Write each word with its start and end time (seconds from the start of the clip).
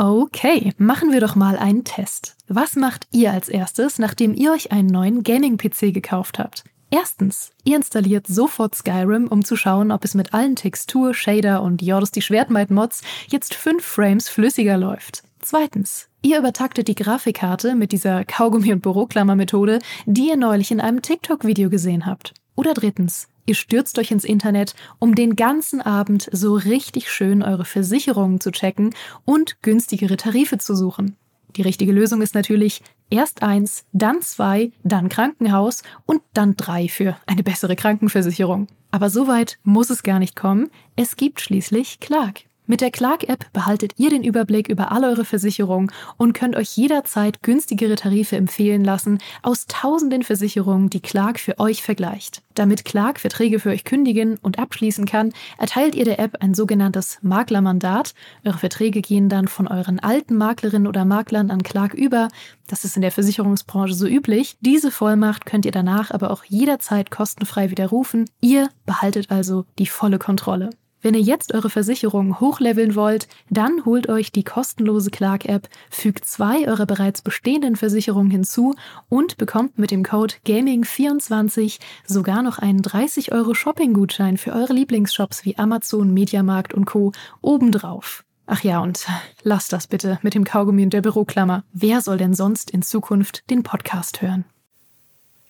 Okay, 0.00 0.72
machen 0.78 1.10
wir 1.10 1.20
doch 1.20 1.34
mal 1.34 1.58
einen 1.58 1.82
Test. 1.82 2.36
Was 2.46 2.76
macht 2.76 3.08
ihr 3.10 3.32
als 3.32 3.48
erstes, 3.48 3.98
nachdem 3.98 4.32
ihr 4.32 4.52
euch 4.52 4.70
einen 4.70 4.86
neuen 4.86 5.24
Gaming-PC 5.24 5.92
gekauft 5.92 6.38
habt? 6.38 6.62
Erstens, 6.88 7.50
ihr 7.64 7.74
installiert 7.74 8.28
sofort 8.28 8.76
Skyrim, 8.76 9.26
um 9.26 9.44
zu 9.44 9.56
schauen, 9.56 9.90
ob 9.90 10.04
es 10.04 10.14
mit 10.14 10.34
allen 10.34 10.54
Textur, 10.54 11.14
Shader 11.14 11.62
und 11.62 11.82
Jordos 11.82 12.12
die 12.12 12.22
Schwertmeid-Mods 12.22 13.02
jetzt 13.26 13.54
5 13.54 13.84
Frames 13.84 14.28
flüssiger 14.28 14.78
läuft. 14.78 15.24
Zweitens, 15.40 16.08
ihr 16.22 16.38
übertaktet 16.38 16.86
die 16.86 16.94
Grafikkarte 16.94 17.74
mit 17.74 17.90
dieser 17.90 18.24
Kaugummi- 18.24 18.72
und 18.72 18.82
Büroklammer-Methode, 18.82 19.80
die 20.06 20.28
ihr 20.28 20.36
neulich 20.36 20.70
in 20.70 20.80
einem 20.80 21.02
TikTok-Video 21.02 21.70
gesehen 21.70 22.06
habt. 22.06 22.34
Oder 22.58 22.74
drittens, 22.74 23.28
Ihr 23.46 23.54
stürzt 23.54 23.98
euch 24.00 24.10
ins 24.10 24.24
Internet, 24.24 24.74
um 24.98 25.14
den 25.14 25.36
ganzen 25.36 25.80
Abend 25.80 26.28
so 26.32 26.54
richtig 26.54 27.08
schön 27.08 27.42
eure 27.44 27.64
Versicherungen 27.64 28.40
zu 28.40 28.50
checken 28.50 28.94
und 29.24 29.62
günstigere 29.62 30.16
Tarife 30.16 30.58
zu 30.58 30.74
suchen. 30.74 31.16
Die 31.56 31.62
richtige 31.62 31.92
Lösung 31.92 32.20
ist 32.20 32.34
natürlich 32.34 32.82
erst 33.10 33.42
eins, 33.42 33.86
dann 33.92 34.20
zwei, 34.22 34.72
dann 34.82 35.08
Krankenhaus 35.08 35.82
und 36.04 36.20
dann 36.34 36.56
drei 36.56 36.88
für 36.88 37.16
eine 37.26 37.44
bessere 37.44 37.76
Krankenversicherung. 37.76 38.66
Aber 38.90 39.08
so 39.08 39.28
weit 39.28 39.58
muss 39.62 39.88
es 39.88 40.02
gar 40.02 40.18
nicht 40.18 40.34
kommen. 40.34 40.68
Es 40.96 41.16
gibt 41.16 41.40
schließlich 41.40 42.00
Clark. 42.00 42.40
Mit 42.70 42.82
der 42.82 42.90
Clark-App 42.90 43.50
behaltet 43.54 43.94
ihr 43.96 44.10
den 44.10 44.22
Überblick 44.22 44.68
über 44.68 44.92
all 44.92 45.02
eure 45.02 45.24
Versicherungen 45.24 45.90
und 46.18 46.34
könnt 46.34 46.54
euch 46.54 46.76
jederzeit 46.76 47.42
günstigere 47.42 47.94
Tarife 47.94 48.36
empfehlen 48.36 48.84
lassen 48.84 49.20
aus 49.42 49.64
tausenden 49.68 50.22
Versicherungen, 50.22 50.90
die 50.90 51.00
Clark 51.00 51.40
für 51.40 51.58
euch 51.60 51.82
vergleicht. 51.82 52.42
Damit 52.52 52.84
Clark 52.84 53.20
Verträge 53.20 53.58
für 53.58 53.70
euch 53.70 53.84
kündigen 53.84 54.36
und 54.42 54.58
abschließen 54.58 55.06
kann, 55.06 55.32
erteilt 55.56 55.94
ihr 55.94 56.04
der 56.04 56.18
App 56.18 56.36
ein 56.40 56.52
sogenanntes 56.52 57.18
Maklermandat. 57.22 58.12
Eure 58.44 58.58
Verträge 58.58 59.00
gehen 59.00 59.30
dann 59.30 59.48
von 59.48 59.66
euren 59.66 59.98
alten 59.98 60.36
Maklerinnen 60.36 60.88
oder 60.88 61.06
Maklern 61.06 61.50
an 61.50 61.62
Clark 61.62 61.94
über. 61.94 62.28
Das 62.66 62.84
ist 62.84 62.96
in 62.96 63.02
der 63.02 63.12
Versicherungsbranche 63.12 63.94
so 63.94 64.06
üblich. 64.06 64.58
Diese 64.60 64.90
Vollmacht 64.90 65.46
könnt 65.46 65.64
ihr 65.64 65.72
danach 65.72 66.10
aber 66.10 66.30
auch 66.30 66.44
jederzeit 66.44 67.10
kostenfrei 67.10 67.70
widerrufen. 67.70 68.26
Ihr 68.42 68.68
behaltet 68.84 69.30
also 69.30 69.64
die 69.78 69.86
volle 69.86 70.18
Kontrolle. 70.18 70.68
Wenn 71.00 71.14
ihr 71.14 71.20
jetzt 71.20 71.54
eure 71.54 71.70
Versicherung 71.70 72.40
hochleveln 72.40 72.96
wollt, 72.96 73.28
dann 73.50 73.84
holt 73.84 74.08
euch 74.08 74.32
die 74.32 74.42
kostenlose 74.42 75.10
Clark-App, 75.10 75.68
fügt 75.90 76.24
zwei 76.24 76.66
eurer 76.66 76.86
bereits 76.86 77.22
bestehenden 77.22 77.76
Versicherungen 77.76 78.30
hinzu 78.30 78.74
und 79.08 79.36
bekommt 79.36 79.78
mit 79.78 79.92
dem 79.92 80.02
Code 80.02 80.34
Gaming24 80.44 81.78
sogar 82.04 82.42
noch 82.42 82.58
einen 82.58 82.82
30 82.82 83.32
Euro 83.32 83.54
Shopping-Gutschein 83.54 84.38
für 84.38 84.52
eure 84.52 84.72
Lieblingsshops 84.72 85.44
wie 85.44 85.56
Amazon, 85.56 86.12
Mediamarkt 86.12 86.74
und 86.74 86.84
Co. 86.84 87.12
obendrauf. 87.40 88.24
Ach 88.46 88.64
ja, 88.64 88.80
und 88.80 89.06
lasst 89.42 89.72
das 89.72 89.86
bitte 89.86 90.18
mit 90.22 90.34
dem 90.34 90.44
Kaugummi 90.44 90.82
und 90.82 90.92
der 90.92 91.02
Büroklammer. 91.02 91.64
Wer 91.72 92.00
soll 92.00 92.16
denn 92.16 92.34
sonst 92.34 92.70
in 92.70 92.82
Zukunft 92.82 93.48
den 93.50 93.62
Podcast 93.62 94.22
hören? 94.22 94.46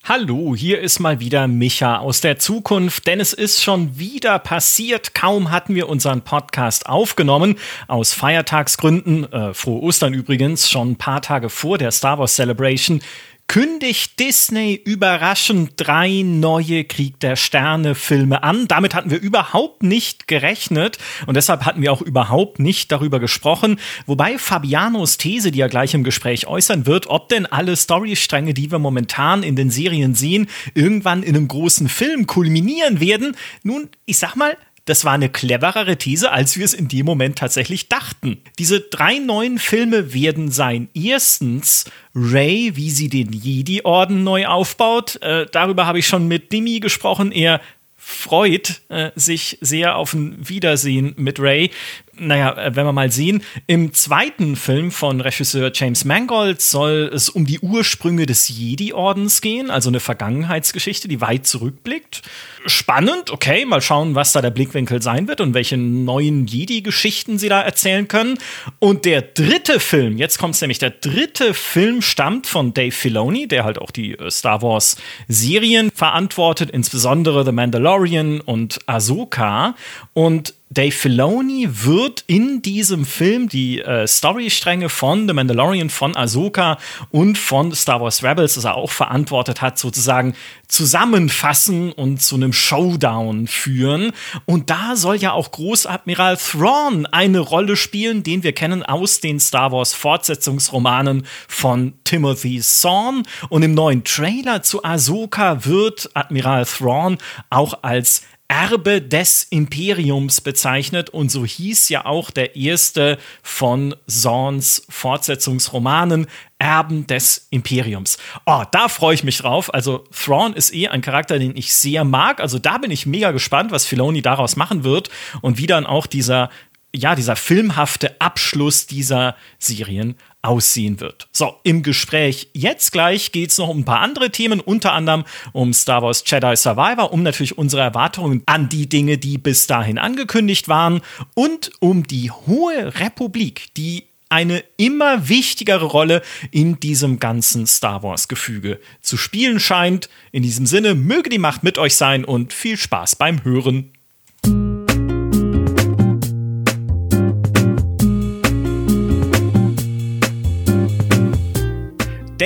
Hallo, 0.08 0.56
hier 0.56 0.80
ist 0.80 1.00
mal 1.00 1.20
wieder 1.20 1.46
Micha 1.48 1.98
aus 1.98 2.22
der 2.22 2.38
Zukunft, 2.38 3.06
denn 3.06 3.20
es 3.20 3.34
ist 3.34 3.62
schon 3.62 3.98
wieder 3.98 4.38
passiert. 4.38 5.14
Kaum 5.14 5.50
hatten 5.50 5.74
wir 5.74 5.86
unseren 5.86 6.22
Podcast 6.22 6.88
aufgenommen, 6.88 7.56
aus 7.88 8.14
Feiertagsgründen, 8.14 9.30
äh, 9.30 9.52
frohe 9.52 9.82
Ostern 9.82 10.14
übrigens, 10.14 10.70
schon 10.70 10.92
ein 10.92 10.96
paar 10.96 11.20
Tage 11.20 11.50
vor 11.50 11.76
der 11.76 11.90
Star 11.90 12.18
Wars 12.18 12.36
Celebration, 12.36 13.02
kündigt 13.48 14.20
Disney 14.20 14.74
überraschend 14.74 15.72
drei 15.76 16.20
neue 16.22 16.84
Krieg 16.84 17.18
der 17.18 17.34
Sterne 17.34 17.94
Filme 17.94 18.42
an. 18.42 18.68
Damit 18.68 18.94
hatten 18.94 19.10
wir 19.10 19.18
überhaupt 19.18 19.82
nicht 19.82 20.28
gerechnet 20.28 20.98
und 21.26 21.34
deshalb 21.34 21.64
hatten 21.64 21.80
wir 21.80 21.90
auch 21.90 22.02
überhaupt 22.02 22.58
nicht 22.58 22.92
darüber 22.92 23.18
gesprochen. 23.18 23.80
Wobei 24.04 24.38
Fabianos 24.38 25.16
These, 25.16 25.50
die 25.50 25.62
er 25.62 25.70
gleich 25.70 25.94
im 25.94 26.04
Gespräch 26.04 26.46
äußern 26.46 26.84
wird, 26.84 27.06
ob 27.06 27.30
denn 27.30 27.46
alle 27.46 27.74
Storystränge, 27.74 28.52
die 28.52 28.70
wir 28.70 28.78
momentan 28.78 29.42
in 29.42 29.56
den 29.56 29.70
Serien 29.70 30.14
sehen, 30.14 30.48
irgendwann 30.74 31.22
in 31.22 31.34
einem 31.34 31.48
großen 31.48 31.88
Film 31.88 32.26
kulminieren 32.26 33.00
werden. 33.00 33.34
Nun, 33.62 33.88
ich 34.04 34.18
sag 34.18 34.36
mal, 34.36 34.58
das 34.88 35.04
war 35.04 35.12
eine 35.12 35.28
cleverere 35.28 35.98
These, 35.98 36.32
als 36.32 36.56
wir 36.56 36.64
es 36.64 36.72
in 36.72 36.88
dem 36.88 37.04
Moment 37.04 37.38
tatsächlich 37.38 37.88
dachten. 37.88 38.38
Diese 38.58 38.80
drei 38.80 39.18
neuen 39.18 39.58
Filme 39.58 40.14
werden 40.14 40.50
sein. 40.50 40.88
Erstens 40.94 41.84
Ray, 42.14 42.72
wie 42.74 42.90
sie 42.90 43.08
den 43.08 43.32
Jedi-Orden 43.32 44.24
neu 44.24 44.46
aufbaut. 44.46 45.20
Äh, 45.22 45.46
darüber 45.52 45.86
habe 45.86 45.98
ich 45.98 46.06
schon 46.06 46.26
mit 46.26 46.52
Dimi 46.52 46.80
gesprochen. 46.80 47.32
Er 47.32 47.60
freut 47.96 48.80
äh, 48.88 49.10
sich 49.16 49.58
sehr 49.60 49.96
auf 49.96 50.14
ein 50.14 50.36
Wiedersehen 50.48 51.12
mit 51.16 51.38
Ray 51.38 51.70
naja, 52.18 52.56
äh, 52.56 52.76
wenn 52.76 52.86
wir 52.86 52.92
mal 52.92 53.10
sehen, 53.10 53.42
im 53.66 53.92
zweiten 53.92 54.56
Film 54.56 54.90
von 54.90 55.20
Regisseur 55.20 55.70
James 55.74 56.04
Mangold 56.04 56.60
soll 56.60 57.10
es 57.12 57.28
um 57.28 57.46
die 57.46 57.60
Ursprünge 57.60 58.26
des 58.26 58.48
Jedi-Ordens 58.48 59.40
gehen, 59.40 59.70
also 59.70 59.90
eine 59.90 60.00
Vergangenheitsgeschichte, 60.00 61.08
die 61.08 61.20
weit 61.20 61.46
zurückblickt. 61.46 62.22
Spannend, 62.66 63.30
okay, 63.30 63.64
mal 63.64 63.80
schauen, 63.80 64.14
was 64.14 64.32
da 64.32 64.42
der 64.42 64.50
Blickwinkel 64.50 65.00
sein 65.00 65.28
wird 65.28 65.40
und 65.40 65.54
welche 65.54 65.76
neuen 65.76 66.46
Jedi-Geschichten 66.46 67.38
sie 67.38 67.48
da 67.48 67.62
erzählen 67.62 68.08
können. 68.08 68.38
Und 68.78 69.04
der 69.04 69.22
dritte 69.22 69.80
Film, 69.80 70.18
jetzt 70.18 70.38
kommt 70.38 70.54
es 70.54 70.60
nämlich, 70.60 70.78
der 70.78 70.90
dritte 70.90 71.54
Film 71.54 72.02
stammt 72.02 72.46
von 72.46 72.74
Dave 72.74 72.92
Filoni, 72.92 73.48
der 73.48 73.64
halt 73.64 73.78
auch 73.78 73.90
die 73.90 74.18
äh, 74.18 74.30
Star 74.30 74.62
Wars-Serien 74.62 75.90
verantwortet, 75.94 76.70
insbesondere 76.70 77.44
The 77.44 77.52
Mandalorian 77.52 78.40
und 78.40 78.78
Ahsoka. 78.86 79.74
Und 80.12 80.54
Dave 80.70 80.92
Filoni 80.92 81.66
wird 81.70 82.24
in 82.26 82.60
diesem 82.60 83.06
Film 83.06 83.48
die 83.48 83.80
äh, 83.80 84.06
Storystränge 84.06 84.90
von 84.90 85.26
The 85.26 85.32
Mandalorian, 85.32 85.88
von 85.88 86.14
Ahsoka 86.14 86.78
und 87.10 87.38
von 87.38 87.74
Star 87.74 88.02
Wars 88.02 88.22
Rebels, 88.22 88.54
das 88.54 88.64
er 88.64 88.76
auch 88.76 88.90
verantwortet 88.90 89.62
hat, 89.62 89.78
sozusagen 89.78 90.34
zusammenfassen 90.66 91.92
und 91.92 92.20
zu 92.20 92.36
einem 92.36 92.52
Showdown 92.52 93.46
führen. 93.46 94.12
Und 94.44 94.68
da 94.68 94.94
soll 94.94 95.16
ja 95.16 95.32
auch 95.32 95.52
Großadmiral 95.52 96.36
Thrawn 96.36 97.06
eine 97.06 97.38
Rolle 97.38 97.76
spielen, 97.76 98.22
den 98.22 98.42
wir 98.42 98.52
kennen 98.52 98.82
aus 98.82 99.20
den 99.20 99.40
Star 99.40 99.72
Wars 99.72 99.94
Fortsetzungsromanen 99.94 101.26
von 101.48 101.94
Timothy 102.04 102.60
Zahn. 102.60 103.22
Und 103.48 103.62
im 103.62 103.72
neuen 103.72 104.04
Trailer 104.04 104.62
zu 104.62 104.84
Ahsoka 104.84 105.64
wird 105.64 106.10
Admiral 106.12 106.66
Thrawn 106.66 107.16
auch 107.48 107.82
als 107.82 108.22
Erbe 108.48 109.02
des 109.02 109.44
Imperiums 109.50 110.40
bezeichnet 110.40 111.10
und 111.10 111.30
so 111.30 111.44
hieß 111.44 111.90
ja 111.90 112.06
auch 112.06 112.30
der 112.30 112.56
erste 112.56 113.18
von 113.42 113.94
Zorns 114.06 114.86
Fortsetzungsromanen 114.88 116.26
Erben 116.58 117.06
des 117.06 117.46
Imperiums. 117.50 118.16
Oh, 118.46 118.64
da 118.72 118.88
freue 118.88 119.14
ich 119.14 119.22
mich 119.22 119.36
drauf. 119.36 119.72
Also 119.72 120.04
Thrawn 120.10 120.54
ist 120.54 120.74
eh 120.74 120.88
ein 120.88 121.02
Charakter, 121.02 121.38
den 121.38 121.56
ich 121.56 121.74
sehr 121.74 122.04
mag. 122.04 122.40
Also 122.40 122.58
da 122.58 122.78
bin 122.78 122.90
ich 122.90 123.04
mega 123.04 123.32
gespannt, 123.32 123.70
was 123.70 123.84
Filoni 123.84 124.22
daraus 124.22 124.56
machen 124.56 124.82
wird 124.82 125.10
und 125.42 125.58
wie 125.58 125.66
dann 125.66 125.84
auch 125.86 126.06
dieser 126.06 126.48
ja, 126.94 127.14
dieser 127.14 127.36
filmhafte 127.36 128.18
Abschluss 128.18 128.86
dieser 128.86 129.36
Serien 129.58 130.16
aussehen 130.42 131.00
wird. 131.00 131.28
So, 131.32 131.56
im 131.64 131.82
Gespräch 131.82 132.48
jetzt 132.52 132.92
gleich 132.92 133.32
geht 133.32 133.50
es 133.50 133.58
noch 133.58 133.68
um 133.68 133.80
ein 133.80 133.84
paar 133.84 134.00
andere 134.00 134.30
Themen, 134.30 134.60
unter 134.60 134.92
anderem 134.92 135.24
um 135.52 135.72
Star 135.72 136.02
Wars 136.02 136.22
Jedi 136.26 136.56
Survivor, 136.56 137.12
um 137.12 137.22
natürlich 137.22 137.58
unsere 137.58 137.82
Erwartungen 137.82 138.42
an 138.46 138.68
die 138.68 138.88
Dinge, 138.88 139.18
die 139.18 139.38
bis 139.38 139.66
dahin 139.66 139.98
angekündigt 139.98 140.68
waren 140.68 141.00
und 141.34 141.72
um 141.80 142.04
die 142.06 142.30
Hohe 142.30 142.98
Republik, 142.98 143.74
die 143.76 144.04
eine 144.28 144.62
immer 144.76 145.28
wichtigere 145.28 145.86
Rolle 145.86 146.22
in 146.50 146.78
diesem 146.80 147.18
ganzen 147.18 147.66
Star 147.66 148.02
Wars-Gefüge 148.02 148.78
zu 149.00 149.16
spielen 149.16 149.58
scheint. 149.58 150.08
In 150.32 150.42
diesem 150.42 150.66
Sinne, 150.66 150.94
möge 150.94 151.30
die 151.30 151.38
Macht 151.38 151.62
mit 151.62 151.78
euch 151.78 151.96
sein 151.96 152.24
und 152.24 152.52
viel 152.52 152.76
Spaß 152.76 153.16
beim 153.16 153.42
Hören. 153.44 153.92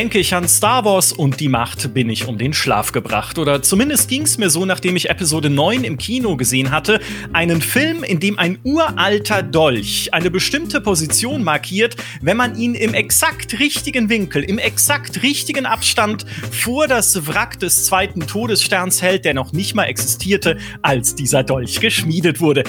Denke 0.03 0.19
ich 0.19 0.35
an 0.35 0.49
Star 0.49 0.85
Wars 0.85 1.13
und 1.13 1.39
die 1.39 1.49
Macht, 1.49 1.95
bin 1.95 2.11
ich 2.11 2.27
um 2.27 2.37
den 2.37 2.53
Schlaf 2.53 2.91
gebracht. 2.91 3.39
Oder 3.39 3.63
zumindest 3.63 4.09
ging 4.09 4.23
es 4.23 4.37
mir 4.37 4.51
so, 4.51 4.67
nachdem 4.67 4.97
ich 4.97 5.09
Episode 5.09 5.49
9 5.49 5.85
im 5.85 5.97
Kino 5.97 6.37
gesehen 6.37 6.73
hatte. 6.73 6.99
Einen 7.33 7.63
Film, 7.63 8.03
in 8.03 8.19
dem 8.19 8.37
ein 8.37 8.59
uralter 8.65 9.45
Dolch 9.45 10.13
eine 10.13 10.29
bestimmte 10.33 10.81
Position 10.81 11.45
markiert, 11.45 11.95
wenn 12.21 12.37
man 12.37 12.59
ihn 12.59 12.75
im 12.75 12.95
exakt 12.95 13.61
richtigen 13.61 14.09
Winkel, 14.09 14.43
im 14.43 14.59
exakt 14.59 15.23
richtigen 15.23 15.67
Abstand 15.67 16.27
vor 16.51 16.89
das 16.89 17.29
Wrack 17.29 17.61
des 17.61 17.85
zweiten 17.85 18.27
Todessterns 18.27 19.03
hält, 19.03 19.25
der 19.25 19.35
noch 19.35 19.53
nicht 19.53 19.77
mal 19.77 19.85
existierte, 19.85 20.59
als 20.83 21.15
dieser 21.15 21.45
Dolch 21.45 21.79
geschmiedet 21.79 22.41
wurde. 22.41 22.65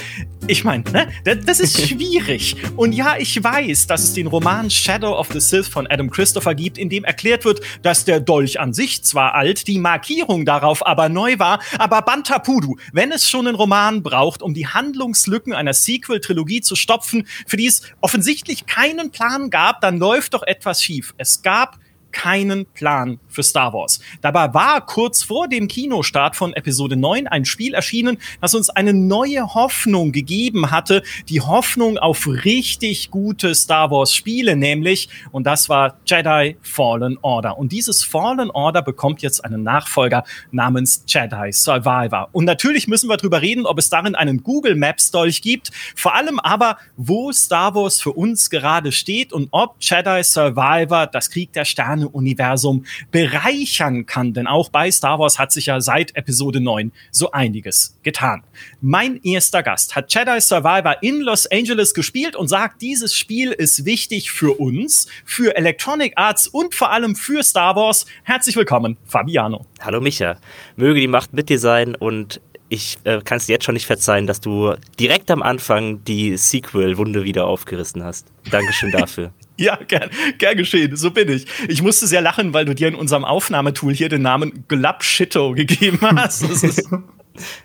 Ich 0.46 0.62
meine, 0.62 0.84
ne? 0.92 1.08
Das 1.46 1.58
ist 1.58 1.80
schwierig. 1.88 2.54
Und 2.76 2.92
ja, 2.92 3.16
ich 3.18 3.42
weiß, 3.42 3.88
dass 3.88 4.04
es 4.04 4.14
den 4.14 4.28
Roman 4.28 4.70
Shadow 4.70 5.18
of 5.18 5.30
the 5.32 5.40
Sith 5.40 5.66
von 5.66 5.88
Adam 5.88 6.08
Christopher 6.10 6.54
gibt, 6.54 6.78
in 6.78 6.88
dem 6.88 7.02
erklärt 7.02 7.23
erklärt 7.24 7.44
wird, 7.46 7.60
dass 7.82 8.04
der 8.04 8.20
Dolch 8.20 8.60
an 8.60 8.74
sich 8.74 9.02
zwar 9.02 9.34
alt, 9.34 9.66
die 9.66 9.78
Markierung 9.78 10.44
darauf 10.44 10.86
aber 10.86 11.08
neu 11.08 11.38
war, 11.38 11.60
aber 11.78 12.02
Bantapudu, 12.02 12.76
wenn 12.92 13.12
es 13.12 13.30
schon 13.30 13.46
einen 13.46 13.56
Roman 13.56 14.02
braucht, 14.02 14.42
um 14.42 14.52
die 14.52 14.66
Handlungslücken 14.66 15.54
einer 15.54 15.72
Sequel-Trilogie 15.72 16.60
zu 16.60 16.76
stopfen, 16.76 17.26
für 17.46 17.56
die 17.56 17.66
es 17.66 17.82
offensichtlich 18.02 18.66
keinen 18.66 19.10
Plan 19.10 19.48
gab, 19.48 19.80
dann 19.80 19.98
läuft 19.98 20.34
doch 20.34 20.42
etwas 20.42 20.82
schief. 20.82 21.14
Es 21.16 21.40
gab 21.40 21.78
keinen 22.14 22.64
Plan 22.66 23.18
für 23.28 23.42
Star 23.42 23.74
Wars. 23.74 24.00
Dabei 24.22 24.54
war 24.54 24.86
kurz 24.86 25.22
vor 25.22 25.48
dem 25.48 25.68
Kinostart 25.68 26.36
von 26.36 26.54
Episode 26.54 26.96
9 26.96 27.26
ein 27.26 27.44
Spiel 27.44 27.74
erschienen, 27.74 28.18
das 28.40 28.54
uns 28.54 28.70
eine 28.70 28.94
neue 28.94 29.54
Hoffnung 29.54 30.12
gegeben 30.12 30.70
hatte, 30.70 31.02
die 31.28 31.40
Hoffnung 31.40 31.98
auf 31.98 32.26
richtig 32.26 33.10
gute 33.10 33.54
Star 33.54 33.90
Wars 33.90 34.14
Spiele, 34.14 34.56
nämlich, 34.56 35.08
und 35.32 35.44
das 35.44 35.68
war 35.68 35.96
Jedi 36.06 36.56
Fallen 36.62 37.18
Order. 37.20 37.58
Und 37.58 37.72
dieses 37.72 38.04
Fallen 38.04 38.50
Order 38.50 38.80
bekommt 38.80 39.20
jetzt 39.20 39.44
einen 39.44 39.64
Nachfolger 39.64 40.24
namens 40.52 41.04
Jedi 41.06 41.52
Survivor. 41.52 42.28
Und 42.32 42.44
natürlich 42.44 42.86
müssen 42.86 43.10
wir 43.10 43.16
darüber 43.16 43.42
reden, 43.42 43.66
ob 43.66 43.78
es 43.78 43.90
darin 43.90 44.14
einen 44.14 44.44
Google 44.44 44.76
Maps 44.76 45.10
Dolch 45.10 45.42
gibt, 45.42 45.72
vor 45.96 46.14
allem 46.14 46.38
aber, 46.38 46.78
wo 46.96 47.32
Star 47.32 47.74
Wars 47.74 48.00
für 48.00 48.12
uns 48.12 48.50
gerade 48.50 48.92
steht 48.92 49.32
und 49.32 49.48
ob 49.50 49.76
Jedi 49.80 50.22
Survivor 50.22 51.08
das 51.08 51.28
Krieg 51.28 51.52
der 51.52 51.64
Sterne 51.64 52.03
Universum 52.08 52.84
bereichern 53.10 54.06
kann. 54.06 54.32
Denn 54.34 54.46
auch 54.46 54.68
bei 54.68 54.90
Star 54.90 55.18
Wars 55.18 55.38
hat 55.38 55.52
sich 55.52 55.66
ja 55.66 55.80
seit 55.80 56.16
Episode 56.16 56.60
9 56.60 56.92
so 57.10 57.30
einiges 57.32 57.98
getan. 58.02 58.42
Mein 58.80 59.20
erster 59.22 59.62
Gast 59.62 59.96
hat 59.96 60.12
Jedi 60.12 60.40
Survivor 60.40 60.96
in 61.02 61.20
Los 61.20 61.46
Angeles 61.46 61.94
gespielt 61.94 62.36
und 62.36 62.48
sagt, 62.48 62.82
dieses 62.82 63.14
Spiel 63.14 63.52
ist 63.52 63.84
wichtig 63.84 64.30
für 64.30 64.58
uns, 64.58 65.08
für 65.24 65.56
Electronic 65.56 66.12
Arts 66.16 66.46
und 66.46 66.74
vor 66.74 66.90
allem 66.90 67.16
für 67.16 67.42
Star 67.42 67.76
Wars. 67.76 68.06
Herzlich 68.22 68.56
willkommen, 68.56 68.96
Fabiano. 69.04 69.66
Hallo 69.80 70.00
Micha. 70.00 70.36
Möge 70.76 71.00
die 71.00 71.08
Macht 71.08 71.32
mit 71.32 71.48
dir 71.48 71.58
sein 71.58 71.94
und 71.94 72.40
ich 72.68 72.98
äh, 73.04 73.20
kann 73.20 73.38
es 73.38 73.46
dir 73.46 73.52
jetzt 73.52 73.64
schon 73.64 73.74
nicht 73.74 73.86
verzeihen, 73.86 74.26
dass 74.26 74.40
du 74.40 74.74
direkt 74.98 75.30
am 75.30 75.42
Anfang 75.42 76.02
die 76.04 76.36
Sequel-Wunde 76.36 77.24
wieder 77.24 77.46
aufgerissen 77.46 78.02
hast. 78.02 78.26
Dankeschön 78.50 78.90
dafür. 78.90 79.32
Ja, 79.56 79.76
gern, 79.76 80.10
gern 80.38 80.56
geschehen. 80.56 80.96
So 80.96 81.10
bin 81.10 81.28
ich. 81.28 81.46
Ich 81.68 81.82
musste 81.82 82.06
sehr 82.06 82.20
lachen, 82.20 82.52
weil 82.54 82.64
du 82.64 82.74
dir 82.74 82.88
in 82.88 82.94
unserem 82.94 83.24
Aufnahmetool 83.24 83.94
hier 83.94 84.08
den 84.08 84.22
Namen 84.22 84.64
Glubshitto 84.68 85.52
gegeben 85.54 85.98
hast. 86.02 86.42
Das 86.42 86.62
ist, 86.62 86.88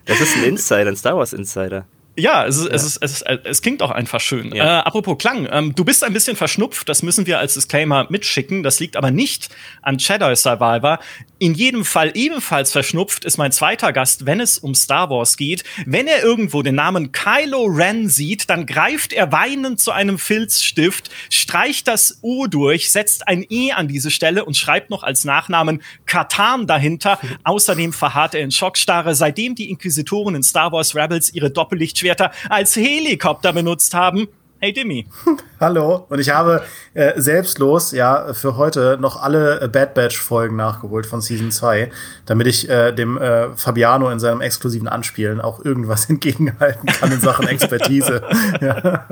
das 0.06 0.22
ist 0.22 0.38
ein 0.38 0.44
Insider, 0.44 0.88
ein 0.88 0.96
Star 0.96 1.18
Wars 1.18 1.34
Insider. 1.34 1.88
Ja, 2.20 2.46
es, 2.46 2.58
ist, 2.58 2.68
ja. 2.68 2.74
Es, 2.74 2.84
ist, 2.84 2.98
es, 3.02 3.22
ist, 3.22 3.26
es 3.46 3.62
klingt 3.62 3.82
auch 3.82 3.92
einfach 3.92 4.20
schön. 4.20 4.54
Ja. 4.54 4.80
Äh, 4.80 4.82
apropos 4.84 5.18
Klang, 5.18 5.48
ähm, 5.52 5.74
du 5.74 5.86
bist 5.86 6.04
ein 6.04 6.12
bisschen 6.12 6.36
verschnupft, 6.36 6.90
das 6.90 7.02
müssen 7.02 7.28
wir 7.28 7.40
als 7.40 7.54
Disclaimer 7.54 8.08
mitschicken. 8.10 8.62
Das 8.62 8.80
liegt 8.80 8.98
aber 8.98 9.10
nicht 9.10 9.50
an 9.82 9.98
Jedi 9.98 10.36
Survivor. 10.36 11.00
In 11.42 11.54
jedem 11.54 11.86
Fall 11.86 12.12
ebenfalls 12.16 12.74
verschnupft 12.74 13.24
ist 13.24 13.38
mein 13.38 13.54
zweiter 13.54 13.94
Gast, 13.94 14.26
wenn 14.26 14.42
es 14.42 14.58
um 14.58 14.76
Star 14.76 15.10
Wars 15.10 15.38
geht. 15.38 15.64
Wenn 15.86 16.06
er 16.06 16.22
irgendwo 16.22 16.64
den 16.64 16.76
Namen 16.76 17.14
Kylo 17.14 17.64
Ren 17.64 18.10
sieht, 18.10 18.50
dann 18.50 18.66
greift 18.66 19.14
er 19.14 19.32
weinend 19.32 19.80
zu 19.80 19.92
einem 19.92 20.20
Filzstift, 20.20 21.10
streicht 21.30 21.88
das 21.88 22.20
O 22.22 22.48
durch, 22.48 22.92
setzt 22.92 23.30
ein 23.30 23.46
E 23.50 23.72
an 23.72 23.88
diese 23.88 24.12
Stelle 24.12 24.44
und 24.44 24.58
schreibt 24.58 24.90
noch 24.90 25.04
als 25.04 25.24
Nachnamen 25.24 25.82
Katan 26.06 26.68
dahinter. 26.68 27.20
Außerdem 27.46 27.94
verharrt 27.94 28.36
er 28.36 28.42
in 28.42 28.52
Schockstarre, 28.52 29.16
seitdem 29.16 29.56
die 29.56 29.70
Inquisitoren 29.70 30.36
in 30.36 30.44
Star 30.44 30.74
Wars 30.74 30.94
Rebels 30.94 31.34
ihre 31.34 31.52
Doppellichtschwerter 31.52 32.32
als 32.50 32.76
Helikopter 32.76 33.54
benutzt 33.54 33.94
haben. 33.94 34.28
Hey 34.62 34.74
Demi. 34.74 35.08
Hallo. 35.62 36.06
Und 36.10 36.20
ich 36.20 36.32
habe 36.32 36.66
äh, 36.94 37.14
selbstlos 37.16 37.94
ja 37.94 38.34
für 38.34 38.58
heute 38.58 38.98
noch 39.00 39.22
alle 39.22 39.62
äh, 39.62 39.70
Bad 39.70 39.94
Batch 39.94 40.20
Folgen 40.20 40.58
nachgeholt 40.58 41.06
von 41.06 41.22
Season 41.22 41.50
2, 41.50 41.90
damit 42.26 42.46
ich 42.46 42.70
äh, 42.70 42.92
dem 42.92 43.18
äh, 43.18 43.56
Fabiano 43.56 44.10
in 44.10 44.20
seinem 44.20 44.42
exklusiven 44.42 44.90
Anspielen 44.90 45.40
auch 45.40 45.64
irgendwas 45.64 46.06
entgegenhalten 46.10 46.88
kann 46.88 47.10
in 47.10 47.22
Sachen 47.22 47.48
Expertise. 47.48 48.22
ja. 48.62 49.06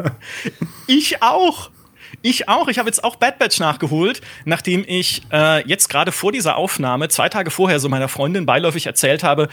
Ich 0.85 1.23
auch. 1.23 1.69
Ich 2.21 2.49
auch. 2.49 2.67
Ich 2.67 2.77
habe 2.77 2.89
jetzt 2.89 3.05
auch 3.05 3.15
Bad 3.15 3.39
Batch 3.39 3.61
nachgeholt, 3.61 4.19
nachdem 4.43 4.83
ich 4.85 5.21
äh, 5.31 5.65
jetzt 5.65 5.87
gerade 5.87 6.11
vor 6.11 6.33
dieser 6.33 6.57
Aufnahme, 6.57 7.07
zwei 7.07 7.29
Tage 7.29 7.51
vorher, 7.51 7.79
so 7.79 7.87
meiner 7.87 8.09
Freundin 8.09 8.45
beiläufig 8.45 8.85
erzählt 8.85 9.23
habe, 9.23 9.47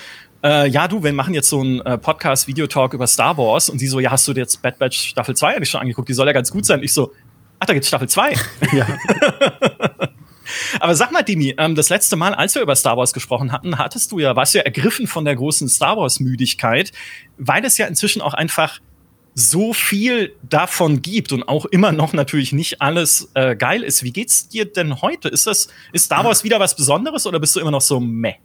äh, 0.44 0.68
ja, 0.68 0.86
du, 0.86 1.02
wir 1.02 1.12
machen 1.12 1.32
jetzt 1.32 1.48
so 1.48 1.60
einen 1.60 1.80
äh, 1.80 1.96
Podcast-Videotalk 1.96 2.92
über 2.92 3.06
Star 3.06 3.38
Wars. 3.38 3.70
Und 3.70 3.78
sie 3.78 3.86
so, 3.86 3.98
ja, 3.98 4.10
hast 4.10 4.28
du 4.28 4.34
dir 4.34 4.40
jetzt 4.40 4.60
Bad 4.60 4.78
Batch 4.78 5.08
Staffel 5.08 5.34
2 5.34 5.56
eigentlich 5.56 5.70
schon 5.70 5.80
angeguckt? 5.80 6.08
Die 6.08 6.12
soll 6.12 6.26
ja 6.26 6.32
ganz 6.32 6.50
gut 6.50 6.66
sein. 6.66 6.82
Ich 6.82 6.92
so, 6.92 7.12
ach, 7.58 7.66
da 7.66 7.72
gibt's 7.72 7.88
Staffel 7.88 8.08
2. 8.08 8.34
Ja. 8.72 8.86
Aber 10.80 10.94
sag 10.94 11.10
mal, 11.10 11.22
Dimi, 11.22 11.54
ähm, 11.56 11.74
das 11.74 11.88
letzte 11.88 12.16
Mal, 12.16 12.34
als 12.34 12.54
wir 12.54 12.60
über 12.60 12.76
Star 12.76 12.96
Wars 12.98 13.14
gesprochen 13.14 13.52
hatten, 13.52 13.78
hattest 13.78 14.12
du 14.12 14.18
ja, 14.18 14.36
warst 14.36 14.54
du 14.54 14.58
ja 14.58 14.64
ergriffen 14.64 15.06
von 15.06 15.24
der 15.24 15.34
großen 15.34 15.68
Star 15.68 15.96
Wars-Müdigkeit, 15.96 16.92
weil 17.38 17.64
es 17.64 17.78
ja 17.78 17.86
inzwischen 17.86 18.20
auch 18.20 18.34
einfach 18.34 18.80
so 19.34 19.72
viel 19.72 20.36
davon 20.42 21.00
gibt 21.00 21.32
und 21.32 21.48
auch 21.48 21.64
immer 21.64 21.90
noch 21.90 22.12
natürlich 22.12 22.52
nicht 22.52 22.82
alles 22.82 23.30
äh, 23.34 23.56
geil 23.56 23.82
ist. 23.82 24.04
Wie 24.04 24.12
geht's 24.12 24.48
dir 24.48 24.66
denn 24.66 25.00
heute? 25.00 25.28
Ist 25.28 25.46
das, 25.46 25.68
ist 25.92 26.04
Star 26.04 26.24
Wars 26.24 26.44
wieder 26.44 26.60
was 26.60 26.76
Besonderes 26.76 27.26
oder 27.26 27.40
bist 27.40 27.56
du 27.56 27.60
immer 27.60 27.72
noch 27.72 27.80
so 27.80 27.98
meh? 27.98 28.36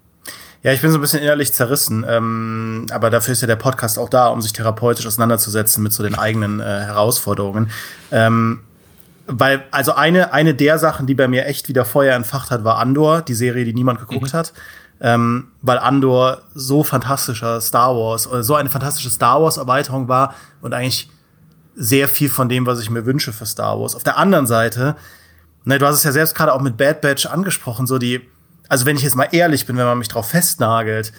Ja, 0.61 0.73
ich 0.73 0.81
bin 0.81 0.91
so 0.91 0.97
ein 0.97 1.01
bisschen 1.01 1.21
innerlich 1.21 1.53
zerrissen, 1.53 2.05
ähm, 2.07 2.85
aber 2.91 3.09
dafür 3.09 3.31
ist 3.31 3.41
ja 3.41 3.47
der 3.47 3.55
Podcast 3.55 3.97
auch 3.97 4.09
da, 4.09 4.27
um 4.27 4.41
sich 4.41 4.51
therapeutisch 4.51 5.07
auseinanderzusetzen 5.07 5.81
mit 5.81 5.93
so 5.93 6.03
den 6.03 6.15
eigenen 6.15 6.59
äh, 6.59 6.63
Herausforderungen. 6.63 7.71
Ähm, 8.11 8.59
weil, 9.25 9.63
also 9.71 9.93
eine, 9.93 10.33
eine 10.33 10.53
der 10.55 10.77
Sachen, 10.79 11.07
die 11.07 11.13
bei 11.13 11.27
mir 11.27 11.45
echt 11.45 11.69
wieder 11.69 11.85
Feuer 11.85 12.15
entfacht 12.15 12.51
hat, 12.51 12.63
war 12.63 12.77
Andor, 12.77 13.21
die 13.21 13.35
Serie, 13.35 13.63
die 13.63 13.73
niemand 13.73 13.99
geguckt 13.99 14.33
mhm. 14.33 14.37
hat. 14.37 14.53
Ähm, 15.01 15.47
weil 15.61 15.79
Andor 15.79 16.41
so 16.53 16.83
fantastischer 16.83 17.61
Star 17.61 17.95
Wars, 17.95 18.27
oder 18.27 18.43
so 18.43 18.55
eine 18.55 18.69
fantastische 18.69 19.09
Star 19.09 19.41
Wars-Erweiterung 19.41 20.09
war 20.09 20.35
und 20.61 20.73
eigentlich 20.73 21.09
sehr 21.75 22.09
viel 22.09 22.29
von 22.29 22.49
dem, 22.49 22.65
was 22.65 22.81
ich 22.81 22.89
mir 22.89 23.05
wünsche 23.05 23.31
für 23.31 23.45
Star 23.45 23.79
Wars. 23.79 23.95
Auf 23.95 24.03
der 24.03 24.17
anderen 24.17 24.45
Seite, 24.45 24.97
ne, 25.63 25.79
du 25.79 25.85
hast 25.85 25.95
es 25.95 26.03
ja 26.03 26.11
selbst 26.11 26.35
gerade 26.35 26.53
auch 26.53 26.59
mit 26.59 26.75
Bad 26.75 26.99
Batch 26.99 27.27
angesprochen, 27.27 27.87
so 27.87 27.97
die, 27.97 28.27
also 28.69 28.85
wenn 28.85 28.95
ich 28.95 29.03
jetzt 29.03 29.15
mal 29.15 29.27
ehrlich 29.31 29.65
bin, 29.65 29.75
wenn 29.77 29.85
man 29.85 29.97
mich 29.97 30.07
drauf 30.07 30.29
festnagelt, 30.29 31.11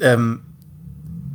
ähm, 0.00 0.40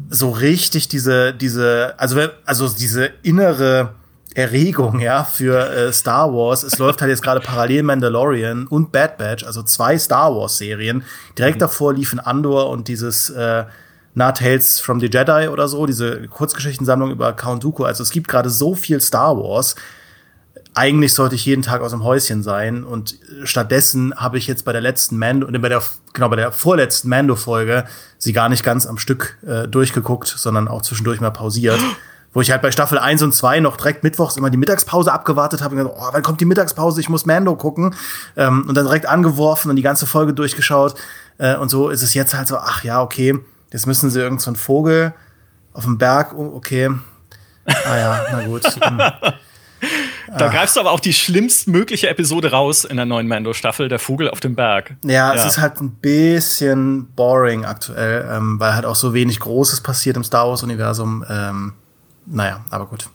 so 0.09 0.31
richtig 0.31 0.89
diese, 0.89 1.33
diese, 1.33 1.93
also, 1.97 2.19
also 2.45 2.67
diese 2.67 3.05
innere 3.23 3.93
Erregung, 4.33 4.99
ja, 4.99 5.23
für 5.23 5.69
äh, 5.69 5.93
Star 5.93 6.33
Wars. 6.33 6.63
Es 6.63 6.77
läuft 6.79 7.01
halt 7.01 7.09
jetzt 7.09 7.23
gerade 7.23 7.39
parallel 7.39 7.83
Mandalorian 7.83 8.67
und 8.67 8.91
Bad 8.91 9.17
Batch, 9.17 9.45
also 9.45 9.63
zwei 9.63 9.97
Star 9.97 10.35
Wars 10.35 10.57
Serien. 10.57 11.03
Direkt 11.37 11.57
mhm. 11.57 11.61
davor 11.61 11.93
liefen 11.93 12.19
Andor 12.19 12.69
und 12.69 12.87
dieses 12.87 13.29
äh, 13.29 13.65
Nah 14.13 14.31
Tales 14.33 14.79
from 14.79 14.99
the 14.99 15.09
Jedi 15.11 15.47
oder 15.47 15.67
so, 15.67 15.85
diese 15.85 16.27
Kurzgeschichtensammlung 16.27 17.11
über 17.11 17.33
Count 17.33 17.63
Dooku. 17.63 17.83
Also 17.83 18.03
es 18.03 18.11
gibt 18.11 18.27
gerade 18.27 18.49
so 18.49 18.75
viel 18.75 18.99
Star 18.99 19.37
Wars 19.37 19.75
eigentlich 20.73 21.13
sollte 21.13 21.35
ich 21.35 21.45
jeden 21.45 21.63
Tag 21.63 21.81
aus 21.81 21.91
dem 21.91 22.03
Häuschen 22.03 22.43
sein 22.43 22.83
und 22.83 23.17
stattdessen 23.43 24.13
habe 24.15 24.37
ich 24.37 24.47
jetzt 24.47 24.63
bei 24.63 24.71
der 24.71 24.81
letzten 24.81 25.17
Mando 25.17 25.45
und 25.45 25.61
bei 25.61 25.69
der 25.69 25.83
genau 26.13 26.29
bei 26.29 26.37
der 26.37 26.51
vorletzten 26.51 27.09
Mando 27.09 27.35
Folge 27.35 27.85
sie 28.17 28.31
gar 28.31 28.47
nicht 28.47 28.63
ganz 28.63 28.87
am 28.87 28.97
Stück 28.97 29.37
äh, 29.45 29.67
durchgeguckt, 29.67 30.27
sondern 30.27 30.67
auch 30.67 30.81
zwischendurch 30.81 31.19
mal 31.19 31.31
pausiert. 31.31 31.79
Wo 32.33 32.39
ich 32.39 32.49
halt 32.49 32.61
bei 32.61 32.71
Staffel 32.71 32.97
1 32.97 33.21
und 33.23 33.35
2 33.35 33.59
noch 33.59 33.75
direkt 33.75 34.05
mittwochs 34.05 34.37
immer 34.37 34.49
die 34.49 34.55
Mittagspause 34.55 35.11
abgewartet 35.11 35.61
habe 35.61 35.75
und 35.75 35.83
gesagt, 35.83 35.97
oh, 35.99 36.09
wann 36.13 36.23
kommt 36.23 36.39
die 36.39 36.45
Mittagspause? 36.45 37.01
Ich 37.01 37.09
muss 37.09 37.25
Mando 37.25 37.57
gucken. 37.57 37.93
Ähm, 38.37 38.63
und 38.69 38.75
dann 38.75 38.85
direkt 38.85 39.05
angeworfen 39.05 39.69
und 39.69 39.75
die 39.75 39.81
ganze 39.81 40.07
Folge 40.07 40.33
durchgeschaut. 40.33 40.95
Äh, 41.39 41.57
und 41.57 41.67
so 41.67 41.89
ist 41.89 42.03
es 42.03 42.13
jetzt 42.13 42.33
halt 42.33 42.47
so, 42.47 42.55
ach 42.55 42.85
ja, 42.85 43.01
okay, 43.01 43.37
jetzt 43.73 43.85
müssen 43.85 44.09
sie 44.09 44.21
irgend 44.21 44.39
so 44.39 44.49
einen 44.49 44.55
Vogel 44.55 45.13
auf 45.73 45.83
dem 45.83 45.97
Berg, 45.97 46.33
oh, 46.33 46.53
okay. 46.55 46.91
Ah 47.65 47.97
ja, 47.97 48.21
na 48.31 48.45
gut. 48.45 48.63
Hm. 49.81 49.91
Da 50.37 50.47
Ach. 50.47 50.51
greifst 50.51 50.75
du 50.75 50.79
aber 50.79 50.91
auch 50.91 50.99
die 50.99 51.13
schlimmstmögliche 51.13 52.09
Episode 52.09 52.51
raus 52.51 52.85
in 52.85 52.97
der 52.97 53.05
neuen 53.05 53.27
Mando-Staffel, 53.27 53.89
der 53.89 53.99
Vogel 53.99 54.29
auf 54.29 54.39
dem 54.39 54.55
Berg. 54.55 54.95
Ja, 55.03 55.11
ja, 55.11 55.33
es 55.33 55.45
ist 55.45 55.57
halt 55.57 55.81
ein 55.81 55.91
bisschen 55.91 57.07
boring 57.15 57.65
aktuell, 57.65 58.29
ähm, 58.31 58.59
weil 58.59 58.75
halt 58.75 58.85
auch 58.85 58.95
so 58.95 59.13
wenig 59.13 59.39
Großes 59.39 59.81
passiert 59.81 60.15
im 60.15 60.23
Star 60.23 60.47
Wars-Universum. 60.47 61.25
Ähm, 61.29 61.73
naja, 62.25 62.63
aber 62.69 62.85
gut. 62.85 63.09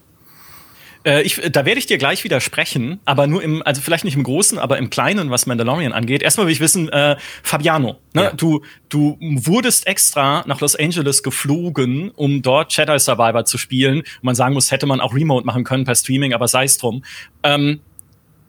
Äh, 1.06 1.22
ich, 1.22 1.40
da 1.52 1.64
werde 1.64 1.78
ich 1.78 1.86
dir 1.86 1.98
gleich 1.98 2.25
widersprechen, 2.25 2.98
aber 3.04 3.28
nur 3.28 3.42
im, 3.42 3.62
also 3.64 3.80
vielleicht 3.80 4.04
nicht 4.04 4.16
im 4.16 4.25
Großen, 4.25 4.58
aber 4.58 4.76
im 4.76 4.90
Kleinen, 4.90 5.30
was 5.30 5.46
Mandalorian 5.46 5.92
angeht. 5.92 6.22
Erstmal 6.22 6.46
will 6.46 6.52
ich 6.52 6.60
wissen, 6.60 6.88
äh, 6.88 7.16
Fabiano, 7.44 7.98
ne? 8.12 8.25
Ja. 8.25 8.32
du, 8.32 8.62
du 8.88 9.16
wurdest 9.20 9.86
extra 9.86 10.42
nach 10.46 10.60
Los 10.60 10.75
Angeles 10.75 11.22
geflogen, 11.22 12.10
um 12.10 12.42
dort 12.42 12.76
Jedi 12.76 12.98
Survivor 12.98 13.44
zu 13.44 13.56
spielen. 13.56 13.98
Und 13.98 14.22
man 14.22 14.34
sagen 14.34 14.54
muss, 14.54 14.72
hätte 14.72 14.86
man 14.86 15.00
auch 15.00 15.14
Remote 15.14 15.46
machen 15.46 15.62
können 15.62 15.84
per 15.84 15.94
Streaming, 15.94 16.34
aber 16.34 16.48
sei 16.48 16.64
es 16.64 16.76
drum. 16.76 17.04
Ähm, 17.44 17.80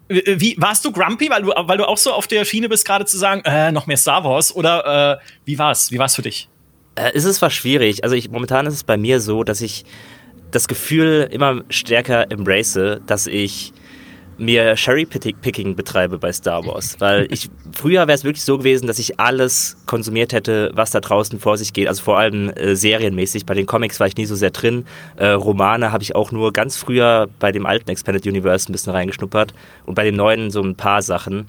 wie 0.09 0.55
warst 0.57 0.83
du 0.83 0.91
grumpy, 0.91 1.29
weil 1.29 1.43
du, 1.43 1.51
weil 1.55 1.77
du 1.77 1.87
auch 1.87 1.97
so 1.97 2.11
auf 2.11 2.25
der 2.25 2.43
Schiene 2.43 2.69
bist, 2.69 2.85
gerade 2.85 3.05
zu 3.05 3.17
sagen, 3.17 3.41
äh, 3.45 3.71
noch 3.71 3.85
mehr 3.85 3.97
Star 3.97 4.23
Wars? 4.23 4.55
Oder 4.55 5.19
äh, 5.19 5.23
wie 5.45 5.59
war's? 5.59 5.91
Wie 5.91 5.99
war's 5.99 6.15
für 6.15 6.23
dich? 6.23 6.49
Äh, 6.95 7.15
ist 7.15 7.25
es 7.25 7.39
war 7.39 7.51
schwierig. 7.51 8.03
Also 8.03 8.15
ich, 8.15 8.31
momentan 8.31 8.65
ist 8.65 8.73
es 8.73 8.83
bei 8.83 8.97
mir 8.97 9.19
so, 9.19 9.43
dass 9.43 9.61
ich 9.61 9.85
das 10.57 10.67
Gefühl 10.67 11.29
immer 11.31 11.63
stärker 11.69 12.31
embrace, 12.31 12.99
dass 13.05 13.27
ich 13.27 13.73
mir 14.39 14.75
Cherry-Picking 14.75 15.75
betreibe 15.75 16.17
bei 16.17 16.33
Star 16.33 16.65
Wars. 16.65 16.95
Weil 16.99 17.27
ich 17.31 17.49
früher 17.71 18.07
wäre 18.07 18.15
es 18.15 18.23
wirklich 18.23 18.43
so 18.43 18.57
gewesen, 18.57 18.87
dass 18.87 18.97
ich 18.97 19.19
alles 19.19 19.77
konsumiert 19.85 20.33
hätte, 20.33 20.71
was 20.73 20.89
da 20.89 20.99
draußen 20.99 21.39
vor 21.39 21.57
sich 21.57 21.73
geht. 21.73 21.87
Also 21.87 22.03
vor 22.03 22.17
allem 22.17 22.49
äh, 22.49 22.75
serienmäßig. 22.75 23.45
Bei 23.45 23.53
den 23.53 23.67
Comics 23.67 23.99
war 23.99 24.07
ich 24.07 24.17
nie 24.17 24.25
so 24.25 24.35
sehr 24.35 24.49
drin. 24.49 24.85
Äh, 25.15 25.27
Romane 25.27 25.91
habe 25.91 26.03
ich 26.03 26.15
auch 26.15 26.31
nur 26.31 26.53
ganz 26.53 26.75
früher 26.75 27.29
bei 27.39 27.51
dem 27.51 27.67
alten 27.67 27.91
Expanded 27.91 28.25
Universe 28.25 28.71
ein 28.71 28.73
bisschen 28.73 28.93
reingeschnuppert 28.93 29.53
und 29.85 29.93
bei 29.93 30.03
dem 30.03 30.15
neuen 30.15 30.49
so 30.49 30.61
ein 30.63 30.75
paar 30.75 31.03
Sachen. 31.03 31.47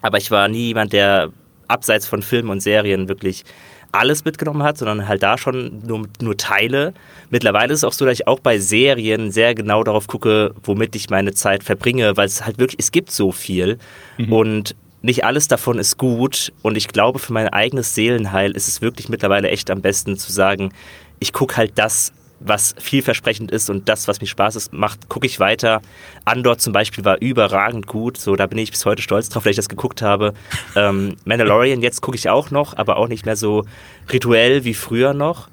Aber 0.00 0.18
ich 0.18 0.32
war 0.32 0.48
nie 0.48 0.68
jemand, 0.68 0.92
der 0.92 1.30
abseits 1.68 2.06
von 2.06 2.22
Filmen 2.22 2.50
und 2.50 2.60
Serien 2.60 3.08
wirklich 3.08 3.44
alles 3.92 4.24
mitgenommen 4.24 4.62
hat, 4.62 4.78
sondern 4.78 5.06
halt 5.06 5.22
da 5.22 5.36
schon 5.38 5.82
nur, 5.86 6.08
nur 6.20 6.36
Teile. 6.36 6.94
Mittlerweile 7.30 7.72
ist 7.72 7.80
es 7.80 7.84
auch 7.84 7.92
so, 7.92 8.04
dass 8.04 8.14
ich 8.14 8.26
auch 8.26 8.40
bei 8.40 8.58
Serien 8.58 9.30
sehr 9.30 9.54
genau 9.54 9.84
darauf 9.84 10.06
gucke, 10.06 10.54
womit 10.64 10.96
ich 10.96 11.10
meine 11.10 11.32
Zeit 11.34 11.62
verbringe, 11.62 12.16
weil 12.16 12.26
es 12.26 12.44
halt 12.44 12.58
wirklich, 12.58 12.80
es 12.80 12.90
gibt 12.90 13.10
so 13.10 13.32
viel 13.32 13.78
mhm. 14.16 14.32
und 14.32 14.76
nicht 15.02 15.24
alles 15.24 15.48
davon 15.48 15.78
ist 15.78 15.98
gut 15.98 16.52
und 16.62 16.76
ich 16.76 16.88
glaube, 16.88 17.18
für 17.18 17.32
mein 17.32 17.48
eigenes 17.48 17.94
Seelenheil 17.94 18.52
ist 18.52 18.68
es 18.68 18.80
wirklich 18.80 19.08
mittlerweile 19.08 19.50
echt 19.50 19.70
am 19.70 19.82
besten 19.82 20.16
zu 20.16 20.32
sagen, 20.32 20.72
ich 21.18 21.32
gucke 21.32 21.56
halt 21.56 21.72
das 21.74 22.12
was 22.44 22.74
vielversprechend 22.78 23.50
ist 23.50 23.70
und 23.70 23.88
das, 23.88 24.08
was 24.08 24.20
mir 24.20 24.26
Spaß 24.26 24.70
macht, 24.72 25.08
gucke 25.08 25.26
ich 25.26 25.40
weiter. 25.40 25.80
Andor 26.24 26.58
zum 26.58 26.72
Beispiel 26.72 27.04
war 27.04 27.20
überragend 27.20 27.86
gut, 27.86 28.16
so 28.16 28.36
da 28.36 28.46
bin 28.46 28.58
ich 28.58 28.70
bis 28.70 28.84
heute 28.84 29.02
stolz 29.02 29.28
drauf, 29.28 29.44
dass 29.44 29.50
ich 29.50 29.56
das 29.56 29.68
geguckt 29.68 30.02
habe. 30.02 30.34
Ähm, 30.76 31.16
Mandalorian 31.24 31.82
jetzt 31.82 32.00
gucke 32.00 32.16
ich 32.16 32.28
auch 32.28 32.50
noch, 32.50 32.76
aber 32.76 32.96
auch 32.96 33.08
nicht 33.08 33.26
mehr 33.26 33.36
so 33.36 33.64
rituell 34.12 34.64
wie 34.64 34.74
früher 34.74 35.14
noch. 35.14 35.48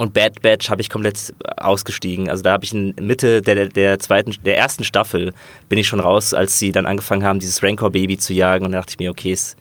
Und 0.00 0.14
Bad 0.14 0.40
Batch 0.40 0.70
habe 0.70 0.80
ich 0.80 0.88
komplett 0.88 1.34
ausgestiegen. 1.58 2.30
Also 2.30 2.42
da 2.42 2.52
habe 2.52 2.64
ich 2.64 2.72
in 2.72 2.94
Mitte 2.98 3.42
der, 3.42 3.68
der 3.68 3.98
zweiten, 3.98 4.34
der 4.46 4.56
ersten 4.56 4.82
Staffel 4.82 5.34
bin 5.68 5.78
ich 5.78 5.88
schon 5.88 6.00
raus, 6.00 6.32
als 6.32 6.58
sie 6.58 6.72
dann 6.72 6.86
angefangen 6.86 7.22
haben, 7.22 7.38
dieses 7.38 7.62
Rancor-Baby 7.62 8.16
zu 8.16 8.32
jagen. 8.32 8.64
Und 8.64 8.72
da 8.72 8.78
dachte 8.78 8.92
ich 8.92 8.98
mir, 8.98 9.10
okay, 9.10 9.32
es 9.32 9.56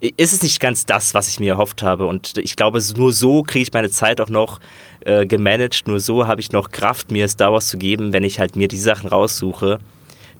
ist 0.00 0.32
es 0.32 0.42
nicht 0.42 0.60
ganz 0.60 0.86
das, 0.86 1.14
was 1.14 1.28
ich 1.28 1.40
mir 1.40 1.54
erhofft 1.54 1.82
habe. 1.82 2.06
Und 2.06 2.38
ich 2.38 2.54
glaube, 2.56 2.80
nur 2.96 3.12
so 3.12 3.42
kriege 3.42 3.62
ich 3.62 3.72
meine 3.72 3.90
Zeit 3.90 4.20
auch 4.20 4.28
noch 4.28 4.60
äh, 5.04 5.26
gemanagt. 5.26 5.86
Nur 5.86 6.00
so 6.00 6.26
habe 6.26 6.40
ich 6.40 6.52
noch 6.52 6.70
Kraft, 6.70 7.10
mir 7.10 7.28
Star 7.28 7.52
Wars 7.52 7.68
zu 7.68 7.78
geben, 7.78 8.12
wenn 8.12 8.24
ich 8.24 8.38
halt 8.38 8.56
mir 8.56 8.68
die 8.68 8.78
Sachen 8.78 9.08
raussuche, 9.08 9.78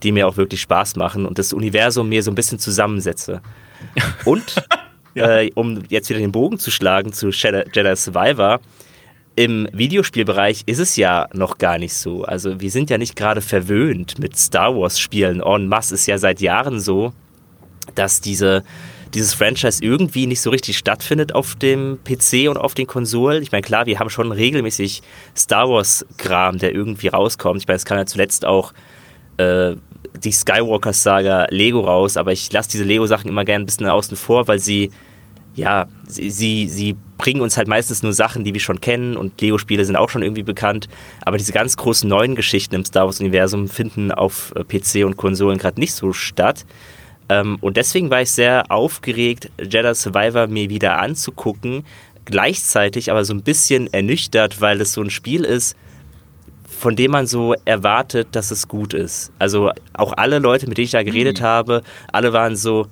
die 0.03 0.13
mir 0.13 0.27
auch 0.29 0.37
wirklich 0.37 0.61
Spaß 0.63 0.97
machen 0.97 1.27
und 1.27 1.39
das 1.39 1.53
Universum 1.53 2.09
mir 2.09 2.23
so 2.23 2.31
ein 2.31 2.35
bisschen 2.35 2.59
zusammensetze. 2.59 3.41
Und 4.25 4.55
ja. 5.15 5.41
äh, 5.41 5.51
um 5.55 5.83
jetzt 5.89 6.09
wieder 6.09 6.21
den 6.21 6.33
Bogen 6.33 6.59
zu 6.59 6.71
schlagen 6.71 7.13
zu 7.13 7.31
Jedi 7.31 7.97
Survivor, 7.97 8.61
im 9.35 9.67
Videospielbereich 9.73 10.65
ist 10.67 10.79
es 10.79 10.97
ja 10.97 11.29
noch 11.33 11.59
gar 11.59 11.79
nicht 11.79 11.95
so. 11.95 12.25
Also 12.25 12.61
wir 12.61 12.71
sind 12.71 12.91
ja 12.91 12.99
nicht 12.99 13.17
gerade 13.17 13.41
verwöhnt 13.41 14.19
mit 14.19 14.37
Star 14.37 14.77
Wars 14.77 14.99
Spielen. 15.01 15.41
En 15.41 15.69
masse 15.69 15.95
ist 15.95 16.07
ja 16.07 16.19
seit 16.19 16.41
Jahren 16.41 16.81
so, 16.81 17.13
dass 17.95 18.21
diese 18.21 18.63
dieses 19.15 19.35
Franchise 19.35 19.83
irgendwie 19.83 20.27
nicht 20.27 20.41
so 20.41 20.51
richtig 20.51 20.79
stattfindet 20.79 21.35
auf 21.35 21.55
dem 21.55 21.99
PC 22.05 22.49
und 22.49 22.57
auf 22.57 22.75
den 22.75 22.87
Konsolen. 22.87 23.43
Ich 23.43 23.53
meine, 23.53 23.63
klar, 23.63 23.87
wir 23.87 23.99
haben 23.99 24.11
schon 24.11 24.33
regelmäßig 24.33 25.03
Star 25.37 25.69
Wars-Kram, 25.69 26.59
der 26.59 26.75
irgendwie 26.75 27.09
rauskommt. 27.09 27.61
Ich 27.61 27.69
meine, 27.69 27.77
es 27.77 27.85
kam 27.85 27.99
ja 27.99 28.07
zuletzt 28.07 28.45
auch 28.45 28.73
äh, 29.37 29.77
die 30.23 30.33
Skywalker-Saga 30.33 31.47
Lego 31.51 31.81
raus, 31.81 32.17
aber 32.17 32.33
ich 32.33 32.51
lasse 32.53 32.71
diese 32.71 32.85
Lego-Sachen 32.85 33.29
immer 33.29 33.45
gerne 33.45 33.65
ein 33.65 33.67
bisschen 33.67 33.87
außen 33.87 34.17
vor, 34.17 34.49
weil 34.49 34.59
sie, 34.59 34.91
ja, 35.55 35.89
sie, 36.07 36.31
sie, 36.31 36.69
sie 36.69 36.97
bringen 37.19 37.41
uns 37.41 37.57
halt 37.57 37.69
meistens 37.69 38.03
nur 38.03 38.13
Sachen, 38.13 38.45
die 38.45 38.55
wir 38.55 38.61
schon 38.61 38.81
kennen 38.81 39.17
und 39.17 39.41
Lego-Spiele 39.41 39.85
sind 39.85 39.97
auch 39.97 40.09
schon 40.09 40.23
irgendwie 40.23 40.43
bekannt. 40.43 40.89
Aber 41.25 41.37
diese 41.37 41.53
ganz 41.53 41.77
großen 41.77 42.09
neuen 42.09 42.35
Geschichten 42.35 42.75
im 42.75 42.85
Star 42.85 43.05
Wars-Universum 43.05 43.69
finden 43.69 44.11
auf 44.11 44.55
äh, 44.57 44.65
PC 44.65 45.05
und 45.05 45.17
Konsolen 45.17 45.59
gerade 45.59 45.79
nicht 45.79 45.93
so 45.95 46.13
statt. 46.13 46.65
Ähm, 47.29 47.59
und 47.61 47.77
deswegen 47.77 48.11
war 48.11 48.23
ich 48.23 48.31
sehr 48.31 48.71
aufgeregt, 48.71 49.51
Jedi 49.61 49.95
Survivor 49.95 50.47
mir 50.47 50.71
wieder 50.71 50.99
anzugucken. 50.99 51.85
Gleichzeitig 52.25 53.11
aber 53.11 53.25
so 53.25 53.35
ein 53.35 53.43
bisschen 53.43 53.93
ernüchtert, 53.93 54.61
weil 54.61 54.81
es 54.81 54.93
so 54.93 55.03
ein 55.03 55.11
Spiel 55.11 55.45
ist, 55.45 55.77
von 56.69 56.97
dem 56.97 57.13
man 57.13 57.27
so 57.27 57.55
erwartet, 57.65 58.29
dass 58.33 58.51
es 58.51 58.69
gut 58.69 58.95
ist. 58.95 59.33
Also 59.39 59.71
auch 59.93 60.13
alle 60.17 60.39
Leute, 60.39 60.67
mit 60.69 60.79
denen 60.79 60.87
ich 60.87 60.91
da 60.91 61.03
geredet 61.03 61.41
mhm. 61.41 61.45
habe, 61.45 61.83
alle 62.13 62.33
waren 62.33 62.57
so, 62.57 62.87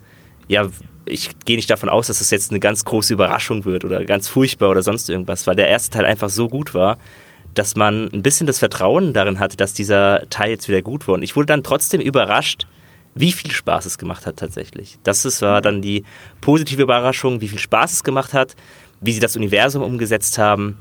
ja, 0.49 0.69
ich 1.07 1.31
gehe 1.45 1.57
nicht 1.57 1.71
davon 1.71 1.89
aus, 1.89 2.07
dass 2.07 2.21
es 2.21 2.31
jetzt 2.31 2.51
eine 2.51 2.61
ganz 2.61 2.85
große 2.85 3.13
Überraschung 3.13 3.65
wird 3.65 3.85
oder 3.85 4.05
ganz 4.05 4.29
furchtbar 4.29 4.71
oder 4.71 4.83
sonst 4.83 5.09
irgendwas, 5.11 5.47
weil 5.47 5.57
der 5.57 5.69
erste 5.69 5.91
Teil 5.91 6.05
einfach 6.05 6.29
so 6.29 6.49
gut 6.49 6.75
war, 6.75 6.99
dass 7.55 7.75
man 7.75 8.09
ein 8.13 8.23
bisschen 8.23 8.47
das 8.47 8.59
Vertrauen 8.59 9.13
darin 9.13 9.41
hatte, 9.41 9.57
dass 9.57 9.75
dieser 9.75 10.29
Teil 10.31 10.51
jetzt 10.51 10.69
wieder 10.69 10.83
gut 10.83 11.09
war. 11.09 11.15
Und 11.15 11.23
ich 11.23 11.35
wurde 11.35 11.47
dann 11.47 11.63
trotzdem 11.63 12.01
überrascht, 12.01 12.67
wie 13.15 13.33
viel 13.33 13.51
Spaß 13.51 13.87
es 13.87 13.99
gemacht 13.99 14.27
hat 14.27 14.37
tatsächlich. 14.37 14.99
Das 15.03 15.25
ist, 15.25 15.43
war 15.43 15.61
dann 15.61 15.83
die 15.83 16.05
positive 16.41 16.83
Überraschung, 16.83 17.41
wie 17.41 17.49
viel 17.49 17.59
Spaß 17.59 17.93
es 17.93 18.05
gemacht 18.05 18.33
hat, 18.33 18.55
wie 19.01 19.13
sie 19.13 19.21
das 19.21 19.37
Universum 19.37 19.83
umgesetzt 19.83 20.39
haben 20.39 20.79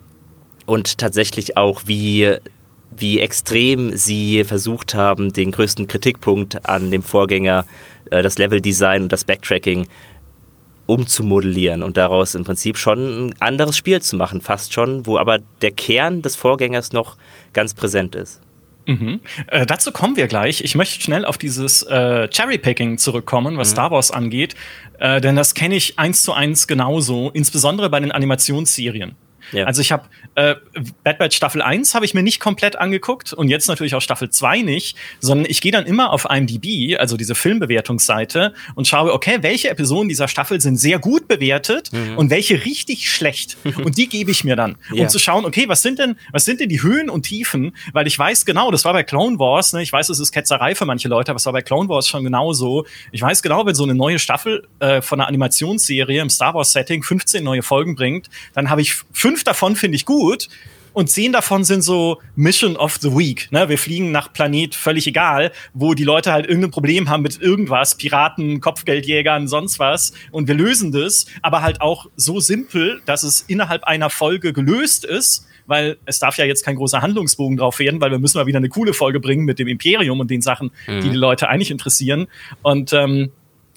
und 0.65 0.97
tatsächlich 0.97 1.57
auch, 1.57 1.83
wie, 1.85 2.35
wie 2.95 3.19
extrem 3.19 3.95
sie 3.97 4.43
versucht 4.43 4.93
haben, 4.93 5.33
den 5.33 5.51
größten 5.51 5.87
Kritikpunkt 5.87 6.69
an 6.69 6.91
dem 6.91 7.01
Vorgänger, 7.01 7.65
äh, 8.11 8.21
das 8.21 8.37
Leveldesign 8.37 9.03
und 9.03 9.11
das 9.11 9.23
Backtracking, 9.23 9.87
umzumodellieren 10.85 11.83
und 11.83 11.97
daraus 11.97 12.33
im 12.33 12.43
Prinzip 12.43 12.75
schon 12.75 13.27
ein 13.27 13.35
anderes 13.39 13.77
Spiel 13.77 14.01
zu 14.01 14.15
machen, 14.15 14.41
fast 14.41 14.73
schon, 14.73 15.05
wo 15.05 15.17
aber 15.17 15.37
der 15.61 15.71
Kern 15.71 16.23
des 16.23 16.35
Vorgängers 16.35 16.93
noch 16.93 17.15
ganz 17.53 17.75
präsent 17.75 18.15
ist. 18.15 18.41
Mhm. 18.89 19.19
Äh, 19.47 19.67
dazu 19.67 19.91
kommen 19.91 20.15
wir 20.15 20.27
gleich. 20.27 20.63
Ich 20.63 20.73
möchte 20.73 20.99
schnell 20.99 21.23
auf 21.23 21.37
dieses 21.37 21.83
äh, 21.83 22.27
Cherry-Picking 22.27 22.97
zurückkommen, 22.97 23.57
was 23.57 23.69
mhm. 23.69 23.73
Star 23.73 23.91
Wars 23.91 24.09
angeht, 24.09 24.55
äh, 24.97 25.21
denn 25.21 25.35
das 25.35 25.53
kenne 25.53 25.75
ich 25.75 25.99
eins 25.99 26.23
zu 26.23 26.33
eins 26.33 26.67
genauso, 26.67 27.29
insbesondere 27.29 27.89
bei 27.91 27.99
den 27.99 28.11
Animationsserien. 28.11 29.15
Ja. 29.51 29.65
Also 29.65 29.81
ich 29.81 29.91
habe 29.91 30.05
äh, 30.35 30.55
Bad 31.03 31.19
Batch 31.19 31.35
Staffel 31.35 31.61
1 31.61 31.95
habe 31.95 32.05
ich 32.05 32.13
mir 32.13 32.23
nicht 32.23 32.39
komplett 32.39 32.75
angeguckt 32.75 33.33
und 33.33 33.47
jetzt 33.47 33.67
natürlich 33.67 33.95
auch 33.95 34.01
Staffel 34.01 34.29
2 34.29 34.61
nicht, 34.61 34.97
sondern 35.19 35.49
ich 35.49 35.61
gehe 35.61 35.71
dann 35.71 35.85
immer 35.85 36.11
auf 36.11 36.27
IMDb, 36.29 36.97
also 36.97 37.17
diese 37.17 37.35
Filmbewertungsseite 37.35 38.53
und 38.75 38.87
schaue, 38.87 39.13
okay, 39.13 39.39
welche 39.41 39.69
Episoden 39.69 40.09
dieser 40.09 40.27
Staffel 40.27 40.61
sind 40.61 40.77
sehr 40.77 40.99
gut 40.99 41.27
bewertet 41.27 41.91
mhm. 41.91 42.17
und 42.17 42.29
welche 42.29 42.65
richtig 42.65 43.11
schlecht 43.11 43.57
und 43.83 43.97
die 43.97 44.07
gebe 44.09 44.31
ich 44.31 44.43
mir 44.43 44.55
dann, 44.55 44.77
um 44.91 44.97
ja. 44.97 45.07
zu 45.07 45.19
schauen, 45.19 45.45
okay, 45.45 45.67
was 45.67 45.81
sind 45.81 45.99
denn 45.99 46.17
was 46.31 46.45
sind 46.45 46.59
denn 46.59 46.69
die 46.69 46.81
Höhen 46.81 47.09
und 47.09 47.23
Tiefen, 47.23 47.75
weil 47.93 48.07
ich 48.07 48.17
weiß 48.17 48.45
genau, 48.45 48.71
das 48.71 48.85
war 48.85 48.93
bei 48.93 49.03
Clone 49.03 49.39
Wars, 49.39 49.73
ne, 49.73 49.81
ich 49.81 49.91
weiß, 49.91 50.09
es 50.09 50.19
ist 50.19 50.31
Ketzerei 50.31 50.75
für 50.75 50.85
manche 50.85 51.07
Leute, 51.07 51.31
aber 51.31 51.37
es 51.37 51.45
war 51.45 51.53
bei 51.53 51.61
Clone 51.61 51.89
Wars 51.89 52.07
schon 52.07 52.23
genauso. 52.23 52.85
Ich 53.11 53.21
weiß 53.21 53.41
genau, 53.41 53.65
wenn 53.65 53.75
so 53.75 53.83
eine 53.83 53.95
neue 53.95 54.19
Staffel 54.19 54.67
äh, 54.79 55.01
von 55.01 55.19
einer 55.19 55.27
Animationsserie 55.27 56.21
im 56.21 56.29
Star 56.29 56.53
Wars 56.53 56.71
Setting 56.71 57.03
15 57.03 57.43
neue 57.43 57.63
Folgen 57.63 57.95
bringt, 57.95 58.29
dann 58.53 58.69
habe 58.69 58.81
ich 58.81 58.95
fünf 59.11 59.38
fünf 59.39 59.43
davon 59.45 59.75
finde 59.77 59.95
ich 59.95 60.05
gut 60.05 60.49
und 60.91 61.09
zehn 61.09 61.31
davon 61.31 61.63
sind 61.63 61.81
so 61.81 62.21
Mission 62.35 62.75
of 62.75 62.97
the 63.01 63.15
Week. 63.15 63.47
Ne? 63.51 63.69
Wir 63.69 63.77
fliegen 63.77 64.11
nach 64.11 64.33
Planet 64.33 64.75
völlig 64.75 65.07
egal, 65.07 65.53
wo 65.73 65.93
die 65.93 66.03
Leute 66.03 66.33
halt 66.33 66.45
irgendein 66.45 66.71
Problem 66.71 67.09
haben 67.09 67.23
mit 67.23 67.41
irgendwas, 67.41 67.95
Piraten, 67.95 68.59
Kopfgeldjägern, 68.59 69.47
sonst 69.47 69.79
was. 69.79 70.11
Und 70.31 70.49
wir 70.49 70.55
lösen 70.55 70.91
das, 70.91 71.25
aber 71.41 71.61
halt 71.61 71.79
auch 71.79 72.07
so 72.17 72.41
simpel, 72.41 73.01
dass 73.05 73.23
es 73.23 73.41
innerhalb 73.47 73.85
einer 73.85 74.09
Folge 74.09 74.51
gelöst 74.51 75.05
ist. 75.05 75.45
Weil 75.67 75.97
es 76.05 76.17
darf 76.17 76.35
ja 76.37 76.45
jetzt 76.45 76.65
kein 76.65 76.75
großer 76.75 77.03
Handlungsbogen 77.03 77.55
drauf 77.55 77.77
werden, 77.77 78.01
weil 78.01 78.09
wir 78.09 78.17
müssen 78.17 78.39
mal 78.39 78.47
wieder 78.47 78.57
eine 78.57 78.69
coole 78.69 78.93
Folge 78.93 79.19
bringen 79.19 79.45
mit 79.45 79.59
dem 79.59 79.67
Imperium 79.67 80.19
und 80.19 80.31
den 80.31 80.41
Sachen, 80.41 80.71
mhm. 80.87 81.01
die 81.01 81.11
die 81.11 81.15
Leute 81.15 81.47
eigentlich 81.47 81.69
interessieren. 81.69 82.27
Und 82.63 82.91
ähm, 82.91 83.31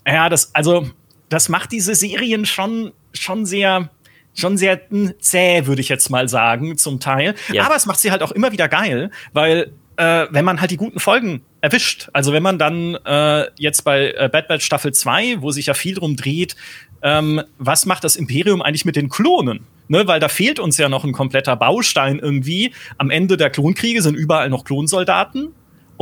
ja, 0.06 0.30
das, 0.30 0.54
also, 0.54 0.88
das 1.28 1.50
macht 1.50 1.70
diese 1.70 1.94
Serien 1.94 2.46
schon, 2.46 2.92
schon 3.12 3.44
sehr, 3.44 3.90
schon 4.34 4.56
sehr 4.56 4.80
zäh, 5.20 5.66
würde 5.66 5.80
ich 5.80 5.88
jetzt 5.88 6.10
mal 6.10 6.28
sagen, 6.28 6.78
zum 6.78 7.00
Teil. 7.00 7.34
Ja. 7.52 7.64
Aber 7.64 7.76
es 7.76 7.86
macht 7.86 8.00
sie 8.00 8.10
halt 8.10 8.22
auch 8.22 8.32
immer 8.32 8.52
wieder 8.52 8.68
geil, 8.68 9.10
weil 9.32 9.72
äh, 9.96 10.26
wenn 10.30 10.44
man 10.44 10.60
halt 10.60 10.70
die 10.70 10.76
guten 10.76 11.00
Folgen 11.00 11.42
erwischt, 11.60 12.08
also 12.12 12.32
wenn 12.32 12.42
man 12.42 12.58
dann 12.58 12.96
äh, 13.04 13.46
jetzt 13.56 13.82
bei 13.82 14.12
äh, 14.12 14.28
Bad 14.30 14.48
Batch 14.48 14.64
Staffel 14.64 14.92
2, 14.92 15.42
wo 15.42 15.50
sich 15.50 15.66
ja 15.66 15.74
viel 15.74 15.94
drum 15.94 16.16
dreht, 16.16 16.56
ähm, 17.02 17.42
was 17.58 17.86
macht 17.86 18.04
das 18.04 18.16
Imperium 18.16 18.62
eigentlich 18.62 18.84
mit 18.84 18.96
den 18.96 19.08
Klonen? 19.08 19.66
Ne, 19.88 20.06
weil 20.06 20.20
da 20.20 20.28
fehlt 20.28 20.58
uns 20.58 20.78
ja 20.78 20.88
noch 20.88 21.04
ein 21.04 21.12
kompletter 21.12 21.56
Baustein 21.56 22.18
irgendwie. 22.18 22.72
Am 22.98 23.10
Ende 23.10 23.36
der 23.36 23.50
Klonkriege 23.50 24.00
sind 24.00 24.14
überall 24.14 24.48
noch 24.48 24.64
Klonsoldaten. 24.64 25.52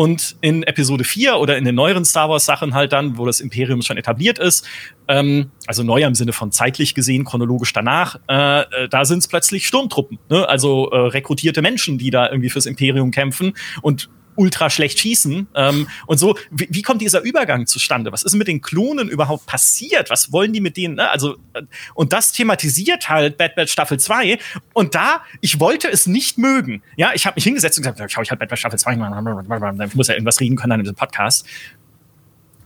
Und 0.00 0.36
in 0.40 0.62
Episode 0.62 1.04
4 1.04 1.36
oder 1.36 1.58
in 1.58 1.66
den 1.66 1.74
neueren 1.74 2.06
Star 2.06 2.30
Wars 2.30 2.46
Sachen 2.46 2.72
halt 2.72 2.94
dann, 2.94 3.18
wo 3.18 3.26
das 3.26 3.38
Imperium 3.38 3.82
schon 3.82 3.98
etabliert 3.98 4.38
ist, 4.38 4.66
ähm, 5.08 5.50
also 5.66 5.82
neuer 5.82 6.08
im 6.08 6.14
Sinne 6.14 6.32
von 6.32 6.52
zeitlich 6.52 6.94
gesehen, 6.94 7.26
chronologisch 7.26 7.74
danach, 7.74 8.18
äh, 8.26 8.62
äh, 8.62 8.88
da 8.88 9.04
sind 9.04 9.18
es 9.18 9.28
plötzlich 9.28 9.66
Sturmtruppen, 9.66 10.18
ne? 10.30 10.48
also 10.48 10.88
äh, 10.90 10.96
rekrutierte 10.96 11.60
Menschen, 11.60 11.98
die 11.98 12.08
da 12.08 12.30
irgendwie 12.30 12.48
fürs 12.48 12.64
Imperium 12.64 13.10
kämpfen. 13.10 13.52
Und 13.82 14.08
ultra 14.40 14.70
schlecht 14.70 14.98
schießen. 14.98 15.48
Ähm, 15.54 15.86
und 16.06 16.18
so, 16.18 16.36
wie, 16.50 16.66
wie, 16.70 16.82
kommt 16.82 17.02
dieser 17.02 17.20
Übergang 17.20 17.66
zustande? 17.66 18.10
Was 18.10 18.22
ist 18.22 18.34
mit 18.34 18.48
den 18.48 18.62
Klonen 18.62 19.08
überhaupt 19.08 19.44
passiert? 19.44 20.08
Was 20.08 20.32
wollen 20.32 20.54
die 20.54 20.62
mit 20.62 20.78
denen? 20.78 20.94
Ne? 20.94 21.10
Also, 21.10 21.36
äh, 21.52 21.62
und 21.94 22.14
das 22.14 22.32
thematisiert 22.32 23.10
halt 23.10 23.36
Bad 23.36 23.54
Batch 23.54 23.70
Staffel 23.70 24.00
2. 24.00 24.38
Und 24.72 24.94
da, 24.94 25.22
ich 25.42 25.60
wollte 25.60 25.88
es 25.88 26.06
nicht 26.06 26.38
mögen. 26.38 26.82
Ja, 26.96 27.10
ich 27.14 27.26
habe 27.26 27.34
mich 27.34 27.44
hingesetzt 27.44 27.76
und 27.78 27.84
gesagt, 27.84 28.10
schau 28.10 28.22
ich 28.22 28.30
halt 28.30 28.40
Bad 28.40 28.48
Batch 28.48 28.60
Staffel 28.60 28.78
2, 28.78 28.92
ich 28.92 29.94
muss 29.94 30.08
ja 30.08 30.14
irgendwas 30.14 30.40
reden 30.40 30.56
können 30.56 30.72
an 30.72 30.80
diesem 30.80 30.96
Podcast. 30.96 31.46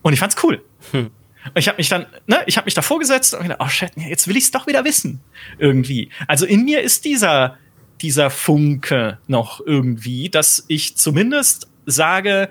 Und 0.03 0.13
ich 0.13 0.21
fand's 0.21 0.37
cool. 0.45 0.63
Hm. 0.93 1.11
Ich 1.55 1.69
habe 1.69 1.77
mich 1.77 1.89
dann, 1.89 2.07
ne, 2.27 2.39
ich 2.47 2.57
habe 2.57 2.65
mich 2.65 2.75
davor 2.75 2.99
gesetzt 2.99 3.35
und 3.35 3.43
gedacht, 3.43 3.61
oh 3.61 3.69
shit, 3.69 3.91
jetzt 3.97 4.29
will 4.29 4.37
ich 4.37 4.45
es 4.45 4.51
doch 4.51 4.67
wieder 4.67 4.85
wissen. 4.85 5.21
Irgendwie. 5.59 6.11
Also 6.27 6.47
in 6.47 6.65
mir 6.65 6.81
ist 6.81 7.05
dieser, 7.05 7.59
dieser 8.05 8.29
Funke 8.29 9.17
noch 9.29 9.65
irgendwie, 9.65 10.29
dass 10.29 10.63
ich 10.69 10.95
zumindest 10.99 11.69
sage, 11.87 12.51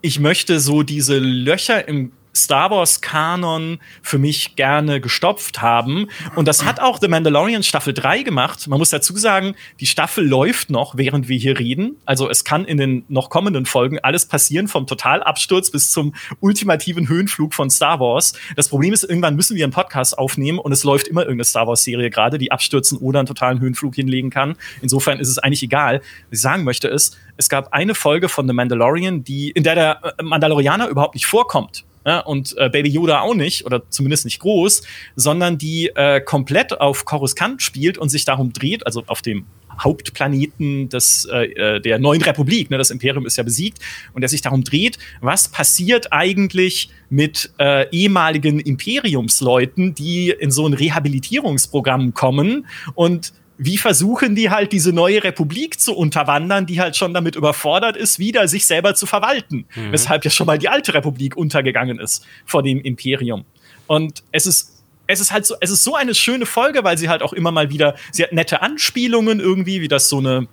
ich 0.00 0.18
möchte 0.18 0.58
so 0.58 0.82
diese 0.82 1.20
Löcher 1.20 1.86
im 1.86 2.10
Star 2.34 2.70
Wars 2.70 3.00
Kanon 3.00 3.78
für 4.02 4.18
mich 4.18 4.56
gerne 4.56 5.00
gestopft 5.00 5.60
haben. 5.62 6.08
Und 6.36 6.46
das 6.46 6.64
hat 6.64 6.80
auch 6.80 6.98
The 7.00 7.08
Mandalorian 7.08 7.62
Staffel 7.62 7.92
3 7.92 8.22
gemacht. 8.22 8.68
Man 8.68 8.78
muss 8.78 8.90
dazu 8.90 9.16
sagen, 9.16 9.54
die 9.80 9.86
Staffel 9.86 10.26
läuft 10.26 10.70
noch, 10.70 10.96
während 10.96 11.28
wir 11.28 11.38
hier 11.38 11.58
reden. 11.58 11.96
Also 12.04 12.30
es 12.30 12.44
kann 12.44 12.64
in 12.64 12.78
den 12.78 13.04
noch 13.08 13.30
kommenden 13.30 13.66
Folgen 13.66 13.98
alles 13.98 14.26
passieren, 14.26 14.68
vom 14.68 14.86
Totalabsturz 14.86 15.70
bis 15.70 15.90
zum 15.90 16.14
ultimativen 16.40 17.08
Höhenflug 17.08 17.54
von 17.54 17.70
Star 17.70 18.00
Wars. 18.00 18.34
Das 18.56 18.68
Problem 18.68 18.92
ist, 18.92 19.04
irgendwann 19.04 19.36
müssen 19.36 19.56
wir 19.56 19.64
einen 19.64 19.72
Podcast 19.72 20.16
aufnehmen 20.16 20.58
und 20.58 20.72
es 20.72 20.84
läuft 20.84 21.08
immer 21.08 21.22
irgendeine 21.22 21.44
Star 21.44 21.66
Wars 21.66 21.82
Serie 21.82 22.10
gerade, 22.10 22.38
die 22.38 22.52
abstürzen 22.52 22.98
oder 22.98 23.20
einen 23.20 23.26
totalen 23.26 23.60
Höhenflug 23.60 23.94
hinlegen 23.94 24.30
kann. 24.30 24.56
Insofern 24.82 25.18
ist 25.18 25.28
es 25.28 25.38
eigentlich 25.38 25.62
egal. 25.62 26.00
Was 26.30 26.38
ich 26.38 26.40
sagen 26.40 26.64
möchte 26.64 26.88
ist, 26.88 27.16
es 27.36 27.48
gab 27.48 27.72
eine 27.72 27.94
Folge 27.94 28.28
von 28.28 28.46
The 28.46 28.54
Mandalorian, 28.54 29.24
die, 29.24 29.50
in 29.50 29.64
der 29.64 29.74
der 29.74 30.14
Mandalorianer 30.22 30.88
überhaupt 30.88 31.14
nicht 31.14 31.26
vorkommt 31.26 31.84
ja, 32.06 32.20
und 32.20 32.56
äh, 32.56 32.70
Baby 32.70 32.88
Yoda 32.88 33.20
auch 33.20 33.34
nicht, 33.34 33.66
oder 33.66 33.82
zumindest 33.90 34.24
nicht 34.24 34.40
groß, 34.40 34.82
sondern 35.16 35.58
die 35.58 35.88
äh, 35.94 36.20
komplett 36.20 36.80
auf 36.80 37.04
Coruscant 37.04 37.62
spielt 37.62 37.98
und 37.98 38.08
sich 38.08 38.24
darum 38.24 38.52
dreht, 38.52 38.86
also 38.86 39.02
auf 39.06 39.22
dem 39.22 39.46
Hauptplaneten 39.78 40.88
des, 40.88 41.26
äh, 41.26 41.76
äh, 41.76 41.80
der 41.80 41.98
neuen 41.98 42.22
Republik, 42.22 42.70
ne, 42.70 42.78
das 42.78 42.90
Imperium 42.90 43.26
ist 43.26 43.36
ja 43.36 43.42
besiegt, 43.42 43.78
und 44.14 44.20
der 44.20 44.28
sich 44.28 44.42
darum 44.42 44.64
dreht, 44.64 44.98
was 45.20 45.48
passiert 45.48 46.12
eigentlich 46.12 46.90
mit 47.08 47.52
äh, 47.58 47.88
ehemaligen 47.90 48.60
Imperiumsleuten, 48.60 49.94
die 49.94 50.30
in 50.30 50.50
so 50.50 50.66
ein 50.66 50.74
Rehabilitierungsprogramm 50.74 52.14
kommen 52.14 52.66
und 52.94 53.32
wie 53.62 53.76
versuchen 53.76 54.34
die 54.34 54.48
halt 54.48 54.72
diese 54.72 54.90
neue 54.90 55.22
Republik 55.22 55.78
zu 55.78 55.94
unterwandern, 55.94 56.64
die 56.64 56.80
halt 56.80 56.96
schon 56.96 57.12
damit 57.12 57.36
überfordert 57.36 57.94
ist, 57.94 58.18
wieder 58.18 58.48
sich 58.48 58.64
selber 58.64 58.94
zu 58.94 59.04
verwalten. 59.04 59.66
Mhm. 59.74 59.92
Weshalb 59.92 60.24
ja 60.24 60.30
schon 60.30 60.46
mal 60.46 60.56
die 60.56 60.70
alte 60.70 60.94
Republik 60.94 61.36
untergegangen 61.36 62.00
ist 62.00 62.24
vor 62.46 62.62
dem 62.62 62.80
Imperium. 62.80 63.44
Und 63.86 64.22
es 64.32 64.46
ist 64.46 64.78
es 65.06 65.20
ist 65.20 65.32
halt 65.32 65.44
so, 65.44 65.56
es 65.60 65.70
ist 65.70 65.84
so 65.84 65.94
eine 65.96 66.14
schöne 66.14 66.46
Folge, 66.46 66.84
weil 66.84 66.96
sie 66.96 67.08
halt 67.08 67.20
auch 67.22 67.32
immer 67.32 67.50
mal 67.50 67.68
wieder, 67.68 67.96
sie 68.12 68.22
hat 68.22 68.32
nette 68.32 68.62
Anspielungen 68.62 69.40
irgendwie, 69.40 69.80
wie 69.80 69.88
das 69.88 70.08
so 70.08 70.18
eine, 70.18 70.46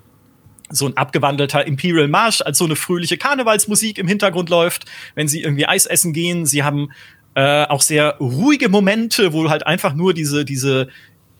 so 0.69 0.87
ein 0.87 0.97
abgewandelter 0.97 1.65
Imperial 1.65 2.07
Marsch 2.07 2.41
als 2.41 2.57
so 2.57 2.65
eine 2.65 2.75
fröhliche 2.75 3.17
Karnevalsmusik 3.17 3.99
im 3.99 4.07
Hintergrund 4.07 4.49
läuft, 4.49 4.85
wenn 5.13 5.27
sie 5.27 5.43
irgendwie 5.43 5.67
Eis 5.67 5.85
essen 5.85 6.11
gehen. 6.11 6.47
Sie 6.47 6.63
haben 6.63 6.89
äh, 7.35 7.65
auch 7.67 7.81
sehr 7.81 8.17
ruhige 8.19 8.67
Momente, 8.67 9.31
wo 9.31 9.47
halt 9.47 9.65
einfach 9.65 9.93
nur 9.93 10.15
diese, 10.15 10.43
diese 10.43 10.89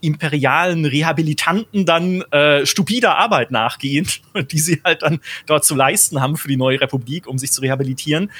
imperialen 0.01 0.85
Rehabilitanten 0.85 1.85
dann 1.85 2.21
äh, 2.31 2.65
stupider 2.65 3.17
Arbeit 3.17 3.51
nachgehen, 3.51 4.07
die 4.51 4.59
sie 4.59 4.81
halt 4.83 5.01
dann 5.01 5.19
dort 5.45 5.65
zu 5.65 5.75
leisten 5.75 6.21
haben 6.21 6.37
für 6.37 6.47
die 6.47 6.57
neue 6.57 6.79
Republik, 6.79 7.27
um 7.27 7.37
sich 7.37 7.51
zu 7.51 7.61
rehabilitieren. 7.61 8.31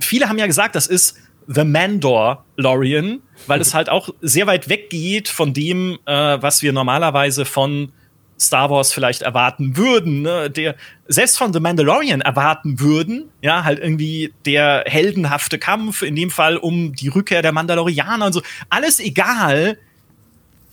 Viele 0.00 0.28
haben 0.28 0.38
ja 0.38 0.46
gesagt, 0.46 0.74
das 0.74 0.86
ist 0.86 1.16
The 1.46 1.64
Mandalorian, 1.64 3.20
weil 3.46 3.60
es 3.60 3.72
halt 3.72 3.88
auch 3.88 4.10
sehr 4.20 4.46
weit 4.46 4.68
weggeht 4.68 5.28
von 5.28 5.54
dem, 5.54 5.98
äh, 6.04 6.12
was 6.12 6.62
wir 6.62 6.72
normalerweise 6.72 7.46
von 7.46 7.92
Star 8.38 8.70
Wars 8.70 8.92
vielleicht 8.92 9.22
erwarten 9.22 9.76
würden, 9.76 10.22
ne? 10.22 10.50
der 10.50 10.76
selbst 11.08 11.38
von 11.38 11.52
The 11.52 11.60
Mandalorian 11.60 12.20
erwarten 12.20 12.80
würden, 12.80 13.30
ja, 13.42 13.64
halt 13.64 13.78
irgendwie 13.78 14.32
der 14.44 14.84
heldenhafte 14.86 15.58
Kampf, 15.58 16.02
in 16.02 16.14
dem 16.14 16.30
Fall 16.30 16.56
um 16.56 16.94
die 16.94 17.08
Rückkehr 17.08 17.42
der 17.42 17.52
Mandalorianer 17.52 18.26
und 18.26 18.32
so. 18.32 18.42
Alles 18.68 19.00
egal, 19.00 19.78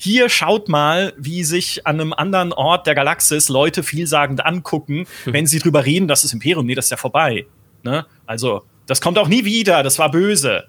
hier 0.05 0.29
schaut 0.29 0.69
mal, 0.69 1.13
wie 1.17 1.43
sich 1.43 1.88
an 1.88 2.00
einem 2.00 2.13
anderen 2.13 2.53
Ort 2.53 2.85
der 2.85 2.93
Galaxis 2.93 3.50
Leute 3.50 3.81
vielsagend 3.81 4.45
angucken, 4.45 5.07
hm. 5.24 5.33
wenn 5.33 5.47
sie 5.47 5.57
drüber 5.57 5.83
reden, 5.83 6.07
dass 6.07 6.21
das 6.21 6.31
Imperium, 6.31 6.67
nee, 6.67 6.75
das 6.75 6.85
ist 6.85 6.91
ja 6.91 6.97
vorbei. 6.97 7.47
Ne? 7.81 8.05
Also, 8.27 8.62
das 8.85 9.01
kommt 9.01 9.17
auch 9.17 9.27
nie 9.27 9.45
wieder, 9.45 9.81
das 9.81 9.97
war 9.97 10.12
böse. 10.12 10.65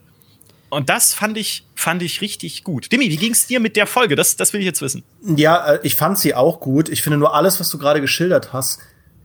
Und 0.71 0.88
das 0.88 1.13
fand 1.13 1.37
ich, 1.37 1.67
fand 1.75 2.02
ich 2.02 2.23
richtig 2.23 2.65
gut. 2.65 2.91
Demi, 2.91 3.11
wie 3.11 3.17
ging 3.19 3.32
es 3.32 3.47
dir 3.47 3.61
mit 3.61 3.76
der 3.76 3.87
Folge? 3.87 4.17
Das, 4.17 4.37
das 4.37 4.54
will 4.54 4.61
ich 4.61 4.67
jetzt 4.67 4.80
wissen. 4.80 5.04
Ja, 5.23 5.75
äh, 5.75 5.80
ich 5.82 5.95
fand 5.97 6.19
sie 6.19 6.34
auch 6.34 6.58
gut. 6.58 6.89
Ich 6.89 7.02
finde 7.02 7.19
nur 7.19 7.34
alles, 7.34 7.61
was 7.61 7.69
du 7.69 7.76
gerade 7.76 8.00
geschildert 8.00 8.54
hast, 8.54 8.80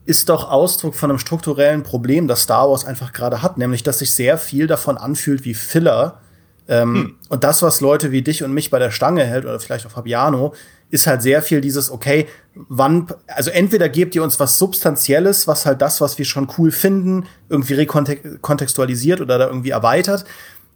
ist 0.05 0.27
doch 0.27 0.49
Ausdruck 0.51 0.95
von 0.95 1.09
einem 1.09 1.19
strukturellen 1.19 1.83
Problem, 1.83 2.27
das 2.27 2.41
Star 2.41 2.69
Wars 2.69 2.83
einfach 2.83 3.13
gerade 3.13 3.41
hat, 3.41 3.57
nämlich 3.57 3.83
dass 3.83 3.99
sich 3.99 4.11
sehr 4.13 4.37
viel 4.37 4.67
davon 4.67 4.97
anfühlt 4.97 5.45
wie 5.45 5.53
Filler 5.53 6.19
ähm, 6.67 6.95
hm. 6.95 7.15
Und 7.29 7.43
das, 7.43 7.61
was 7.61 7.81
Leute 7.81 8.11
wie 8.11 8.21
dich 8.21 8.43
und 8.43 8.53
mich 8.53 8.69
bei 8.69 8.79
der 8.79 8.91
Stange 8.91 9.23
hält, 9.25 9.45
oder 9.45 9.59
vielleicht 9.59 9.85
auch 9.85 9.91
Fabiano, 9.91 10.53
ist 10.89 11.07
halt 11.07 11.21
sehr 11.21 11.41
viel 11.41 11.61
dieses, 11.61 11.89
okay, 11.89 12.27
wann, 12.53 13.07
also 13.27 13.49
entweder 13.49 13.89
gebt 13.89 14.13
ihr 14.13 14.23
uns 14.23 14.39
was 14.39 14.57
Substanzielles, 14.57 15.47
was 15.47 15.65
halt 15.65 15.81
das, 15.81 16.01
was 16.01 16.17
wir 16.17 16.25
schon 16.25 16.49
cool 16.57 16.71
finden, 16.71 17.25
irgendwie 17.49 17.75
rekontextualisiert 17.75 19.21
oder 19.21 19.37
da 19.37 19.47
irgendwie 19.47 19.69
erweitert, 19.69 20.25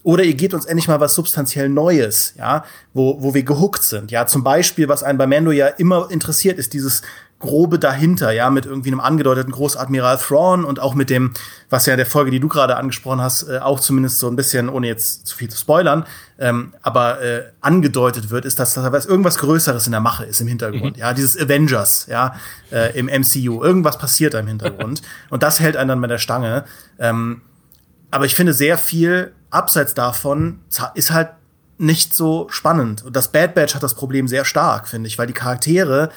oder 0.04 0.24
ihr 0.24 0.36
gebt 0.36 0.54
uns 0.54 0.66
endlich 0.66 0.88
mal 0.88 1.00
was 1.00 1.16
substanziell 1.16 1.68
Neues, 1.68 2.36
ja, 2.38 2.64
wo, 2.94 3.24
wo 3.24 3.34
wir 3.34 3.42
gehuckt 3.42 3.82
sind. 3.82 4.12
Ja, 4.12 4.28
zum 4.28 4.44
Beispiel, 4.44 4.88
was 4.88 5.02
einen 5.02 5.18
bei 5.18 5.26
Mando 5.26 5.52
ja 5.52 5.68
immer 5.68 6.10
interessiert, 6.12 6.60
ist 6.60 6.74
dieses 6.74 7.02
Grobe 7.46 7.80
dahinter, 7.80 8.32
ja, 8.32 8.50
mit 8.50 8.66
irgendwie 8.66 8.90
einem 8.90 9.00
angedeuteten 9.00 9.52
Großadmiral 9.52 10.18
Thrawn 10.18 10.66
und 10.66 10.80
auch 10.80 10.94
mit 10.94 11.10
dem, 11.10 11.34
was 11.70 11.86
ja 11.86 11.96
der 11.96 12.06
Folge, 12.06 12.32
die 12.32 12.40
du 12.40 12.48
gerade 12.48 12.76
angesprochen 12.76 13.22
hast, 13.22 13.44
äh, 13.44 13.60
auch 13.60 13.80
zumindest 13.80 14.20
so 14.20 14.28
ein 14.28 14.36
bisschen, 14.36 14.70
ohne 14.70 14.88
jetzt 14.88 15.28
zu 15.28 15.38
viel 15.38 15.50
zu 15.50 15.58
spoilern, 15.58 16.06
ähm, 16.38 16.74
aber 16.82 17.22
äh, 17.22 17.44
angedeutet 17.62 18.30
wird, 18.30 18.46
ist, 18.46 18.60
dass 18.60 18.74
da 18.74 18.84
irgendwas 18.84 19.38
Größeres 19.38 19.86
in 19.86 19.92
der 19.92 20.02
Mache 20.02 20.26
ist 20.26 20.42
im 20.42 20.48
Hintergrund. 20.48 20.98
Mhm. 20.98 21.02
Ja, 21.02 21.14
dieses 21.14 21.40
Avengers, 21.40 22.08
ja, 22.10 22.36
äh, 22.72 22.98
im 22.98 23.06
MCU. 23.06 23.64
Irgendwas 23.64 23.98
passiert 23.98 24.34
da 24.34 24.40
im 24.40 24.48
Hintergrund. 24.48 25.02
und 25.30 25.44
das 25.44 25.60
hält 25.60 25.78
einen 25.78 25.90
dann 25.90 26.00
mit 26.00 26.10
der 26.10 26.18
Stange. 26.18 26.66
Ähm, 27.00 27.42
aber 28.12 28.26
ich 28.26 28.36
finde, 28.36 28.54
sehr 28.54 28.78
viel 28.78 29.34
abseits 29.50 29.94
davon 29.94 30.60
ist 30.94 31.12
halt 31.12 31.30
nicht 31.78 32.14
so 32.14 32.48
spannend. 32.50 33.04
Und 33.04 33.16
das 33.16 33.32
Bad 33.32 33.56
Batch 33.56 33.76
hat 33.76 33.84
das 33.84 33.94
Problem 33.94 34.28
sehr 34.28 34.46
stark, 34.46 34.88
finde 34.88 35.08
ich, 35.08 35.18
weil 35.18 35.28
die 35.28 35.34
Charaktere 35.34 36.10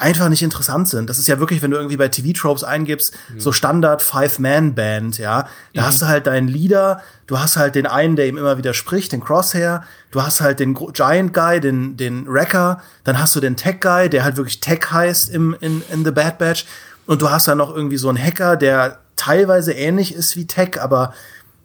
einfach 0.00 0.28
nicht 0.28 0.42
interessant 0.42 0.88
sind. 0.88 1.10
Das 1.10 1.18
ist 1.18 1.28
ja 1.28 1.38
wirklich, 1.38 1.62
wenn 1.62 1.70
du 1.70 1.76
irgendwie 1.76 1.96
bei 1.96 2.08
TV-Tropes 2.08 2.64
eingibst, 2.64 3.14
mhm. 3.32 3.40
so 3.40 3.52
Standard 3.52 4.02
Five-Man-Band, 4.02 5.18
ja. 5.18 5.48
Da 5.74 5.82
mhm. 5.82 5.86
hast 5.86 6.02
du 6.02 6.06
halt 6.06 6.26
deinen 6.26 6.48
Leader, 6.48 7.02
du 7.26 7.38
hast 7.38 7.56
halt 7.56 7.74
den 7.74 7.86
einen, 7.86 8.16
der 8.16 8.26
ihm 8.26 8.38
immer 8.38 8.56
wieder 8.56 8.72
spricht, 8.72 9.12
den 9.12 9.22
Crosshair, 9.22 9.84
du 10.10 10.22
hast 10.22 10.40
halt 10.40 10.58
den 10.58 10.74
Giant 10.74 11.34
Guy, 11.34 11.60
den, 11.60 11.96
den 11.96 12.26
Wrecker, 12.26 12.80
dann 13.04 13.18
hast 13.20 13.36
du 13.36 13.40
den 13.40 13.56
Tech 13.56 13.80
Guy, 13.80 14.08
der 14.08 14.24
halt 14.24 14.36
wirklich 14.36 14.60
Tech 14.60 14.90
heißt 14.90 15.30
im, 15.30 15.54
in, 15.60 15.82
in 15.92 16.04
The 16.04 16.10
Bad 16.10 16.38
Batch. 16.38 16.64
Und 17.06 17.22
du 17.22 17.30
hast 17.30 17.48
dann 17.48 17.58
noch 17.58 17.74
irgendwie 17.74 17.96
so 17.96 18.08
einen 18.08 18.22
Hacker, 18.22 18.56
der 18.56 19.00
teilweise 19.16 19.72
ähnlich 19.72 20.14
ist 20.14 20.36
wie 20.36 20.46
Tech, 20.46 20.80
aber 20.80 21.12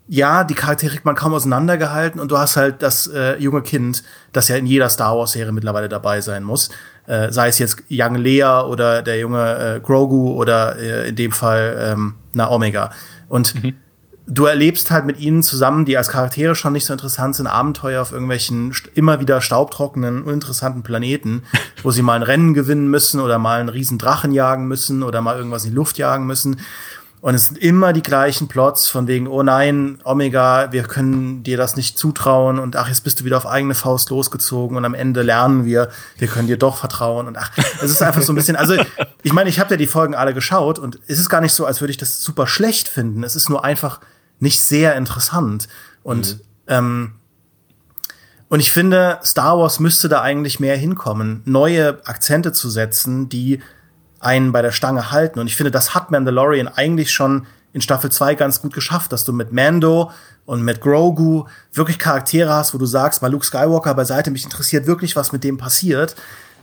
ja, 0.07 0.43
die 0.43 0.53
Charaktere 0.53 0.91
kriegt 0.91 1.05
man 1.05 1.15
kaum 1.15 1.33
auseinandergehalten 1.33 2.21
und 2.21 2.29
du 2.29 2.37
hast 2.37 2.57
halt 2.57 2.81
das 2.81 3.07
äh, 3.07 3.37
junge 3.37 3.61
Kind, 3.63 4.03
das 4.33 4.49
ja 4.49 4.55
in 4.55 4.65
jeder 4.65 4.89
Star 4.89 5.17
Wars-Serie 5.17 5.51
mittlerweile 5.51 5.89
dabei 5.89 6.21
sein 6.21 6.43
muss. 6.43 6.69
Äh, 7.07 7.31
sei 7.31 7.49
es 7.49 7.59
jetzt 7.59 7.83
Young 7.89 8.15
Leia 8.15 8.65
oder 8.65 9.03
der 9.03 9.19
junge 9.19 9.75
äh, 9.75 9.79
Grogu 9.79 10.33
oder 10.33 10.77
äh, 10.77 11.09
in 11.09 11.15
dem 11.15 11.31
Fall 11.31 11.77
ähm, 11.79 12.15
na 12.33 12.49
Omega. 12.49 12.89
Und 13.27 13.63
mhm. 13.63 13.75
du 14.25 14.45
erlebst 14.45 14.89
halt 14.89 15.05
mit 15.05 15.19
ihnen 15.19 15.43
zusammen, 15.43 15.85
die 15.85 15.97
als 15.97 16.09
Charaktere 16.09 16.55
schon 16.55 16.73
nicht 16.73 16.85
so 16.85 16.93
interessant 16.93 17.35
sind, 17.35 17.45
Abenteuer 17.45 18.01
auf 18.01 18.11
irgendwelchen 18.11 18.73
immer 18.95 19.19
wieder 19.19 19.39
staubtrockenen, 19.41 20.23
uninteressanten 20.23 20.81
Planeten, 20.81 21.43
wo 21.83 21.91
sie 21.91 22.01
mal 22.01 22.15
ein 22.15 22.23
Rennen 22.23 22.53
gewinnen 22.55 22.89
müssen 22.89 23.19
oder 23.19 23.37
mal 23.37 23.59
einen 23.59 23.69
riesen 23.69 23.99
Drachen 23.99 24.31
jagen 24.31 24.67
müssen 24.67 25.03
oder 25.03 25.21
mal 25.21 25.37
irgendwas 25.37 25.65
in 25.65 25.71
die 25.71 25.75
Luft 25.75 25.99
jagen 25.99 26.25
müssen. 26.25 26.59
Und 27.25 27.33
es 27.33 27.47
sind 27.47 27.57
immer 27.57 27.91
die 27.91 28.03
gleichen 28.03 28.47
Plots 28.47 28.87
von 28.87 29.07
wegen, 29.07 29.25
oh 29.25 29.41
nein, 29.41 29.97
Omega, 30.03 30.71
wir 30.71 30.83
können 30.83 31.41
dir 31.41 31.57
das 31.57 31.75
nicht 31.75 31.97
zutrauen 31.97 32.59
und 32.59 32.75
ach, 32.75 32.87
jetzt 32.87 33.03
bist 33.03 33.19
du 33.19 33.23
wieder 33.23 33.37
auf 33.37 33.47
eigene 33.47 33.73
Faust 33.73 34.11
losgezogen 34.11 34.77
und 34.77 34.85
am 34.85 34.93
Ende 34.93 35.23
lernen 35.23 35.65
wir, 35.65 35.89
wir 36.19 36.27
können 36.27 36.45
dir 36.45 36.57
doch 36.57 36.77
vertrauen 36.77 37.25
und 37.25 37.35
ach, 37.35 37.49
es 37.81 37.89
ist 37.89 38.03
einfach 38.03 38.21
so 38.21 38.31
ein 38.31 38.35
bisschen, 38.35 38.55
also 38.55 38.75
ich 39.23 39.33
meine, 39.33 39.49
ich 39.49 39.59
habe 39.59 39.71
ja 39.71 39.77
die 39.77 39.87
Folgen 39.87 40.13
alle 40.13 40.35
geschaut 40.35 40.77
und 40.77 40.99
es 41.07 41.17
ist 41.17 41.29
gar 41.29 41.41
nicht 41.41 41.53
so, 41.53 41.65
als 41.65 41.81
würde 41.81 41.89
ich 41.89 41.97
das 41.97 42.21
super 42.21 42.45
schlecht 42.45 42.87
finden. 42.87 43.23
Es 43.23 43.35
ist 43.35 43.49
nur 43.49 43.65
einfach 43.65 44.01
nicht 44.37 44.61
sehr 44.61 44.95
interessant 44.95 45.67
und 46.03 46.35
mhm. 46.35 46.41
ähm, 46.67 47.11
und 48.49 48.59
ich 48.59 48.71
finde, 48.71 49.17
Star 49.23 49.57
Wars 49.57 49.79
müsste 49.79 50.09
da 50.09 50.21
eigentlich 50.21 50.59
mehr 50.59 50.77
hinkommen, 50.77 51.41
neue 51.45 52.05
Akzente 52.05 52.51
zu 52.51 52.69
setzen, 52.69 53.29
die 53.29 53.63
einen 54.25 54.51
bei 54.51 54.61
der 54.61 54.71
Stange 54.71 55.11
halten. 55.11 55.39
Und 55.39 55.47
ich 55.47 55.55
finde, 55.55 55.71
das 55.71 55.93
hat 55.93 56.11
Mandalorian 56.11 56.67
eigentlich 56.67 57.11
schon 57.11 57.47
in 57.73 57.81
Staffel 57.81 58.11
2 58.11 58.35
ganz 58.35 58.61
gut 58.61 58.73
geschafft, 58.73 59.11
dass 59.11 59.23
du 59.25 59.33
mit 59.33 59.51
Mando 59.51 60.11
und 60.45 60.61
mit 60.61 60.81
Grogu 60.81 61.45
wirklich 61.73 61.99
Charaktere 61.99 62.53
hast, 62.53 62.73
wo 62.73 62.77
du 62.77 62.85
sagst, 62.85 63.21
mal 63.21 63.31
Luke 63.31 63.45
Skywalker 63.45 63.93
beiseite, 63.93 64.31
mich 64.31 64.43
interessiert 64.45 64.87
wirklich, 64.87 65.15
was 65.15 65.31
mit 65.31 65.43
dem 65.43 65.57
passiert. 65.57 66.15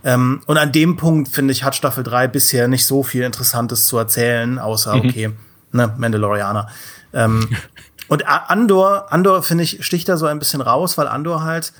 Ähm, 0.05 0.43
und 0.47 0.57
an 0.57 0.73
dem 0.73 0.97
Punkt, 0.97 1.29
finde 1.29 1.53
ich, 1.53 1.65
hat 1.65 1.75
Staffel 1.75 2.03
3 2.03 2.29
bisher 2.29 2.67
nicht 2.67 2.87
so 2.87 3.03
viel 3.03 3.23
Interessantes 3.23 3.87
zu 3.87 3.99
erzählen, 3.99 4.59
außer, 4.59 4.97
mhm. 4.97 5.09
okay, 5.09 5.31
ne, 5.73 5.95
Mandalorianer. 5.97 6.69
Ähm, 7.13 7.49
und 8.09 8.27
Andor, 8.27 9.13
Andor, 9.13 9.43
finde 9.43 9.65
ich, 9.65 9.85
sticht 9.85 10.09
da 10.09 10.17
so 10.17 10.27
ein 10.27 10.39
bisschen 10.39 10.61
raus, 10.61 10.97
weil 10.99 11.09
Andor 11.09 11.45
halt 11.45 11.73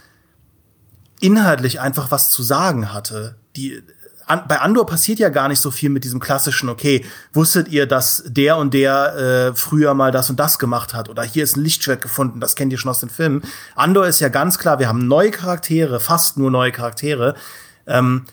inhaltlich 1.21 1.81
einfach 1.81 2.11
was 2.11 2.31
zu 2.31 2.43
sagen 2.43 2.93
hatte. 2.93 3.37
Die, 3.57 3.83
an, 4.27 4.43
bei 4.49 4.61
Andor 4.61 4.87
passiert 4.87 5.19
ja 5.19 5.29
gar 5.29 5.49
nicht 5.49 5.61
so 5.61 5.71
viel 5.71 5.91
mit 5.91 6.05
diesem 6.05 6.21
klassischen, 6.21 6.69
okay, 6.69 7.05
wusstet 7.33 7.69
ihr, 7.69 7.87
dass 7.87 8.25
der 8.27 8.57
und 8.57 8.75
der 8.75 9.17
äh, 9.53 9.57
früher 9.57 9.95
mal 9.95 10.11
das 10.13 10.31
und 10.31 10.39
das 10.39 10.59
gemacht 10.59 10.95
hat? 10.95 11.09
Oder 11.09 11.23
hier 11.23 11.45
ist 11.45 11.57
ein 11.57 11.63
Lichtschwert 11.65 12.03
gefunden, 12.03 12.41
das 12.41 12.57
kennt 12.57 12.73
ihr 12.73 12.79
schon 12.79 12.91
aus 12.91 13.01
den 13.01 13.11
Filmen. 13.11 13.43
Andor 13.75 14.07
ist 14.07 14.21
ja 14.21 14.29
ganz 14.29 14.59
klar, 14.59 14.79
wir 14.79 14.89
haben 14.89 15.07
neue 15.07 15.31
Charaktere, 15.31 16.01
fast 16.01 16.37
nur 16.37 16.51
neue 16.51 16.73
Charaktere. 16.73 17.35
Ähm, 17.87 18.25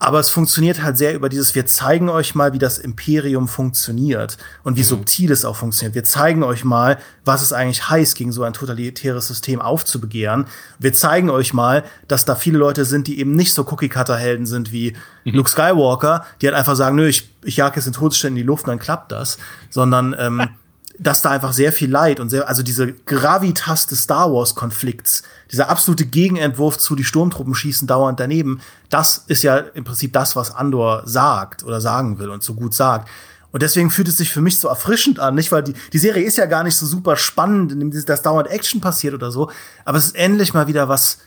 aber 0.00 0.20
es 0.20 0.28
funktioniert 0.28 0.82
halt 0.82 0.96
sehr 0.96 1.14
über 1.14 1.28
dieses, 1.28 1.56
wir 1.56 1.66
zeigen 1.66 2.08
euch 2.08 2.36
mal, 2.36 2.52
wie 2.52 2.58
das 2.58 2.78
Imperium 2.78 3.48
funktioniert 3.48 4.38
und 4.62 4.76
wie 4.76 4.82
mhm. 4.82 4.86
subtil 4.86 5.32
es 5.32 5.44
auch 5.44 5.56
funktioniert. 5.56 5.96
Wir 5.96 6.04
zeigen 6.04 6.44
euch 6.44 6.64
mal, 6.64 6.98
was 7.24 7.42
es 7.42 7.52
eigentlich 7.52 7.90
heißt, 7.90 8.16
gegen 8.16 8.30
so 8.30 8.44
ein 8.44 8.52
totalitäres 8.52 9.26
System 9.26 9.60
aufzubegehren. 9.60 10.46
Wir 10.78 10.92
zeigen 10.92 11.30
euch 11.30 11.52
mal, 11.52 11.82
dass 12.06 12.24
da 12.24 12.36
viele 12.36 12.58
Leute 12.58 12.84
sind, 12.84 13.08
die 13.08 13.18
eben 13.18 13.32
nicht 13.32 13.52
so 13.52 13.62
Cookie-Cutter-Helden 13.62 14.46
sind 14.46 14.70
wie 14.70 14.94
mhm. 15.24 15.32
Luke 15.32 15.50
Skywalker, 15.50 16.24
die 16.40 16.46
halt 16.46 16.56
einfach 16.56 16.76
sagen, 16.76 16.94
nö, 16.94 17.08
ich, 17.08 17.28
ich 17.42 17.56
jag 17.56 17.74
jetzt 17.74 17.86
den 17.86 17.92
Todesstern 17.92 18.32
in 18.32 18.36
die 18.36 18.42
Luft 18.42 18.64
und 18.64 18.70
dann 18.70 18.78
klappt 18.78 19.10
das. 19.10 19.36
Sondern 19.68 20.14
ähm, 20.16 20.48
dass 20.98 21.22
da 21.22 21.30
einfach 21.30 21.52
sehr 21.52 21.72
viel 21.72 21.90
Leid 21.90 22.20
und 22.20 22.28
sehr, 22.28 22.48
also 22.48 22.62
diese 22.62 22.92
Gravitas 22.92 23.86
des 23.86 24.02
Star 24.02 24.32
Wars 24.32 24.54
Konflikts, 24.54 25.22
dieser 25.50 25.70
absolute 25.70 26.06
Gegenentwurf 26.06 26.78
zu 26.78 26.96
die 26.96 27.04
Sturmtruppen 27.04 27.54
schießen 27.54 27.86
dauernd 27.86 28.20
daneben, 28.20 28.60
das 28.90 29.24
ist 29.28 29.42
ja 29.42 29.58
im 29.58 29.84
Prinzip 29.84 30.12
das, 30.12 30.34
was 30.36 30.54
Andor 30.54 31.02
sagt 31.04 31.62
oder 31.64 31.80
sagen 31.80 32.18
will 32.18 32.30
und 32.30 32.42
so 32.42 32.54
gut 32.54 32.74
sagt. 32.74 33.08
Und 33.50 33.62
deswegen 33.62 33.90
fühlt 33.90 34.08
es 34.08 34.18
sich 34.18 34.30
für 34.30 34.42
mich 34.42 34.58
so 34.58 34.68
erfrischend 34.68 35.20
an, 35.20 35.34
nicht? 35.34 35.50
Weil 35.52 35.62
die, 35.62 35.74
die 35.92 35.98
Serie 35.98 36.24
ist 36.24 36.36
ja 36.36 36.46
gar 36.46 36.64
nicht 36.64 36.76
so 36.76 36.84
super 36.84 37.16
spannend, 37.16 37.72
in 37.72 37.80
dem 37.80 38.04
das 38.04 38.22
dauernd 38.22 38.48
Action 38.48 38.80
passiert 38.80 39.14
oder 39.14 39.30
so. 39.30 39.50
Aber 39.86 39.96
es 39.96 40.06
ist 40.06 40.16
endlich 40.16 40.52
mal 40.52 40.66
wieder 40.66 40.88
was, 40.88 41.18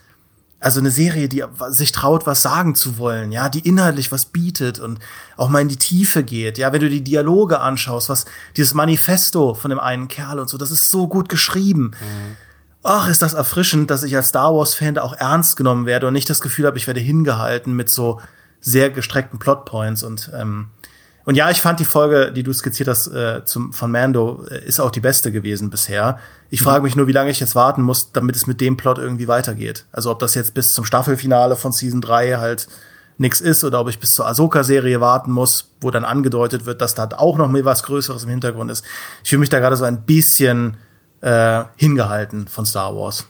also 0.62 0.80
eine 0.80 0.91
Serie, 0.91 1.28
die 1.28 1.43
sich 1.69 1.91
traut, 1.91 2.28
was 2.28 2.43
sagen 2.43 2.76
zu 2.76 3.00
wollen, 3.00 3.32
ja, 3.32 3.50
die 3.50 3.67
inhaltlich 3.67 4.12
was 4.12 4.26
bietet 4.26 4.80
und 4.80 5.00
auch 5.36 5.50
mal 5.50 5.62
in 5.62 5.69
die 5.69 5.78
Tiefe 5.78 6.24
geht. 6.24 6.60
Ja, 6.60 6.71
wenn 6.71 6.82
du 6.82 6.89
die 6.89 7.04
Dialoge 7.04 7.60
anschaust, 7.60 8.10
was 8.10 8.26
dieses 8.56 8.76
Manifesto 8.76 9.56
von 9.56 9.69
dem 9.69 9.80
einen 9.80 10.08
Kerl 10.08 10.39
und 10.39 10.50
so, 10.50 10.60
das 10.60 10.69
ist 10.69 10.91
so 10.91 11.08
gut 11.08 11.30
geschrieben. 11.30 11.91
Mhm. 12.00 12.38
Ach, 12.84 13.10
ist 13.10 13.24
das 13.24 13.34
erfrischend, 13.34 13.89
dass 13.89 14.04
ich 14.04 14.15
als 14.15 14.30
Star 14.30 14.54
Wars-Fan 14.54 15.00
auch 15.00 15.13
ernst 15.13 15.58
genommen 15.58 15.88
werde 15.88 16.08
und 16.08 16.13
nicht 16.13 16.30
das 16.30 16.41
Gefühl 16.41 16.67
habe, 16.67 16.78
ich 16.78 16.88
werde 16.88 17.00
hingehalten 17.00 17.76
mit 17.76 17.89
so 17.89 18.21
sehr 18.60 18.91
gestreckten 18.91 19.39
Plotpoints 19.39 20.04
und 20.04 20.32
ähm, 20.36 20.67
und 21.25 21.36
ja, 21.36 21.49
ich 21.51 21.62
fand 21.62 21.79
die 21.79 21.86
Folge, 21.86 22.31
die 22.31 22.43
du 22.43 22.51
skizziert 22.53 22.89
hast, 22.89 23.07
äh, 23.07 23.45
zum, 23.45 23.73
von 23.73 23.91
Mando, 23.91 24.45
äh, 24.49 24.65
ist 24.65 24.79
auch 24.79 24.91
die 24.91 24.99
beste 24.99 25.31
gewesen 25.31 25.69
bisher. 25.69 26.19
Ich 26.49 26.62
mhm. 26.62 26.65
frage 26.65 26.84
mich 26.84 26.95
nur, 26.95 27.07
wie 27.07 27.12
lange 27.12 27.29
ich 27.29 27.39
jetzt 27.39 27.55
warten 27.55 27.84
muss, 27.84 28.12
damit 28.12 28.36
es 28.36 28.47
mit 28.47 28.62
dem 28.62 28.77
Plot 28.77 28.97
irgendwie 28.97 29.27
weitergeht. 29.27 29.86
Also 29.91 30.12
ob 30.12 30.19
das 30.19 30.36
jetzt 30.36 30.53
bis 30.53 30.73
zum 30.73 30.86
Staffelfinale 30.86 31.55
von 31.55 31.71
Season 31.71 32.01
3 32.01 32.38
halt 32.38 32.67
nix 33.17 33.39
ist 33.39 33.63
oder 33.63 33.79
ob 33.79 33.89
ich 33.89 33.99
bis 33.99 34.15
zur 34.15 34.27
Ahsoka-Serie 34.27 34.99
warten 34.99 35.31
muss, 35.31 35.69
wo 35.79 35.91
dann 35.91 36.03
angedeutet 36.03 36.65
wird, 36.65 36.81
dass 36.81 36.95
da 36.95 37.07
auch 37.17 37.38
noch 37.38 37.49
mehr 37.49 37.65
was 37.65 37.84
Größeres 37.84 38.23
im 38.23 38.29
Hintergrund 38.29 38.71
ist. 38.71 38.84
Ich 39.23 39.29
fühle 39.29 39.41
mich 39.41 39.49
da 39.49 39.60
gerade 39.60 39.75
so 39.75 39.86
ein 39.86 40.01
bisschen 40.01 40.77
äh, 41.21 41.63
hingehalten 41.75 42.47
von 42.47 42.65
Star 42.65 42.95
Wars. 42.95 43.27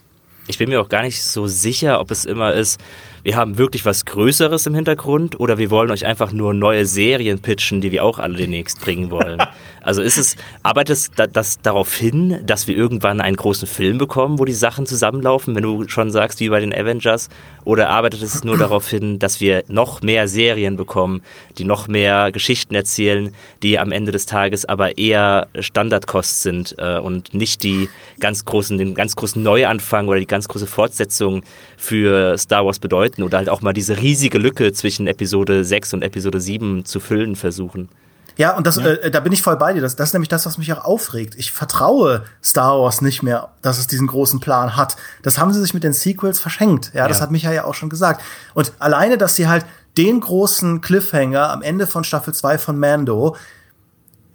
Ich 0.48 0.58
bin 0.58 0.70
mir 0.70 0.82
auch 0.82 0.90
gar 0.90 1.04
nicht 1.04 1.24
so 1.24 1.48
sicher, 1.48 2.00
ob 2.00 2.10
es 2.10 2.26
immer 2.26 2.54
ist, 2.54 2.80
wir 3.24 3.36
haben 3.36 3.58
wirklich 3.58 3.86
was 3.86 4.06
Größeres 4.06 4.66
im 4.66 4.76
Hintergrund 4.76 5.40
oder 5.40 5.58
wir 5.58 5.70
wollen 5.70 5.92
euch 5.92 6.06
einfach 6.06 6.32
nur 6.32 6.54
neue 6.54 6.86
Serien 6.86 7.40
pitchen, 7.40 7.82
die 7.82 7.92
wir 7.92 8.04
auch 8.04 8.20
alle 8.20 8.38
demnächst 8.38 8.82
bringen 8.82 9.12
wollen. 9.12 9.42
Also 9.84 10.04
ist 10.04 10.20
es, 10.20 10.36
arbeitet 10.62 10.96
es 10.96 11.10
das, 11.10 11.30
das 11.34 11.60
darauf 11.60 11.96
hin, 11.96 12.40
dass 12.46 12.68
wir 12.68 12.78
irgendwann 12.78 13.20
einen 13.20 13.36
großen 13.36 13.68
Film 13.68 13.98
bekommen, 13.98 14.38
wo 14.38 14.46
die 14.46 14.54
Sachen 14.54 14.86
zusammenlaufen, 14.86 15.56
wenn 15.56 15.64
du 15.64 15.88
schon 15.88 16.12
sagst, 16.12 16.40
wie 16.40 16.50
bei 16.50 16.60
den 16.60 16.72
Avengers? 16.72 17.30
Oder 17.64 17.90
arbeitet 17.90 18.22
es 18.22 18.44
nur 18.44 18.60
darauf 18.60 18.88
hin, 18.88 19.18
dass 19.18 19.42
wir 19.42 19.64
noch 19.70 20.04
mehr 20.04 20.28
Serien 20.28 20.78
bekommen, 20.78 21.24
die 21.58 21.64
noch 21.64 21.88
mehr 21.88 22.32
Geschichten 22.32 22.76
erzählen, 22.76 23.34
die 23.64 23.80
am 23.80 23.92
Ende 23.92 24.12
des 24.12 24.28
Tages 24.28 24.66
aber 24.66 25.00
eher 25.00 25.48
Standardkost 25.60 26.44
sind 26.44 26.76
äh, 26.78 27.00
und 27.00 27.34
nicht 27.34 27.64
die 27.64 27.90
ganz 28.20 28.46
großen, 28.46 28.78
den 28.78 28.94
ganz 28.94 29.16
großen 29.16 29.42
Neuanfang 29.42 30.08
oder 30.08 30.20
die 30.20 30.28
ganz 30.28 30.48
große 30.48 30.68
Fortsetzung 30.68 31.42
für 31.76 32.38
Star 32.38 32.68
Wars 32.68 32.78
bedeuten 32.78 33.11
oder 33.20 33.38
halt 33.38 33.50
auch 33.50 33.62
mal 33.62 33.74
diese 33.74 33.98
riesige 33.98 34.38
Lücke 34.38 34.72
zwischen 34.74 35.08
Episode 35.08 35.64
6 35.64 35.96
und 35.96 36.02
Episode 36.02 36.40
7 36.40 36.86
zu 36.86 37.00
füllen 37.00 37.36
versuchen. 37.36 37.90
Ja, 38.38 38.56
und 38.56 38.66
das, 38.66 38.78
ja. 38.78 38.86
Äh, 38.86 39.12
da 39.12 39.20
bin 39.20 39.34
ich 39.34 39.42
voll 39.42 39.58
bei 39.58 39.74
dir. 39.74 39.82
Das, 39.82 39.96
das 39.96 40.10
ist 40.10 40.14
nämlich 40.14 40.30
das, 40.30 40.46
was 40.46 40.58
mich 40.58 40.72
auch 40.74 40.84
aufregt. 40.84 41.36
Ich 41.38 41.52
vertraue 41.52 42.24
Star 42.44 42.80
Wars 42.80 43.02
nicht 43.02 43.24
mehr, 43.24 43.50
dass 43.62 43.78
es 43.78 43.88
diesen 43.88 44.08
großen 44.08 44.40
Plan 44.40 44.76
hat. 44.76 44.96
Das 45.22 45.38
haben 45.38 45.54
sie 45.54 45.60
sich 45.60 45.74
mit 45.74 45.84
den 45.84 45.94
Sequels 45.94 46.40
verschenkt. 46.40 46.92
Ja, 46.94 47.08
das 47.08 47.18
ja. 47.18 47.24
hat 47.24 47.32
Micha 47.32 47.52
ja 47.52 47.66
auch 47.66 47.76
schon 47.76 47.90
gesagt. 47.90 48.22
Und 48.54 48.74
alleine, 48.80 49.18
dass 49.18 49.36
sie 49.36 49.48
halt 49.48 49.66
den 49.98 50.22
großen 50.22 50.82
Cliffhanger 50.82 51.52
am 51.52 51.62
Ende 51.62 51.88
von 51.88 52.04
Staffel 52.04 52.34
2 52.34 52.58
von 52.58 52.80
Mando 52.80 53.36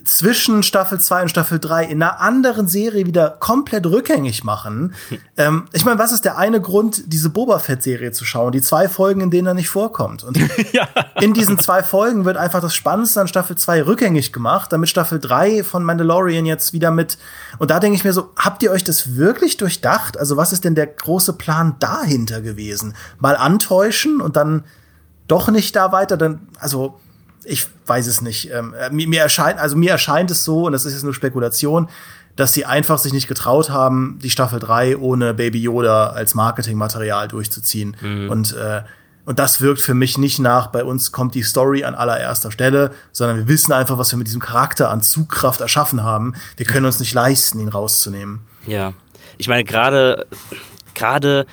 zwischen 0.06 0.62
Staffel 0.62 1.00
2 1.00 1.22
und 1.22 1.28
Staffel 1.28 1.58
3 1.58 1.84
in 1.84 2.02
einer 2.02 2.20
anderen 2.20 2.68
Serie 2.68 3.06
wieder 3.06 3.30
komplett 3.40 3.86
rückgängig 3.86 4.44
machen. 4.44 4.94
ähm, 5.36 5.66
ich 5.72 5.84
meine, 5.84 5.98
was 5.98 6.12
ist 6.12 6.24
der 6.24 6.38
eine 6.38 6.60
Grund, 6.60 7.02
diese 7.06 7.30
Boba 7.30 7.58
Fett-Serie 7.58 8.12
zu 8.12 8.24
schauen? 8.24 8.52
Die 8.52 8.62
zwei 8.62 8.88
Folgen, 8.88 9.20
in 9.20 9.30
denen 9.30 9.48
er 9.48 9.54
nicht 9.54 9.68
vorkommt. 9.68 10.24
Und 10.24 10.38
ja. 10.72 10.88
in 11.20 11.34
diesen 11.34 11.58
zwei 11.58 11.82
Folgen 11.82 12.24
wird 12.24 12.36
einfach 12.36 12.60
das 12.60 12.74
Spannendste 12.74 13.20
an 13.20 13.28
Staffel 13.28 13.56
2 13.56 13.86
rückgängig 13.86 14.32
gemacht, 14.32 14.72
damit 14.72 14.88
Staffel 14.88 15.18
3 15.18 15.64
von 15.64 15.82
Mandalorian 15.82 16.46
jetzt 16.46 16.72
wieder 16.72 16.90
mit. 16.90 17.18
Und 17.58 17.70
da 17.70 17.80
denke 17.80 17.96
ich 17.96 18.04
mir 18.04 18.12
so, 18.12 18.30
habt 18.36 18.62
ihr 18.62 18.70
euch 18.70 18.84
das 18.84 19.16
wirklich 19.16 19.56
durchdacht? 19.56 20.18
Also, 20.18 20.36
was 20.36 20.52
ist 20.52 20.64
denn 20.64 20.74
der 20.74 20.86
große 20.86 21.32
Plan 21.32 21.76
dahinter 21.80 22.40
gewesen? 22.40 22.94
Mal 23.18 23.36
antäuschen 23.36 24.20
und 24.20 24.36
dann 24.36 24.64
doch 25.28 25.48
nicht 25.48 25.74
da 25.74 25.90
weiter, 25.90 26.16
dann, 26.16 26.48
also 26.60 27.00
ich 27.46 27.66
weiß 27.86 28.06
es 28.06 28.20
nicht. 28.20 28.50
Ähm, 28.52 28.74
äh, 28.74 28.90
mir, 28.90 29.08
mir, 29.08 29.20
erscheint, 29.20 29.58
also 29.58 29.76
mir 29.76 29.92
erscheint 29.92 30.30
es 30.30 30.44
so, 30.44 30.66
und 30.66 30.72
das 30.72 30.84
ist 30.84 30.92
jetzt 30.92 31.04
nur 31.04 31.14
Spekulation, 31.14 31.88
dass 32.34 32.52
sie 32.52 32.66
einfach 32.66 32.98
sich 32.98 33.12
nicht 33.12 33.28
getraut 33.28 33.70
haben, 33.70 34.18
die 34.22 34.30
Staffel 34.30 34.60
3 34.60 34.98
ohne 34.98 35.32
Baby 35.32 35.62
Yoda 35.62 36.08
als 36.08 36.34
Marketingmaterial 36.34 37.28
durchzuziehen. 37.28 37.96
Mhm. 38.00 38.30
Und, 38.30 38.54
äh, 38.54 38.82
und 39.24 39.38
das 39.38 39.60
wirkt 39.60 39.80
für 39.80 39.94
mich 39.94 40.18
nicht 40.18 40.38
nach, 40.38 40.68
bei 40.68 40.84
uns 40.84 41.12
kommt 41.12 41.34
die 41.34 41.42
Story 41.42 41.84
an 41.84 41.94
allererster 41.94 42.50
Stelle, 42.50 42.92
sondern 43.10 43.38
wir 43.38 43.48
wissen 43.48 43.72
einfach, 43.72 43.96
was 43.96 44.12
wir 44.12 44.18
mit 44.18 44.26
diesem 44.26 44.40
Charakter 44.40 44.90
an 44.90 45.00
Zugkraft 45.00 45.60
erschaffen 45.60 46.02
haben. 46.02 46.34
Wir 46.56 46.66
können 46.66 46.86
uns 46.86 47.00
nicht 47.00 47.14
leisten, 47.14 47.58
ihn 47.58 47.68
rauszunehmen. 47.68 48.40
Ja. 48.66 48.92
Ich 49.38 49.48
meine, 49.48 49.64
gerade, 49.64 50.26
gerade 50.94 51.46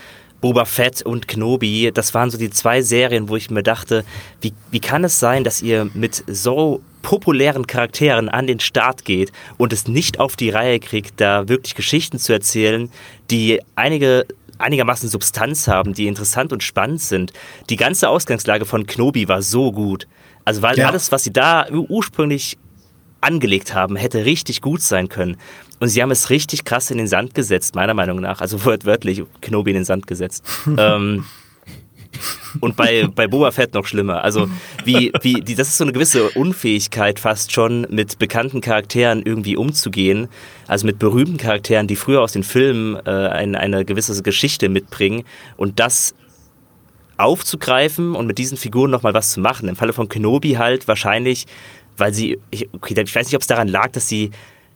Boba 0.43 0.65
Fett 0.65 1.01
und 1.03 1.29
Kenobi, 1.29 1.89
das 1.93 2.13
waren 2.13 2.29
so 2.29 2.37
die 2.37 2.49
zwei 2.49 2.81
Serien, 2.81 3.29
wo 3.29 3.37
ich 3.37 3.49
mir 3.49 3.63
dachte, 3.63 4.03
wie, 4.41 4.51
wie 4.71 4.81
kann 4.81 5.05
es 5.05 5.17
sein, 5.17 5.45
dass 5.45 5.61
ihr 5.61 5.89
mit 5.93 6.21
so 6.27 6.81
populären 7.01 7.65
Charakteren 7.65 8.27
an 8.27 8.45
den 8.45 8.59
Start 8.59 9.05
geht 9.05 9.31
und 9.57 9.71
es 9.71 9.87
nicht 9.87 10.19
auf 10.19 10.35
die 10.35 10.49
Reihe 10.49 10.81
kriegt, 10.81 11.21
da 11.21 11.47
wirklich 11.47 11.75
Geschichten 11.75 12.19
zu 12.19 12.33
erzählen, 12.33 12.91
die 13.31 13.61
einige 13.75 14.25
einigermaßen 14.57 15.07
Substanz 15.07 15.69
haben, 15.69 15.93
die 15.93 16.07
interessant 16.07 16.51
und 16.51 16.61
spannend 16.61 16.99
sind. 16.99 17.31
Die 17.69 17.77
ganze 17.77 18.09
Ausgangslage 18.09 18.65
von 18.65 18.85
Knobi 18.85 19.29
war 19.29 19.41
so 19.41 19.71
gut. 19.71 20.09
Also 20.43 20.61
weil 20.61 20.77
ja. 20.77 20.89
alles, 20.89 21.13
was 21.13 21.23
sie 21.23 21.31
da 21.31 21.69
ursprünglich 21.71 22.57
angelegt 23.21 23.73
haben, 23.73 23.95
hätte 23.95 24.25
richtig 24.25 24.59
gut 24.59 24.81
sein 24.81 25.07
können. 25.07 25.37
Und 25.83 25.89
sie 25.89 26.01
haben 26.01 26.11
es 26.11 26.29
richtig 26.29 26.63
krass 26.63 26.91
in 26.91 26.97
den 26.97 27.07
Sand 27.07 27.35
gesetzt, 27.35 27.75
meiner 27.75 27.93
Meinung 27.93 28.21
nach. 28.21 28.39
Also 28.39 28.63
wortwörtlich 28.65 29.21
Knobi 29.41 29.71
in 29.71 29.75
den 29.75 29.83
Sand 29.83 30.07
gesetzt. 30.07 30.45
ähm, 30.77 31.25
und 32.61 32.77
bei, 32.77 33.09
bei 33.13 33.27
Boba 33.27 33.51
Fett 33.51 33.73
noch 33.73 33.85
schlimmer. 33.85 34.23
Also, 34.23 34.47
wie, 34.85 35.11
wie, 35.21 35.41
die, 35.41 35.55
das 35.55 35.67
ist 35.67 35.79
so 35.79 35.83
eine 35.83 35.91
gewisse 35.91 36.29
Unfähigkeit 36.29 37.19
fast 37.19 37.51
schon, 37.51 37.85
mit 37.89 38.17
bekannten 38.17 38.61
Charakteren 38.61 39.23
irgendwie 39.23 39.57
umzugehen. 39.57 40.29
Also 40.67 40.85
mit 40.85 40.99
berühmten 40.99 41.35
Charakteren, 41.35 41.87
die 41.87 41.97
früher 41.97 42.21
aus 42.21 42.31
den 42.31 42.43
Filmen 42.43 42.95
äh, 43.05 43.09
eine, 43.09 43.59
eine 43.59 43.83
gewisse 43.83 44.23
Geschichte 44.23 44.69
mitbringen 44.69 45.25
und 45.57 45.81
das 45.81 46.15
aufzugreifen 47.17 48.15
und 48.15 48.25
mit 48.25 48.37
diesen 48.37 48.57
Figuren 48.57 48.89
nochmal 48.89 49.13
was 49.13 49.33
zu 49.33 49.41
machen. 49.41 49.67
Im 49.67 49.75
Falle 49.75 49.91
von 49.91 50.07
Kenobi 50.07 50.53
halt 50.53 50.87
wahrscheinlich 50.87 51.45
weil 51.97 52.13
sie, 52.13 52.39
ich, 52.49 52.69
okay, 52.73 52.99
ich 52.99 53.15
weiß 53.15 53.27
nicht, 53.27 53.35
ob 53.35 53.41
es 53.41 53.47
daran 53.47 53.67
lag, 53.67 53.91
dass 53.91 54.07
sie 54.07 54.31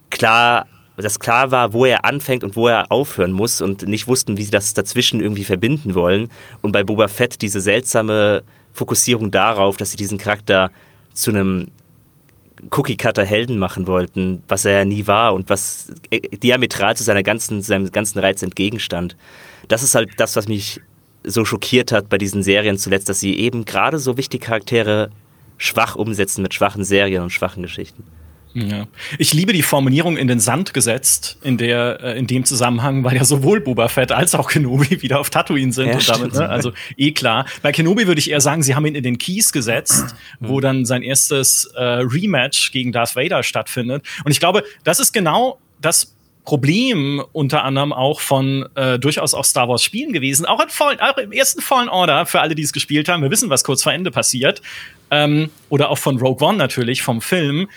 klar, 0.10 0.68
dass 0.98 1.20
klar 1.20 1.52
war, 1.52 1.74
wo 1.74 1.86
er 1.86 2.06
anfängt 2.06 2.44
und 2.44 2.56
wo 2.56 2.68
er 2.68 2.92
aufhören 2.92 3.32
muss 3.32 3.62
und 3.62 3.88
nicht 3.88 4.08
wussten, 4.08 4.38
wie 4.38 4.44
sie 4.44 4.52
das 4.52 4.74
dazwischen 4.74 5.22
irgendwie 5.22 5.44
verbinden 5.44 5.94
wollen. 5.94 6.30
Und 6.62 6.72
bei 6.72 6.84
Boba 6.84 7.08
Fett 7.08 7.42
diese 7.42 7.62
seltsame 7.62 8.44
Fokussierung 8.74 9.32
darauf, 9.32 9.78
dass 9.78 9.92
sie 9.92 9.98
diesen 9.98 10.18
Charakter 10.18 10.72
zu 11.14 11.32
einem 11.32 11.68
Cookie-Cutter-Helden 12.72 13.60
machen 13.60 13.88
wollten, 13.88 14.42
was 14.48 14.66
er 14.66 14.80
ja 14.80 14.86
nie 14.86 15.06
war 15.06 15.34
und 15.34 15.50
was 15.50 15.94
äh, 16.10 16.20
diametral 16.38 16.96
zu 16.98 17.04
seiner 17.04 17.24
ganzen, 17.24 17.62
seinem 17.62 17.92
ganzen 17.92 18.20
Reiz 18.20 18.42
entgegenstand. 18.42 19.16
Das 19.68 19.84
ist 19.84 19.96
halt 19.96 20.12
das, 20.18 20.36
was 20.36 20.48
mich 20.48 20.82
so 21.24 21.46
schockiert 21.46 21.92
hat 21.92 22.10
bei 22.10 22.18
diesen 22.18 22.42
Serien 22.42 22.78
zuletzt, 22.78 23.10
dass 23.10 23.20
sie 23.20 23.38
eben 23.38 23.66
gerade 23.66 24.00
so 24.00 24.18
wichtige 24.18 24.46
Charaktere 24.46 25.12
schwach 25.58 25.96
umsetzen 25.96 26.42
mit 26.42 26.54
schwachen 26.54 26.84
Serien 26.84 27.24
und 27.24 27.32
schwachen 27.32 27.64
Geschichten. 27.64 28.04
Ja. 28.66 28.88
Ich 29.20 29.34
liebe 29.34 29.54
die 29.54 29.62
Formulierung 29.62 30.18
in 30.18 30.28
den 30.28 30.40
Sand 30.40 30.74
gesetzt, 30.74 31.38
in 31.44 31.58
der 31.58 32.00
äh, 32.02 32.18
in 32.18 32.26
dem 32.26 32.44
Zusammenhang, 32.44 33.04
weil 33.04 33.16
ja 33.16 33.24
sowohl 33.24 33.60
Boba 33.60 33.88
Fett 33.88 34.12
als 34.12 34.34
auch 34.34 34.50
Kenobi 34.50 35.02
wieder 35.02 35.20
auf 35.20 35.30
Tatooine 35.30 35.72
sind 35.72 35.90
Ja, 35.90 35.96
und 35.96 36.10
damit, 36.10 36.34
ne, 36.34 36.50
also 36.50 36.72
eh 36.96 37.12
klar. 37.12 37.46
Bei 37.62 37.72
Kenobi 37.72 38.08
würde 38.08 38.20
ich 38.20 38.32
eher 38.32 38.42
sagen, 38.42 38.64
sie 38.64 38.74
haben 38.74 38.86
ihn 38.86 38.96
in 38.96 39.04
den 39.04 39.18
Kies 39.18 39.52
gesetzt, 39.52 40.16
wo 40.40 40.60
dann 40.60 40.86
sein 40.86 41.04
erstes 41.04 41.66
äh, 41.76 41.82
Rematch 41.82 42.72
gegen 42.72 42.92
Darth 42.92 43.16
Vader 43.16 43.44
stattfindet. 43.44 44.04
Und 44.24 44.32
ich 44.32 44.40
glaube, 44.40 44.64
das 44.84 45.00
ist 45.00 45.14
genau 45.14 45.60
das 45.80 46.16
Problem 46.48 47.22
unter 47.34 47.66
anderem 47.66 47.92
auch 47.92 48.22
von 48.22 48.70
äh, 48.76 48.98
durchaus 48.98 49.34
auch 49.34 49.44
Star 49.44 49.68
Wars 49.68 49.84
Spielen 49.84 50.14
gewesen, 50.14 50.46
auch, 50.46 50.66
Fallen, 50.70 50.98
auch 51.02 51.18
im 51.18 51.34
ersten 51.34 51.62
Fallen 51.62 51.90
Order 51.90 52.26
für 52.26 52.40
alle, 52.40 52.56
die 52.56 52.62
es 52.62 52.72
gespielt 52.72 53.10
haben. 53.10 53.22
Wir 53.22 53.30
wissen, 53.30 53.50
was 53.50 53.66
kurz 53.66 53.84
vor 53.84 53.92
Ende 53.92 54.12
passiert. 54.12 54.62
Ähm, 55.12 55.50
oder 55.68 55.90
auch 55.90 55.98
von 55.98 56.18
Rogue 56.18 56.48
One 56.48 56.58
natürlich 56.58 57.02
vom 57.02 57.20
Film. 57.20 57.68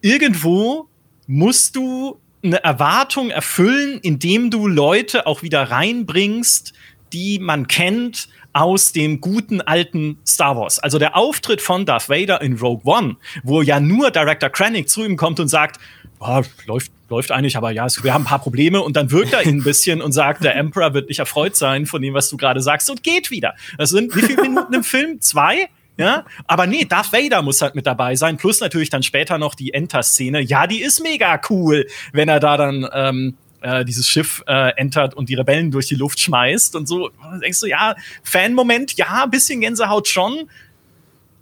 Irgendwo 0.00 0.88
musst 1.26 1.76
du 1.76 2.18
eine 2.42 2.62
Erwartung 2.64 3.30
erfüllen, 3.30 3.98
indem 4.02 4.50
du 4.50 4.66
Leute 4.66 5.26
auch 5.26 5.42
wieder 5.42 5.62
reinbringst, 5.70 6.72
die 7.12 7.38
man 7.38 7.66
kennt 7.66 8.28
aus 8.52 8.92
dem 8.92 9.20
guten 9.20 9.60
alten 9.60 10.18
Star 10.26 10.56
Wars. 10.56 10.78
Also 10.78 10.98
der 10.98 11.16
Auftritt 11.16 11.60
von 11.60 11.86
Darth 11.86 12.08
Vader 12.08 12.40
in 12.40 12.56
Rogue 12.56 12.82
One, 12.84 13.16
wo 13.42 13.62
ja 13.62 13.78
nur 13.78 14.10
Director 14.10 14.48
Krennic 14.48 14.88
zu 14.88 15.04
ihm 15.04 15.16
kommt 15.16 15.38
und 15.38 15.48
sagt, 15.48 15.78
"Ah, 16.18 16.42
läuft, 16.66 16.90
läuft 17.10 17.30
eigentlich, 17.30 17.56
aber 17.56 17.70
ja, 17.70 17.86
wir 18.02 18.14
haben 18.14 18.22
ein 18.22 18.26
paar 18.26 18.40
Probleme 18.40 18.80
und 18.80 18.96
dann 18.96 19.10
wirkt 19.10 19.32
er 19.34 19.42
ihn 19.44 19.58
ein 19.58 19.64
bisschen 19.64 20.00
und 20.00 20.12
sagt, 20.12 20.42
der 20.44 20.56
Emperor 20.56 20.94
wird 20.94 21.08
nicht 21.08 21.18
erfreut 21.18 21.56
sein 21.56 21.86
von 21.86 22.00
dem, 22.02 22.14
was 22.14 22.30
du 22.30 22.36
gerade 22.36 22.60
sagst 22.60 22.90
und 22.90 23.02
geht 23.02 23.30
wieder. 23.30 23.54
Das 23.78 23.90
sind 23.90 24.14
wie 24.16 24.22
viele 24.22 24.42
Minuten 24.42 24.72
im 24.74 24.84
Film? 24.84 25.20
Zwei? 25.20 25.68
Ja, 26.00 26.24
aber 26.46 26.66
nee, 26.66 26.84
Darth 26.84 27.12
Vader 27.12 27.42
muss 27.42 27.60
halt 27.62 27.74
mit 27.74 27.86
dabei 27.86 28.16
sein. 28.16 28.36
Plus 28.36 28.60
natürlich 28.60 28.90
dann 28.90 29.02
später 29.02 29.38
noch 29.38 29.54
die 29.54 29.74
Enter-Szene. 29.74 30.40
Ja, 30.40 30.66
die 30.66 30.82
ist 30.82 31.02
mega 31.02 31.40
cool, 31.50 31.86
wenn 32.12 32.28
er 32.28 32.40
da 32.40 32.56
dann 32.56 32.88
ähm, 32.92 33.36
äh, 33.60 33.84
dieses 33.84 34.08
Schiff 34.08 34.42
äh, 34.46 34.72
entert 34.76 35.14
und 35.14 35.28
die 35.28 35.34
Rebellen 35.34 35.70
durch 35.70 35.86
die 35.86 35.94
Luft 35.94 36.20
schmeißt 36.20 36.76
und 36.76 36.86
so. 36.86 37.10
Und 37.32 37.42
denkst 37.42 37.60
du, 37.60 37.66
ja, 37.66 37.94
Fan-Moment, 38.22 38.94
ja, 38.94 39.26
bisschen 39.26 39.60
Gänsehaut 39.60 40.08
schon. 40.08 40.48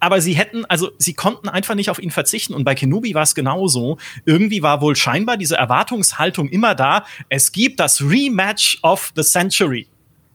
Aber 0.01 0.21
sie 0.21 0.35
hätten, 0.35 0.65
also 0.67 0.91
sie 0.99 1.15
konnten 1.15 1.49
einfach 1.49 1.75
nicht 1.75 1.91
auf 1.91 1.99
ihn 1.99 2.11
verzichten. 2.11 2.55
Und 2.55 2.65
bei 2.65 2.75
Kenobi 2.75 3.15
war 3.15 3.23
es 3.23 3.35
genauso. 3.35 3.99
Irgendwie 4.25 4.63
war 4.63 4.81
wohl 4.81 4.95
scheinbar 4.95 5.37
diese 5.37 5.57
Erwartungshaltung 5.57 6.49
immer 6.49 6.75
da. 6.75 7.05
Es 7.29 7.51
gibt 7.53 7.81
das 7.81 8.01
Rematch 8.01 8.79
of 8.83 9.13
the 9.17 9.23
Century. 9.23 9.89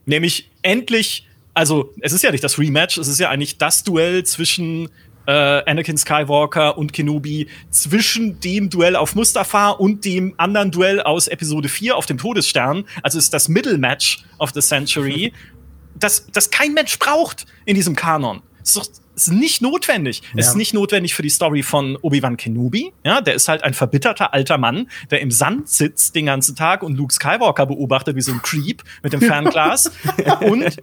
Nämlich 0.05 0.49
endlich, 0.63 1.27
also 1.53 1.93
es 2.01 2.13
ist 2.13 2.23
ja 2.23 2.31
nicht 2.31 2.43
das 2.43 2.57
Rematch, 2.59 2.97
es 2.97 3.07
ist 3.07 3.19
ja 3.19 3.29
eigentlich 3.29 3.57
das 3.57 3.83
Duell 3.83 4.23
zwischen 4.23 4.89
äh, 5.25 5.31
Anakin 5.69 5.97
Skywalker 5.97 6.77
und 6.77 6.91
Kenobi, 6.93 7.47
zwischen 7.69 8.39
dem 8.41 8.69
Duell 8.69 8.95
auf 8.95 9.15
Mustafa 9.15 9.69
und 9.69 10.03
dem 10.03 10.33
anderen 10.37 10.71
Duell 10.71 11.01
aus 11.01 11.27
Episode 11.27 11.69
4 11.69 11.95
auf 11.95 12.05
dem 12.05 12.17
Todesstern. 12.17 12.83
Also 13.03 13.17
es 13.19 13.25
ist 13.25 13.33
das 13.33 13.47
Middle 13.47 13.77
Match 13.77 14.23
of 14.39 14.51
the 14.53 14.59
Century, 14.61 15.31
das, 15.95 16.25
das 16.33 16.49
kein 16.49 16.73
Mensch 16.73 16.99
braucht 16.99 17.45
in 17.65 17.75
diesem 17.75 17.95
Kanon. 17.95 18.41
Es 18.61 18.75
ist, 18.75 19.01
es 19.15 19.27
ist 19.27 19.33
nicht 19.33 19.61
notwendig. 19.61 20.23
Es 20.35 20.45
Ja. 20.45 20.51
ist 20.51 20.57
nicht 20.57 20.73
notwendig 20.73 21.13
für 21.13 21.21
die 21.21 21.29
Story 21.29 21.63
von 21.63 21.97
Obi-Wan 22.01 22.35
Kenobi. 22.35 22.91
Ja, 23.05 23.21
der 23.21 23.35
ist 23.35 23.47
halt 23.47 23.63
ein 23.63 23.73
verbitterter 23.73 24.33
alter 24.33 24.57
Mann, 24.57 24.89
der 25.11 25.21
im 25.21 25.31
Sand 25.31 25.69
sitzt 25.69 26.15
den 26.15 26.25
ganzen 26.25 26.55
Tag 26.55 26.81
und 26.81 26.95
Luke 26.97 27.13
Skywalker 27.13 27.65
beobachtet 27.65 28.15
wie 28.15 28.21
so 28.21 28.31
ein 28.31 28.41
Creep 28.41 28.81
mit 29.03 29.13
dem 29.13 29.21
Fernglas. 29.29 29.91
und 30.41 30.77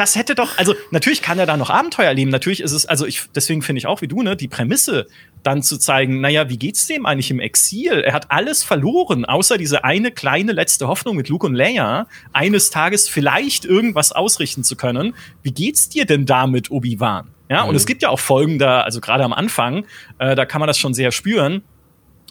das 0.00 0.16
hätte 0.16 0.34
doch, 0.34 0.56
also 0.56 0.74
natürlich 0.90 1.20
kann 1.20 1.38
er 1.38 1.44
da 1.44 1.58
noch 1.58 1.68
Abenteuer 1.68 2.06
erleben. 2.06 2.30
Natürlich 2.30 2.60
ist 2.60 2.72
es, 2.72 2.86
also 2.86 3.04
ich, 3.04 3.24
deswegen 3.34 3.60
finde 3.60 3.80
ich 3.80 3.86
auch 3.86 4.00
wie 4.00 4.08
du, 4.08 4.22
ne, 4.22 4.34
die 4.34 4.48
Prämisse 4.48 5.06
dann 5.42 5.62
zu 5.62 5.76
zeigen, 5.76 6.22
naja, 6.22 6.48
wie 6.48 6.56
geht's 6.56 6.86
dem 6.86 7.04
eigentlich 7.04 7.30
im 7.30 7.38
Exil? 7.38 8.00
Er 8.00 8.14
hat 8.14 8.30
alles 8.30 8.64
verloren, 8.64 9.26
außer 9.26 9.58
diese 9.58 9.84
eine 9.84 10.10
kleine 10.10 10.52
letzte 10.52 10.88
Hoffnung 10.88 11.16
mit 11.16 11.28
Luke 11.28 11.46
und 11.46 11.54
Leia, 11.54 12.06
eines 12.32 12.70
Tages 12.70 13.10
vielleicht 13.10 13.66
irgendwas 13.66 14.12
ausrichten 14.12 14.64
zu 14.64 14.74
können. 14.74 15.14
Wie 15.42 15.52
geht's 15.52 15.90
dir 15.90 16.06
denn 16.06 16.24
damit, 16.24 16.70
Obi-Wan? 16.70 17.28
Ja, 17.50 17.64
und 17.64 17.74
es 17.74 17.84
gibt 17.84 18.00
ja 18.00 18.08
auch 18.08 18.20
Folgen 18.20 18.58
da, 18.58 18.80
also 18.80 19.02
gerade 19.02 19.24
am 19.24 19.34
Anfang, 19.34 19.84
äh, 20.18 20.34
da 20.34 20.46
kann 20.46 20.60
man 20.60 20.66
das 20.66 20.78
schon 20.78 20.94
sehr 20.94 21.12
spüren. 21.12 21.62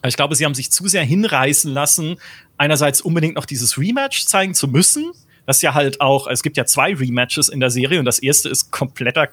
Ich 0.04 0.16
glaube, 0.16 0.34
sie 0.34 0.46
haben 0.46 0.56
sich 0.56 0.72
zu 0.72 0.88
sehr 0.88 1.04
hinreißen 1.04 1.72
lassen, 1.72 2.16
einerseits 2.58 3.02
unbedingt 3.02 3.36
noch 3.36 3.46
dieses 3.46 3.78
Rematch 3.78 4.26
zeigen 4.26 4.56
zu 4.56 4.68
müssen. 4.68 5.12
Das 5.50 5.64
ja 5.64 5.74
halt 5.74 6.00
auch, 6.00 6.28
es 6.28 6.44
gibt 6.44 6.58
ja 6.58 6.66
zwei 6.66 6.94
Rematches 6.94 7.50
in 7.50 7.60
der 7.60 7.72
Serie 7.72 7.98
und 7.98 8.06
das 8.06 8.20
erste 8.20 8.50
ist 8.50 8.70
kompletter, 8.70 9.30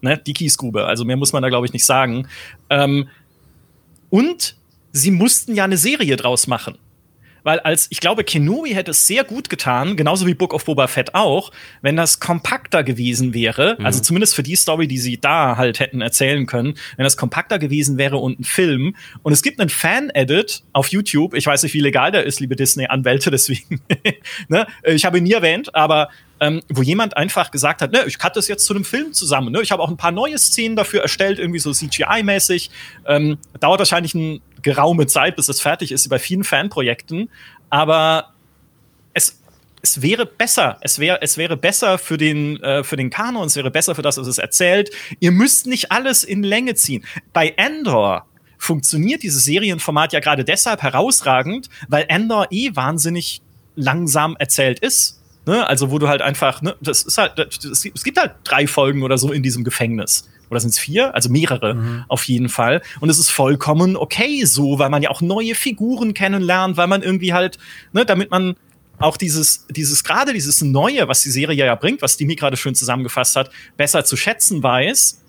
ne, 0.00 0.18
die 0.18 0.32
Kiesgrube. 0.32 0.86
Also 0.86 1.04
mehr 1.04 1.16
muss 1.16 1.32
man 1.32 1.40
da, 1.40 1.48
glaube 1.48 1.64
ich, 1.66 1.72
nicht 1.72 1.86
sagen. 1.86 2.26
Ähm, 2.68 3.06
und 4.08 4.56
sie 4.90 5.12
mussten 5.12 5.54
ja 5.54 5.62
eine 5.62 5.76
Serie 5.76 6.16
draus 6.16 6.48
machen. 6.48 6.78
Weil 7.42 7.60
als, 7.60 7.86
ich 7.90 8.00
glaube, 8.00 8.24
Kenobi 8.24 8.74
hätte 8.74 8.90
es 8.90 9.06
sehr 9.06 9.24
gut 9.24 9.48
getan, 9.50 9.96
genauso 9.96 10.26
wie 10.26 10.34
Book 10.34 10.54
of 10.54 10.64
Boba 10.64 10.86
Fett 10.86 11.14
auch, 11.14 11.50
wenn 11.82 11.96
das 11.96 12.20
kompakter 12.20 12.82
gewesen 12.82 13.34
wäre, 13.34 13.78
also 13.82 14.00
zumindest 14.00 14.34
für 14.34 14.42
die 14.42 14.56
Story, 14.56 14.86
die 14.86 14.98
sie 14.98 15.20
da 15.20 15.56
halt 15.56 15.80
hätten 15.80 16.00
erzählen 16.00 16.46
können, 16.46 16.74
wenn 16.96 17.04
das 17.04 17.16
kompakter 17.16 17.58
gewesen 17.58 17.98
wäre 17.98 18.18
und 18.18 18.40
ein 18.40 18.44
Film. 18.44 18.94
Und 19.22 19.32
es 19.32 19.42
gibt 19.42 19.60
einen 19.60 19.70
Fan-Edit 19.70 20.62
auf 20.72 20.88
YouTube, 20.88 21.34
ich 21.34 21.46
weiß 21.46 21.62
nicht, 21.62 21.74
wie 21.74 21.80
legal 21.80 22.12
der 22.12 22.24
ist, 22.24 22.40
liebe 22.40 22.56
Disney-Anwälte, 22.56 23.30
deswegen, 23.30 23.80
ne? 24.48 24.66
ich 24.84 25.04
habe 25.04 25.18
ihn 25.18 25.24
nie 25.24 25.32
erwähnt, 25.32 25.74
aber 25.74 26.08
ähm, 26.40 26.62
wo 26.70 26.82
jemand 26.82 27.16
einfach 27.16 27.50
gesagt 27.50 27.82
hat, 27.82 27.92
ne, 27.92 28.04
ich 28.06 28.18
cutte 28.18 28.34
das 28.36 28.48
jetzt 28.48 28.64
zu 28.64 28.74
einem 28.74 28.84
Film 28.84 29.12
zusammen. 29.12 29.52
Ne? 29.52 29.60
Ich 29.60 29.70
habe 29.72 29.82
auch 29.82 29.90
ein 29.90 29.98
paar 29.98 30.10
neue 30.10 30.38
Szenen 30.38 30.74
dafür 30.74 31.02
erstellt, 31.02 31.38
irgendwie 31.38 31.58
so 31.58 31.70
CGI-mäßig. 31.70 32.70
Ähm, 33.06 33.36
dauert 33.60 33.78
wahrscheinlich 33.78 34.14
eine 34.14 34.40
geraume 34.62 35.06
Zeit, 35.06 35.36
bis 35.36 35.48
es 35.48 35.60
fertig 35.60 35.92
ist, 35.92 36.08
bei 36.08 36.18
vielen 36.18 36.44
Fanprojekten. 36.44 37.30
Aber 37.68 38.32
es, 39.14 39.40
es 39.82 40.02
wäre 40.02 40.26
besser. 40.26 40.78
Es 40.80 40.98
wäre, 40.98 41.20
es 41.22 41.36
wäre 41.36 41.56
besser 41.56 41.98
für 41.98 42.16
den, 42.16 42.62
äh, 42.62 42.84
für 42.84 42.96
den 42.96 43.10
Kanon, 43.10 43.46
es 43.46 43.56
wäre 43.56 43.70
besser 43.70 43.94
für 43.94 44.02
das, 44.02 44.18
was 44.18 44.26
es 44.26 44.38
erzählt. 44.38 44.90
Ihr 45.20 45.32
müsst 45.32 45.66
nicht 45.66 45.90
alles 45.92 46.24
in 46.24 46.42
Länge 46.42 46.74
ziehen. 46.74 47.04
Bei 47.32 47.54
Endor 47.56 48.26
funktioniert 48.58 49.22
dieses 49.22 49.44
Serienformat 49.44 50.12
ja 50.12 50.20
gerade 50.20 50.44
deshalb 50.44 50.82
herausragend, 50.82 51.68
weil 51.88 52.04
Endor 52.08 52.48
eh 52.50 52.74
wahnsinnig 52.74 53.40
langsam 53.74 54.36
erzählt 54.38 54.80
ist. 54.80 55.20
Ne? 55.46 55.66
Also, 55.66 55.90
wo 55.90 55.98
du 55.98 56.08
halt 56.08 56.20
einfach, 56.20 56.60
ne, 56.60 56.76
das 56.80 57.02
ist 57.02 57.16
halt, 57.16 57.38
das, 57.38 57.84
es 57.84 58.04
gibt 58.04 58.18
halt 58.18 58.34
drei 58.44 58.66
Folgen 58.66 59.02
oder 59.02 59.16
so 59.16 59.32
in 59.32 59.42
diesem 59.42 59.64
Gefängnis. 59.64 60.28
Oder 60.50 60.60
sind 60.60 60.70
es 60.70 60.78
vier? 60.78 61.14
Also 61.14 61.30
mehrere 61.30 62.04
auf 62.08 62.24
jeden 62.24 62.48
Fall. 62.48 62.82
Und 63.00 63.08
es 63.08 63.18
ist 63.18 63.30
vollkommen 63.30 63.96
okay 63.96 64.44
so, 64.44 64.78
weil 64.78 64.90
man 64.90 65.02
ja 65.02 65.10
auch 65.10 65.20
neue 65.20 65.54
Figuren 65.54 66.12
kennenlernt, 66.12 66.76
weil 66.76 66.88
man 66.88 67.02
irgendwie 67.02 67.32
halt, 67.32 67.58
ne, 67.92 68.04
damit 68.04 68.30
man 68.30 68.56
auch 68.98 69.16
dieses, 69.16 69.66
dieses, 69.70 70.04
gerade 70.04 70.32
dieses 70.32 70.60
Neue, 70.60 71.08
was 71.08 71.22
die 71.22 71.30
Serie 71.30 71.64
ja 71.64 71.74
bringt, 71.74 72.02
was 72.02 72.16
Dimi 72.16 72.36
gerade 72.36 72.56
schön 72.56 72.74
zusammengefasst 72.74 73.34
hat, 73.34 73.50
besser 73.76 74.04
zu 74.04 74.16
schätzen 74.16 74.62
weiß. 74.62 75.22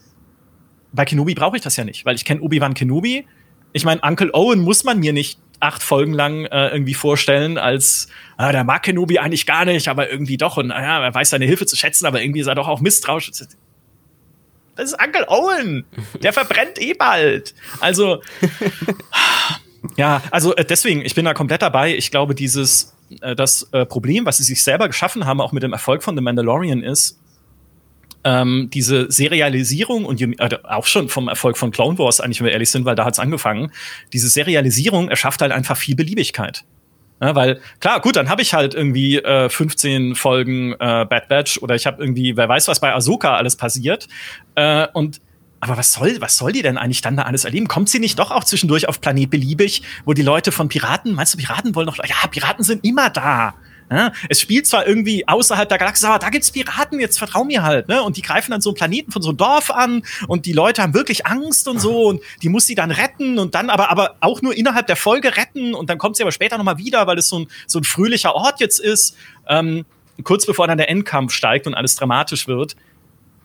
Bei 0.91 1.05
Kenobi 1.05 1.33
brauche 1.35 1.55
ich 1.55 1.63
das 1.63 1.77
ja 1.77 1.85
nicht, 1.85 2.05
weil 2.05 2.15
ich 2.15 2.25
kenne 2.25 2.41
Obi-Wan 2.41 2.73
Kenobi. 2.73 3.25
Ich 3.71 3.85
meine, 3.85 4.01
Uncle 4.01 4.31
Owen 4.33 4.59
muss 4.59 4.83
man 4.83 4.99
mir 4.99 5.13
nicht 5.13 5.39
acht 5.61 5.83
Folgen 5.83 6.13
lang 6.13 6.45
äh, 6.45 6.69
irgendwie 6.69 6.93
vorstellen, 6.95 7.57
als 7.57 8.07
ah, 8.35 8.51
der 8.51 8.63
mag 8.63 8.83
Kenobi 8.83 9.19
eigentlich 9.19 9.45
gar 9.45 9.63
nicht, 9.63 9.87
aber 9.87 10.09
irgendwie 10.09 10.35
doch 10.35 10.57
und 10.57 10.67
naja, 10.67 11.01
er 11.03 11.13
weiß 11.13 11.29
seine 11.29 11.45
Hilfe 11.45 11.65
zu 11.65 11.77
schätzen, 11.77 12.05
aber 12.05 12.21
irgendwie 12.21 12.41
ist 12.41 12.47
er 12.47 12.55
doch 12.55 12.67
auch 12.67 12.81
misstrauisch. 12.81 13.31
Das 14.81 14.93
ist 14.93 14.99
Uncle 14.99 15.27
Owen. 15.27 15.85
Der 16.23 16.33
verbrennt 16.33 16.81
eh 16.81 16.95
bald. 16.95 17.53
Also, 17.81 18.19
ja, 19.95 20.23
also 20.31 20.55
äh, 20.55 20.65
deswegen, 20.65 21.05
ich 21.05 21.13
bin 21.13 21.23
da 21.23 21.35
komplett 21.35 21.61
dabei. 21.61 21.95
Ich 21.95 22.09
glaube, 22.09 22.33
dieses, 22.33 22.91
äh, 23.21 23.35
das 23.35 23.69
äh, 23.73 23.85
Problem, 23.85 24.25
was 24.25 24.37
sie 24.37 24.43
sich 24.43 24.63
selber 24.63 24.87
geschaffen 24.87 25.27
haben, 25.27 25.39
auch 25.39 25.51
mit 25.51 25.61
dem 25.61 25.71
Erfolg 25.71 26.01
von 26.01 26.15
The 26.15 26.23
Mandalorian, 26.23 26.81
ist, 26.81 27.19
ähm, 28.23 28.71
diese 28.73 29.11
Serialisierung 29.11 30.05
und 30.05 30.19
äh, 30.19 30.57
auch 30.63 30.87
schon 30.87 31.09
vom 31.09 31.27
Erfolg 31.27 31.59
von 31.59 31.69
Clone 31.69 31.99
Wars, 31.99 32.19
eigentlich, 32.19 32.39
wenn 32.39 32.47
wir 32.47 32.53
ehrlich 32.53 32.71
sind, 32.71 32.83
weil 32.83 32.95
da 32.95 33.05
hat's 33.05 33.19
angefangen, 33.19 33.71
diese 34.13 34.29
Serialisierung 34.29 35.09
erschafft 35.09 35.43
halt 35.43 35.51
einfach 35.51 35.77
viel 35.77 35.95
Beliebigkeit. 35.95 36.63
Ja, 37.21 37.35
weil, 37.35 37.61
klar, 37.79 38.01
gut, 38.01 38.15
dann 38.15 38.29
habe 38.29 38.41
ich 38.41 38.55
halt 38.55 38.73
irgendwie 38.73 39.17
äh, 39.17 39.47
15 39.47 40.15
Folgen 40.15 40.73
äh, 40.73 41.05
Bad 41.05 41.27
Batch 41.27 41.59
oder 41.59 41.75
ich 41.75 41.85
habe 41.85 42.01
irgendwie, 42.01 42.35
wer 42.35 42.49
weiß, 42.49 42.67
was 42.67 42.79
bei 42.79 42.93
Ahsoka 42.93 43.37
alles 43.37 43.55
passiert. 43.55 44.07
Äh, 44.55 44.87
und 44.93 45.21
aber 45.59 45.77
was 45.77 45.93
soll, 45.93 46.19
was 46.19 46.37
soll 46.37 46.51
die 46.51 46.63
denn 46.63 46.79
eigentlich 46.79 47.01
dann 47.01 47.15
da 47.15 47.23
alles 47.23 47.45
erleben? 47.45 47.67
Kommt 47.67 47.89
sie 47.89 47.99
nicht 47.99 48.17
doch 48.17 48.31
auch 48.31 48.43
zwischendurch 48.43 48.89
auf 48.89 48.99
Planet 48.99 49.29
Beliebig, 49.29 49.83
wo 50.05 50.13
die 50.13 50.23
Leute 50.23 50.51
von 50.51 50.69
Piraten, 50.69 51.13
meinst 51.13 51.35
du, 51.35 51.37
Piraten 51.37 51.75
wollen 51.75 51.85
doch, 51.85 51.97
ja, 51.97 52.27
Piraten 52.31 52.63
sind 52.63 52.83
immer 52.83 53.11
da. 53.11 53.53
Ja? 53.91 54.13
Es 54.29 54.39
spielt 54.39 54.65
zwar 54.65 54.87
irgendwie 54.87 55.27
außerhalb 55.27 55.67
der 55.67 55.77
Galaxie, 55.77 56.05
aber 56.05 56.19
da 56.19 56.29
gibt's 56.29 56.49
Piraten, 56.49 56.99
jetzt 56.99 57.17
vertrau 57.17 57.43
mir 57.43 57.61
halt, 57.61 57.89
ne? 57.89 58.01
Und 58.01 58.15
die 58.15 58.21
greifen 58.21 58.51
dann 58.51 58.61
so 58.61 58.69
einen 58.69 58.77
Planeten 58.77 59.11
von 59.11 59.21
so 59.21 59.29
einem 59.29 59.37
Dorf 59.37 59.69
an 59.69 60.03
und 60.27 60.45
die 60.45 60.53
Leute 60.53 60.81
haben 60.81 60.93
wirklich 60.93 61.25
Angst 61.27 61.67
und 61.67 61.79
so 61.79 62.07
und 62.07 62.21
die 62.41 62.49
muss 62.49 62.65
sie 62.65 62.75
dann 62.75 62.89
retten 62.89 63.37
und 63.37 63.53
dann 63.53 63.69
aber, 63.69 63.91
aber 63.91 64.15
auch 64.21 64.41
nur 64.41 64.55
innerhalb 64.55 64.87
der 64.87 64.95
Folge 64.95 65.35
retten 65.35 65.73
und 65.73 65.89
dann 65.89 65.97
kommt 65.97 66.15
sie 66.15 66.23
aber 66.23 66.31
später 66.31 66.57
nochmal 66.57 66.77
wieder, 66.77 67.05
weil 67.05 67.17
es 67.17 67.27
so 67.27 67.39
ein, 67.39 67.47
so 67.67 67.79
ein 67.79 67.83
fröhlicher 67.83 68.33
Ort 68.33 68.61
jetzt 68.61 68.79
ist. 68.79 69.17
Ähm, 69.47 69.85
kurz 70.23 70.45
bevor 70.45 70.67
dann 70.67 70.77
der 70.77 70.89
Endkampf 70.89 71.33
steigt 71.33 71.67
und 71.67 71.73
alles 71.73 71.95
dramatisch 71.95 72.47
wird. 72.47 72.75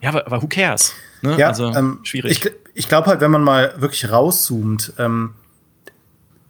Ja, 0.00 0.10
aber, 0.10 0.26
aber 0.26 0.42
who 0.42 0.46
cares? 0.46 0.94
Ne? 1.22 1.36
Ja, 1.38 1.48
also 1.48 1.72
ähm, 1.72 2.00
schwierig. 2.02 2.44
Ich, 2.44 2.52
ich 2.74 2.88
glaube 2.88 3.08
halt, 3.08 3.20
wenn 3.20 3.30
man 3.30 3.42
mal 3.42 3.74
wirklich 3.78 4.10
rauszoomt, 4.10 4.92
ähm, 4.98 5.34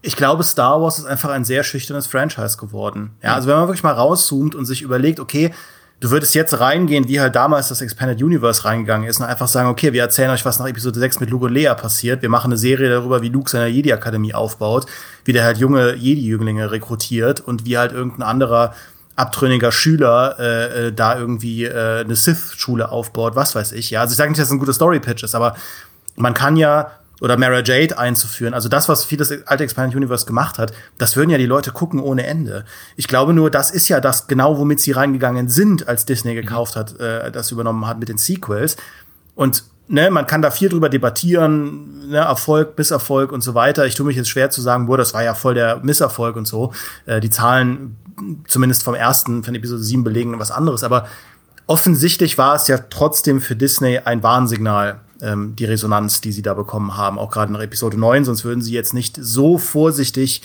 ich 0.07 0.17
glaube, 0.17 0.45
Star 0.45 0.81
Wars 0.81 0.99
ist 0.99 1.05
einfach 1.05 1.31
ein 1.31 1.45
sehr 1.45 1.65
schüchternes 1.65 2.07
Franchise 2.07 2.57
geworden. 2.57 3.11
Ja, 3.23 3.35
also 3.35 3.49
wenn 3.49 3.57
man 3.57 3.67
wirklich 3.67 3.83
mal 3.83 3.93
rauszoomt 3.93 4.55
und 4.55 4.65
sich 4.65 4.83
überlegt, 4.83 5.19
okay, 5.19 5.53
du 5.99 6.13
würdest 6.13 6.35
jetzt 6.37 6.61
reingehen, 6.61 7.09
wie 7.09 7.21
halt 7.21 7.35
damals 7.35 7.69
das 7.69 7.81
Expanded 7.81 8.23
Universe 8.23 8.65
reingegangen 8.65 9.09
ist 9.09 9.19
und 9.19 9.27
einfach 9.27 9.49
sagen, 9.49 9.69
okay, 9.69 9.93
wir 9.93 10.03
erzählen 10.03 10.31
euch, 10.31 10.45
was 10.45 10.61
nach 10.61 10.69
Episode 10.69 11.01
6 11.01 11.19
mit 11.19 11.31
Luke 11.31 11.47
und 11.47 11.55
Leia 11.55 11.75
passiert. 11.75 12.23
Wir 12.23 12.29
machen 12.29 12.53
eine 12.53 12.57
Serie 12.57 12.89
darüber, 12.89 13.21
wie 13.21 13.31
Luke 13.31 13.51
seine 13.51 13.67
Jedi-Akademie 13.67 14.33
aufbaut, 14.33 14.87
wie 15.25 15.33
der 15.33 15.43
halt 15.43 15.59
junge 15.59 15.95
Jedi-Jünglinge 15.95 16.71
rekrutiert 16.71 17.41
und 17.41 17.65
wie 17.65 17.77
halt 17.77 17.91
irgendein 17.91 18.23
anderer 18.23 18.75
abtrünniger 19.17 19.73
Schüler 19.73 20.37
äh, 20.39 20.87
äh 20.87 20.93
da 20.93 21.19
irgendwie 21.19 21.65
äh, 21.65 22.05
eine 22.05 22.15
Sith-Schule 22.15 22.93
aufbaut, 22.93 23.35
was 23.35 23.57
weiß 23.57 23.73
ich. 23.73 23.91
Ja, 23.91 24.03
also 24.03 24.13
ich 24.13 24.19
sage 24.19 24.31
nicht, 24.31 24.39
dass 24.39 24.47
es 24.47 24.53
ein 24.53 24.61
guter 24.61 24.75
Story-Pitch 24.75 25.25
ist, 25.25 25.35
aber 25.35 25.57
man 26.15 26.33
kann 26.33 26.57
ja 26.57 26.93
oder 27.21 27.37
Mara 27.37 27.63
Jade 27.63 27.99
einzuführen. 27.99 28.55
Also 28.55 28.69
das, 28.69 28.89
was 28.89 29.05
vieles 29.05 29.47
alte 29.47 29.65
Expanded 29.65 29.97
Universe 29.97 30.27
gemacht 30.27 30.59
hat, 30.59 30.73
das 30.99 31.17
würden 31.17 31.31
ja 31.31 31.39
die 31.39 31.47
Leute 31.47 31.73
gucken 31.73 32.01
ohne 32.01 32.27
Ende. 32.27 32.65
Ich 32.97 33.09
glaube 33.09 33.33
nur, 33.33 33.51
das 33.51 33.71
ist 33.71 33.89
ja 33.89 34.01
das 34.01 34.27
genau, 34.27 34.59
womit 34.59 34.81
sie 34.81 34.93
reingegangen 34.93 35.49
sind, 35.49 35.89
als 35.89 36.05
Disney 36.05 36.33
mhm. 36.33 36.37
gekauft 36.37 36.77
hat, 36.77 36.99
äh, 37.01 37.31
das 37.31 37.51
übernommen 37.51 37.87
hat 37.87 37.99
mit 37.99 38.09
den 38.09 38.19
Sequels. 38.19 38.77
Und 39.35 39.65
ne, 39.89 40.11
man 40.11 40.27
kann 40.27 40.43
da 40.43 40.51
viel 40.51 40.69
drüber 40.69 40.89
debattieren, 40.89 42.09
ne, 42.11 42.19
Erfolg, 42.19 42.77
Misserfolg 42.77 43.33
und 43.33 43.43
so 43.43 43.55
weiter. 43.55 43.87
Ich 43.87 43.95
tue 43.95 44.07
mich 44.07 44.17
jetzt 44.17 44.29
schwer 44.29 44.51
zu 44.51 44.61
sagen, 44.61 44.87
boah, 44.87 44.99
das 44.99 45.15
war 45.15 45.23
ja 45.23 45.35
voll 45.35 45.55
der 45.55 45.79
Misserfolg 45.83 46.37
und 46.37 46.47
so. 46.47 46.73
Äh, 47.07 47.21
die 47.21 47.31
Zahlen, 47.31 47.97
zumindest 48.47 48.83
vom 48.83 48.95
ersten, 48.95 49.43
von 49.43 49.55
Episode 49.55 49.83
7 49.83 50.05
belegen 50.05 50.39
was 50.39 50.51
anderes. 50.51 50.85
Aber 50.85 51.07
offensichtlich 51.67 52.39
war 52.39 52.55
es 52.55 52.69
ja 52.69 52.79
trotzdem 52.79 53.41
für 53.41 53.57
Disney 53.57 53.99
ein 53.99 54.23
Warnsignal, 54.23 55.01
ähm, 55.23 55.57
die 55.57 55.65
Resonanz, 55.65 56.21
die 56.21 56.33
sie 56.33 56.43
da 56.43 56.55
bekommen 56.55 56.97
haben, 56.97 57.19
auch 57.19 57.31
gerade 57.31 57.53
nach 57.53 57.61
Episode 57.61 57.99
9, 57.99 58.25
sonst 58.25 58.45
würden 58.45 58.63
sie 58.63 58.73
jetzt 58.73 58.95
nicht 58.95 59.19
so 59.21 59.59
vorsichtig 59.59 60.43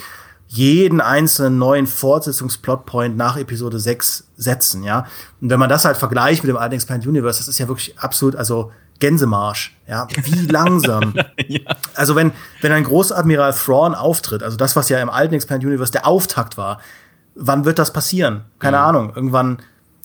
jeden 0.48 1.00
einzelnen 1.00 1.58
neuen 1.58 1.88
Fortsetzungsplotpoint 1.88 3.16
nach 3.16 3.38
Episode 3.38 3.80
6 3.80 4.28
setzen, 4.36 4.84
ja. 4.84 5.06
Und 5.40 5.50
wenn 5.50 5.60
man 5.60 5.70
das 5.70 5.86
halt 5.86 5.96
vergleicht 5.96 6.44
mit 6.44 6.50
dem 6.50 6.58
alten 6.58 6.76
Expanded 6.76 7.08
Universe, 7.08 7.40
das 7.40 7.48
ist 7.48 7.58
ja 7.58 7.70
wirklich 7.70 7.98
absolut, 7.98 8.36
also 8.36 8.72
Gänsemarsch, 9.00 9.76
ja, 9.88 10.08
wie 10.24 10.46
langsam. 10.52 11.14
ja. 11.48 11.76
Also 11.96 12.16
wenn, 12.16 12.32
wenn 12.60 12.74
ein 12.74 12.84
Großadmiral 12.84 13.54
Thrawn 13.54 13.96
auftritt, 13.96 14.44
also 14.44 14.58
das, 14.58 14.76
was 14.76 14.90
ja 14.90 15.02
im 15.02 15.10
alten 15.10 15.34
Expanded 15.34 15.68
Universe 15.68 15.94
der 15.94 16.06
Auftakt 16.06 16.58
war, 16.58 16.82
wann 17.36 17.64
wird 17.64 17.80
das 17.80 17.94
passieren? 17.94 18.46
Keine 18.60 18.78
mhm. 18.78 18.84
Ahnung, 18.84 19.14
irgendwann 19.16 19.60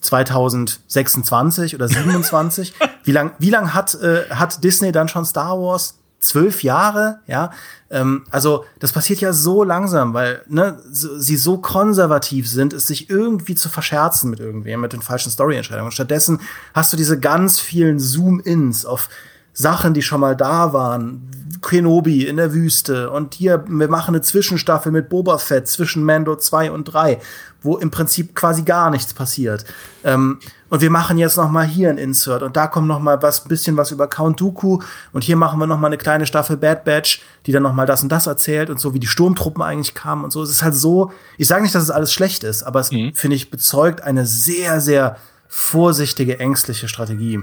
2026 0.06 1.74
oder 1.74 1.88
27. 1.88 2.74
wie 3.04 3.12
lang, 3.12 3.32
wie 3.38 3.50
lang 3.50 3.74
hat, 3.74 3.94
äh, 3.94 4.24
hat 4.30 4.62
Disney 4.64 4.92
dann 4.92 5.08
schon 5.08 5.24
Star 5.24 5.60
Wars? 5.60 5.98
Zwölf 6.18 6.62
Jahre, 6.62 7.20
ja. 7.26 7.50
Ähm, 7.90 8.24
also 8.30 8.64
das 8.80 8.90
passiert 8.90 9.20
ja 9.20 9.32
so 9.34 9.62
langsam, 9.62 10.14
weil 10.14 10.42
ne, 10.48 10.80
so, 10.90 11.20
sie 11.20 11.36
so 11.36 11.58
konservativ 11.58 12.48
sind, 12.48 12.72
es 12.72 12.86
sich 12.86 13.10
irgendwie 13.10 13.54
zu 13.54 13.68
verscherzen 13.68 14.30
mit 14.30 14.40
irgendwem, 14.40 14.80
mit 14.80 14.94
den 14.94 15.02
falschen 15.02 15.30
Story-Entscheidungen. 15.30 15.92
Stattdessen 15.92 16.40
hast 16.74 16.92
du 16.92 16.96
diese 16.96 17.20
ganz 17.20 17.60
vielen 17.60 18.00
Zoom-ins 18.00 18.86
auf 18.86 19.08
Sachen, 19.56 19.94
die 19.94 20.02
schon 20.02 20.20
mal 20.20 20.36
da 20.36 20.72
waren. 20.72 21.30
Kenobi 21.62 22.26
in 22.26 22.36
der 22.36 22.52
Wüste 22.52 23.10
und 23.10 23.34
hier, 23.34 23.64
wir 23.66 23.88
machen 23.88 24.14
eine 24.14 24.22
Zwischenstaffel 24.22 24.92
mit 24.92 25.08
Boba 25.08 25.38
Fett 25.38 25.66
zwischen 25.66 26.04
Mando 26.04 26.36
2 26.36 26.70
und 26.70 26.84
3, 26.84 27.18
wo 27.62 27.76
im 27.76 27.90
Prinzip 27.90 28.34
quasi 28.34 28.62
gar 28.62 28.90
nichts 28.90 29.14
passiert. 29.14 29.64
Ähm, 30.04 30.38
und 30.68 30.82
wir 30.82 30.90
machen 30.90 31.16
jetzt 31.16 31.36
noch 31.36 31.50
mal 31.50 31.64
hier 31.64 31.88
ein 31.88 31.98
Insert 31.98 32.42
und 32.42 32.56
da 32.56 32.66
kommt 32.66 32.88
noch 32.88 33.00
mal 33.00 33.22
was, 33.22 33.44
bisschen 33.44 33.76
was 33.76 33.90
über 33.90 34.06
Count 34.06 34.40
Dooku 34.40 34.80
und 35.12 35.24
hier 35.24 35.36
machen 35.36 35.58
wir 35.58 35.66
noch 35.66 35.78
mal 35.78 35.86
eine 35.86 35.96
kleine 35.96 36.26
Staffel 36.26 36.56
Bad 36.56 36.84
Batch, 36.84 37.22
die 37.46 37.52
dann 37.52 37.62
noch 37.62 37.72
mal 37.72 37.86
das 37.86 38.02
und 38.02 38.10
das 38.10 38.26
erzählt 38.26 38.68
und 38.68 38.78
so, 38.78 38.92
wie 38.92 39.00
die 39.00 39.06
Sturmtruppen 39.06 39.62
eigentlich 39.62 39.94
kamen 39.94 40.24
und 40.24 40.32
so. 40.32 40.42
Es 40.42 40.50
ist 40.50 40.62
halt 40.62 40.74
so, 40.74 41.10
ich 41.38 41.48
sage 41.48 41.62
nicht, 41.62 41.74
dass 41.74 41.82
es 41.82 41.90
alles 41.90 42.12
schlecht 42.12 42.44
ist, 42.44 42.64
aber 42.64 42.80
es, 42.80 42.92
mhm. 42.92 43.14
finde 43.14 43.36
ich, 43.36 43.50
bezeugt 43.50 44.02
eine 44.02 44.26
sehr, 44.26 44.80
sehr 44.80 45.16
vorsichtige, 45.48 46.38
ängstliche 46.38 46.88
Strategie. 46.88 47.40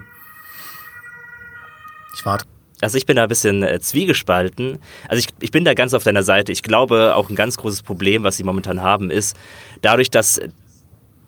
Ich 2.13 2.25
warte. 2.25 2.45
Also 2.81 2.97
ich 2.97 3.05
bin 3.05 3.15
da 3.15 3.23
ein 3.23 3.29
bisschen 3.29 3.63
äh, 3.63 3.79
zwiegespalten. 3.79 4.79
Also 5.07 5.19
ich, 5.19 5.27
ich 5.39 5.51
bin 5.51 5.63
da 5.63 5.73
ganz 5.73 5.93
auf 5.93 6.03
deiner 6.03 6.23
Seite. 6.23 6.51
Ich 6.51 6.63
glaube, 6.63 7.15
auch 7.15 7.29
ein 7.29 7.35
ganz 7.35 7.57
großes 7.57 7.81
Problem, 7.81 8.23
was 8.23 8.37
sie 8.37 8.43
momentan 8.43 8.81
haben, 8.81 9.09
ist, 9.09 9.37
dadurch, 9.81 10.09
dass 10.09 10.41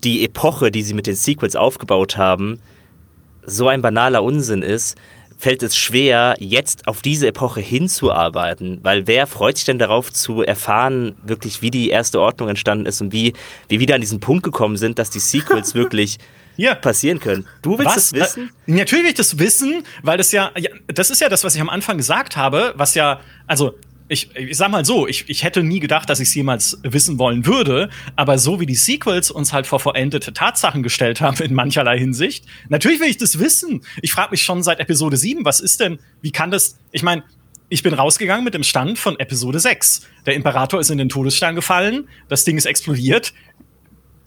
die 0.04 0.24
Epoche, 0.26 0.72
die 0.72 0.84
sie 0.84 0.94
mit 0.94 1.08
den 1.08 1.16
Sequels 1.16 1.56
aufgebaut 1.56 2.18
haben, 2.18 2.60
so 3.46 3.70
ein 3.70 3.82
banaler 3.82 4.24
Unsinn 4.24 4.62
ist, 4.62 4.98
fällt 5.38 5.64
es 5.64 5.76
schwer, 5.76 6.36
jetzt 6.40 6.88
auf 6.88 7.02
diese 7.02 7.28
Epoche 7.28 7.62
hinzuarbeiten. 7.62 8.80
Weil 8.84 9.08
wer 9.08 9.28
freut 9.28 9.58
sich 9.58 9.66
denn 9.66 9.80
darauf 9.80 10.12
zu 10.12 10.42
erfahren, 10.42 11.16
wirklich, 11.24 11.62
wie 11.62 11.72
die 11.72 11.90
erste 11.90 12.20
Ordnung 12.20 12.50
entstanden 12.50 12.86
ist 12.86 13.02
und 13.02 13.12
wie 13.14 13.34
wir 13.68 13.80
wieder 13.80 13.96
an 13.96 14.02
diesen 14.02 14.20
Punkt 14.20 14.44
gekommen 14.44 14.78
sind, 14.78 15.00
dass 15.00 15.10
die 15.10 15.20
Sequels 15.20 15.76
wirklich 15.76 16.18
ja. 16.58 16.76
passieren 16.76 17.20
können. 17.20 17.46
Du 17.62 17.78
willst 17.78 17.96
das 17.96 18.14
wissen? 18.14 18.52
Natürlich 18.66 19.04
will 19.04 19.12
ich 19.12 19.18
das 19.18 19.40
wissen, 19.40 19.84
weil 20.04 20.18
das 20.18 20.32
ja, 20.32 20.52
ja, 20.58 20.70
das 20.88 21.10
ist 21.10 21.22
ja 21.22 21.30
das, 21.30 21.44
was 21.44 21.56
ich 21.56 21.62
am 21.62 21.70
Anfang 21.70 21.98
gesagt 21.98 22.38
habe, 22.38 22.74
was 22.76 22.96
ja, 22.96 23.20
also 23.48 23.76
ich, 24.08 24.36
ich 24.36 24.56
sag 24.56 24.70
mal 24.70 24.86
so, 24.86 25.08
ich, 25.08 25.30
ich 25.30 25.44
hätte 25.44 25.64
nie 25.64 25.80
gedacht, 25.80 26.10
dass 26.10 26.20
ich 26.20 26.28
es 26.28 26.36
jemals 26.36 26.80
wissen 26.84 27.18
wollen 27.18 27.46
würde, 27.46 27.90
aber 28.16 28.38
so 28.38 28.60
wie 28.60 28.66
die 28.66 28.76
Sequels 28.76 29.32
uns 29.32 29.52
halt 29.52 29.66
vor 29.66 29.80
vollendete 29.80 30.32
Tatsachen 30.32 30.84
gestellt 30.84 31.22
haben 31.22 31.42
in 31.44 31.54
mancherlei 31.54 31.98
Hinsicht, 31.98 32.46
natürlich 32.70 33.00
will 33.00 33.10
ich 33.10 33.18
das 33.18 33.40
wissen. 33.40 33.84
Ich 34.02 34.12
frage 34.12 34.32
mich 34.32 34.44
schon 34.44 34.62
seit 34.62 34.80
Episode 34.80 35.18
7, 35.18 35.44
was 35.44 35.60
ist 35.60 35.80
denn, 35.80 36.00
wie 36.22 36.32
kann 36.32 36.52
das, 36.52 36.78
ich 36.92 37.02
meine, 37.02 37.24
ich 37.68 37.82
bin 37.82 37.96
rausgegangen 37.96 38.46
mit 38.46 38.54
dem 38.54 38.64
Stand 38.64 39.00
von 39.00 39.20
Episode 39.20 39.60
6. 39.60 40.08
Der 40.28 40.36
Imperator 40.36 40.80
ist 40.80 40.92
in 40.92 41.00
den 41.00 41.10
Todesstern 41.10 41.56
gefallen, 41.56 42.08
das 42.30 42.44
Ding 42.44 42.58
ist 42.58 42.66
explodiert, 42.66 43.34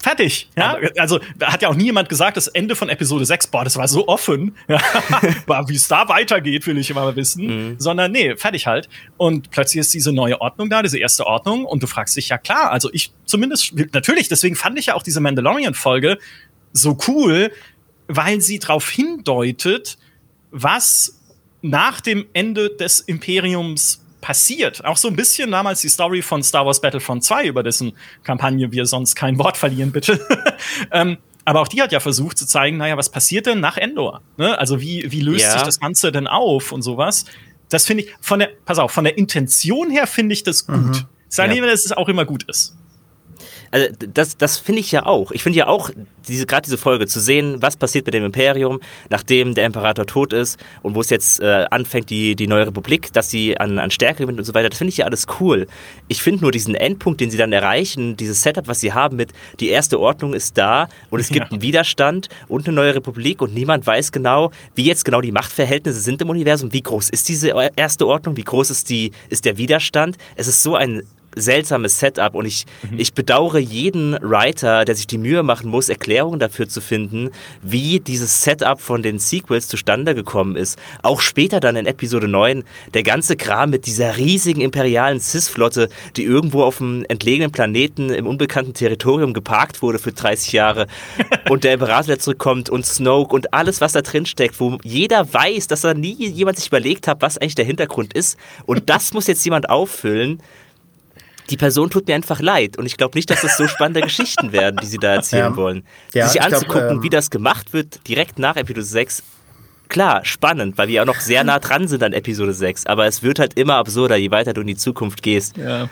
Fertig. 0.01 0.49
Ja? 0.57 0.77
Also 0.97 1.19
hat 1.41 1.61
ja 1.61 1.67
auch 1.67 1.75
nie 1.75 1.85
jemand 1.85 2.07
gesagt, 2.07 2.37
das 2.37 2.47
Ende 2.47 2.75
von 2.75 2.87
Episode 2.87 3.25
6, 3.25 3.47
boah, 3.47 3.65
das 3.65 3.75
war 3.75 3.87
so 3.89 4.07
offen. 4.07 4.55
Wie 4.67 5.75
es 5.75 5.87
da 5.89 6.07
weitergeht, 6.07 6.65
will 6.67 6.77
ich 6.77 6.89
immer 6.89 7.15
wissen. 7.17 7.71
Mhm. 7.71 7.75
Sondern 7.79 8.11
nee, 8.13 8.35
fertig 8.37 8.65
halt. 8.65 8.87
Und 9.17 9.51
plötzlich 9.51 9.81
ist 9.81 9.93
diese 9.93 10.13
neue 10.13 10.39
Ordnung 10.39 10.69
da, 10.69 10.81
diese 10.81 10.99
erste 10.99 11.27
Ordnung. 11.27 11.65
Und 11.65 11.83
du 11.83 11.87
fragst 11.87 12.15
dich, 12.15 12.29
ja 12.29 12.37
klar, 12.37 12.71
also 12.71 12.89
ich 12.93 13.11
zumindest, 13.25 13.73
natürlich, 13.93 14.29
deswegen 14.29 14.55
fand 14.55 14.79
ich 14.79 14.87
ja 14.87 14.95
auch 14.95 15.03
diese 15.03 15.19
Mandalorian-Folge 15.19 16.17
so 16.71 16.97
cool, 17.07 17.51
weil 18.07 18.39
sie 18.39 18.59
darauf 18.59 18.89
hindeutet, 18.89 19.97
was 20.51 21.19
nach 21.61 21.99
dem 21.99 22.25
Ende 22.33 22.69
des 22.69 23.01
Imperiums 23.01 24.01
passiert. 24.21 24.83
Auch 24.85 24.97
so 24.97 25.07
ein 25.07 25.15
bisschen 25.15 25.51
damals 25.51 25.81
die 25.81 25.89
Story 25.89 26.21
von 26.21 26.43
Star 26.43 26.65
Wars 26.65 26.81
Battlefront 26.81 27.23
2, 27.23 27.47
über 27.47 27.63
dessen 27.63 27.93
Kampagne 28.23 28.71
wir 28.71 28.85
sonst 28.85 29.15
kein 29.15 29.37
Wort 29.39 29.57
verlieren, 29.57 29.91
bitte. 29.91 30.19
ähm, 30.91 31.17
aber 31.45 31.61
auch 31.61 31.67
die 31.67 31.81
hat 31.81 31.91
ja 31.91 31.99
versucht 31.99 32.37
zu 32.37 32.45
zeigen, 32.45 32.77
naja, 32.77 32.97
was 32.97 33.09
passiert 33.09 33.45
denn 33.45 33.59
nach 33.59 33.77
Endor? 33.77 34.21
Ne? 34.37 34.57
Also 34.57 34.81
wie, 34.81 35.11
wie 35.11 35.21
löst 35.21 35.45
ja. 35.45 35.53
sich 35.53 35.63
das 35.63 35.79
Ganze 35.79 36.11
denn 36.11 36.27
auf 36.27 36.71
und 36.71 36.81
sowas? 36.81 37.25
Das 37.69 37.85
finde 37.85 38.03
ich, 38.03 38.15
von 38.21 38.39
der, 38.39 38.49
pass 38.65 38.77
auf, 38.77 38.91
von 38.91 39.03
der 39.03 39.17
Intention 39.17 39.89
her 39.89 40.05
finde 40.07 40.33
ich 40.33 40.43
das 40.43 40.67
gut. 40.67 40.77
Mhm. 40.77 41.05
Sag 41.27 41.53
ja. 41.53 41.65
dass 41.65 41.85
es 41.85 41.91
auch 41.91 42.09
immer 42.09 42.25
gut 42.25 42.43
ist. 42.43 42.75
Also 43.71 43.87
das, 44.13 44.37
das 44.37 44.57
finde 44.57 44.81
ich 44.81 44.91
ja 44.91 45.05
auch. 45.05 45.31
Ich 45.31 45.43
finde 45.43 45.59
ja 45.59 45.67
auch, 45.67 45.91
diese, 46.27 46.45
gerade 46.45 46.63
diese 46.63 46.77
Folge 46.77 47.07
zu 47.07 47.19
sehen, 47.19 47.57
was 47.61 47.75
passiert 47.75 48.05
mit 48.05 48.13
dem 48.13 48.23
Imperium, 48.23 48.79
nachdem 49.09 49.55
der 49.55 49.65
Imperator 49.65 50.05
tot 50.05 50.33
ist 50.33 50.59
und 50.81 50.95
wo 50.95 51.01
es 51.01 51.09
jetzt 51.09 51.39
äh, 51.41 51.65
anfängt, 51.69 52.09
die, 52.09 52.35
die 52.35 52.47
neue 52.47 52.67
Republik, 52.67 53.11
dass 53.13 53.29
sie 53.29 53.57
an, 53.57 53.79
an 53.79 53.91
Stärke 53.91 54.23
gewinnt 54.23 54.39
und 54.39 54.45
so 54.45 54.53
weiter, 54.53 54.69
das 54.69 54.77
finde 54.77 54.89
ich 54.89 54.97
ja 54.97 55.05
alles 55.05 55.25
cool. 55.39 55.67
Ich 56.07 56.21
finde 56.21 56.41
nur 56.41 56.51
diesen 56.51 56.75
Endpunkt, 56.75 57.21
den 57.21 57.31
sie 57.31 57.37
dann 57.37 57.51
erreichen, 57.51 58.15
dieses 58.15 58.41
Setup, 58.41 58.67
was 58.67 58.79
sie 58.79 58.93
haben 58.93 59.17
mit, 59.17 59.33
die 59.59 59.69
erste 59.69 59.99
Ordnung 59.99 60.33
ist 60.33 60.57
da 60.57 60.87
und 61.09 61.19
es 61.19 61.27
gibt 61.29 61.47
ja. 61.47 61.51
einen 61.51 61.61
Widerstand 61.61 62.29
und 62.47 62.67
eine 62.67 62.75
neue 62.75 62.95
Republik 62.95 63.41
und 63.41 63.53
niemand 63.53 63.85
weiß 63.85 64.11
genau, 64.11 64.51
wie 64.75 64.85
jetzt 64.85 65.05
genau 65.05 65.21
die 65.21 65.31
Machtverhältnisse 65.31 65.99
sind 65.99 66.21
im 66.21 66.29
Universum, 66.29 66.73
wie 66.73 66.81
groß 66.81 67.09
ist 67.09 67.27
diese 67.27 67.53
erste 67.75 68.07
Ordnung, 68.07 68.37
wie 68.37 68.43
groß 68.43 68.69
ist, 68.69 68.89
die, 68.89 69.11
ist 69.29 69.45
der 69.45 69.57
Widerstand. 69.57 70.17
Es 70.35 70.47
ist 70.47 70.63
so 70.63 70.75
ein 70.75 71.03
seltsames 71.41 71.99
Setup 71.99 72.35
und 72.35 72.45
ich, 72.45 72.65
mhm. 72.89 72.99
ich 72.99 73.13
bedauere 73.13 73.59
jeden 73.59 74.17
Writer, 74.21 74.85
der 74.85 74.95
sich 74.95 75.07
die 75.07 75.17
Mühe 75.17 75.43
machen 75.43 75.69
muss, 75.69 75.89
Erklärungen 75.89 76.39
dafür 76.39 76.67
zu 76.67 76.81
finden, 76.81 77.31
wie 77.61 77.99
dieses 77.99 78.43
Setup 78.43 78.79
von 78.79 79.03
den 79.03 79.19
Sequels 79.19 79.67
zustande 79.67 80.15
gekommen 80.15 80.55
ist. 80.55 80.79
Auch 81.03 81.21
später 81.21 81.59
dann 81.59 81.75
in 81.75 81.85
Episode 81.85 82.27
9, 82.27 82.63
der 82.93 83.03
ganze 83.03 83.35
Kram 83.35 83.69
mit 83.69 83.85
dieser 83.85 84.17
riesigen 84.17 84.61
imperialen 84.61 85.19
Cis-Flotte, 85.19 85.89
die 86.15 86.23
irgendwo 86.23 86.63
auf 86.63 86.81
einem 86.81 87.05
entlegenen 87.07 87.51
Planeten 87.51 88.09
im 88.09 88.27
unbekannten 88.27 88.73
Territorium 88.73 89.33
geparkt 89.33 89.81
wurde 89.81 89.99
für 89.99 90.11
30 90.11 90.51
Jahre 90.53 90.87
und 91.49 91.63
der 91.63 91.73
Imperator 91.73 92.19
zurückkommt 92.19 92.69
und 92.69 92.85
Snoke 92.85 93.33
und 93.35 93.53
alles, 93.53 93.81
was 93.81 93.93
da 93.93 94.01
drin 94.01 94.25
steckt, 94.25 94.59
wo 94.59 94.77
jeder 94.83 95.33
weiß, 95.33 95.67
dass 95.67 95.81
da 95.81 95.93
nie 95.93 96.15
jemand 96.29 96.57
sich 96.57 96.67
überlegt 96.67 97.07
hat, 97.07 97.21
was 97.21 97.37
eigentlich 97.37 97.55
der 97.55 97.65
Hintergrund 97.65 98.13
ist 98.13 98.37
und 98.65 98.89
das 98.89 99.13
muss 99.13 99.27
jetzt 99.27 99.43
jemand 99.45 99.69
auffüllen 99.69 100.41
die 101.49 101.57
Person 101.57 101.89
tut 101.89 102.07
mir 102.07 102.15
einfach 102.15 102.39
leid. 102.39 102.77
Und 102.77 102.85
ich 102.85 102.97
glaube 102.97 103.17
nicht, 103.17 103.29
dass 103.29 103.41
das 103.41 103.57
so 103.57 103.67
spannende 103.67 104.01
Geschichten 104.01 104.51
werden, 104.51 104.77
die 104.81 104.85
sie 104.85 104.97
da 104.97 105.15
erzählen 105.15 105.51
ja. 105.51 105.55
wollen. 105.55 105.83
Ja, 106.13 106.27
sich 106.27 106.41
anzugucken, 106.41 106.81
glaub, 106.81 106.91
ähm, 106.91 107.03
wie 107.03 107.09
das 107.09 107.29
gemacht 107.29 107.73
wird, 107.73 108.07
direkt 108.07 108.39
nach 108.39 108.55
Episode 108.55 108.83
6, 108.83 109.23
klar, 109.87 110.23
spannend, 110.23 110.77
weil 110.77 110.87
wir 110.87 111.01
auch 111.01 111.07
noch 111.07 111.19
sehr 111.19 111.43
nah 111.43 111.59
dran 111.59 111.87
sind 111.87 112.03
an 112.03 112.13
Episode 112.13 112.53
6. 112.53 112.85
Aber 112.85 113.05
es 113.05 113.23
wird 113.23 113.39
halt 113.39 113.57
immer 113.57 113.75
absurder, 113.75 114.15
je 114.15 114.31
weiter 114.31 114.53
du 114.53 114.61
in 114.61 114.67
die 114.67 114.77
Zukunft 114.77 115.21
gehst. 115.23 115.57
Ja. 115.57 115.89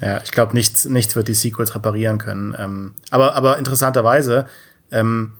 Ja, 0.00 0.22
ich 0.24 0.30
glaube, 0.30 0.54
nichts, 0.54 0.86
nichts 0.86 1.14
wird 1.14 1.28
die 1.28 1.34
Sequels 1.34 1.74
reparieren 1.74 2.16
können. 2.16 2.56
Ähm, 2.58 2.94
aber, 3.10 3.34
aber 3.34 3.58
interessanterweise 3.58 4.46
ähm, 4.90 5.32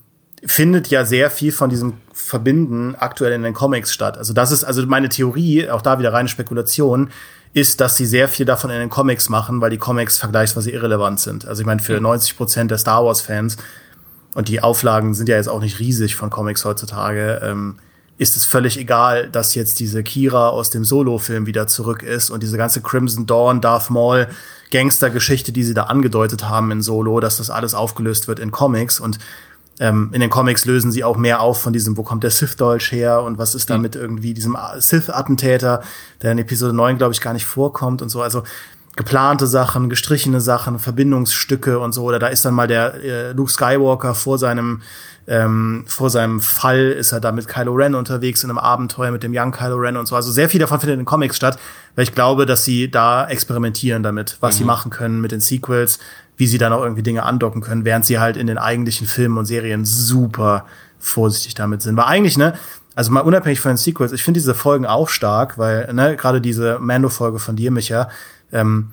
findet 0.45 0.89
ja 0.89 1.05
sehr 1.05 1.31
viel 1.31 1.53
von 1.53 1.71
diesem 1.71 1.95
Verbinden 2.13 2.95
aktuell 2.95 3.33
in 3.33 3.43
den 3.43 3.55
Comics 3.55 3.93
statt. 3.93 4.19
Also 4.19 4.35
das 4.35 4.53
ist 4.53 4.65
also 4.65 4.85
meine 4.87 5.09
Theorie, 5.09 5.69
auch 5.69 5.83
da 5.83 5.99
wieder 5.99 6.13
reine 6.13 6.29
Spekulation 6.29 7.11
ist, 7.53 7.81
dass 7.81 7.97
sie 7.97 8.07
sehr 8.07 8.29
viel 8.29 8.47
davon 8.47 8.71
in 8.71 8.79
den 8.79 8.91
Comics 8.91 9.29
machen, 9.29 9.61
weil 9.61 9.71
die 9.71 9.79
Comics 9.79 10.19
vergleichsweise 10.19 10.71
irrelevant 10.71 11.21
sind. 11.21 11.47
Also 11.47 11.63
ich 11.63 11.67
meine, 11.67 11.81
für 11.81 11.97
mhm. 11.97 12.05
90 12.05 12.37
Prozent 12.37 12.71
der 12.71 12.79
Star 12.79 13.05
Wars-Fans, 13.05 13.57
und 14.35 14.49
die 14.49 14.63
Auflagen 14.63 15.15
sind 15.15 15.29
ja 15.29 15.37
jetzt 15.37 15.49
auch 15.49 15.61
nicht 15.61 15.81
riesig 15.81 16.15
von 16.15 16.31
Comics 16.31 16.65
heutzutage, 16.65 17.41
ähm, 17.43 17.77
ist 18.19 18.37
es 18.37 18.45
völlig 18.45 18.79
egal, 18.79 19.29
dass 19.29 19.55
jetzt 19.55 19.81
diese 19.81 20.03
Kira 20.03 20.51
aus 20.51 20.71
dem 20.71 20.85
Solo-Film 20.85 21.47
wieder 21.47 21.67
zurück 21.67 22.03
ist 22.03 22.31
und 22.31 22.43
diese 22.43 22.59
ganze 22.59 22.83
Crimson 22.83 23.27
Dawn, 23.27 23.61
Darth 23.61 23.91
Maul, 23.91 24.29
Gangster-Geschichte, 24.71 25.53
die 25.53 25.65
sie 25.65 25.75
da 25.75 25.85
angedeutet 25.85 26.49
haben 26.49 26.71
in 26.71 26.83
Solo, 26.83 27.19
dass 27.21 27.39
das 27.39 27.51
alles 27.51 27.75
aufgelöst 27.75 28.29
wird 28.29 28.39
in 28.39 28.51
Comics 28.51 29.01
und 29.01 29.19
ähm, 29.81 30.11
in 30.13 30.21
den 30.21 30.31
Comics 30.31 30.67
lösen 30.67 30.93
sie 30.93 31.03
auch 31.03 31.17
mehr 31.17 31.41
auf 31.41 31.63
von 31.63 31.73
diesem, 31.73 31.97
wo 31.97 32.03
kommt 32.03 32.23
der 32.23 32.31
Sith-Dolch 32.31 32.93
her 32.93 33.23
und 33.23 33.39
was 33.39 33.55
ist 33.55 33.71
da 33.71 33.79
mit 33.79 33.97
irgendwie 33.97 34.35
diesem 34.35 34.57
Sith-Attentäter, 34.79 35.83
der 36.23 36.33
in 36.33 36.39
Episode 36.39 36.75
9, 36.75 36.99
glaube 36.99 37.15
ich, 37.15 37.21
gar 37.23 37.33
nicht 37.33 37.47
vorkommt 37.47 38.03
und 38.03 38.11
so. 38.11 38.21
Also 38.21 38.43
geplante 38.97 39.47
Sachen, 39.47 39.89
gestrichene 39.89 40.43
Sachen, 40.43 40.79
Verbindungsstücke 40.79 41.79
und 41.79 41.93
so. 41.93 42.05
Oder 42.05 42.19
da 42.19 42.27
ist 42.27 42.45
dann 42.45 42.53
mal 42.53 42.67
der 42.67 42.95
äh, 43.03 43.33
Luke 43.33 43.51
Skywalker 43.51 44.15
vor 44.15 44.39
seinem 44.39 44.83
ähm, 45.27 45.85
vor 45.87 46.11
seinem 46.11 46.41
Fall 46.41 46.91
ist 46.91 47.13
er 47.13 47.21
da 47.21 47.31
mit 47.31 47.47
Kylo 47.47 47.73
Ren 47.73 47.95
unterwegs 47.95 48.43
in 48.43 48.51
einem 48.51 48.59
Abenteuer 48.59 49.13
mit 49.13 49.23
dem 49.23 49.33
Young 49.33 49.53
Kylo 49.53 49.77
Ren 49.77 49.97
und 49.97 50.07
so. 50.07 50.17
Also 50.17 50.33
sehr 50.33 50.49
viel 50.49 50.59
davon 50.59 50.81
findet 50.81 50.95
in 50.95 51.01
den 51.01 51.07
Comics 51.07 51.37
statt, 51.37 51.59
weil 51.95 52.03
ich 52.03 52.15
glaube, 52.15 52.47
dass 52.47 52.65
sie 52.65 52.91
da 52.91 53.29
experimentieren 53.29 54.03
damit, 54.03 54.39
was 54.41 54.57
mhm. 54.57 54.59
sie 54.59 54.65
machen 54.65 54.91
können 54.91 55.21
mit 55.21 55.31
den 55.31 55.41
Sequels, 55.41 56.01
wie 56.41 56.47
sie 56.47 56.59
dann 56.59 56.73
auch 56.73 56.83
irgendwie 56.83 57.03
Dinge 57.03 57.23
andocken 57.25 57.61
können, 57.61 57.85
während 57.85 58.07
sie 58.07 58.19
halt 58.19 58.39
in 58.39 58.47
den 58.47 58.57
eigentlichen 58.57 59.07
Filmen 59.07 59.37
und 59.37 59.45
Serien 59.45 59.85
super 59.85 60.65
vorsichtig 60.99 61.55
damit 61.55 61.83
sind. 61.83 61.99
Weil 61.99 62.07
eigentlich, 62.07 62.39
ne, 62.39 62.55
also 62.95 63.13
mal 63.13 63.21
unabhängig 63.21 63.61
von 63.61 63.73
den 63.73 63.77
Sequels, 63.77 64.13
ich 64.13 64.25
finde 64.25 64.41
diese 64.41 64.55
Folgen 64.55 64.87
auch 64.87 65.11
stark, 65.11 65.59
weil, 65.59 65.93
ne, 65.93 66.17
gerade 66.17 66.41
diese 66.41 66.79
Mando-Folge 66.79 67.39
von 67.39 67.57
dir, 67.57 67.71
Micha, 67.71 68.09
ähm, 68.53 68.93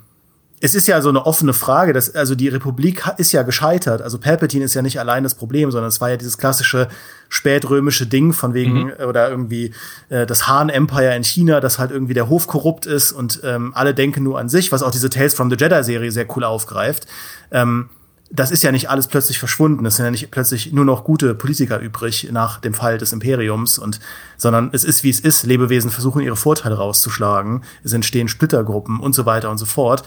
es 0.59 0.73
ist 0.73 0.87
ja 0.87 1.01
so 1.01 1.09
eine 1.09 1.25
offene 1.25 1.53
Frage, 1.53 1.93
dass, 1.93 2.15
also 2.15 2.33
die 2.33 2.47
Republik 2.47 3.03
ist 3.17 3.31
ja 3.31 3.43
gescheitert. 3.43 4.01
Also 4.01 4.17
Palpatine 4.17 4.65
ist 4.65 4.73
ja 4.73 4.81
nicht 4.81 4.99
allein 4.99 5.21
das 5.21 5.35
Problem, 5.35 5.69
sondern 5.69 5.89
es 5.89 6.01
war 6.01 6.09
ja 6.09 6.17
dieses 6.17 6.39
klassische 6.39 6.87
spätrömische 7.29 8.07
Ding 8.07 8.33
von 8.33 8.55
wegen, 8.55 8.85
mhm. 8.85 8.93
oder 9.07 9.29
irgendwie 9.29 9.73
äh, 10.09 10.25
das 10.25 10.47
Han 10.47 10.69
Empire 10.69 11.15
in 11.15 11.23
China, 11.23 11.59
dass 11.59 11.77
halt 11.77 11.91
irgendwie 11.91 12.15
der 12.15 12.27
Hof 12.27 12.47
korrupt 12.47 12.87
ist 12.87 13.11
und 13.11 13.41
ähm, 13.43 13.71
alle 13.75 13.93
denken 13.93 14.23
nur 14.23 14.39
an 14.39 14.49
sich, 14.49 14.71
was 14.71 14.81
auch 14.81 14.89
diese 14.89 15.11
Tales 15.11 15.35
from 15.35 15.51
the 15.51 15.57
Jedi-Serie 15.59 16.11
sehr 16.11 16.25
cool 16.35 16.43
aufgreift. 16.43 17.05
Ähm, 17.51 17.89
das 18.29 18.51
ist 18.51 18.61
ja 18.61 18.71
nicht 18.71 18.89
alles 18.89 19.07
plötzlich 19.07 19.39
verschwunden. 19.39 19.85
Es 19.85 19.95
sind 19.95 20.05
ja 20.05 20.11
nicht 20.11 20.31
plötzlich 20.31 20.73
nur 20.73 20.83
noch 20.83 21.03
gute 21.03 21.33
Politiker 21.33 21.79
übrig 21.79 22.27
nach 22.31 22.59
dem 22.59 22.73
Fall 22.73 22.97
des 22.97 23.13
Imperiums 23.13 23.77
und, 23.77 23.99
sondern 24.35 24.69
es 24.73 24.83
ist 24.83 25.03
wie 25.03 25.09
es 25.09 25.19
ist. 25.19 25.45
Lebewesen 25.45 25.91
versuchen 25.91 26.21
ihre 26.21 26.35
Vorteile 26.35 26.75
rauszuschlagen. 26.75 27.63
Es 27.83 27.93
entstehen 27.93 28.27
Splittergruppen 28.27 28.99
und 28.99 29.13
so 29.13 29.25
weiter 29.25 29.49
und 29.49 29.57
so 29.57 29.65
fort. 29.65 30.03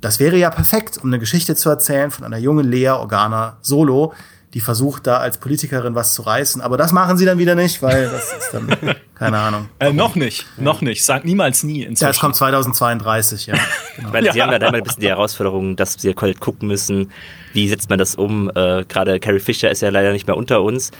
Das 0.00 0.18
wäre 0.18 0.36
ja 0.36 0.50
perfekt, 0.50 0.98
um 0.98 1.10
eine 1.10 1.20
Geschichte 1.20 1.54
zu 1.54 1.70
erzählen 1.70 2.10
von 2.10 2.24
einer 2.24 2.38
jungen 2.38 2.66
Lea 2.66 2.88
Organa 2.88 3.58
Solo, 3.62 4.12
die 4.54 4.60
versucht 4.60 5.06
da 5.06 5.16
als 5.16 5.38
Politikerin 5.38 5.94
was 5.94 6.12
zu 6.12 6.22
reißen. 6.22 6.60
Aber 6.60 6.76
das 6.76 6.92
machen 6.92 7.16
sie 7.16 7.24
dann 7.24 7.38
wieder 7.38 7.54
nicht, 7.54 7.80
weil 7.82 8.10
das 8.10 8.32
ist 8.32 8.50
dann, 8.52 8.68
keine 9.14 9.38
Ahnung. 9.38 9.68
Äh, 9.78 9.92
noch 9.92 10.14
nicht, 10.14 10.46
ja. 10.56 10.64
noch 10.64 10.82
nicht. 10.82 11.04
Sag 11.04 11.24
niemals 11.24 11.62
nie. 11.62 11.82
Inzwischen. 11.82 12.04
Ja, 12.04 12.10
es 12.10 12.20
kommt 12.20 12.36
2032, 12.36 13.46
ja. 13.46 13.54
Genau. 13.96 14.12
Weil 14.12 14.32
sie 14.32 14.38
ja. 14.38 14.44
haben 14.46 14.52
ja 14.52 14.58
dann 14.58 14.74
ein 14.74 14.82
bisschen 14.82 15.02
die 15.02 15.08
Herausforderung, 15.08 15.76
dass 15.76 15.94
sie 15.98 16.14
halt 16.14 16.40
gucken 16.40 16.66
müssen, 16.66 17.10
wie 17.52 17.68
setzt 17.68 17.90
man 17.90 17.98
das 17.98 18.14
um. 18.14 18.50
Äh, 18.54 18.84
Gerade 18.86 19.20
Carrie 19.20 19.38
Fisher 19.38 19.70
ist 19.70 19.82
ja 19.82 19.90
leider 19.90 20.12
nicht 20.12 20.26
mehr 20.26 20.36
unter 20.36 20.62
uns. 20.62 20.92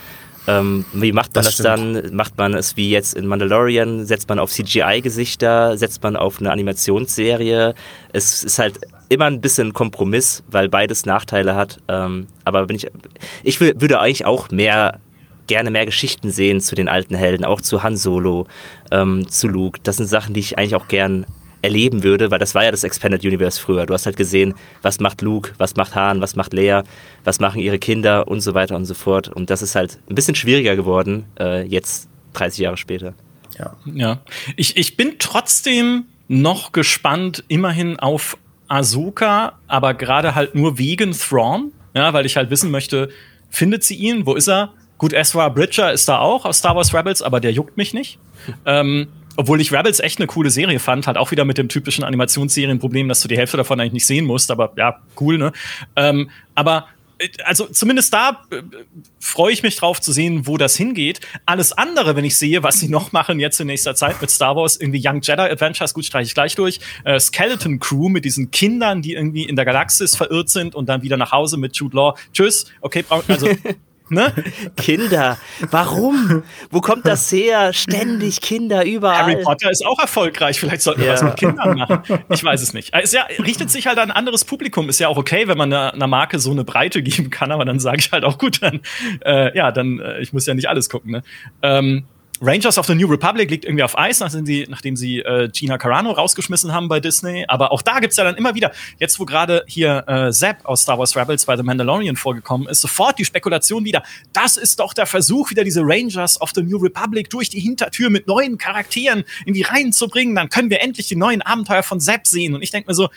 Ähm, 0.45 0.85
wie 0.93 1.11
macht 1.11 1.33
man 1.33 1.43
das, 1.43 1.55
das 1.55 1.63
dann? 1.63 2.15
Macht 2.15 2.37
man 2.37 2.53
es 2.53 2.75
wie 2.75 2.89
jetzt 2.89 3.15
in 3.15 3.25
Mandalorian? 3.25 4.05
Setzt 4.05 4.29
man 4.29 4.39
auf 4.39 4.51
CGI-Gesichter? 4.51 5.77
Setzt 5.77 6.03
man 6.03 6.15
auf 6.15 6.39
eine 6.39 6.51
Animationsserie? 6.51 7.73
Es 8.11 8.43
ist 8.43 8.59
halt 8.59 8.79
immer 9.13 9.25
ein 9.25 9.41
bisschen 9.41 9.73
Kompromiss, 9.73 10.43
weil 10.49 10.69
beides 10.69 11.05
Nachteile 11.05 11.55
hat. 11.55 11.79
Ähm, 11.87 12.27
aber 12.45 12.69
wenn 12.69 12.75
ich, 12.75 12.87
ich 13.43 13.59
würde 13.59 13.99
eigentlich 13.99 14.25
auch 14.25 14.51
mehr 14.51 14.99
gerne 15.47 15.71
mehr 15.71 15.85
Geschichten 15.85 16.31
sehen 16.31 16.61
zu 16.61 16.75
den 16.75 16.87
alten 16.87 17.15
Helden, 17.15 17.45
auch 17.45 17.61
zu 17.61 17.83
Han 17.83 17.97
Solo, 17.97 18.47
ähm, 18.91 19.27
zu 19.27 19.47
Luke. 19.47 19.79
Das 19.83 19.97
sind 19.97 20.07
Sachen, 20.07 20.33
die 20.33 20.39
ich 20.39 20.57
eigentlich 20.57 20.75
auch 20.75 20.87
gern 20.87 21.25
erleben 21.61 22.03
würde, 22.03 22.29
weil 22.29 22.39
das 22.39 22.55
war 22.55 22.63
ja 22.63 22.71
das 22.71 22.83
Expanded 22.83 23.23
Universe 23.23 23.59
früher. 23.59 23.85
Du 23.85 23.93
hast 23.93 24.05
halt 24.05 24.17
gesehen, 24.17 24.53
was 24.81 24.99
macht 24.99 25.21
Luke, 25.21 25.53
was 25.57 25.75
macht 25.75 25.95
Han, 25.95 26.21
was 26.21 26.35
macht 26.35 26.53
Lea, 26.53 26.81
was 27.23 27.39
machen 27.39 27.61
ihre 27.61 27.79
Kinder 27.79 28.27
und 28.27 28.41
so 28.41 28.53
weiter 28.53 28.75
und 28.75 28.85
so 28.85 28.93
fort. 28.93 29.29
Und 29.29 29.49
das 29.49 29.61
ist 29.61 29.75
halt 29.75 29.99
ein 30.09 30.15
bisschen 30.15 30.35
schwieriger 30.35 30.75
geworden, 30.75 31.25
äh, 31.39 31.63
jetzt 31.65 32.09
30 32.33 32.59
Jahre 32.59 32.77
später. 32.77 33.13
Ja. 33.57 33.75
Ja. 33.85 34.21
Ich, 34.57 34.75
ich 34.75 34.97
bin 34.97 35.15
trotzdem 35.19 36.05
noch 36.27 36.73
gespannt, 36.73 37.43
immerhin 37.47 37.97
auf 37.99 38.37
Ahsoka, 38.73 39.53
aber 39.67 39.93
gerade 39.93 40.33
halt 40.33 40.55
nur 40.55 40.77
wegen 40.77 41.11
Thrawn, 41.11 41.71
ja, 41.93 42.11
weil 42.13 42.25
ich 42.25 42.35
halt 42.35 42.49
wissen 42.49 42.71
möchte, 42.71 43.09
findet 43.49 43.83
sie 43.83 43.95
ihn? 43.95 44.25
Wo 44.25 44.33
ist 44.33 44.47
er? 44.47 44.73
Gut, 44.97 45.13
Ezra 45.13 45.49
Bridger 45.49 45.91
ist 45.91 46.09
da 46.09 46.19
auch 46.19 46.45
aus 46.45 46.57
Star 46.57 46.75
Wars 46.75 46.93
Rebels, 46.93 47.21
aber 47.21 47.39
der 47.39 47.51
juckt 47.51 47.77
mich 47.77 47.93
nicht. 47.93 48.17
ähm, 48.65 49.07
obwohl 49.35 49.61
ich 49.61 49.71
Rebels 49.71 49.99
echt 49.99 50.19
eine 50.19 50.27
coole 50.27 50.49
Serie 50.49 50.79
fand, 50.79 51.07
halt 51.07 51.17
auch 51.17 51.31
wieder 51.31 51.45
mit 51.45 51.57
dem 51.57 51.69
typischen 51.69 52.03
Animationsserienproblem, 52.03 53.07
dass 53.09 53.21
du 53.21 53.27
die 53.27 53.37
Hälfte 53.37 53.57
davon 53.57 53.79
eigentlich 53.79 53.93
nicht 53.93 54.05
sehen 54.07 54.25
musst, 54.25 54.49
aber 54.49 54.73
ja, 54.75 54.99
cool, 55.19 55.37
ne? 55.37 55.51
Ähm, 55.95 56.29
aber 56.55 56.87
also 57.43 57.65
zumindest 57.67 58.13
da 58.13 58.41
äh, 58.51 58.61
freue 59.19 59.53
ich 59.53 59.63
mich 59.63 59.75
drauf 59.75 60.01
zu 60.01 60.11
sehen, 60.11 60.47
wo 60.47 60.57
das 60.57 60.75
hingeht. 60.75 61.21
Alles 61.45 61.71
andere, 61.71 62.15
wenn 62.15 62.25
ich 62.25 62.37
sehe, 62.37 62.63
was 62.63 62.79
sie 62.79 62.87
noch 62.89 63.11
machen 63.11 63.39
jetzt 63.39 63.59
in 63.59 63.67
nächster 63.67 63.95
Zeit 63.95 64.21
mit 64.21 64.29
Star 64.29 64.55
Wars, 64.55 64.77
irgendwie 64.77 65.01
Young 65.05 65.21
Jedi 65.21 65.41
Adventures, 65.41 65.93
gut, 65.93 66.05
streiche 66.05 66.27
ich 66.27 66.33
gleich 66.33 66.55
durch. 66.55 66.79
Äh, 67.03 67.19
Skeleton 67.19 67.79
Crew 67.79 68.09
mit 68.09 68.25
diesen 68.25 68.51
Kindern, 68.51 69.01
die 69.01 69.13
irgendwie 69.13 69.43
in 69.43 69.55
der 69.55 69.65
Galaxis 69.65 70.15
verirrt 70.15 70.49
sind 70.49 70.75
und 70.75 70.89
dann 70.89 71.01
wieder 71.01 71.17
nach 71.17 71.31
Hause 71.31 71.57
mit 71.57 71.75
Jude 71.75 71.95
Law. 71.95 72.15
Tschüss, 72.33 72.65
okay, 72.81 73.03
also 73.09 73.47
Ne? 74.09 74.33
Kinder. 74.75 75.37
Warum? 75.71 76.43
Wo 76.69 76.81
kommt 76.81 77.07
das 77.07 77.31
her? 77.31 77.73
Ständig 77.73 78.41
Kinder 78.41 78.85
überall. 78.85 79.23
Harry 79.23 79.43
Potter 79.43 79.71
ist 79.71 79.85
auch 79.85 79.99
erfolgreich. 79.99 80.59
Vielleicht 80.59 80.81
sollten 80.81 81.01
wir 81.01 81.07
ja. 81.07 81.13
was 81.13 81.23
mit 81.23 81.35
Kindern 81.37 81.77
machen. 81.77 82.01
Ich 82.29 82.43
weiß 82.43 82.61
es 82.61 82.73
nicht. 82.73 82.93
Es 82.93 83.11
ja, 83.11 83.23
richtet 83.39 83.71
sich 83.71 83.87
halt 83.87 83.97
an 83.97 84.11
ein 84.11 84.15
anderes 84.15 84.45
Publikum. 84.45 84.89
Ist 84.89 84.99
ja 84.99 85.07
auch 85.07 85.17
okay, 85.17 85.47
wenn 85.47 85.57
man 85.57 85.71
einer, 85.73 85.93
einer 85.93 86.07
Marke 86.07 86.39
so 86.39 86.51
eine 86.51 86.63
Breite 86.63 87.01
geben 87.01 87.29
kann. 87.29 87.51
Aber 87.51 87.65
dann 87.65 87.79
sage 87.79 87.97
ich 87.99 88.11
halt 88.11 88.25
auch 88.25 88.37
gut, 88.37 88.61
dann 88.61 88.81
äh, 89.25 89.55
ja, 89.57 89.71
dann 89.71 89.99
äh, 89.99 90.19
ich 90.19 90.33
muss 90.33 90.45
ja 90.45 90.53
nicht 90.53 90.69
alles 90.69 90.89
gucken. 90.89 91.11
Ne? 91.11 91.23
Ähm, 91.61 92.05
Rangers 92.41 92.77
of 92.77 92.85
the 92.87 92.95
New 92.95 93.07
Republic 93.07 93.49
liegt 93.49 93.63
irgendwie 93.63 93.83
auf 93.83 93.97
Eis, 93.97 94.19
nachdem 94.19 94.45
sie, 94.45 94.65
nachdem 94.67 94.95
sie 94.95 95.19
äh, 95.19 95.49
Gina 95.49 95.77
Carano 95.77 96.11
rausgeschmissen 96.11 96.73
haben 96.73 96.89
bei 96.89 96.99
Disney. 96.99 97.45
Aber 97.47 97.71
auch 97.71 97.81
da 97.81 97.99
gibt's 97.99 98.17
ja 98.17 98.23
dann 98.23 98.35
immer 98.35 98.55
wieder, 98.55 98.71
jetzt 98.99 99.19
wo 99.19 99.25
gerade 99.25 99.63
hier 99.67 100.03
äh, 100.07 100.31
Zap 100.31 100.65
aus 100.65 100.81
Star 100.81 100.97
Wars 100.97 101.15
Rebels 101.15 101.45
bei 101.45 101.55
The 101.55 101.63
Mandalorian 101.63 102.15
vorgekommen 102.15 102.67
ist, 102.67 102.81
sofort 102.81 103.19
die 103.19 103.25
Spekulation 103.25 103.85
wieder, 103.85 104.03
das 104.33 104.57
ist 104.57 104.79
doch 104.79 104.93
der 104.93 105.05
Versuch, 105.05 105.51
wieder 105.51 105.63
diese 105.63 105.81
Rangers 105.83 106.41
of 106.41 106.51
the 106.53 106.63
New 106.63 106.77
Republic 106.77 107.29
durch 107.29 107.49
die 107.49 107.59
Hintertür 107.59 108.09
mit 108.09 108.27
neuen 108.27 108.57
Charakteren 108.57 109.23
in 109.45 109.53
die 109.53 109.61
Reihen 109.61 109.93
zu 109.93 110.07
bringen. 110.07 110.35
Dann 110.35 110.49
können 110.49 110.69
wir 110.69 110.81
endlich 110.81 111.07
die 111.07 111.15
neuen 111.15 111.41
Abenteuer 111.41 111.83
von 111.83 111.99
Zap 111.99 112.27
sehen. 112.27 112.55
Und 112.55 112.61
ich 112.61 112.71
denke 112.71 112.89
mir 112.89 112.95
so, 112.95 113.09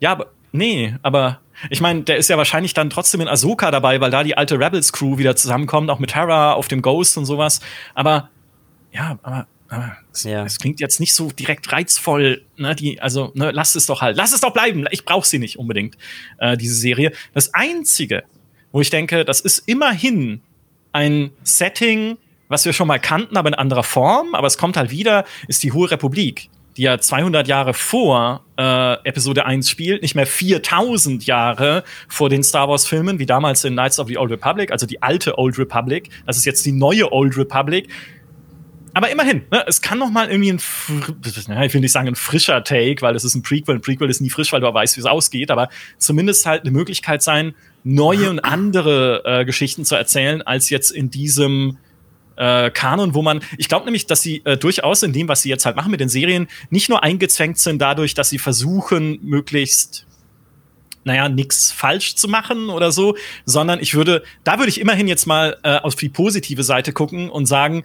ja, 0.00 0.12
aber 0.12 0.32
nee, 0.52 0.94
aber 1.02 1.40
ich 1.70 1.80
meine, 1.80 2.02
der 2.02 2.16
ist 2.16 2.28
ja 2.28 2.36
wahrscheinlich 2.36 2.74
dann 2.74 2.90
trotzdem 2.90 3.20
in 3.20 3.28
Ahsoka 3.28 3.70
dabei, 3.70 4.00
weil 4.00 4.10
da 4.10 4.24
die 4.24 4.36
alte 4.36 4.58
Rebels 4.58 4.92
Crew 4.92 5.18
wieder 5.18 5.36
zusammenkommt, 5.36 5.90
auch 5.90 5.98
mit 5.98 6.14
Hera 6.14 6.52
auf 6.52 6.68
dem 6.68 6.82
Ghost 6.82 7.16
und 7.16 7.26
sowas. 7.26 7.60
Aber 7.94 8.30
ja, 8.92 9.18
aber 9.22 9.46
es, 10.12 10.24
ja. 10.24 10.44
es, 10.44 10.58
klingt 10.58 10.80
jetzt 10.80 11.00
nicht 11.00 11.14
so 11.14 11.30
direkt 11.30 11.72
reizvoll. 11.72 12.44
Ne, 12.56 12.74
die, 12.74 13.00
also, 13.00 13.32
ne, 13.34 13.50
lass 13.50 13.74
es 13.74 13.86
doch 13.86 14.00
halt, 14.00 14.16
lass 14.16 14.32
es 14.32 14.40
doch 14.40 14.52
bleiben. 14.52 14.86
Ich 14.90 15.04
brauche 15.04 15.26
sie 15.26 15.38
nicht 15.38 15.58
unbedingt, 15.58 15.96
äh, 16.38 16.56
diese 16.56 16.74
Serie. 16.74 17.12
Das 17.32 17.54
Einzige, 17.54 18.24
wo 18.72 18.80
ich 18.80 18.90
denke, 18.90 19.24
das 19.24 19.40
ist 19.40 19.60
immerhin 19.66 20.42
ein 20.92 21.32
Setting, 21.42 22.18
was 22.48 22.64
wir 22.64 22.72
schon 22.72 22.86
mal 22.86 23.00
kannten, 23.00 23.36
aber 23.36 23.48
in 23.48 23.54
anderer 23.54 23.82
Form, 23.82 24.34
aber 24.34 24.46
es 24.46 24.58
kommt 24.58 24.76
halt 24.76 24.90
wieder, 24.90 25.24
ist 25.48 25.62
die 25.62 25.72
Hohe 25.72 25.90
Republik, 25.90 26.50
die 26.76 26.82
ja 26.82 26.98
200 26.98 27.46
Jahre 27.46 27.74
vor 27.74 28.44
äh, 28.58 28.94
Episode 29.04 29.46
1 29.46 29.68
spielt, 29.68 30.02
nicht 30.02 30.14
mehr 30.14 30.26
4000 30.26 31.26
Jahre 31.26 31.84
vor 32.08 32.28
den 32.28 32.42
Star 32.42 32.68
Wars 32.68 32.86
Filmen, 32.86 33.18
wie 33.18 33.26
damals 33.26 33.64
in 33.64 33.74
Knights 33.74 33.98
of 33.98 34.08
the 34.08 34.18
Old 34.18 34.30
Republic, 34.30 34.72
also 34.72 34.86
die 34.86 35.02
alte 35.02 35.38
Old 35.38 35.58
Republic. 35.58 36.10
Das 36.26 36.36
ist 36.36 36.44
jetzt 36.44 36.64
die 36.66 36.72
neue 36.72 37.12
Old 37.12 37.36
Republic 37.36 37.88
aber 38.94 39.10
immerhin, 39.10 39.42
ne, 39.50 39.64
es 39.66 39.82
kann 39.82 39.98
noch 39.98 40.10
mal 40.10 40.30
irgendwie 40.30 40.52
ein, 40.52 40.60
ich 41.64 41.74
will 41.74 41.80
nicht 41.80 41.92
sagen 41.92 42.06
ein 42.06 42.14
frischer 42.14 42.62
Take, 42.62 43.02
weil 43.02 43.16
es 43.16 43.24
ist 43.24 43.34
ein 43.34 43.42
Prequel. 43.42 43.74
Ein 43.74 43.80
Prequel 43.80 44.08
ist 44.08 44.20
nie 44.20 44.30
frisch, 44.30 44.52
weil 44.52 44.60
du 44.60 44.72
weißt, 44.72 44.96
wie 44.96 45.00
es 45.00 45.06
ausgeht. 45.06 45.50
Aber 45.50 45.68
zumindest 45.98 46.46
halt 46.46 46.62
eine 46.62 46.70
Möglichkeit 46.70 47.20
sein, 47.20 47.56
neue 47.82 48.30
und 48.30 48.38
andere 48.38 49.22
äh, 49.24 49.44
Geschichten 49.44 49.84
zu 49.84 49.96
erzählen, 49.96 50.42
als 50.42 50.70
jetzt 50.70 50.92
in 50.92 51.10
diesem 51.10 51.76
äh, 52.36 52.70
Kanon, 52.70 53.14
wo 53.14 53.22
man, 53.22 53.40
ich 53.58 53.68
glaube 53.68 53.84
nämlich, 53.84 54.06
dass 54.06 54.22
sie 54.22 54.42
äh, 54.44 54.56
durchaus 54.56 55.02
in 55.02 55.12
dem, 55.12 55.28
was 55.28 55.42
sie 55.42 55.48
jetzt 55.48 55.66
halt 55.66 55.76
machen 55.76 55.90
mit 55.90 56.00
den 56.00 56.08
Serien, 56.08 56.48
nicht 56.70 56.88
nur 56.88 57.02
eingezwängt 57.02 57.58
sind 57.58 57.80
dadurch, 57.80 58.14
dass 58.14 58.30
sie 58.30 58.38
versuchen, 58.38 59.18
möglichst 59.22 60.06
naja, 61.04 61.28
nichts 61.28 61.70
falsch 61.70 62.14
zu 62.16 62.28
machen 62.28 62.70
oder 62.70 62.90
so, 62.90 63.16
sondern 63.44 63.78
ich 63.80 63.94
würde, 63.94 64.22
da 64.42 64.58
würde 64.58 64.70
ich 64.70 64.80
immerhin 64.80 65.06
jetzt 65.06 65.26
mal 65.26 65.58
äh, 65.62 65.76
auf 65.76 65.94
die 65.94 66.08
positive 66.08 66.62
Seite 66.62 66.92
gucken 66.92 67.28
und 67.28 67.46
sagen, 67.46 67.84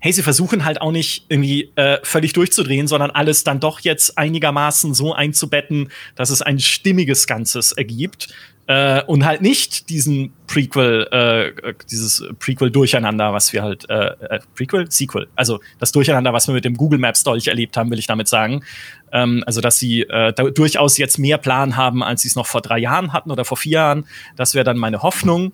hey, 0.00 0.12
sie 0.12 0.22
versuchen 0.22 0.64
halt 0.64 0.80
auch 0.80 0.92
nicht 0.92 1.26
irgendwie 1.28 1.72
äh, 1.74 1.98
völlig 2.04 2.32
durchzudrehen, 2.32 2.86
sondern 2.86 3.10
alles 3.10 3.42
dann 3.42 3.58
doch 3.58 3.80
jetzt 3.80 4.16
einigermaßen 4.16 4.94
so 4.94 5.12
einzubetten, 5.12 5.90
dass 6.14 6.30
es 6.30 6.40
ein 6.40 6.60
stimmiges 6.60 7.26
Ganzes 7.26 7.72
ergibt. 7.72 8.28
Äh, 8.68 9.02
und 9.04 9.24
halt 9.24 9.42
nicht 9.42 9.88
diesen 9.88 10.32
Prequel, 10.46 11.08
äh, 11.10 11.72
dieses 11.90 12.24
Prequel-Durcheinander, 12.38 13.32
was 13.32 13.52
wir 13.52 13.62
halt, 13.62 13.88
äh, 13.90 14.10
äh, 14.10 14.40
Prequel? 14.54 14.90
Sequel. 14.90 15.26
Also 15.34 15.58
das 15.80 15.90
Durcheinander, 15.90 16.32
was 16.32 16.46
wir 16.46 16.54
mit 16.54 16.64
dem 16.64 16.76
Google 16.76 17.00
Maps 17.00 17.24
Dolch 17.24 17.48
erlebt 17.48 17.76
haben, 17.76 17.90
will 17.90 17.98
ich 17.98 18.06
damit 18.06 18.28
sagen. 18.28 18.62
Ähm, 19.10 19.42
also, 19.46 19.60
dass 19.60 19.78
sie 19.78 20.02
äh, 20.02 20.32
da 20.32 20.44
durchaus 20.44 20.98
jetzt 20.98 21.18
mehr 21.18 21.38
Plan 21.38 21.76
haben, 21.76 22.04
als 22.04 22.22
sie 22.22 22.28
es 22.28 22.36
noch 22.36 22.46
vor 22.46 22.60
drei 22.60 22.78
Jahren 22.78 23.12
hatten 23.12 23.30
oder 23.32 23.44
vor 23.44 23.56
vier 23.56 23.72
Jahren. 23.72 24.06
Das 24.36 24.54
wäre 24.54 24.64
dann 24.64 24.78
meine 24.78 25.02
Hoffnung. 25.02 25.52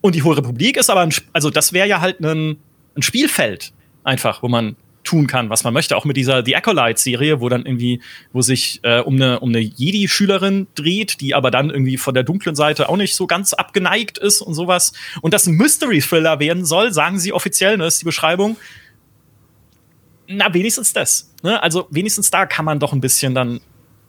Und 0.00 0.14
die 0.14 0.22
Hohe 0.22 0.36
Republik 0.36 0.76
ist 0.76 0.90
aber, 0.90 1.00
ein, 1.00 1.12
also 1.32 1.50
das 1.50 1.72
wäre 1.72 1.88
ja 1.88 2.00
halt 2.00 2.20
ein 2.20 2.58
ein 2.96 3.02
Spielfeld 3.02 3.72
einfach, 4.04 4.42
wo 4.42 4.48
man 4.48 4.76
tun 5.04 5.26
kann, 5.26 5.50
was 5.50 5.64
man 5.64 5.72
möchte. 5.72 5.96
Auch 5.96 6.04
mit 6.04 6.16
dieser 6.16 6.44
The 6.44 6.56
Acolyte-Serie, 6.56 7.40
wo 7.40 7.48
dann 7.48 7.64
irgendwie, 7.64 8.00
wo 8.32 8.42
sich 8.42 8.80
äh, 8.82 9.00
um 9.00 9.14
eine 9.14 9.40
um 9.40 9.50
eine 9.50 9.60
Jedi-Schülerin 9.60 10.66
dreht, 10.74 11.20
die 11.20 11.34
aber 11.34 11.50
dann 11.50 11.70
irgendwie 11.70 11.96
von 11.96 12.14
der 12.14 12.24
dunklen 12.24 12.56
Seite 12.56 12.88
auch 12.88 12.96
nicht 12.96 13.14
so 13.14 13.26
ganz 13.26 13.52
abgeneigt 13.52 14.18
ist 14.18 14.40
und 14.40 14.54
sowas. 14.54 14.92
Und 15.20 15.34
das 15.34 15.46
ein 15.46 15.54
Mystery-Thriller 15.54 16.40
werden 16.40 16.64
soll, 16.64 16.92
sagen 16.92 17.18
sie 17.18 17.32
offiziell, 17.32 17.76
ne, 17.76 17.86
ist 17.86 18.00
die 18.00 18.06
Beschreibung. 18.06 18.56
Na, 20.26 20.52
wenigstens 20.54 20.92
das. 20.92 21.32
Ne? 21.42 21.62
Also 21.62 21.86
wenigstens 21.90 22.30
da 22.30 22.46
kann 22.46 22.64
man 22.64 22.80
doch 22.80 22.92
ein 22.92 23.00
bisschen 23.00 23.34
dann 23.34 23.60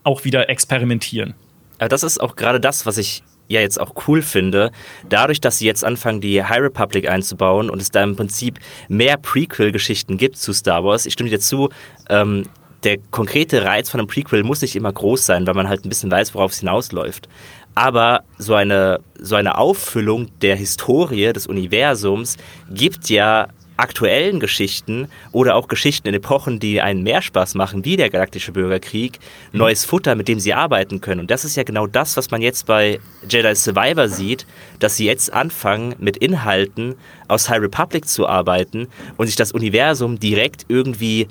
auch 0.03 0.23
wieder 0.23 0.49
experimentieren. 0.49 1.33
Aber 1.77 1.89
das 1.89 2.03
ist 2.03 2.19
auch 2.19 2.35
gerade 2.35 2.59
das, 2.59 2.85
was 2.85 2.97
ich 2.97 3.23
ja 3.47 3.61
jetzt 3.61 3.79
auch 3.79 3.93
cool 4.07 4.21
finde, 4.21 4.71
dadurch, 5.09 5.41
dass 5.41 5.57
sie 5.59 5.65
jetzt 5.65 5.83
anfangen, 5.83 6.21
die 6.21 6.43
High 6.43 6.61
Republic 6.61 7.09
einzubauen 7.09 7.69
und 7.69 7.81
es 7.81 7.91
da 7.91 8.03
im 8.03 8.15
Prinzip 8.15 8.59
mehr 8.87 9.17
Prequel-Geschichten 9.17 10.17
gibt 10.17 10.37
zu 10.37 10.53
Star 10.53 10.83
Wars, 10.83 11.05
ich 11.05 11.13
stimme 11.13 11.29
dir 11.29 11.39
zu, 11.39 11.69
ähm, 12.09 12.45
der 12.83 12.97
konkrete 13.09 13.63
Reiz 13.63 13.89
von 13.89 13.99
einem 13.99 14.07
Prequel 14.07 14.43
muss 14.43 14.61
nicht 14.61 14.75
immer 14.75 14.93
groß 14.93 15.25
sein, 15.25 15.47
weil 15.47 15.55
man 15.55 15.67
halt 15.67 15.85
ein 15.85 15.89
bisschen 15.89 16.11
weiß, 16.11 16.35
worauf 16.35 16.51
es 16.51 16.59
hinausläuft. 16.59 17.27
Aber 17.73 18.23
so 18.37 18.53
eine, 18.53 19.01
so 19.19 19.35
eine 19.35 19.57
Auffüllung 19.57 20.27
der 20.41 20.55
Historie 20.55 21.33
des 21.33 21.47
Universums 21.47 22.37
gibt 22.69 23.09
ja 23.09 23.47
aktuellen 23.77 24.39
Geschichten 24.39 25.07
oder 25.31 25.55
auch 25.55 25.67
Geschichten 25.67 26.07
in 26.07 26.13
Epochen, 26.13 26.59
die 26.59 26.81
einen 26.81 27.03
mehr 27.03 27.21
Spaß 27.21 27.55
machen, 27.55 27.85
wie 27.85 27.97
der 27.97 28.09
Galaktische 28.09 28.51
Bürgerkrieg, 28.51 29.19
mhm. 29.51 29.59
neues 29.59 29.85
Futter, 29.85 30.15
mit 30.15 30.27
dem 30.27 30.39
sie 30.39 30.53
arbeiten 30.53 31.01
können. 31.01 31.21
Und 31.21 31.31
das 31.31 31.45
ist 31.45 31.55
ja 31.55 31.63
genau 31.63 31.87
das, 31.87 32.17
was 32.17 32.31
man 32.31 32.41
jetzt 32.41 32.65
bei 32.65 32.99
Jedi 33.27 33.55
Survivor 33.55 34.07
sieht, 34.07 34.45
dass 34.79 34.97
sie 34.97 35.05
jetzt 35.05 35.33
anfangen, 35.33 35.95
mit 35.99 36.17
Inhalten 36.17 36.95
aus 37.27 37.49
High 37.49 37.61
Republic 37.61 38.07
zu 38.07 38.27
arbeiten 38.27 38.87
und 39.17 39.27
sich 39.27 39.35
das 39.35 39.51
Universum 39.51 40.19
direkt 40.19 40.65
irgendwie 40.67 41.27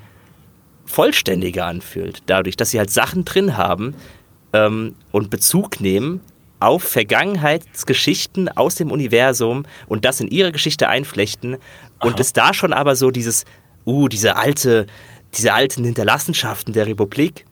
vollständiger 0.85 1.67
anfühlt. 1.67 2.23
Dadurch, 2.27 2.57
dass 2.57 2.71
sie 2.71 2.79
halt 2.79 2.91
Sachen 2.91 3.25
drin 3.25 3.57
haben 3.57 3.95
ähm, 4.53 4.95
und 5.13 5.31
Bezug 5.31 5.81
nehmen 5.81 6.21
auf 6.65 6.83
Vergangenheitsgeschichten 6.83 8.49
aus 8.49 8.77
dem 8.77 8.91
Universum 8.91 9.65
und 9.87 10.05
das 10.05 10.21
in 10.21 10.29
ihre 10.29 10.51
Geschichte 10.51 10.89
einflechten 10.89 11.59
und 12.01 12.19
es 12.19 12.33
da 12.33 12.55
schon 12.55 12.73
aber 12.73 12.97
so 12.97 13.11
dieses, 13.11 13.45
uh, 13.87 14.09
diese 14.09 14.37
alte, 14.37 14.87
diese 15.37 15.53
alten 15.53 15.85
Hinterlassenschaften 15.85 16.73
der 16.73 16.87
Republik. 16.87 17.45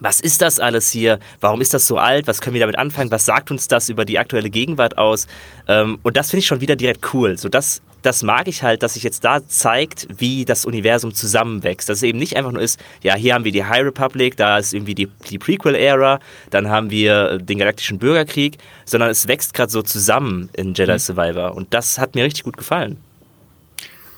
Was 0.00 0.20
ist 0.20 0.42
das 0.42 0.58
alles 0.58 0.90
hier? 0.90 1.18
Warum 1.40 1.60
ist 1.60 1.74
das 1.74 1.86
so 1.86 1.98
alt? 1.98 2.26
Was 2.26 2.40
können 2.40 2.54
wir 2.54 2.60
damit 2.60 2.78
anfangen? 2.78 3.10
Was 3.10 3.26
sagt 3.26 3.50
uns 3.50 3.68
das 3.68 3.88
über 3.88 4.04
die 4.04 4.18
aktuelle 4.18 4.50
Gegenwart 4.50 4.96
aus? 4.98 5.26
Ähm, 5.68 5.98
und 6.02 6.16
das 6.16 6.30
finde 6.30 6.40
ich 6.40 6.46
schon 6.46 6.62
wieder 6.62 6.74
direkt 6.74 7.14
cool. 7.14 7.36
So 7.36 7.48
das 7.48 7.82
das 8.02 8.22
mag 8.22 8.48
ich 8.48 8.62
halt, 8.62 8.82
dass 8.82 8.94
sich 8.94 9.02
jetzt 9.02 9.24
da 9.24 9.46
zeigt, 9.46 10.06
wie 10.18 10.44
das 10.44 10.64
Universum 10.64 11.14
zusammenwächst. 11.14 11.88
Dass 11.88 11.98
es 11.98 12.02
eben 12.02 12.18
nicht 12.18 12.36
einfach 12.36 12.52
nur 12.52 12.62
ist, 12.62 12.80
ja, 13.02 13.14
hier 13.14 13.34
haben 13.34 13.44
wir 13.44 13.52
die 13.52 13.64
High 13.64 13.84
Republic, 13.84 14.36
da 14.36 14.58
ist 14.58 14.72
irgendwie 14.74 14.94
die, 14.94 15.08
die 15.28 15.38
Prequel-Ära, 15.38 16.20
dann 16.50 16.68
haben 16.68 16.90
wir 16.90 17.38
den 17.38 17.58
Galaktischen 17.58 17.98
Bürgerkrieg, 17.98 18.58
sondern 18.84 19.10
es 19.10 19.28
wächst 19.28 19.54
gerade 19.54 19.70
so 19.70 19.82
zusammen 19.82 20.48
in 20.54 20.74
Jedi 20.74 20.92
mhm. 20.92 20.98
Survivor. 20.98 21.54
Und 21.54 21.74
das 21.74 21.98
hat 21.98 22.14
mir 22.14 22.24
richtig 22.24 22.44
gut 22.44 22.56
gefallen. 22.56 22.98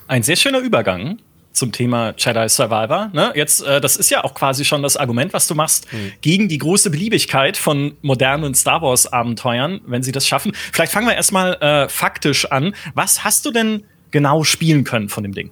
Ein 0.07 0.23
sehr 0.23 0.35
schöner 0.35 0.59
Übergang 0.59 1.19
zum 1.53 1.71
Thema 1.71 2.13
Jedi 2.17 2.49
Survivor. 2.49 3.09
Ne? 3.13 3.31
Jetzt, 3.35 3.63
äh, 3.63 3.79
das 3.79 3.95
ist 3.95 4.09
ja 4.09 4.23
auch 4.23 4.33
quasi 4.33 4.65
schon 4.65 4.83
das 4.83 4.97
Argument, 4.97 5.33
was 5.33 5.47
du 5.47 5.55
machst 5.55 5.91
mhm. 5.93 6.11
gegen 6.21 6.49
die 6.49 6.57
große 6.57 6.89
Beliebigkeit 6.89 7.55
von 7.55 7.95
modernen 8.01 8.55
Star 8.55 8.81
Wars 8.81 9.11
Abenteuern, 9.11 9.79
wenn 9.85 10.03
sie 10.03 10.11
das 10.11 10.27
schaffen. 10.27 10.51
Vielleicht 10.73 10.91
fangen 10.91 11.07
wir 11.07 11.15
erstmal 11.15 11.53
äh, 11.61 11.87
faktisch 11.87 12.51
an. 12.51 12.75
Was 12.95 13.23
hast 13.23 13.45
du 13.45 13.51
denn 13.51 13.85
genau 14.11 14.43
spielen 14.43 14.83
können 14.83 15.09
von 15.09 15.23
dem 15.23 15.33
Ding? 15.33 15.51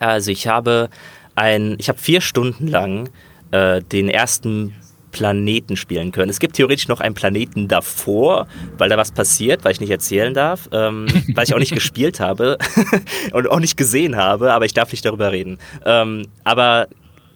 Also 0.00 0.30
ich 0.30 0.46
habe 0.48 0.90
ein, 1.34 1.76
ich 1.78 1.88
habe 1.88 1.98
vier 1.98 2.20
Stunden 2.20 2.66
lang 2.66 3.08
äh, 3.50 3.82
den 3.82 4.08
ersten 4.08 4.74
Planeten 5.16 5.76
spielen 5.78 6.12
können. 6.12 6.28
Es 6.28 6.40
gibt 6.40 6.56
theoretisch 6.56 6.88
noch 6.88 7.00
einen 7.00 7.14
Planeten 7.14 7.68
davor, 7.68 8.46
weil 8.76 8.90
da 8.90 8.98
was 8.98 9.12
passiert, 9.12 9.64
weil 9.64 9.72
ich 9.72 9.80
nicht 9.80 9.90
erzählen 9.90 10.34
darf, 10.34 10.68
ähm, 10.72 11.06
weil 11.34 11.44
ich 11.44 11.54
auch 11.54 11.58
nicht 11.58 11.72
gespielt 11.72 12.20
habe 12.20 12.58
und 13.32 13.50
auch 13.50 13.58
nicht 13.58 13.78
gesehen 13.78 14.16
habe, 14.16 14.52
aber 14.52 14.66
ich 14.66 14.74
darf 14.74 14.92
nicht 14.92 15.06
darüber 15.06 15.32
reden. 15.32 15.56
Ähm, 15.86 16.26
aber 16.44 16.88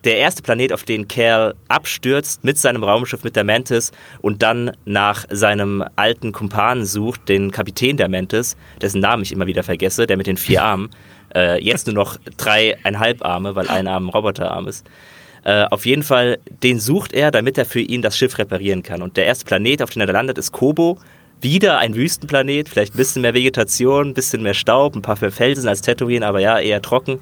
der 0.05 0.19
erste 0.19 0.43
Planet, 0.43 0.75
auf 0.75 0.85
den 0.85 1.09
Cal 1.09 1.55
abstürzt 1.69 2.45
mit 2.45 2.59
seinem 2.59 2.85
Raumschiff 2.85 3.25
mit 3.25 3.35
der 3.35 3.45
Mantis 3.45 3.93
und 4.21 4.43
dann 4.43 4.73
nach 4.85 5.25
seinem 5.31 5.83
alten 5.97 6.33
Kumpanen 6.33 6.85
sucht, 6.85 7.31
den 7.31 7.51
Kapitän 7.51 7.97
der 7.97 8.11
Mantis, 8.11 8.59
dessen 8.83 9.01
Namen 9.01 9.23
ich 9.23 9.33
immer 9.33 9.47
wieder 9.47 9.63
vergesse, 9.63 10.07
der 10.07 10.19
mit 10.19 10.27
den 10.27 10.37
vier 10.37 10.63
Armen, 10.63 10.91
äh, 11.35 11.63
jetzt 11.65 11.87
nur 11.87 11.95
noch 11.95 12.19
dreieinhalb 12.37 13.25
Arme, 13.25 13.55
weil 13.55 13.69
ein 13.69 13.89
Arm 13.89 14.07
ein 14.07 14.11
Roboterarm 14.11 14.69
ist. 14.69 14.87
Äh, 15.45 15.65
auf 15.65 15.87
jeden 15.87 16.03
Fall, 16.03 16.39
den 16.63 16.79
sucht 16.79 17.13
er, 17.13 17.31
damit 17.31 17.59
er 17.59 17.65
für 17.65 17.81
ihn 17.81 18.03
das 18.03 18.17
Schiff 18.17 18.39
reparieren 18.39 18.83
kann. 18.83 19.03
Und 19.03 19.17
der 19.17 19.27
erste 19.27 19.45
Planet, 19.45 19.83
auf 19.83 19.91
den 19.91 20.03
er 20.03 20.13
landet, 20.13 20.39
ist 20.39 20.53
Kobo. 20.53 20.99
Wieder 21.41 21.79
ein 21.79 21.95
Wüstenplanet, 21.95 22.69
vielleicht 22.69 22.95
ein 22.95 22.99
bisschen 22.99 23.23
mehr 23.23 23.33
Vegetation, 23.33 24.09
ein 24.09 24.15
bisschen 24.15 24.43
mehr 24.43 24.53
Staub, 24.53 24.95
ein 24.95 25.03
paar 25.03 25.17
mehr 25.21 25.33
Felsen 25.33 25.69
als 25.69 25.81
Tatooine, 25.81 26.27
aber 26.27 26.41
ja, 26.41 26.59
eher 26.59 26.83
trocken. 26.83 27.19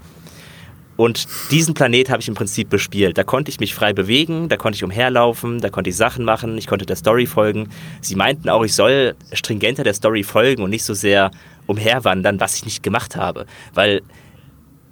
Und 0.99 1.29
diesen 1.53 1.75
Planet 1.75 2.11
habe 2.11 2.21
ich 2.21 2.27
im 2.27 2.35
Prinzip 2.35 2.69
bespielt. 2.69 3.17
Da 3.17 3.23
konnte 3.23 3.53
ich 3.53 3.61
mich 3.61 3.73
frei 3.73 3.93
bewegen, 3.93 4.49
da 4.49 4.57
konnte 4.57 4.75
ich 4.75 4.83
umherlaufen, 4.83 5.61
da 5.61 5.71
konnte 5.71 5.91
ich 5.91 5.97
Sachen 5.97 6.25
machen, 6.25 6.59
ich 6.59 6.67
konnte 6.67 6.87
der 6.87 6.97
Story 6.97 7.27
folgen. 7.27 7.69
Sie 8.01 8.17
meinten 8.17 8.49
auch, 8.49 8.65
ich 8.65 8.75
soll 8.75 9.15
stringenter 9.33 9.85
der 9.85 9.95
Story 9.95 10.25
folgen 10.25 10.65
und 10.65 10.71
nicht 10.71 10.83
so 10.83 10.95
sehr 10.95 11.31
umherwandern, 11.69 12.41
was 12.41 12.57
ich 12.57 12.65
nicht 12.65 12.83
gemacht 12.83 13.15
habe. 13.15 13.47
Weil 13.75 14.03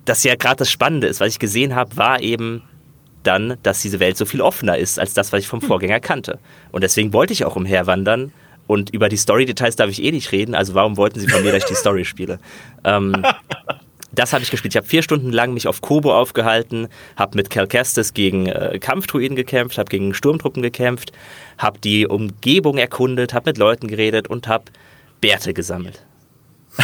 das 0.04 0.22
ja 0.22 0.36
gerade 0.36 0.58
das 0.58 0.70
Spannende 0.70 1.08
ist. 1.08 1.18
Was 1.18 1.30
ich 1.30 1.40
gesehen 1.40 1.74
habe, 1.74 1.96
war 1.96 2.20
eben 2.20 2.62
dann, 3.26 3.56
dass 3.62 3.82
diese 3.82 4.00
Welt 4.00 4.16
so 4.16 4.24
viel 4.24 4.40
offener 4.40 4.78
ist 4.78 4.98
als 4.98 5.14
das, 5.14 5.32
was 5.32 5.40
ich 5.40 5.48
vom 5.48 5.60
hm. 5.60 5.68
Vorgänger 5.68 6.00
kannte. 6.00 6.38
Und 6.72 6.82
deswegen 6.82 7.12
wollte 7.12 7.32
ich 7.32 7.44
auch 7.44 7.56
umherwandern. 7.56 8.32
Und 8.66 8.90
über 8.90 9.08
die 9.08 9.16
Story-Details 9.16 9.76
darf 9.76 9.90
ich 9.90 10.02
eh 10.02 10.10
nicht 10.10 10.32
reden, 10.32 10.54
also 10.54 10.74
warum 10.74 10.96
wollten 10.96 11.20
sie 11.20 11.28
von 11.28 11.42
mir, 11.42 11.52
dass 11.52 11.62
ich 11.64 11.68
die 11.68 11.76
Story 11.76 12.04
spiele? 12.04 12.40
Ähm, 12.82 13.24
das 14.12 14.32
habe 14.32 14.42
ich 14.42 14.50
gespielt. 14.50 14.74
Ich 14.74 14.76
habe 14.76 14.88
vier 14.88 15.02
Stunden 15.02 15.30
lang 15.30 15.54
mich 15.54 15.68
auf 15.68 15.80
Kobo 15.80 16.12
aufgehalten, 16.12 16.88
habe 17.14 17.36
mit 17.36 17.48
Cal 17.50 17.68
Kestis 17.68 18.12
gegen 18.12 18.46
äh, 18.46 18.78
Kampfdruiden 18.80 19.36
gekämpft, 19.36 19.78
habe 19.78 19.88
gegen 19.88 20.14
Sturmtruppen 20.14 20.62
gekämpft, 20.62 21.12
habe 21.58 21.78
die 21.78 22.08
Umgebung 22.08 22.78
erkundet, 22.78 23.34
habe 23.34 23.50
mit 23.50 23.58
Leuten 23.58 23.86
geredet 23.86 24.26
und 24.26 24.48
habe 24.48 24.64
Bärte 25.20 25.54
gesammelt. 25.54 26.04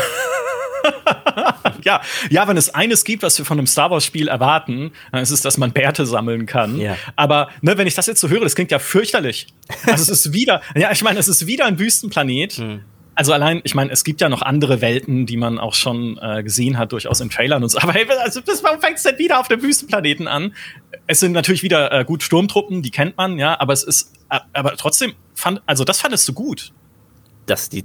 ja, 1.84 2.00
ja, 2.30 2.48
wenn 2.48 2.56
es 2.56 2.74
eines 2.74 3.04
gibt, 3.04 3.22
was 3.22 3.38
wir 3.38 3.44
von 3.44 3.58
einem 3.58 3.66
Star 3.66 3.90
Wars-Spiel 3.90 4.28
erwarten, 4.28 4.92
dann 5.10 5.22
ist 5.22 5.30
es, 5.30 5.40
dass 5.40 5.58
man 5.58 5.72
Bärte 5.72 6.06
sammeln 6.06 6.46
kann. 6.46 6.78
Ja. 6.78 6.96
Aber 7.16 7.48
ne, 7.60 7.78
wenn 7.78 7.86
ich 7.86 7.94
das 7.94 8.06
jetzt 8.06 8.20
so 8.20 8.28
höre, 8.28 8.40
das 8.40 8.54
klingt 8.54 8.70
ja 8.70 8.78
fürchterlich. 8.78 9.46
Also 9.86 10.02
es 10.02 10.26
ist 10.26 10.32
wieder, 10.32 10.62
ja, 10.74 10.90
ich 10.92 11.02
meine, 11.02 11.18
es 11.18 11.28
ist 11.28 11.46
wieder 11.46 11.66
ein 11.66 11.78
Wüstenplanet. 11.78 12.54
Hm. 12.54 12.80
Also 13.14 13.32
allein, 13.34 13.60
ich 13.64 13.74
meine, 13.74 13.92
es 13.92 14.04
gibt 14.04 14.22
ja 14.22 14.28
noch 14.28 14.40
andere 14.40 14.80
Welten, 14.80 15.26
die 15.26 15.36
man 15.36 15.58
auch 15.58 15.74
schon 15.74 16.18
äh, 16.22 16.42
gesehen 16.42 16.78
hat, 16.78 16.92
durchaus 16.92 17.20
in 17.20 17.28
Trailern 17.28 17.62
und 17.62 17.68
so. 17.68 17.78
Aber 17.82 17.92
hey, 17.92 18.06
also, 18.08 18.40
warum 18.62 18.80
fängt 18.80 18.96
es 18.96 19.02
denn 19.02 19.18
wieder 19.18 19.38
auf 19.38 19.48
dem 19.48 19.62
Wüstenplaneten 19.62 20.28
an? 20.28 20.54
Es 21.06 21.20
sind 21.20 21.32
natürlich 21.32 21.62
wieder 21.62 21.92
äh, 21.92 22.04
gut 22.04 22.22
Sturmtruppen, 22.22 22.82
die 22.82 22.90
kennt 22.90 23.16
man, 23.16 23.38
ja, 23.38 23.58
aber 23.60 23.72
es 23.72 23.82
ist, 23.82 24.12
äh, 24.30 24.38
aber 24.52 24.76
trotzdem 24.76 25.14
fand, 25.34 25.60
also 25.66 25.84
das 25.84 26.00
fandest 26.00 26.28
du 26.28 26.32
gut. 26.32 26.72
Dass 27.46 27.68
die 27.68 27.84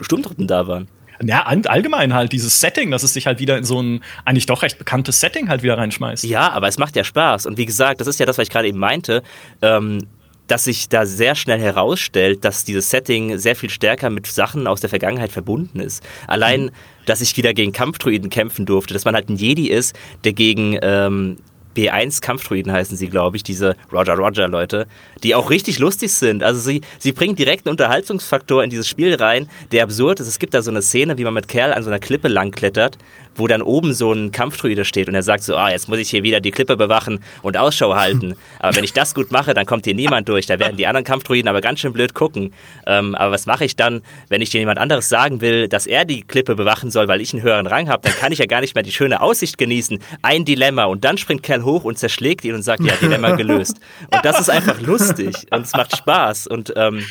Sturmtruppen 0.00 0.46
da 0.46 0.66
waren. 0.66 0.88
Ja, 1.26 1.42
allgemein 1.42 2.14
halt 2.14 2.32
dieses 2.32 2.60
Setting, 2.60 2.90
dass 2.90 3.02
es 3.02 3.14
sich 3.14 3.26
halt 3.26 3.40
wieder 3.40 3.56
in 3.56 3.64
so 3.64 3.80
ein 3.80 4.00
eigentlich 4.24 4.46
doch 4.46 4.62
recht 4.62 4.78
bekanntes 4.78 5.20
Setting 5.20 5.48
halt 5.48 5.62
wieder 5.62 5.78
reinschmeißt. 5.78 6.24
Ja, 6.24 6.50
aber 6.50 6.68
es 6.68 6.78
macht 6.78 6.96
ja 6.96 7.04
Spaß. 7.04 7.46
Und 7.46 7.58
wie 7.58 7.66
gesagt, 7.66 8.00
das 8.00 8.08
ist 8.08 8.20
ja 8.20 8.26
das, 8.26 8.38
was 8.38 8.44
ich 8.44 8.50
gerade 8.50 8.68
eben 8.68 8.78
meinte. 8.78 9.22
Ähm, 9.62 10.06
dass 10.46 10.64
sich 10.64 10.88
da 10.88 11.06
sehr 11.06 11.34
schnell 11.34 11.58
herausstellt, 11.58 12.44
dass 12.44 12.64
dieses 12.64 12.90
Setting 12.90 13.38
sehr 13.38 13.56
viel 13.56 13.70
stärker 13.70 14.10
mit 14.10 14.26
Sachen 14.26 14.66
aus 14.66 14.80
der 14.80 14.90
Vergangenheit 14.90 15.32
verbunden 15.32 15.80
ist. 15.80 16.04
Allein, 16.26 16.70
dass 17.06 17.20
ich 17.20 17.36
wieder 17.36 17.54
gegen 17.54 17.72
Kampfdruiden 17.72 18.30
kämpfen 18.30 18.66
durfte, 18.66 18.92
dass 18.92 19.04
man 19.04 19.14
halt 19.14 19.28
ein 19.28 19.36
Jedi 19.36 19.70
ist, 19.70 19.96
der 20.24 20.34
gegen 20.34 20.78
ähm, 20.82 21.38
B1 21.74 22.20
Kampfdruiden 22.20 22.72
heißen 22.72 22.96
sie, 22.96 23.08
glaube 23.08 23.36
ich, 23.36 23.42
diese 23.42 23.76
Roger 23.92 24.14
Roger 24.14 24.48
Leute, 24.48 24.86
die 25.22 25.34
auch 25.34 25.50
richtig 25.50 25.78
lustig 25.78 26.12
sind. 26.12 26.42
Also 26.42 26.60
sie, 26.60 26.82
sie 26.98 27.12
bringen 27.12 27.36
direkt 27.36 27.66
einen 27.66 27.72
Unterhaltungsfaktor 27.72 28.62
in 28.62 28.70
dieses 28.70 28.88
Spiel 28.88 29.14
rein, 29.14 29.48
der 29.72 29.84
absurd 29.84 30.20
ist. 30.20 30.28
Es 30.28 30.38
gibt 30.38 30.54
da 30.54 30.62
so 30.62 30.70
eine 30.70 30.82
Szene, 30.82 31.18
wie 31.18 31.24
man 31.24 31.34
mit 31.34 31.48
Kerl 31.48 31.72
an 31.72 31.82
so 31.82 31.90
einer 31.90 31.98
Klippe 31.98 32.28
langklettert 32.28 32.98
wo 33.36 33.46
dann 33.46 33.62
oben 33.62 33.92
so 33.92 34.12
ein 34.12 34.32
Kampfdruide 34.32 34.84
steht 34.84 35.08
und 35.08 35.14
er 35.14 35.22
sagt 35.22 35.42
so, 35.42 35.56
ah, 35.56 35.70
jetzt 35.70 35.88
muss 35.88 35.98
ich 35.98 36.10
hier 36.10 36.22
wieder 36.22 36.40
die 36.40 36.50
Klippe 36.50 36.76
bewachen 36.76 37.20
und 37.42 37.56
Ausschau 37.56 37.94
halten. 37.94 38.36
Aber 38.58 38.76
wenn 38.76 38.84
ich 38.84 38.92
das 38.92 39.14
gut 39.14 39.30
mache, 39.30 39.54
dann 39.54 39.66
kommt 39.66 39.84
hier 39.84 39.94
niemand 39.94 40.28
durch. 40.28 40.46
Da 40.46 40.58
werden 40.58 40.76
die 40.76 40.86
anderen 40.86 41.04
Kampfdruiden 41.04 41.48
aber 41.48 41.60
ganz 41.60 41.80
schön 41.80 41.92
blöd 41.92 42.14
gucken. 42.14 42.52
Ähm, 42.86 43.14
aber 43.14 43.32
was 43.32 43.46
mache 43.46 43.64
ich 43.64 43.76
dann, 43.76 44.02
wenn 44.28 44.40
ich 44.40 44.50
dir 44.50 44.58
jemand 44.58 44.78
anderes 44.78 45.08
sagen 45.08 45.40
will, 45.40 45.68
dass 45.68 45.86
er 45.86 46.04
die 46.04 46.22
Klippe 46.22 46.54
bewachen 46.54 46.90
soll, 46.90 47.08
weil 47.08 47.20
ich 47.20 47.32
einen 47.32 47.42
höheren 47.42 47.66
Rang 47.66 47.88
habe, 47.88 48.02
dann 48.02 48.16
kann 48.16 48.32
ich 48.32 48.38
ja 48.38 48.46
gar 48.46 48.60
nicht 48.60 48.74
mehr 48.74 48.82
die 48.82 48.92
schöne 48.92 49.20
Aussicht 49.20 49.58
genießen. 49.58 49.98
Ein 50.22 50.44
Dilemma 50.44 50.84
und 50.84 51.04
dann 51.04 51.18
springt 51.18 51.42
Kerl 51.42 51.64
hoch 51.64 51.84
und 51.84 51.98
zerschlägt 51.98 52.44
ihn 52.44 52.54
und 52.54 52.62
sagt, 52.62 52.82
ja, 52.84 52.94
Dilemma 52.96 53.30
gelöst. 53.36 53.76
Und 54.10 54.24
das 54.24 54.40
ist 54.40 54.50
einfach 54.50 54.80
lustig 54.80 55.34
und 55.50 55.62
es 55.62 55.72
macht 55.72 55.96
Spaß 55.96 56.46
und 56.46 56.72
ähm, 56.76 57.04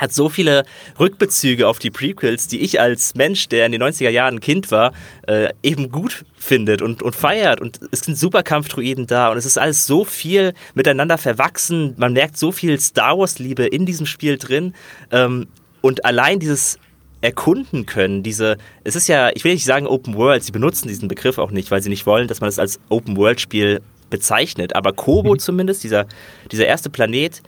hat 0.00 0.12
so 0.12 0.28
viele 0.28 0.64
Rückbezüge 0.98 1.68
auf 1.68 1.78
die 1.78 1.90
Prequels, 1.90 2.48
die 2.48 2.60
ich 2.60 2.80
als 2.80 3.14
Mensch, 3.14 3.48
der 3.48 3.66
in 3.66 3.72
den 3.72 3.82
90er 3.82 4.08
Jahren 4.08 4.40
Kind 4.40 4.70
war, 4.70 4.92
äh, 5.26 5.50
eben 5.62 5.90
gut 5.90 6.24
findet 6.36 6.80
und, 6.80 7.02
und 7.02 7.14
feiert. 7.14 7.60
Und 7.60 7.80
es 7.90 8.00
sind 8.00 8.16
Superkampfdruiden 8.16 9.06
da 9.06 9.30
und 9.30 9.36
es 9.36 9.46
ist 9.46 9.58
alles 9.58 9.86
so 9.86 10.04
viel 10.04 10.54
miteinander 10.74 11.18
verwachsen. 11.18 11.94
Man 11.98 12.14
merkt 12.14 12.38
so 12.38 12.50
viel 12.50 12.80
Star 12.80 13.18
Wars-Liebe 13.18 13.66
in 13.66 13.84
diesem 13.84 14.06
Spiel 14.06 14.38
drin. 14.38 14.74
Ähm, 15.12 15.48
und 15.82 16.04
allein 16.04 16.40
dieses 16.40 16.78
erkunden 17.20 17.84
können, 17.84 18.22
diese, 18.22 18.56
es 18.82 18.96
ist 18.96 19.06
ja, 19.06 19.30
ich 19.34 19.44
will 19.44 19.52
nicht 19.52 19.66
sagen 19.66 19.86
Open 19.86 20.14
World, 20.14 20.42
sie 20.42 20.52
benutzen 20.52 20.88
diesen 20.88 21.08
Begriff 21.08 21.36
auch 21.36 21.50
nicht, 21.50 21.70
weil 21.70 21.82
sie 21.82 21.90
nicht 21.90 22.06
wollen, 22.06 22.28
dass 22.28 22.40
man 22.40 22.48
es 22.48 22.58
als 22.58 22.80
Open 22.88 23.16
World 23.18 23.40
Spiel 23.40 23.82
bezeichnet. 24.08 24.74
Aber 24.74 24.94
Kobo 24.94 25.34
mhm. 25.34 25.38
zumindest, 25.38 25.84
dieser, 25.84 26.06
dieser 26.50 26.66
erste 26.66 26.88
Planet, 26.88 27.42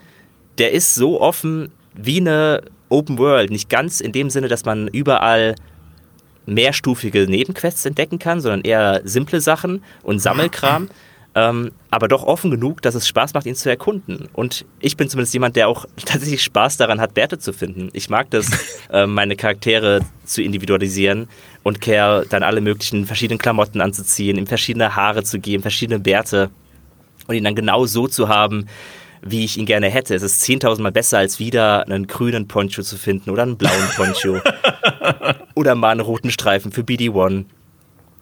der 0.59 0.72
ist 0.72 0.94
so 0.94 1.20
offen, 1.20 1.72
wie 1.95 2.20
eine 2.20 2.62
Open 2.88 3.18
World. 3.18 3.51
Nicht 3.51 3.68
ganz 3.68 4.01
in 4.01 4.12
dem 4.12 4.30
Sinne, 4.30 4.49
dass 4.49 4.64
man 4.64 4.88
überall 4.88 5.55
mehrstufige 6.47 7.26
Nebenquests 7.28 7.86
entdecken 7.86 8.18
kann, 8.18 8.40
sondern 8.40 8.62
eher 8.62 9.01
simple 9.05 9.40
Sachen 9.40 9.82
und 10.03 10.18
Sammelkram. 10.18 10.88
Ähm, 11.34 11.72
aber 11.90 12.09
doch 12.09 12.24
offen 12.24 12.51
genug, 12.51 12.82
dass 12.82 12.95
es 12.95 13.09
Spaß 13.09 13.32
macht, 13.32 13.47
ihn 13.47 13.55
zu 13.55 13.70
erkunden. 13.70 14.28
Und 14.34 14.66
ich 14.80 14.99
bin 14.99 15.09
zumindest 15.09 15.32
jemand, 15.32 15.57
der 15.57 15.68
auch 15.68 15.86
tatsächlich 16.05 16.43
Spaß 16.43 16.76
daran 16.76 17.01
hat, 17.01 17.16
Werte 17.16 17.38
zu 17.38 17.55
finden. 17.55 17.88
Ich 17.95 18.11
mag 18.11 18.28
das, 18.30 18.51
äh, 18.93 19.07
meine 19.07 19.34
Charaktere 19.36 20.01
zu 20.24 20.43
individualisieren 20.43 21.28
und 21.62 21.80
Care 21.80 22.26
dann 22.28 22.43
alle 22.43 22.61
möglichen 22.61 23.07
verschiedenen 23.07 23.38
Klamotten 23.38 23.80
anzuziehen, 23.80 24.36
ihm 24.36 24.47
verschiedene 24.47 24.95
Haare 24.95 25.22
zu 25.22 25.40
geben, 25.40 25.62
verschiedene 25.62 25.99
Bärte 25.99 26.51
und 27.26 27.34
ihn 27.34 27.45
dann 27.45 27.55
genau 27.55 27.86
so 27.86 28.09
zu 28.09 28.28
haben, 28.28 28.66
wie 29.23 29.45
ich 29.45 29.57
ihn 29.57 29.66
gerne 29.66 29.89
hätte. 29.89 30.14
Es 30.14 30.23
ist 30.23 30.43
10.000 30.43 30.83
Mal 30.83 30.93
besser, 30.93 31.18
als 31.18 31.39
wieder 31.39 31.87
einen 31.87 32.07
grünen 32.07 32.49
Poncho 32.49 32.83
zu 32.83 32.97
finden 32.97 33.31
oder 33.31 33.45
einen 33.45 33.57
blauen 33.57 33.89
Poncho. 33.97 34.41
oder 35.55 35.75
mal 35.75 35.91
einen 35.91 36.01
roten 36.01 36.31
Streifen 36.31 36.73
für 36.73 36.83
BD-1. 36.83 37.45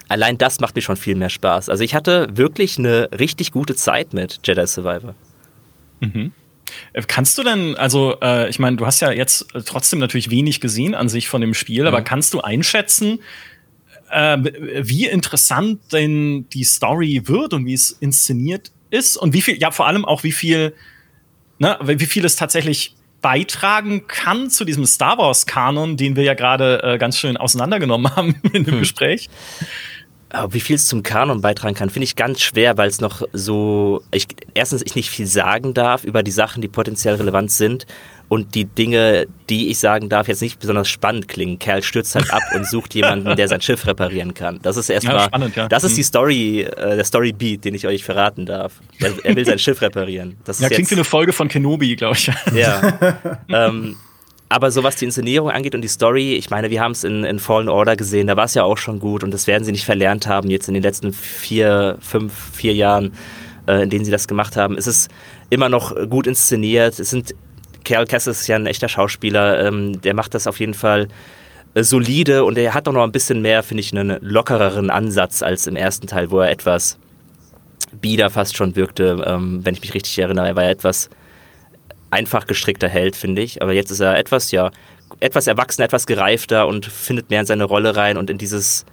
Allein 0.08 0.38
das 0.38 0.60
macht 0.60 0.74
mir 0.74 0.82
schon 0.82 0.96
viel 0.96 1.14
mehr 1.14 1.30
Spaß. 1.30 1.68
Also 1.68 1.84
ich 1.84 1.94
hatte 1.94 2.28
wirklich 2.32 2.78
eine 2.78 3.08
richtig 3.18 3.52
gute 3.52 3.74
Zeit 3.74 4.12
mit 4.12 4.40
Jedi 4.44 4.66
Survivor. 4.66 5.14
Mhm. 6.00 6.32
Äh, 6.92 7.02
kannst 7.06 7.38
du 7.38 7.44
denn, 7.44 7.76
also 7.76 8.16
äh, 8.20 8.50
ich 8.50 8.58
meine, 8.58 8.76
du 8.76 8.86
hast 8.86 9.00
ja 9.00 9.10
jetzt 9.12 9.46
trotzdem 9.66 10.00
natürlich 10.00 10.30
wenig 10.30 10.60
gesehen 10.60 10.94
an 10.94 11.08
sich 11.08 11.28
von 11.28 11.40
dem 11.40 11.54
Spiel, 11.54 11.82
mhm. 11.82 11.88
aber 11.88 12.02
kannst 12.02 12.34
du 12.34 12.40
einschätzen, 12.40 13.20
äh, 14.10 14.38
wie 14.82 15.06
interessant 15.06 15.80
denn 15.92 16.48
die 16.50 16.64
Story 16.64 17.22
wird 17.24 17.54
und 17.54 17.64
wie 17.66 17.74
es 17.74 17.92
inszeniert 17.92 18.72
ist 18.90 19.16
und 19.16 19.32
wie 19.32 19.40
viel, 19.40 19.58
ja 19.58 19.70
vor 19.70 19.86
allem 19.86 20.04
auch 20.04 20.22
wie 20.22 20.32
viel 20.32 20.74
ne, 21.60 21.78
wie 21.82 22.06
viel 22.06 22.24
es 22.24 22.34
tatsächlich 22.34 22.96
beitragen 23.20 24.06
kann 24.08 24.50
zu 24.50 24.64
diesem 24.64 24.86
Star 24.86 25.18
Wars-Kanon, 25.18 25.96
den 25.96 26.16
wir 26.16 26.24
ja 26.24 26.34
gerade 26.34 26.82
äh, 26.82 26.98
ganz 26.98 27.18
schön 27.18 27.36
auseinandergenommen 27.36 28.16
haben 28.16 28.34
in 28.52 28.64
dem 28.64 28.74
hm. 28.74 28.80
Gespräch. 28.80 29.28
Aber 30.30 30.54
wie 30.54 30.60
viel 30.60 30.76
es 30.76 30.86
zum 30.86 31.02
Kanon 31.02 31.40
beitragen 31.40 31.74
kann, 31.74 31.90
finde 31.90 32.04
ich 32.04 32.14
ganz 32.14 32.40
schwer, 32.40 32.76
weil 32.78 32.88
es 32.88 33.00
noch 33.00 33.22
so. 33.32 34.02
Ich, 34.12 34.28
erstens, 34.54 34.82
ich 34.82 34.94
nicht 34.94 35.10
viel 35.10 35.26
sagen 35.26 35.74
darf 35.74 36.04
über 36.04 36.22
die 36.22 36.30
Sachen, 36.30 36.62
die 36.62 36.68
potenziell 36.68 37.16
relevant 37.16 37.50
sind 37.50 37.86
und 38.30 38.54
die 38.54 38.64
Dinge, 38.64 39.26
die 39.48 39.70
ich 39.70 39.78
sagen 39.80 40.08
darf, 40.08 40.28
jetzt 40.28 40.40
nicht 40.40 40.60
besonders 40.60 40.88
spannend 40.88 41.26
klingen. 41.26 41.58
Kerl 41.58 41.82
stürzt 41.82 42.14
halt 42.14 42.32
ab 42.32 42.42
und 42.54 42.64
sucht 42.64 42.94
jemanden, 42.94 43.34
der 43.34 43.48
sein 43.48 43.60
Schiff 43.60 43.84
reparieren 43.88 44.34
kann. 44.34 44.60
Das 44.62 44.76
ist 44.76 44.88
erstmal, 44.88 45.28
ja, 45.32 45.48
ja. 45.56 45.68
das 45.68 45.82
ist 45.82 45.96
die 45.96 46.02
mhm. 46.02 46.04
Story, 46.04 46.60
äh, 46.60 46.94
der 46.94 47.02
Story 47.02 47.32
Beat, 47.32 47.64
den 47.64 47.74
ich 47.74 47.88
euch 47.88 48.04
verraten 48.04 48.46
darf. 48.46 48.74
Er, 49.00 49.14
er 49.24 49.34
will 49.34 49.44
sein 49.44 49.58
Schiff 49.58 49.82
reparieren. 49.82 50.36
Das 50.44 50.60
ja, 50.60 50.68
klingt 50.68 50.82
jetzt, 50.82 50.90
wie 50.92 50.94
eine 50.94 51.04
Folge 51.04 51.32
von 51.32 51.48
Kenobi, 51.48 51.96
glaube 51.96 52.14
ich. 52.16 52.30
Ja. 52.54 53.16
ähm, 53.48 53.96
aber 54.48 54.70
so 54.70 54.84
was 54.84 54.94
die 54.94 55.06
Inszenierung 55.06 55.50
angeht 55.50 55.74
und 55.74 55.82
die 55.82 55.88
Story, 55.88 56.34
ich 56.34 56.50
meine, 56.50 56.70
wir 56.70 56.80
haben 56.80 56.92
es 56.92 57.02
in, 57.02 57.24
in 57.24 57.40
Fallen 57.40 57.68
Order 57.68 57.96
gesehen, 57.96 58.28
da 58.28 58.36
war 58.36 58.44
es 58.44 58.54
ja 58.54 58.62
auch 58.62 58.78
schon 58.78 59.00
gut 59.00 59.24
und 59.24 59.34
das 59.34 59.48
werden 59.48 59.64
sie 59.64 59.72
nicht 59.72 59.84
verlernt 59.84 60.28
haben 60.28 60.50
jetzt 60.50 60.68
in 60.68 60.74
den 60.74 60.84
letzten 60.84 61.12
vier, 61.12 61.98
fünf, 62.00 62.32
vier 62.52 62.74
Jahren, 62.74 63.12
äh, 63.66 63.82
in 63.82 63.90
denen 63.90 64.04
sie 64.04 64.12
das 64.12 64.28
gemacht 64.28 64.56
haben. 64.56 64.78
Es 64.78 64.86
ist 64.86 65.10
immer 65.50 65.68
noch 65.68 65.96
gut 66.08 66.28
inszeniert. 66.28 67.00
Es 67.00 67.10
sind 67.10 67.34
Kerl 67.84 68.06
Kessel 68.06 68.32
ist 68.32 68.46
ja 68.46 68.56
ein 68.56 68.66
echter 68.66 68.88
Schauspieler, 68.88 69.66
ähm, 69.66 70.00
der 70.00 70.14
macht 70.14 70.34
das 70.34 70.46
auf 70.46 70.60
jeden 70.60 70.74
Fall 70.74 71.08
äh, 71.74 71.82
solide 71.82 72.44
und 72.44 72.58
er 72.58 72.74
hat 72.74 72.88
auch 72.88 72.92
noch 72.92 73.04
ein 73.04 73.12
bisschen 73.12 73.42
mehr, 73.42 73.62
finde 73.62 73.82
ich, 73.82 73.92
einen 73.96 74.18
lockereren 74.20 74.90
Ansatz 74.90 75.42
als 75.42 75.66
im 75.66 75.76
ersten 75.76 76.06
Teil, 76.06 76.30
wo 76.30 76.40
er 76.40 76.50
etwas 76.50 76.98
bieder 78.00 78.30
fast 78.30 78.56
schon 78.56 78.76
wirkte, 78.76 79.22
ähm, 79.26 79.60
wenn 79.64 79.74
ich 79.74 79.80
mich 79.80 79.94
richtig 79.94 80.18
erinnere. 80.18 80.48
Er 80.48 80.56
war 80.56 80.64
ja 80.64 80.70
etwas 80.70 81.10
einfach 82.10 82.46
gestrickter 82.46 82.88
Held, 82.88 83.16
finde 83.16 83.42
ich, 83.42 83.62
aber 83.62 83.72
jetzt 83.72 83.90
ist 83.90 84.00
er 84.00 84.18
etwas, 84.18 84.50
ja, 84.50 84.70
etwas 85.20 85.46
erwachsener, 85.46 85.86
etwas 85.86 86.06
gereifter 86.06 86.66
und 86.66 86.86
findet 86.86 87.30
mehr 87.30 87.40
in 87.40 87.46
seine 87.46 87.64
Rolle 87.64 87.96
rein 87.96 88.16
und 88.16 88.30
in 88.30 88.38
dieses 88.38 88.84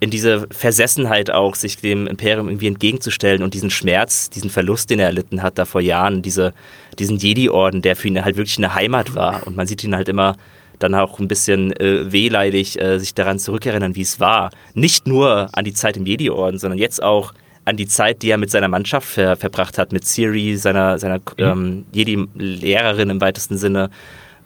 in 0.00 0.10
diese 0.10 0.46
Versessenheit 0.50 1.30
auch, 1.30 1.54
sich 1.54 1.76
dem 1.78 2.06
Imperium 2.06 2.48
irgendwie 2.48 2.68
entgegenzustellen 2.68 3.42
und 3.42 3.54
diesen 3.54 3.70
Schmerz, 3.70 4.30
diesen 4.30 4.50
Verlust, 4.50 4.90
den 4.90 5.00
er 5.00 5.06
erlitten 5.06 5.42
hat 5.42 5.58
da 5.58 5.64
vor 5.64 5.80
Jahren, 5.80 6.22
diese, 6.22 6.54
diesen 6.98 7.16
Jedi-Orden, 7.16 7.82
der 7.82 7.96
für 7.96 8.08
ihn 8.08 8.24
halt 8.24 8.36
wirklich 8.36 8.58
eine 8.58 8.74
Heimat 8.74 9.14
war. 9.14 9.46
Und 9.46 9.56
man 9.56 9.66
sieht 9.66 9.82
ihn 9.82 9.96
halt 9.96 10.08
immer 10.08 10.36
dann 10.78 10.94
auch 10.94 11.18
ein 11.18 11.26
bisschen 11.26 11.72
äh, 11.80 12.12
wehleidig 12.12 12.80
äh, 12.80 12.98
sich 12.98 13.12
daran 13.14 13.40
zurückerinnern, 13.40 13.96
wie 13.96 14.02
es 14.02 14.20
war. 14.20 14.50
Nicht 14.74 15.08
nur 15.08 15.48
an 15.52 15.64
die 15.64 15.72
Zeit 15.72 15.96
im 15.96 16.06
Jedi-Orden, 16.06 16.58
sondern 16.58 16.78
jetzt 16.78 17.02
auch 17.02 17.34
an 17.64 17.76
die 17.76 17.88
Zeit, 17.88 18.22
die 18.22 18.30
er 18.30 18.38
mit 18.38 18.50
seiner 18.50 18.68
Mannschaft 18.68 19.08
ver 19.08 19.36
verbracht 19.36 19.76
hat, 19.78 19.92
mit 19.92 20.04
Siri, 20.04 20.56
seiner, 20.56 20.98
seiner 20.98 21.18
mhm. 21.18 21.22
ähm, 21.38 21.86
Jedi-Lehrerin 21.92 23.10
im 23.10 23.20
weitesten 23.20 23.58
Sinne, 23.58 23.90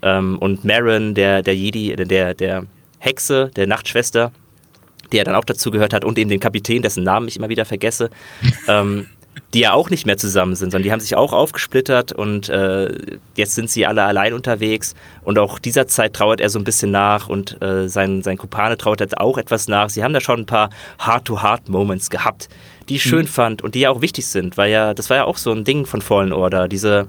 ähm, 0.03 0.39
und 0.39 0.65
Marin, 0.65 1.15
der, 1.15 1.43
der 1.43 1.55
Jedi, 1.55 1.95
der, 1.97 2.35
der 2.35 2.67
Hexe, 2.99 3.51
der 3.57 3.67
Nachtschwester 3.67 4.33
der 5.13 5.25
dann 5.25 5.35
auch 5.35 5.45
dazu 5.45 5.71
gehört 5.71 5.95
hat, 5.95 6.05
und 6.05 6.19
eben 6.19 6.31
den 6.31 6.41
Kapitän, 6.41 6.83
dessen 6.83 7.05
Namen 7.05 7.29
ich 7.29 7.37
immer 7.37 7.49
wieder 7.49 7.65
vergesse, 7.65 8.11
ähm, 8.69 9.07
die 9.55 9.61
ja 9.61 9.73
auch 9.73 9.91
nicht 9.91 10.07
mehr 10.07 10.17
zusammen 10.17 10.55
sind, 10.55 10.71
sondern 10.71 10.85
die 10.85 10.93
haben 10.93 11.01
sich 11.01 11.15
auch 11.15 11.33
aufgesplittert 11.33 12.13
und 12.13 12.49
äh, 12.49 12.95
jetzt 13.37 13.55
sind 13.55 13.71
sie 13.71 13.87
alle 13.87 14.03
allein 14.05 14.33
unterwegs 14.33 14.95
und 15.23 15.39
auch 15.39 15.59
dieser 15.59 15.87
Zeit 15.87 16.15
trauert 16.15 16.41
er 16.41 16.49
so 16.49 16.59
ein 16.59 16.65
bisschen 16.65 16.91
nach 16.91 17.29
und 17.29 17.61
äh, 17.63 17.89
sein, 17.89 18.23
sein 18.23 18.39
Kupane 18.39 18.77
trauert 18.79 19.01
jetzt 19.01 19.19
auch 19.19 19.39
etwas 19.39 19.69
nach. 19.69 19.91
Sie 19.91 20.03
haben 20.03 20.15
da 20.15 20.21
schon 20.21 20.41
ein 20.41 20.47
paar 20.47 20.71
Heart-to-Heart-Moments 21.05 22.09
gehabt, 22.11 22.49
die 22.89 22.97
ich 22.97 23.03
schön 23.03 23.23
mhm. 23.23 23.29
fand 23.29 23.63
und 23.63 23.75
die 23.75 23.81
ja 23.81 23.91
auch 23.91 24.01
wichtig 24.01 24.27
sind, 24.27 24.57
weil 24.57 24.71
ja, 24.71 24.95
das 24.95 25.11
war 25.11 25.19
ja 25.19 25.25
auch 25.25 25.37
so 25.37 25.53
ein 25.53 25.65
Ding 25.65 25.87
von 25.87 26.01
Fallen 26.01 26.33
Order, 26.33 26.69
diese 26.69 27.09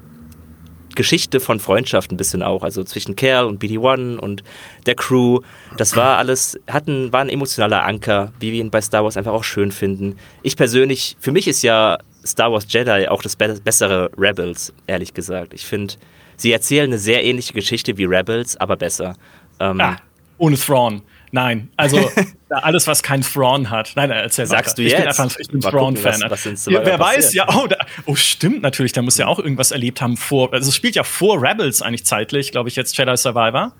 Geschichte 0.95 1.39
von 1.39 1.59
Freundschaft 1.59 2.11
ein 2.11 2.17
bisschen 2.17 2.43
auch. 2.43 2.63
Also 2.63 2.83
zwischen 2.83 3.15
Kerl 3.15 3.45
und 3.45 3.61
BD-1 3.61 4.17
und 4.17 4.43
der 4.85 4.95
Crew. 4.95 5.39
Das 5.77 5.95
war 5.95 6.17
alles, 6.17 6.59
hatten, 6.69 7.11
war 7.11 7.21
ein 7.21 7.29
emotionaler 7.29 7.83
Anker, 7.83 8.31
wie 8.39 8.51
wir 8.51 8.59
ihn 8.59 8.71
bei 8.71 8.81
Star 8.81 9.03
Wars 9.03 9.17
einfach 9.17 9.33
auch 9.33 9.43
schön 9.43 9.71
finden. 9.71 10.17
Ich 10.41 10.55
persönlich, 10.55 11.15
für 11.19 11.31
mich 11.31 11.47
ist 11.47 11.61
ja 11.61 11.97
Star 12.25 12.51
Wars 12.51 12.65
Jedi 12.69 13.07
auch 13.07 13.21
das 13.21 13.35
be 13.35 13.59
bessere 13.63 14.09
Rebels, 14.17 14.73
ehrlich 14.87 15.13
gesagt. 15.13 15.53
Ich 15.53 15.65
finde, 15.65 15.95
sie 16.37 16.51
erzählen 16.51 16.89
eine 16.89 16.97
sehr 16.97 17.23
ähnliche 17.23 17.53
Geschichte 17.53 17.97
wie 17.97 18.05
Rebels, 18.05 18.57
aber 18.57 18.75
besser. 18.75 19.15
Ähm, 19.59 19.81
ah, 19.81 19.97
ohne 20.37 20.57
Thrawn. 20.57 21.01
Nein, 21.33 21.69
also 21.77 22.11
alles, 22.49 22.85
was 22.85 23.01
kein 23.01 23.21
Thrawn 23.21 23.71
hat. 23.71 23.93
Nein, 23.95 24.11
erzähl 24.11 24.45
Sagst 24.45 24.77
weiter. 24.77 24.83
du 24.83 24.83
jetzt? 24.83 25.39
Ich 25.39 25.47
bin 25.47 25.63
einfach 25.63 25.71
ein 25.71 25.71
Thrawn-Fan. 25.95 26.21
Was, 26.29 26.45
was 26.45 26.65
ja, 26.67 26.85
wer 26.85 26.99
weiß, 26.99 27.33
ja, 27.33 27.47
oh, 27.49 27.65
da, 27.65 27.75
oh, 28.05 28.13
stimmt 28.13 28.61
natürlich, 28.61 28.91
da 28.91 29.01
muss 29.01 29.17
ja 29.17 29.25
auch 29.25 29.39
irgendwas 29.39 29.71
erlebt 29.71 29.99
haben 29.99 30.15
vor, 30.15 30.53
also 30.53 30.69
es 30.69 30.75
spielt 30.75 30.93
ja 30.95 31.03
vor 31.03 31.41
Rebels 31.41 31.81
eigentlich 31.81 32.05
zeitlich, 32.05 32.51
glaube 32.51 32.69
ich, 32.69 32.75
jetzt 32.75 32.95
Jedi 32.95 33.17
Survivor. 33.17 33.73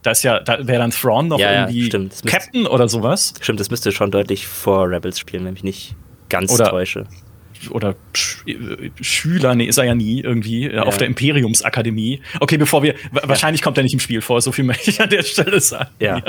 Da 0.00 0.12
ist 0.12 0.22
ja, 0.22 0.40
da 0.40 0.66
wäre 0.66 0.78
dann 0.78 0.90
Thrawn 0.90 1.28
noch 1.28 1.38
ja, 1.38 1.68
irgendwie 1.68 1.90
ja, 1.90 2.08
Captain 2.24 2.66
oder 2.66 2.88
sowas. 2.88 3.34
Stimmt, 3.38 3.60
das 3.60 3.70
müsste 3.70 3.92
schon 3.92 4.10
deutlich 4.10 4.46
vor 4.46 4.88
Rebels 4.88 5.18
spielen, 5.18 5.44
wenn 5.44 5.56
ich 5.56 5.64
nicht 5.64 5.94
ganz 6.30 6.50
oder, 6.50 6.70
täusche 6.70 7.04
oder 7.70 7.96
Sch 8.14 8.46
äh, 8.46 8.90
Schüler, 9.02 9.54
nee, 9.54 9.66
ist 9.66 9.76
er 9.76 9.84
ja 9.84 9.94
nie 9.94 10.22
irgendwie, 10.22 10.64
äh, 10.64 10.76
ja. 10.76 10.82
auf 10.84 10.96
der 10.96 11.06
Imperiumsakademie. 11.06 12.22
Okay, 12.40 12.56
bevor 12.56 12.82
wir, 12.82 12.94
ja. 12.94 13.28
wahrscheinlich 13.28 13.60
kommt 13.60 13.76
er 13.76 13.82
nicht 13.82 13.92
im 13.92 14.00
Spiel 14.00 14.22
vor, 14.22 14.40
so 14.40 14.52
viel 14.52 14.64
möchte 14.64 14.90
ich 14.90 15.02
an 15.02 15.10
der 15.10 15.22
Stelle 15.22 15.60
sagen. 15.60 15.90
Ja. 15.98 16.22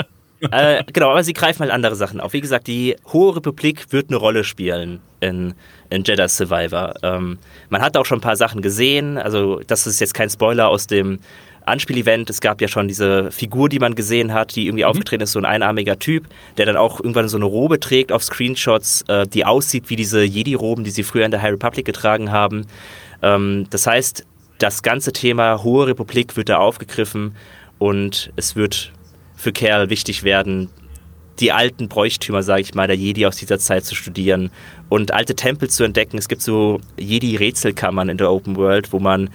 Äh, 0.50 0.84
genau, 0.92 1.10
aber 1.10 1.24
sie 1.24 1.32
greifen 1.32 1.60
halt 1.60 1.72
andere 1.72 1.96
Sachen 1.96 2.20
auf. 2.20 2.32
Wie 2.32 2.40
gesagt, 2.40 2.66
die 2.66 2.96
Hohe 3.12 3.36
Republik 3.36 3.92
wird 3.92 4.10
eine 4.10 4.16
Rolle 4.16 4.44
spielen 4.44 5.00
in, 5.20 5.54
in 5.90 6.04
Jedi 6.04 6.28
Survivor. 6.28 6.94
Ähm, 7.02 7.38
man 7.68 7.82
hat 7.82 7.96
auch 7.96 8.06
schon 8.06 8.18
ein 8.18 8.22
paar 8.22 8.36
Sachen 8.36 8.62
gesehen, 8.62 9.18
also 9.18 9.60
das 9.66 9.86
ist 9.86 10.00
jetzt 10.00 10.14
kein 10.14 10.30
Spoiler 10.30 10.68
aus 10.68 10.86
dem 10.86 11.20
Anspielevent. 11.66 12.30
Es 12.30 12.40
gab 12.40 12.60
ja 12.60 12.68
schon 12.68 12.88
diese 12.88 13.30
Figur, 13.30 13.68
die 13.68 13.78
man 13.78 13.94
gesehen 13.94 14.32
hat, 14.32 14.56
die 14.56 14.66
irgendwie 14.66 14.84
mhm. 14.84 14.90
aufgetreten 14.90 15.22
ist, 15.22 15.32
so 15.32 15.38
ein 15.38 15.44
einarmiger 15.44 15.98
Typ, 15.98 16.26
der 16.56 16.66
dann 16.66 16.76
auch 16.76 17.00
irgendwann 17.00 17.28
so 17.28 17.36
eine 17.36 17.46
Robe 17.46 17.80
trägt 17.80 18.12
auf 18.12 18.22
Screenshots, 18.22 19.02
äh, 19.08 19.26
die 19.26 19.44
aussieht 19.44 19.90
wie 19.90 19.96
diese 19.96 20.22
Jedi-Roben, 20.22 20.84
die 20.84 20.90
sie 20.90 21.02
früher 21.02 21.24
in 21.24 21.30
der 21.30 21.42
High 21.42 21.52
Republic 21.52 21.84
getragen 21.84 22.32
haben. 22.32 22.66
Ähm, 23.22 23.66
das 23.70 23.86
heißt, 23.86 24.26
das 24.58 24.82
ganze 24.82 25.12
Thema 25.12 25.62
Hohe 25.62 25.86
Republik 25.86 26.36
wird 26.36 26.48
da 26.48 26.58
aufgegriffen 26.58 27.34
und 27.78 28.30
es 28.36 28.56
wird 28.56 28.92
für 29.40 29.52
Kerl 29.52 29.90
wichtig 29.90 30.22
werden, 30.22 30.68
die 31.40 31.52
alten 31.52 31.88
Bräuchtümer, 31.88 32.42
sage 32.42 32.60
ich 32.60 32.74
mal, 32.74 32.86
der 32.86 32.96
Jedi 32.96 33.26
aus 33.26 33.36
dieser 33.36 33.58
Zeit 33.58 33.84
zu 33.84 33.94
studieren 33.94 34.50
und 34.88 35.12
alte 35.12 35.34
Tempel 35.34 35.70
zu 35.70 35.84
entdecken. 35.84 36.18
Es 36.18 36.28
gibt 36.28 36.42
so 36.42 36.80
Jedi-Rätselkammern 36.98 38.10
in 38.10 38.18
der 38.18 38.30
Open 38.30 38.56
World, 38.56 38.92
wo 38.92 38.98
man 38.98 39.30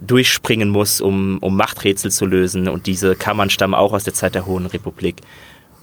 durchspringen 0.00 0.70
muss, 0.70 1.00
um, 1.00 1.38
um 1.38 1.56
Machträtsel 1.56 2.10
zu 2.10 2.26
lösen. 2.26 2.68
Und 2.68 2.86
diese 2.86 3.14
Kammern 3.14 3.50
stammen 3.50 3.74
auch 3.74 3.92
aus 3.92 4.04
der 4.04 4.14
Zeit 4.14 4.34
der 4.34 4.46
Hohen 4.46 4.66
Republik. 4.66 5.16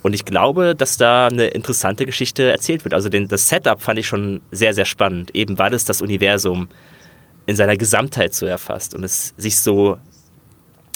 Und 0.02 0.14
ich 0.14 0.26
glaube, 0.26 0.76
dass 0.76 0.98
da 0.98 1.28
eine 1.28 1.48
interessante 1.48 2.08
Geschichte 2.08 2.52
erzählt 2.52 2.84
wird. 2.84 2.96
Also 2.96 3.10
den, 3.10 3.28
das 3.28 3.48
Setup 3.48 3.82
fand 3.82 4.00
ich 4.00 4.08
schon 4.08 4.42
sehr, 4.52 4.74
sehr 4.74 4.86
spannend, 4.86 5.36
eben 5.36 5.60
weil 5.60 5.74
es 5.76 5.86
das 5.86 6.02
Universum 6.02 6.70
in 7.46 7.56
seiner 7.56 7.78
Gesamtheit 7.78 8.34
so 8.34 8.48
erfasst 8.48 8.96
und 8.96 9.04
es 9.04 9.34
sich 9.38 9.60
so 9.60 9.98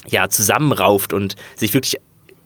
ja, 0.07 0.29
zusammenrauft 0.29 1.13
und 1.13 1.35
sich 1.55 1.73
wirklich 1.73 1.97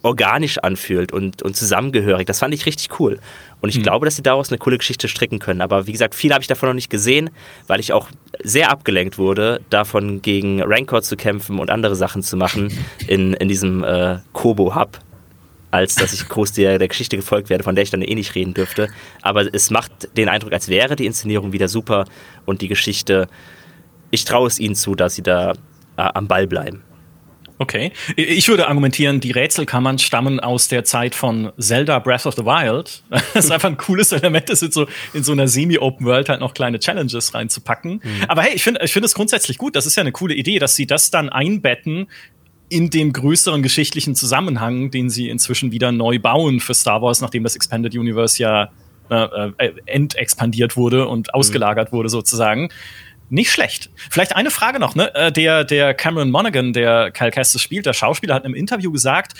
organisch 0.02 0.58
anfühlt 0.60 1.12
und, 1.12 1.42
und 1.42 1.56
zusammengehörig. 1.56 2.26
Das 2.26 2.40
fand 2.40 2.54
ich 2.54 2.66
richtig 2.66 3.00
cool. 3.00 3.20
Und 3.62 3.70
ich 3.70 3.78
mhm. 3.80 3.84
glaube, 3.84 4.06
dass 4.06 4.16
sie 4.16 4.24
daraus 4.24 4.50
eine 4.50 4.58
coole 4.58 4.78
Geschichte 4.78 5.08
stricken 5.08 5.40
können. 5.40 5.62
Aber 5.62 5.88
wie 5.88 5.92
gesagt, 5.92 6.16
viel 6.16 6.32
habe 6.32 6.42
ich 6.42 6.48
davon 6.48 6.70
noch 6.70 6.74
nicht 6.74 6.90
gesehen, 6.90 7.30
weil 7.68 7.80
ich 7.80 7.92
auch 7.92 8.10
sehr 8.42 8.72
abgelenkt 8.72 9.18
wurde, 9.18 9.62
davon 9.70 10.22
gegen 10.22 10.62
Rancor 10.62 11.02
zu 11.02 11.18
kämpfen 11.18 11.60
und 11.60 11.70
andere 11.70 11.96
Sachen 11.96 12.24
zu 12.24 12.38
machen 12.38 12.72
in, 13.08 13.34
in 13.34 13.48
diesem 13.50 13.84
äh, 13.84 14.20
Kobo-Hub, 14.32 15.00
als 15.72 15.96
dass 15.96 16.14
ich 16.14 16.28
groß 16.28 16.54
der, 16.54 16.80
der 16.80 16.88
Geschichte 16.88 17.18
gefolgt 17.18 17.50
werde, 17.50 17.64
von 17.64 17.76
der 17.76 17.84
ich 17.84 17.92
dann 17.92 18.02
eh 18.02 18.16
nicht 18.16 18.36
reden 18.36 18.54
dürfte. 18.54 18.88
Aber 19.22 19.54
es 19.54 19.70
macht 19.70 20.16
den 20.16 20.30
Eindruck, 20.30 20.54
als 20.54 20.70
wäre 20.70 20.96
die 20.96 21.06
Inszenierung 21.06 21.52
wieder 21.52 21.68
super 21.68 22.06
und 22.46 22.62
die 22.62 22.70
Geschichte, 22.70 23.28
ich 24.12 24.24
traue 24.24 24.48
es 24.48 24.60
ihnen 24.60 24.76
zu, 24.76 24.96
dass 24.96 25.16
sie 25.16 25.24
da 25.24 25.52
äh, 25.52 25.56
am 25.98 26.28
Ball 26.28 26.48
bleiben. 26.48 26.84
Okay. 27.62 27.92
Ich 28.16 28.48
würde 28.48 28.70
argumentieren, 28.70 29.20
die 29.20 29.32
Rätselkammern 29.32 30.00
stammen 30.00 30.40
aus 30.40 30.70
der 30.70 30.86
Zeit 30.86 31.14
von 31.14 31.52
Zelda 31.60 32.00
Breath 32.00 32.26
of 32.26 32.36
the 32.36 32.46
Wild. 32.46 33.04
Das 33.34 33.46
ist 33.46 33.52
einfach 33.52 33.70
ein 33.70 33.78
cooles 33.78 34.14
Element, 34.14 34.50
ist 34.50 34.64
in 34.64 34.72
so, 34.72 34.88
in 35.14 35.24
so 35.24 35.34
einer 35.34 35.48
semi-open 35.48 36.06
World 36.06 36.30
halt 36.30 36.40
noch 36.40 36.54
kleine 36.54 36.80
Challenges 36.80 37.34
reinzupacken. 37.34 38.02
Mhm. 38.02 38.26
Aber 38.30 38.44
hey, 38.44 38.56
ich 38.56 38.64
finde 38.64 38.80
ich 38.84 38.94
finde 38.94 39.08
es 39.08 39.14
grundsätzlich 39.14 39.58
gut. 39.58 39.76
Das 39.76 39.86
ist 39.86 39.98
ja 39.98 40.02
eine 40.02 40.14
coole 40.14 40.34
Idee, 40.34 40.58
dass 40.58 40.76
sie 40.78 40.88
das 40.88 41.12
dann 41.12 41.28
einbetten 41.28 42.08
in 42.70 42.90
den 42.90 43.12
größeren 43.12 43.62
geschichtlichen 43.62 44.16
Zusammenhang, 44.16 44.90
den 44.90 45.10
sie 45.10 45.28
inzwischen 45.28 45.72
wieder 45.72 45.92
neu 45.92 46.18
bauen 46.18 46.62
für 46.62 46.74
Star 46.74 47.02
Wars, 47.02 47.20
nachdem 47.20 47.44
das 47.44 47.56
Expanded 47.56 47.94
Universe 47.94 48.42
ja 48.42 48.70
äh, 49.10 49.50
äh 49.58 49.74
entexpandiert 49.86 50.78
wurde 50.78 51.08
und 51.08 51.28
mhm. 51.28 51.34
ausgelagert 51.34 51.92
wurde 51.92 52.08
sozusagen. 52.08 52.70
Nicht 53.30 53.52
schlecht. 53.52 53.90
Vielleicht 54.10 54.36
eine 54.36 54.50
Frage 54.50 54.80
noch, 54.80 54.96
ne? 54.96 55.14
Äh, 55.14 55.32
der, 55.32 55.64
der 55.64 55.94
Cameron 55.94 56.32
Monaghan, 56.32 56.74
der 56.74 57.12
Cal 57.12 57.32
Kestis 57.32 57.62
spielt, 57.62 57.86
der 57.86 57.94
Schauspieler, 57.94 58.34
hat 58.36 58.44
in 58.44 58.48
einem 58.48 58.56
Interview 58.56 58.92
gesagt, 58.92 59.34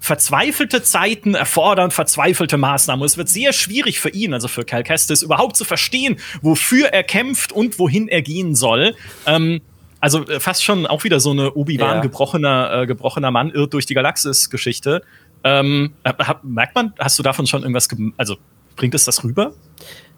verzweifelte 0.00 0.82
Zeiten 0.82 1.34
erfordern 1.34 1.90
verzweifelte 1.90 2.58
Maßnahmen. 2.58 3.04
es 3.04 3.16
wird 3.16 3.28
sehr 3.28 3.52
schwierig 3.52 3.98
für 3.98 4.10
ihn, 4.10 4.34
also 4.34 4.48
für 4.48 4.64
Cal 4.64 4.84
Kestis, 4.84 5.22
überhaupt 5.22 5.56
zu 5.56 5.64
verstehen, 5.64 6.16
wofür 6.42 6.88
er 6.88 7.02
kämpft 7.02 7.52
und 7.52 7.78
wohin 7.78 8.06
er 8.08 8.22
gehen 8.22 8.54
soll. 8.54 8.94
Ähm, 9.26 9.62
also 10.00 10.24
äh, 10.26 10.38
fast 10.38 10.62
schon 10.62 10.86
auch 10.86 11.04
wieder 11.04 11.18
so 11.18 11.30
eine 11.30 11.54
Obi-Wan 11.54 11.96
ja. 11.96 12.00
gebrochener, 12.02 12.82
äh, 12.82 12.86
gebrochener 12.86 13.30
Mann 13.30 13.50
irrt 13.50 13.72
durch 13.72 13.86
die 13.86 13.94
Galaxis-Geschichte. 13.94 15.02
Ähm, 15.42 15.94
äh, 16.04 16.12
merkt 16.42 16.74
man, 16.74 16.92
hast 16.98 17.18
du 17.18 17.22
davon 17.22 17.46
schon 17.46 17.62
irgendwas, 17.62 17.88
also 18.16 18.36
bringt 18.76 18.94
es 18.94 19.04
das 19.04 19.24
rüber? 19.24 19.54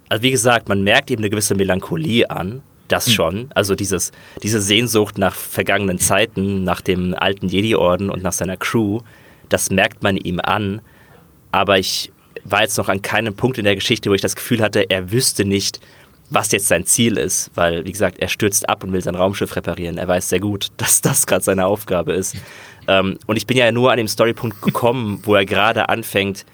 Also 0.09 0.23
wie 0.23 0.31
gesagt, 0.31 0.69
man 0.69 0.83
merkt 0.83 1.11
eben 1.11 1.23
eine 1.23 1.31
gewisse 1.31 1.55
Melancholie 1.55 2.29
an 2.29 2.63
das 2.89 3.07
hm. 3.07 3.13
schon. 3.13 3.49
Also 3.55 3.75
dieses, 3.75 4.13
diese 4.43 4.61
Sehnsucht 4.61 5.19
nach 5.19 5.35
vergangenen 5.35 5.99
Zeiten, 5.99 6.65
nach 6.65 6.81
dem 6.81 7.15
alten 7.15 7.49
Jedi-Orden 7.49 8.11
und 8.11 8.23
nach 8.23 8.33
seiner 8.33 8.57
Crew, 8.57 9.01
das 9.49 9.71
merkt 9.71 10.03
man 10.03 10.17
ihm 10.17 10.41
an. 10.41 10.81
Aber 11.53 11.79
ich 11.79 12.13
war 12.45 12.63
jetzt 12.63 12.79
noch 12.79 12.89
an 12.89 13.03
keinem 13.03 13.35
Punkt 13.35 13.59
in 13.59 13.65
der 13.65 13.75
Geschichte, 13.75 14.11
wo 14.11 14.15
ich 14.15 14.21
das 14.21 14.37
Gefühl 14.37 14.61
hatte, 14.61 14.91
er 14.91 15.11
wüsste 15.11 15.45
nicht, 15.45 15.81
was 16.31 16.53
jetzt 16.53 16.69
sein 16.69 16.85
Ziel 16.85 17.17
ist. 17.17 17.51
Weil, 17.55 17.85
wie 17.85 17.93
gesagt, 17.93 18.19
er 18.19 18.29
stürzt 18.29 18.69
ab 18.69 18.85
und 18.85 18.93
will 18.93 19.03
sein 19.03 19.15
Raumschiff 19.15 19.57
reparieren. 19.57 19.99
Er 19.99 20.09
weiß 20.09 20.29
sehr 20.29 20.41
gut, 20.41 20.69
dass 20.77 21.01
das 21.01 21.27
gerade 21.27 21.45
seine 21.45 21.67
Aufgabe 21.67 22.13
ist. 22.13 22.37
Ähm, 22.87 23.19
und 23.27 23.37
ich 23.37 23.47
bin 23.47 23.57
ja 23.57 23.71
nur 23.73 23.91
an 23.91 23.99
dem 23.99 24.09
Storypunkt 24.09 24.63
gekommen, 24.63 25.21
wo 25.25 25.35
er 25.35 25.45
gerade 25.45 25.89
anfängt, 25.89 26.45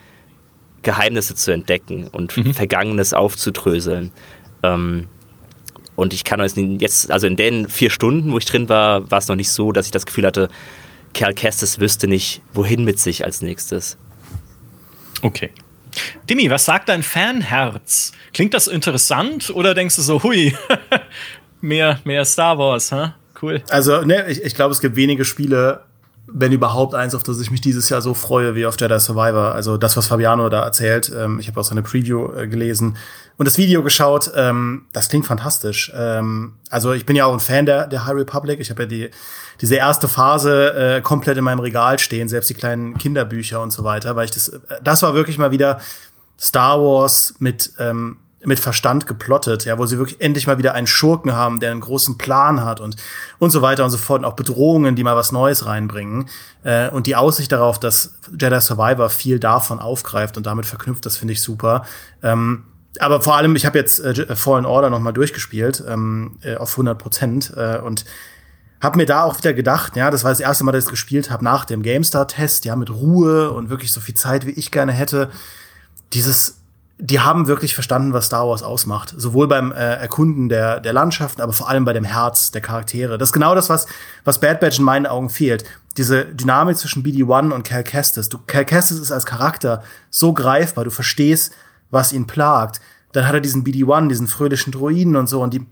Geheimnisse 0.83 1.35
zu 1.35 1.51
entdecken 1.51 2.09
und 2.09 2.37
mhm. 2.37 2.55
Vergangenes 2.55 3.15
aufzudröseln. 3.15 4.13
Ähm, 4.63 5.09
und 5.97 6.13
ich 6.13 6.25
kann 6.25 6.41
jetzt, 6.79 7.11
also 7.11 7.27
in 7.27 7.37
den 7.37 7.69
vier 7.69 7.91
Stunden, 7.91 8.33
wo 8.33 8.39
ich 8.39 8.45
drin 8.45 8.69
war, 8.69 9.11
war 9.11 9.19
es 9.19 9.29
noch 9.29 9.37
nicht 9.37 9.51
so, 9.51 9.73
dass 9.73 9.87
ich 9.87 9.93
das 9.93 10.07
Gefühl 10.07 10.27
hatte, 10.27 10.49
Kerl 11.13 11.35
Kestis 11.35 11.79
wüsste 11.79 12.09
nicht, 12.09 12.43
wohin 12.53 12.85
mit 12.85 12.99
sich 12.99 13.25
als 13.25 13.41
nächstes. 13.41 13.97
Okay. 15.23 15.51
Dimi, 16.29 16.51
was 16.51 16.65
sagt 16.65 16.89
dein 16.89 17.03
Fanherz? 17.03 18.13
Klingt 18.33 18.53
das 18.53 18.67
interessant 18.67 19.51
oder 19.51 19.75
denkst 19.75 19.95
du 19.97 20.03
so, 20.03 20.23
hui, 20.23 20.53
mehr, 21.61 22.01
mehr 22.05 22.25
Star 22.25 22.59
Wars, 22.59 22.91
huh? 22.91 23.11
Cool. 23.41 23.63
Also, 23.71 24.03
ne, 24.03 24.27
ich, 24.29 24.43
ich 24.43 24.55
glaube, 24.55 24.73
es 24.73 24.81
gibt 24.81 24.97
wenige 24.97 25.25
Spiele, 25.25 25.83
wenn 26.27 26.53
überhaupt 26.53 26.95
eins, 26.95 27.15
auf 27.15 27.23
das 27.23 27.41
ich 27.41 27.51
mich 27.51 27.61
dieses 27.61 27.89
Jahr 27.89 28.01
so 28.01 28.15
freue 28.15 28.55
wie 28.55 28.67
auf 28.67 28.81
Jedi 28.81 28.99
Survivor. 28.99 29.55
Also 29.55 29.77
das, 29.77 29.97
was 29.97 30.07
Fabiano 30.07 30.49
da 30.49 30.63
erzählt, 30.63 31.13
ähm, 31.15 31.39
ich 31.39 31.49
habe 31.49 31.61
auch 31.61 31.65
seine 31.65 31.83
Preview 31.83 32.33
äh, 32.33 32.49
gelesen 32.49 32.97
und 33.37 33.47
das 33.47 33.59
Video 33.59 33.83
geschaut. 33.83 34.31
Ähm, 34.35 34.87
das 34.93 35.09
klingt 35.09 35.27
fantastisch. 35.27 35.93
Ähm, 35.95 36.55
also 36.71 36.93
ich 36.93 37.05
bin 37.05 37.17
ja 37.17 37.27
auch 37.27 37.33
ein 37.33 37.41
Fan 37.41 37.67
der, 37.67 37.87
der 37.87 38.07
High 38.07 38.17
Republic. 38.17 38.61
Ich 38.61 38.71
habe 38.71 38.83
ja 38.83 38.89
die 38.89 39.11
diese 39.61 39.77
erste 39.77 40.09
Phase 40.09 40.75
äh, 40.75 41.01
komplett 41.01 41.39
in 41.39 41.45
meinem 41.45 41.61
Regal 41.61 41.99
stehen, 41.99 42.29
selbst 42.29 42.51
die 42.51 42.55
kleinen 42.55 42.99
Kinderbücher 42.99 43.61
und 43.63 43.71
so 43.71 43.85
weiter, 43.85 44.17
weil 44.17 44.25
ich 44.25 44.33
das, 44.33 44.49
äh, 44.49 44.59
das 44.83 45.03
war 45.03 45.15
wirklich 45.15 45.39
mal 45.39 45.51
wieder 45.51 45.81
Star 46.41 46.81
Wars 46.81 47.35
mit 47.39 47.73
ähm, 47.79 48.17
mit 48.45 48.61
Verstand 48.61 49.07
geplottet, 49.07 49.65
ja, 49.65 49.79
wo 49.79 49.87
sie 49.87 49.99
wirklich 49.99 50.21
endlich 50.21 50.47
mal 50.47 50.59
wieder 50.59 50.75
einen 50.75 50.87
Schurken 50.87 51.33
haben, 51.33 51.61
der 51.61 51.71
einen 51.71 51.81
großen 51.81 52.19
Plan 52.19 52.65
hat 52.65 52.81
und 52.81 52.97
und 53.39 53.51
so 53.51 53.63
weiter 53.63 53.85
und 53.85 53.91
so 53.91 53.99
fort 53.99 54.21
und 54.21 54.25
auch 54.25 54.37
Bedrohungen, 54.37 54.97
die 54.97 55.05
mal 55.05 55.17
was 55.17 55.33
Neues 55.33 55.67
reinbringen 55.67 56.29
äh, 56.63 56.89
und 56.91 57.07
die 57.07 57.17
Aussicht 57.17 57.53
darauf, 57.53 57.81
dass 57.81 58.15
Jedi 58.31 58.61
Survivor 58.61 59.11
viel 59.11 59.39
davon 59.39 59.79
aufgreift 59.79 60.37
und 60.37 60.47
damit 60.47 60.67
verknüpft, 60.67 61.07
das 61.07 61.17
finde 61.17 61.33
ich 61.33 61.43
super. 61.43 61.85
Ähm, 62.23 62.65
aber 63.01 63.21
vor 63.21 63.37
allem, 63.37 63.57
ich 63.57 63.67
habe 63.67 63.79
jetzt 63.79 64.01
äh, 64.01 64.37
Fallen 64.37 64.67
Order 64.67 64.91
noch 64.91 65.01
mal 65.01 65.13
durchgespielt 65.13 65.83
ähm, 65.89 66.39
äh, 66.43 66.57
auf 66.57 66.73
100 66.73 66.99
Prozent 66.99 67.53
äh, 67.57 67.79
und 67.79 68.05
habe 68.81 68.99
mir 68.99 69.07
da 69.07 69.25
auch 69.25 69.39
wieder 69.39 69.55
gedacht, 69.55 69.97
ja, 69.97 70.11
das 70.11 70.25
war 70.25 70.31
das 70.31 70.41
erste 70.41 70.63
Mal, 70.63 70.73
dass 70.73 70.85
ich 70.85 70.91
gespielt 70.91 71.31
habe 71.31 71.43
nach 71.43 71.65
dem 71.65 71.83
GameStar-Test, 71.83 72.67
ja, 72.67 72.77
mit 72.77 72.91
Ruhe 72.91 73.51
und 73.51 73.71
wirklich 73.71 73.91
so 73.91 74.01
viel 74.01 74.15
Zeit, 74.15 74.47
wie 74.47 74.51
ich 74.51 74.71
gerne 74.71 74.93
hätte. 74.93 75.31
Dieses 76.13 76.61
die 76.99 77.21
haben 77.21 77.49
wirklich 77.49 77.75
verstanden, 77.75 78.13
was 78.13 78.27
Star 78.27 78.49
Wars 78.49 78.63
ausmacht. 78.63 79.15
Sowohl 79.17 79.49
beim 79.49 79.73
äh, 79.73 79.75
Erkunden 79.75 80.49
der, 80.49 80.81
der 80.81 80.93
Landschaften, 80.93 81.43
aber 81.43 81.53
vor 81.53 81.69
allem 81.69 81.85
bei 81.85 81.93
dem 81.93 82.05
Herz 82.05 82.53
der 82.53 82.61
Charaktere. 82.61 83.19
Das 83.19 83.31
ist 83.31 83.33
genau 83.33 83.55
das, 83.55 83.69
was, 83.69 83.87
was 84.25 84.39
Bad 84.39 84.61
Batch 84.61 84.79
in 84.79 84.85
meinen 84.85 85.07
Augen 85.07 85.29
fehlt. 85.29 85.65
Diese 85.97 86.25
Dynamik 86.25 86.77
zwischen 86.77 87.03
BD-1 87.03 87.53
und 87.53 87.65
Cal 87.65 87.83
Kestis. 87.83 88.29
Du, 88.29 88.39
Cal 88.47 88.65
Kestis 88.65 88.99
ist 88.99 89.11
als 89.11 89.27
Charakter 89.27 89.83
so 90.11 90.33
greifbar. 90.33 90.85
Du 90.85 90.91
verstehst, 90.91 91.53
was 91.91 92.13
ihn 92.13 92.27
plagt. 92.27 92.81
Dann 93.13 93.27
hat 93.27 93.35
er 93.35 93.41
diesen 93.41 93.65
BD-1, 93.65 94.09
diesen 94.09 94.29
fröhlichen 94.29 94.73
Droiden 94.73 95.17
und 95.17 95.29
so. 95.29 95.43
Und 95.43 95.53
die, 95.53 95.67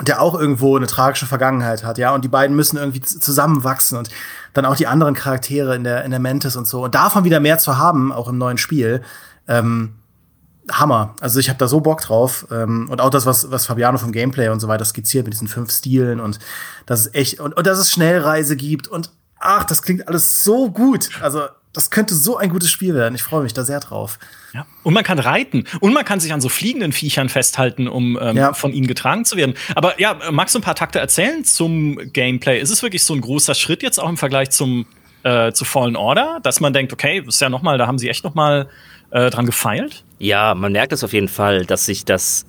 der 0.00 0.20
auch 0.20 0.38
irgendwo 0.38 0.76
eine 0.76 0.86
tragische 0.86 1.26
Vergangenheit 1.26 1.84
hat, 1.84 1.98
ja, 1.98 2.12
und 2.12 2.24
die 2.24 2.28
beiden 2.28 2.54
müssen 2.56 2.76
irgendwie 2.76 3.00
zusammenwachsen 3.00 3.98
und 3.98 4.10
dann 4.54 4.64
auch 4.64 4.76
die 4.76 4.86
anderen 4.86 5.14
Charaktere 5.14 5.74
in 5.74 5.84
der 5.84 6.04
in 6.04 6.10
der 6.10 6.20
Mantis 6.20 6.56
und 6.56 6.66
so 6.66 6.84
und 6.84 6.94
davon 6.94 7.24
wieder 7.24 7.40
mehr 7.40 7.58
zu 7.58 7.78
haben, 7.78 8.12
auch 8.12 8.28
im 8.28 8.38
neuen 8.38 8.58
Spiel, 8.58 9.02
ähm, 9.48 9.94
Hammer. 10.70 11.14
Also 11.20 11.40
ich 11.40 11.48
habe 11.48 11.58
da 11.58 11.68
so 11.68 11.80
Bock 11.80 12.00
drauf 12.00 12.46
ähm, 12.50 12.88
und 12.90 13.00
auch 13.00 13.10
das, 13.10 13.26
was 13.26 13.50
was 13.50 13.66
Fabiano 13.66 13.98
vom 13.98 14.12
Gameplay 14.12 14.48
und 14.48 14.60
so 14.60 14.68
weiter 14.68 14.84
skizziert 14.84 15.24
mit 15.26 15.34
diesen 15.34 15.48
fünf 15.48 15.70
Stilen 15.70 16.20
und 16.20 16.38
das 16.86 17.06
ist 17.06 17.14
echt 17.14 17.40
und, 17.40 17.56
und 17.56 17.66
dass 17.66 17.78
es 17.78 17.90
Schnellreise 17.90 18.56
gibt 18.56 18.88
und 18.88 19.10
ach, 19.38 19.64
das 19.64 19.82
klingt 19.82 20.08
alles 20.08 20.44
so 20.44 20.70
gut. 20.70 21.10
Also 21.22 21.42
das 21.72 21.90
könnte 21.90 22.14
so 22.14 22.36
ein 22.36 22.50
gutes 22.50 22.70
Spiel 22.70 22.94
werden. 22.94 23.14
Ich 23.14 23.22
freue 23.22 23.42
mich 23.42 23.54
da 23.54 23.62
sehr 23.62 23.78
drauf. 23.80 24.18
Ja. 24.52 24.66
Und 24.82 24.94
man 24.94 25.04
kann 25.04 25.18
reiten 25.18 25.64
und 25.80 25.92
man 25.92 26.04
kann 26.04 26.18
sich 26.18 26.32
an 26.32 26.40
so 26.40 26.48
fliegenden 26.48 26.92
Viechern 26.92 27.28
festhalten, 27.28 27.86
um 27.86 28.18
ähm, 28.20 28.36
ja. 28.36 28.52
von 28.54 28.72
ihnen 28.72 28.86
getragen 28.86 29.24
zu 29.24 29.36
werden. 29.36 29.54
Aber 29.74 30.00
ja, 30.00 30.18
magst 30.30 30.54
du 30.54 30.58
ein 30.58 30.62
paar 30.62 30.74
Takte 30.74 30.98
erzählen 30.98 31.44
zum 31.44 31.98
Gameplay? 32.12 32.58
Ist 32.60 32.70
es 32.70 32.82
wirklich 32.82 33.04
so 33.04 33.14
ein 33.14 33.20
großer 33.20 33.54
Schritt 33.54 33.82
jetzt 33.82 34.00
auch 34.00 34.08
im 34.08 34.16
Vergleich 34.16 34.50
zum 34.50 34.86
äh, 35.24 35.52
zu 35.52 35.64
Fallen 35.64 35.96
Order, 35.96 36.40
dass 36.42 36.60
man 36.60 36.72
denkt, 36.72 36.92
okay, 36.92 37.22
ist 37.26 37.40
ja 37.40 37.48
noch 37.48 37.62
mal, 37.62 37.76
da 37.76 37.86
haben 37.86 37.98
sie 37.98 38.08
echt 38.08 38.24
noch 38.24 38.34
mal 38.34 38.68
äh, 39.10 39.30
dran 39.30 39.46
gefeilt? 39.46 40.04
Ja, 40.18 40.54
man 40.54 40.72
merkt 40.72 40.92
es 40.92 41.04
auf 41.04 41.12
jeden 41.12 41.28
Fall, 41.28 41.64
dass 41.64 41.86
sich 41.86 42.04
das 42.04 42.46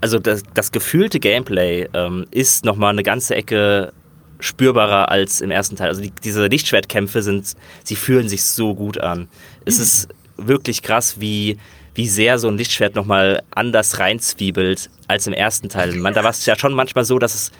also 0.00 0.18
das, 0.18 0.42
das 0.54 0.72
gefühlte 0.72 1.20
Gameplay 1.20 1.88
ähm, 1.92 2.26
ist 2.30 2.64
noch 2.64 2.76
mal 2.76 2.90
eine 2.90 3.02
ganze 3.02 3.34
Ecke 3.34 3.92
spürbarer 4.40 5.10
als 5.10 5.40
im 5.40 5.50
ersten 5.50 5.76
Teil. 5.76 5.88
Also 5.88 6.00
die, 6.00 6.12
diese 6.22 6.46
Lichtschwertkämpfe 6.46 7.22
sind, 7.22 7.54
sie 7.84 7.96
fühlen 7.96 8.28
sich 8.28 8.44
so 8.44 8.74
gut 8.74 8.98
an. 9.00 9.28
Es 9.64 9.78
mhm. 9.78 9.82
ist 9.82 10.08
wirklich 10.36 10.82
krass, 10.82 11.20
wie, 11.20 11.58
wie 11.94 12.08
sehr 12.08 12.38
so 12.38 12.48
ein 12.48 12.56
Lichtschwert 12.56 12.94
nochmal 12.94 13.42
anders 13.50 13.98
reinzwiebelt 13.98 14.90
als 15.08 15.26
im 15.26 15.32
ersten 15.32 15.68
Teil. 15.68 15.94
Man, 15.96 16.14
da 16.14 16.22
war 16.22 16.30
es 16.30 16.46
ja 16.46 16.56
schon 16.56 16.74
manchmal 16.74 17.04
so, 17.04 17.18
dass 17.18 17.34
es 17.34 17.52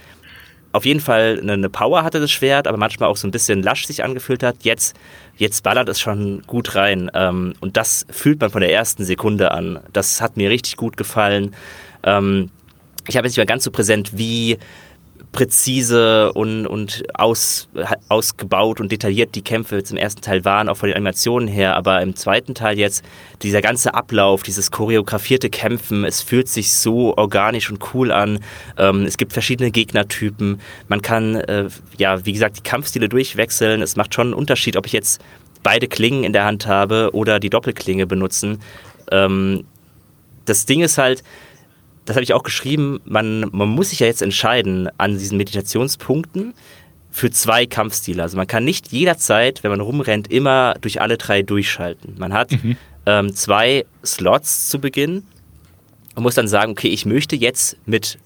auf 0.72 0.84
jeden 0.84 1.00
Fall 1.00 1.38
eine, 1.40 1.68
Power 1.70 2.02
hatte, 2.02 2.20
das 2.20 2.30
Schwert, 2.30 2.66
aber 2.66 2.76
manchmal 2.76 3.08
auch 3.08 3.16
so 3.16 3.26
ein 3.26 3.30
bisschen 3.30 3.62
lasch 3.62 3.86
sich 3.86 4.04
angefühlt 4.04 4.42
hat. 4.42 4.56
Jetzt, 4.62 4.96
jetzt 5.36 5.62
ballert 5.62 5.88
es 5.88 5.98
schon 5.98 6.42
gut 6.46 6.74
rein. 6.74 7.10
Ähm, 7.14 7.54
und 7.60 7.76
das 7.76 8.06
fühlt 8.10 8.40
man 8.40 8.50
von 8.50 8.60
der 8.60 8.72
ersten 8.72 9.04
Sekunde 9.04 9.50
an. 9.50 9.80
Das 9.92 10.20
hat 10.20 10.36
mir 10.36 10.50
richtig 10.50 10.76
gut 10.76 10.96
gefallen. 10.96 11.54
Ähm, 12.02 12.50
ich 13.06 13.16
habe 13.16 13.26
jetzt 13.26 13.32
nicht 13.32 13.38
mehr 13.38 13.46
ganz 13.46 13.64
so 13.64 13.70
präsent, 13.70 14.18
wie 14.18 14.58
präzise 15.32 16.32
und, 16.32 16.66
und 16.66 17.04
aus, 17.14 17.68
ausgebaut 18.08 18.80
und 18.80 18.90
detailliert 18.90 19.34
die 19.34 19.42
Kämpfe 19.42 19.82
zum 19.82 19.96
ersten 19.96 20.22
Teil 20.22 20.44
waren, 20.44 20.68
auch 20.68 20.76
von 20.76 20.88
den 20.88 20.96
Animationen 20.96 21.48
her. 21.48 21.76
Aber 21.76 22.00
im 22.02 22.16
zweiten 22.16 22.54
Teil 22.54 22.78
jetzt, 22.78 23.04
dieser 23.42 23.60
ganze 23.60 23.94
Ablauf, 23.94 24.42
dieses 24.42 24.70
choreografierte 24.70 25.50
Kämpfen, 25.50 26.04
es 26.04 26.22
fühlt 26.22 26.48
sich 26.48 26.72
so 26.72 27.16
organisch 27.16 27.70
und 27.70 27.94
cool 27.94 28.10
an. 28.10 28.40
Ähm, 28.78 29.04
es 29.04 29.16
gibt 29.16 29.32
verschiedene 29.32 29.70
Gegnertypen. 29.70 30.60
Man 30.88 31.02
kann, 31.02 31.36
äh, 31.36 31.68
ja, 31.98 32.24
wie 32.24 32.32
gesagt, 32.32 32.58
die 32.58 32.62
Kampfstile 32.62 33.08
durchwechseln. 33.08 33.82
Es 33.82 33.96
macht 33.96 34.14
schon 34.14 34.28
einen 34.28 34.34
Unterschied, 34.34 34.76
ob 34.76 34.86
ich 34.86 34.92
jetzt 34.92 35.20
beide 35.62 35.88
Klingen 35.88 36.24
in 36.24 36.32
der 36.32 36.44
Hand 36.44 36.66
habe 36.66 37.10
oder 37.12 37.38
die 37.40 37.50
Doppelklinge 37.50 38.06
benutzen. 38.06 38.60
Ähm, 39.10 39.64
das 40.46 40.64
Ding 40.64 40.80
ist 40.80 40.98
halt, 40.98 41.22
das 42.08 42.16
habe 42.16 42.24
ich 42.24 42.32
auch 42.32 42.42
geschrieben, 42.42 43.00
man, 43.04 43.40
man 43.52 43.68
muss 43.68 43.90
sich 43.90 44.00
ja 44.00 44.06
jetzt 44.06 44.22
entscheiden 44.22 44.88
an 44.96 45.18
diesen 45.18 45.36
Meditationspunkten 45.36 46.54
für 47.10 47.30
zwei 47.30 47.66
Kampfstile. 47.66 48.22
Also 48.22 48.38
man 48.38 48.46
kann 48.46 48.64
nicht 48.64 48.90
jederzeit, 48.92 49.62
wenn 49.62 49.70
man 49.70 49.80
rumrennt, 49.80 50.30
immer 50.32 50.74
durch 50.80 51.02
alle 51.02 51.18
drei 51.18 51.42
durchschalten. 51.42 52.14
Man 52.18 52.32
hat 52.32 52.52
mhm. 52.52 52.78
ähm, 53.04 53.34
zwei 53.34 53.84
Slots 54.02 54.70
zu 54.70 54.80
Beginn 54.80 55.24
und 56.14 56.22
muss 56.22 56.34
dann 56.34 56.48
sagen, 56.48 56.72
okay, 56.72 56.88
ich 56.88 57.04
möchte 57.04 57.36
jetzt 57.36 57.76
mit 57.84 58.18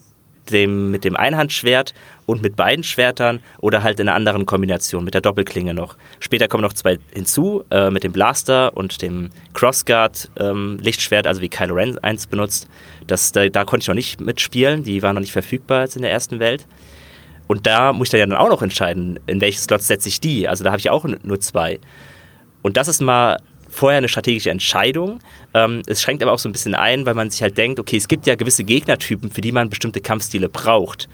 dem, 0.51 0.93
mit 0.93 1.03
dem 1.03 1.17
Einhandschwert 1.17 1.93
und 2.27 2.43
mit 2.43 2.57
beiden 2.57 2.85
Schwertern 2.85 3.41
oder 3.61 3.83
halt 3.83 4.01
in 4.01 4.09
einer 4.09 4.17
anderen 4.17 4.47
Kombination 4.47 5.05
mit 5.05 5.15
der 5.15 5.21
Doppelklinge 5.21 5.75
noch. 5.75 5.97
Später 6.21 6.49
kommen 6.49 6.63
noch 6.63 6.73
zwei 6.73 6.99
hinzu, 7.13 7.65
äh, 7.71 7.91
mit 7.91 8.05
dem 8.05 8.13
Blaster 8.13 8.77
und 8.77 9.03
dem 9.03 9.31
Crossguard 9.55 10.31
ähm, 10.39 10.79
Lichtschwert, 10.81 11.27
also 11.27 11.41
wie 11.41 11.49
Kylo 11.49 11.75
Ren 11.75 11.99
eins 11.99 12.27
benutzt. 12.27 12.69
Das, 13.07 13.33
da, 13.33 13.49
da, 13.49 13.65
konnte 13.65 13.85
ich 13.85 13.89
noch 13.89 13.95
nicht 13.95 14.21
mitspielen, 14.21 14.85
die 14.85 15.03
waren 15.03 15.15
noch 15.15 15.21
nicht 15.21 15.33
verfügbar 15.33 15.81
als 15.81 15.97
in 15.97 16.03
der 16.03 16.13
ersten 16.13 16.39
Welt. 16.39 16.67
Und 17.49 17.67
da 17.67 17.93
muss 17.93 18.13
ich 18.13 18.21
dann 18.21 18.33
auch 18.33 18.49
noch 18.49 18.63
entscheiden, 18.63 19.19
in 19.27 19.41
welche 19.41 19.59
Slots 19.59 19.87
setze 19.87 20.09
ich 20.09 20.21
die. 20.21 20.49
Also 20.49 20.65
da 20.65 20.71
habe 20.71 20.81
ich 20.81 20.91
auch 20.91 21.05
nur 21.05 21.41
zwei. 21.41 21.81
Und 22.63 22.77
das 22.77 22.89
ist 22.89 23.01
mal 23.01 23.39
vorher 23.69 23.99
eine 23.99 24.09
strategische 24.09 24.51
Entscheidung. 24.51 25.19
Ähm, 25.55 25.83
es 25.87 26.03
schränkt 26.03 26.23
aber 26.23 26.33
auch 26.33 26.39
so 26.39 26.49
ein 26.49 26.53
bisschen 26.53 26.75
ein, 26.75 27.05
weil 27.07 27.15
man 27.15 27.31
sich 27.31 27.43
halt 27.43 27.59
denkt, 27.59 27.81
okay, 27.81 27.97
es 27.97 28.07
gibt 28.07 28.27
ja 28.27 28.37
gewisse 28.37 28.65
Gegnertypen, 28.65 29.31
für 29.31 29.41
die 29.41 29.53
man 29.53 29.71
bestimmte 29.71 30.01
Kampfstile 30.01 30.49
braucht. 30.49 31.09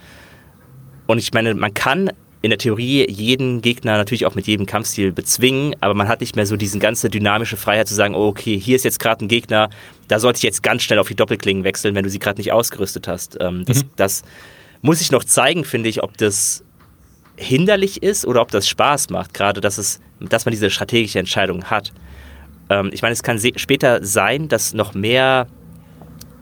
Und 1.08 1.16
ich 1.16 1.32
meine, 1.32 1.54
man 1.54 1.72
kann 1.72 2.10
in 2.42 2.50
der 2.50 2.58
Theorie 2.58 3.10
jeden 3.10 3.62
Gegner 3.62 3.96
natürlich 3.96 4.26
auch 4.26 4.34
mit 4.34 4.46
jedem 4.46 4.66
Kampfstil 4.66 5.10
bezwingen, 5.10 5.74
aber 5.80 5.94
man 5.94 6.06
hat 6.06 6.20
nicht 6.20 6.36
mehr 6.36 6.44
so 6.44 6.56
diese 6.56 6.78
ganze 6.78 7.08
dynamische 7.08 7.56
Freiheit 7.56 7.88
zu 7.88 7.94
sagen, 7.94 8.14
oh, 8.14 8.28
okay, 8.28 8.58
hier 8.60 8.76
ist 8.76 8.84
jetzt 8.84 9.00
gerade 9.00 9.24
ein 9.24 9.28
Gegner, 9.28 9.70
da 10.06 10.20
sollte 10.20 10.36
ich 10.36 10.42
jetzt 10.42 10.62
ganz 10.62 10.82
schnell 10.82 10.98
auf 10.98 11.08
die 11.08 11.16
Doppelklingen 11.16 11.64
wechseln, 11.64 11.94
wenn 11.94 12.04
du 12.04 12.10
sie 12.10 12.18
gerade 12.18 12.38
nicht 12.38 12.52
ausgerüstet 12.52 13.08
hast. 13.08 13.38
Ähm, 13.40 13.64
das, 13.64 13.82
mhm. 13.82 13.90
das 13.96 14.22
muss 14.82 15.00
ich 15.00 15.10
noch 15.10 15.24
zeigen, 15.24 15.64
finde 15.64 15.88
ich, 15.88 16.02
ob 16.02 16.16
das 16.18 16.62
hinderlich 17.36 18.02
ist 18.02 18.26
oder 18.26 18.42
ob 18.42 18.50
das 18.50 18.68
Spaß 18.68 19.08
macht, 19.08 19.32
gerade 19.32 19.62
dass, 19.62 19.78
es, 19.78 20.00
dass 20.20 20.44
man 20.44 20.52
diese 20.52 20.68
strategische 20.68 21.18
Entscheidung 21.18 21.64
hat. 21.64 21.92
Ähm, 22.68 22.90
ich 22.92 23.00
meine, 23.00 23.14
es 23.14 23.22
kann 23.22 23.40
später 23.56 24.04
sein, 24.04 24.48
dass 24.48 24.74
noch 24.74 24.92
mehr 24.92 25.46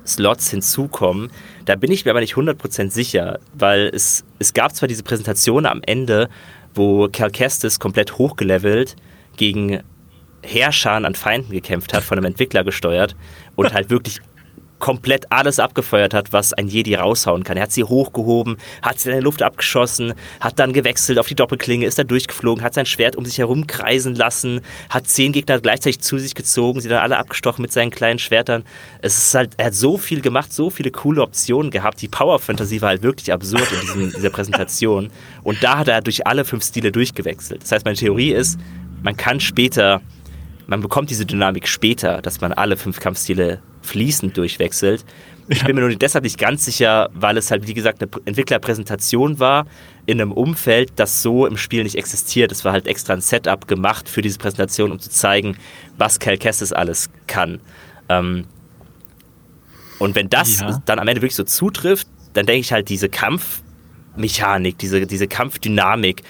Slots 0.06 0.50
hinzukommen. 0.50 1.30
Da 1.66 1.74
bin 1.74 1.90
ich 1.90 2.04
mir 2.04 2.12
aber 2.12 2.20
nicht 2.20 2.36
100% 2.36 2.90
sicher, 2.90 3.40
weil 3.52 3.90
es, 3.92 4.24
es 4.38 4.54
gab 4.54 4.74
zwar 4.74 4.88
diese 4.88 5.02
Präsentation 5.02 5.66
am 5.66 5.82
Ende, 5.84 6.28
wo 6.74 7.08
Cal 7.08 7.30
Kestis 7.30 7.80
komplett 7.80 8.18
hochgelevelt 8.18 8.94
gegen 9.36 9.82
Herrscher 10.44 10.92
an 10.92 11.14
Feinden 11.16 11.52
gekämpft 11.52 11.92
hat, 11.92 12.04
von 12.04 12.18
einem 12.18 12.26
Entwickler 12.26 12.62
gesteuert 12.62 13.16
und 13.56 13.72
halt 13.74 13.90
wirklich 13.90 14.20
komplett 14.78 15.30
alles 15.32 15.58
abgefeuert 15.58 16.14
hat, 16.14 16.32
was 16.32 16.52
ein 16.52 16.68
Jedi 16.68 16.94
raushauen 16.94 17.44
kann. 17.44 17.56
Er 17.56 17.64
hat 17.64 17.72
sie 17.72 17.84
hochgehoben, 17.84 18.56
hat 18.82 18.98
sie 18.98 19.08
in 19.08 19.14
der 19.14 19.22
Luft 19.22 19.42
abgeschossen, 19.42 20.14
hat 20.40 20.58
dann 20.58 20.72
gewechselt 20.72 21.18
auf 21.18 21.28
die 21.28 21.34
Doppelklinge, 21.34 21.86
ist 21.86 21.98
da 21.98 22.04
durchgeflogen, 22.04 22.62
hat 22.62 22.74
sein 22.74 22.86
Schwert 22.86 23.16
um 23.16 23.24
sich 23.24 23.38
herum 23.38 23.66
kreisen 23.66 24.14
lassen, 24.14 24.60
hat 24.90 25.06
zehn 25.06 25.32
Gegner 25.32 25.60
gleichzeitig 25.60 26.00
zu 26.00 26.18
sich 26.18 26.34
gezogen, 26.34 26.80
sie 26.80 26.88
dann 26.88 27.02
alle 27.02 27.16
abgestochen 27.16 27.62
mit 27.62 27.72
seinen 27.72 27.90
kleinen 27.90 28.18
Schwertern. 28.18 28.64
Es 29.00 29.16
ist 29.16 29.34
halt, 29.34 29.54
er 29.56 29.66
hat 29.66 29.74
so 29.74 29.96
viel 29.98 30.20
gemacht, 30.20 30.52
so 30.52 30.70
viele 30.70 30.90
coole 30.90 31.22
Optionen 31.22 31.70
gehabt. 31.70 32.02
Die 32.02 32.08
Power 32.08 32.38
Fantasy 32.38 32.80
war 32.82 32.90
halt 32.90 33.02
wirklich 33.02 33.32
absurd 33.32 33.70
in 33.72 33.80
diesem, 33.80 34.12
dieser 34.12 34.30
Präsentation. 34.30 35.10
Und 35.42 35.62
da 35.62 35.78
hat 35.78 35.88
er 35.88 36.00
durch 36.02 36.26
alle 36.26 36.44
fünf 36.44 36.64
Stile 36.64 36.92
durchgewechselt. 36.92 37.62
Das 37.62 37.72
heißt, 37.72 37.84
meine 37.84 37.96
Theorie 37.96 38.32
ist, 38.32 38.58
man 39.02 39.16
kann 39.16 39.40
später, 39.40 40.00
man 40.66 40.80
bekommt 40.80 41.10
diese 41.10 41.26
Dynamik 41.26 41.68
später, 41.68 42.20
dass 42.22 42.40
man 42.40 42.52
alle 42.52 42.76
fünf 42.76 43.00
Kampfstile 43.00 43.62
fließend 43.86 44.36
durchwechselt. 44.36 45.04
Ich 45.48 45.64
bin 45.64 45.76
mir 45.76 45.82
nur 45.82 45.94
deshalb 45.94 46.24
nicht 46.24 46.38
ganz 46.38 46.64
sicher, 46.64 47.08
weil 47.14 47.36
es 47.36 47.50
halt, 47.52 47.68
wie 47.68 47.74
gesagt, 47.74 48.02
eine 48.02 48.10
Entwicklerpräsentation 48.24 49.38
war 49.38 49.66
in 50.04 50.20
einem 50.20 50.32
Umfeld, 50.32 50.92
das 50.96 51.22
so 51.22 51.46
im 51.46 51.56
Spiel 51.56 51.84
nicht 51.84 51.96
existiert. 51.96 52.50
Es 52.50 52.64
war 52.64 52.72
halt 52.72 52.88
extra 52.88 53.14
ein 53.14 53.20
Setup 53.20 53.68
gemacht 53.68 54.08
für 54.08 54.22
diese 54.22 54.38
Präsentation, 54.38 54.90
um 54.90 54.98
zu 54.98 55.08
zeigen, 55.08 55.56
was 55.96 56.18
Cal 56.18 56.36
Kestis 56.36 56.72
alles 56.72 57.10
kann. 57.28 57.60
Ähm 58.08 58.46
und 59.98 60.14
wenn 60.14 60.28
das 60.28 60.60
ja. 60.60 60.82
dann 60.84 60.98
am 60.98 61.06
Ende 61.08 61.22
wirklich 61.22 61.36
so 61.36 61.44
zutrifft, 61.44 62.08
dann 62.34 62.44
denke 62.46 62.60
ich 62.60 62.72
halt, 62.72 62.88
diese 62.88 63.08
Kampfmechanik, 63.08 64.78
diese, 64.78 65.06
diese 65.06 65.28
Kampfdynamik, 65.28 66.22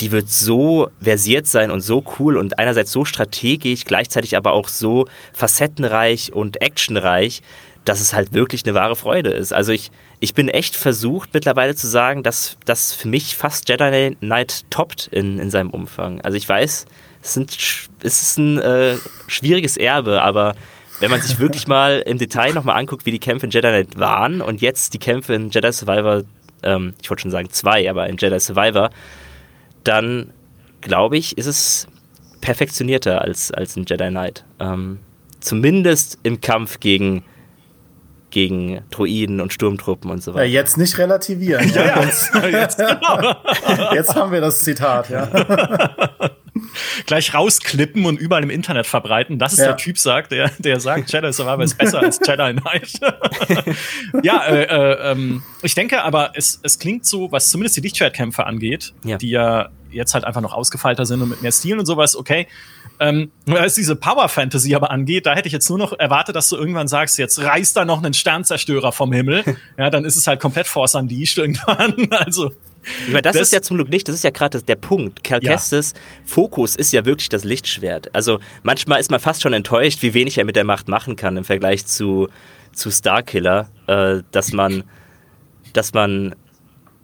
die 0.00 0.12
wird 0.12 0.28
so 0.28 0.88
versiert 1.00 1.46
sein 1.46 1.70
und 1.70 1.80
so 1.80 2.04
cool 2.18 2.36
und 2.36 2.58
einerseits 2.58 2.92
so 2.92 3.04
strategisch, 3.04 3.84
gleichzeitig 3.84 4.36
aber 4.36 4.52
auch 4.52 4.68
so 4.68 5.06
facettenreich 5.32 6.32
und 6.32 6.60
actionreich, 6.60 7.42
dass 7.84 8.00
es 8.00 8.12
halt 8.12 8.32
wirklich 8.32 8.64
eine 8.64 8.74
wahre 8.74 8.96
Freude 8.96 9.30
ist. 9.30 9.52
Also 9.52 9.72
ich, 9.72 9.90
ich 10.20 10.34
bin 10.34 10.48
echt 10.48 10.76
versucht 10.76 11.32
mittlerweile 11.32 11.74
zu 11.74 11.86
sagen, 11.86 12.22
dass 12.22 12.56
das 12.64 12.92
für 12.92 13.08
mich 13.08 13.36
fast 13.36 13.68
Jedi 13.68 14.16
Knight 14.20 14.64
toppt 14.70 15.08
in, 15.12 15.38
in 15.38 15.50
seinem 15.50 15.70
Umfang. 15.70 16.20
Also 16.20 16.36
ich 16.36 16.48
weiß, 16.48 16.86
es, 17.22 17.34
sind, 17.34 17.56
es 18.02 18.22
ist 18.22 18.38
ein 18.38 18.58
äh, 18.58 18.96
schwieriges 19.28 19.76
Erbe, 19.76 20.20
aber 20.22 20.54
wenn 21.00 21.10
man 21.10 21.20
sich 21.20 21.38
wirklich 21.38 21.68
mal 21.68 22.02
im 22.04 22.18
Detail 22.18 22.52
nochmal 22.54 22.76
anguckt, 22.76 23.06
wie 23.06 23.12
die 23.12 23.20
Kämpfe 23.20 23.46
in 23.46 23.52
Jedi 23.52 23.68
Knight 23.68 23.98
waren 23.98 24.40
und 24.40 24.60
jetzt 24.60 24.92
die 24.92 24.98
Kämpfe 24.98 25.34
in 25.34 25.50
Jedi 25.50 25.72
Survivor, 25.72 26.24
ähm, 26.62 26.94
ich 27.00 27.08
wollte 27.08 27.22
schon 27.22 27.30
sagen 27.30 27.50
zwei, 27.50 27.88
aber 27.88 28.08
in 28.08 28.16
Jedi 28.16 28.40
Survivor, 28.40 28.90
dann 29.86 30.32
glaube 30.80 31.16
ich, 31.16 31.36
ist 31.36 31.46
es 31.46 31.86
perfektionierter 32.40 33.22
als, 33.22 33.50
als 33.50 33.76
ein 33.76 33.84
Jedi 33.88 34.08
Knight. 34.08 34.44
Ähm, 34.60 35.00
zumindest 35.40 36.18
im 36.22 36.40
Kampf 36.40 36.80
gegen 36.80 37.24
gegen 38.30 38.82
Druiden 38.90 39.40
und 39.40 39.52
Sturmtruppen 39.52 40.10
und 40.10 40.22
so 40.22 40.34
weiter. 40.34 40.44
Ja, 40.44 40.60
jetzt 40.60 40.76
nicht 40.76 40.98
relativieren. 40.98 41.72
ja, 41.72 41.86
ja. 41.86 42.02
Jetzt, 42.02 42.34
jetzt, 42.34 42.78
genau. 42.78 43.34
jetzt 43.94 44.14
haben 44.14 44.30
wir 44.30 44.42
das 44.42 44.58
Zitat, 44.58 45.08
ja. 45.08 45.26
Gleich 47.06 47.34
rausklippen 47.34 48.04
und 48.04 48.18
überall 48.18 48.42
im 48.42 48.50
Internet 48.50 48.86
verbreiten. 48.86 49.38
Das 49.38 49.52
ist 49.52 49.60
ja. 49.60 49.66
der 49.66 49.76
Typ 49.76 49.98
sagt, 49.98 50.32
der, 50.32 50.50
der 50.58 50.80
sagt, 50.80 51.12
Jedi 51.12 51.32
Survivor 51.32 51.62
ist 51.62 51.78
besser 51.78 52.00
als 52.00 52.20
Jedi 52.24 52.54
Knight. 52.54 53.00
ja, 54.22 54.44
äh, 54.44 54.62
äh, 54.64 55.12
ähm, 55.12 55.42
ich 55.62 55.74
denke 55.74 56.02
aber, 56.02 56.32
es, 56.34 56.60
es 56.62 56.78
klingt 56.78 57.06
so, 57.06 57.30
was 57.32 57.50
zumindest 57.50 57.76
die 57.76 57.80
Lichtschwertkämpfe 57.80 58.46
angeht, 58.46 58.92
ja. 59.04 59.16
die 59.16 59.30
ja 59.30 59.70
jetzt 59.90 60.14
halt 60.14 60.24
einfach 60.24 60.40
noch 60.40 60.52
ausgefeilter 60.52 61.06
sind 61.06 61.22
und 61.22 61.30
mit 61.30 61.42
mehr 61.42 61.52
Stil 61.52 61.78
und 61.78 61.86
sowas, 61.86 62.16
okay. 62.16 62.46
Ähm, 62.98 63.30
was 63.44 63.74
diese 63.74 63.94
Power 63.94 64.28
Fantasy 64.28 64.74
aber 64.74 64.90
angeht, 64.90 65.26
da 65.26 65.34
hätte 65.34 65.48
ich 65.48 65.52
jetzt 65.52 65.68
nur 65.68 65.78
noch 65.78 65.92
erwartet, 65.98 66.34
dass 66.34 66.48
du 66.48 66.56
irgendwann 66.56 66.88
sagst, 66.88 67.18
jetzt 67.18 67.38
reißt 67.38 67.76
da 67.76 67.84
noch 67.84 67.98
einen 67.98 68.14
Sternzerstörer 68.14 68.92
vom 68.92 69.12
Himmel. 69.12 69.44
ja, 69.78 69.90
dann 69.90 70.04
ist 70.04 70.16
es 70.16 70.26
halt 70.26 70.40
komplett 70.40 70.66
Force 70.66 70.94
Unleashed 70.94 71.38
irgendwann. 71.38 72.08
also. 72.10 72.52
Meine, 73.08 73.22
das, 73.22 73.34
das, 73.34 73.42
ist 73.42 73.52
ja 73.52 73.62
zum 73.62 73.76
Glück 73.76 73.88
nicht, 73.88 74.08
das 74.08 74.14
ist 74.14 74.24
ja 74.24 74.30
gerade 74.30 74.62
der 74.62 74.76
Punkt. 74.76 75.24
Cal 75.24 75.42
ja. 75.42 75.58
Fokus 76.24 76.76
ist 76.76 76.92
ja 76.92 77.04
wirklich 77.04 77.28
das 77.28 77.44
Lichtschwert. 77.44 78.14
Also 78.14 78.38
manchmal 78.62 79.00
ist 79.00 79.10
man 79.10 79.20
fast 79.20 79.42
schon 79.42 79.52
enttäuscht, 79.52 80.02
wie 80.02 80.14
wenig 80.14 80.38
er 80.38 80.44
mit 80.44 80.56
der 80.56 80.64
Macht 80.64 80.88
machen 80.88 81.16
kann 81.16 81.36
im 81.36 81.44
Vergleich 81.44 81.86
zu, 81.86 82.28
zu 82.72 82.90
Starkiller, 82.90 83.68
äh, 83.86 84.22
dass 84.30 84.52
man, 84.52 84.84
dass 85.72 85.92
man 85.92 86.34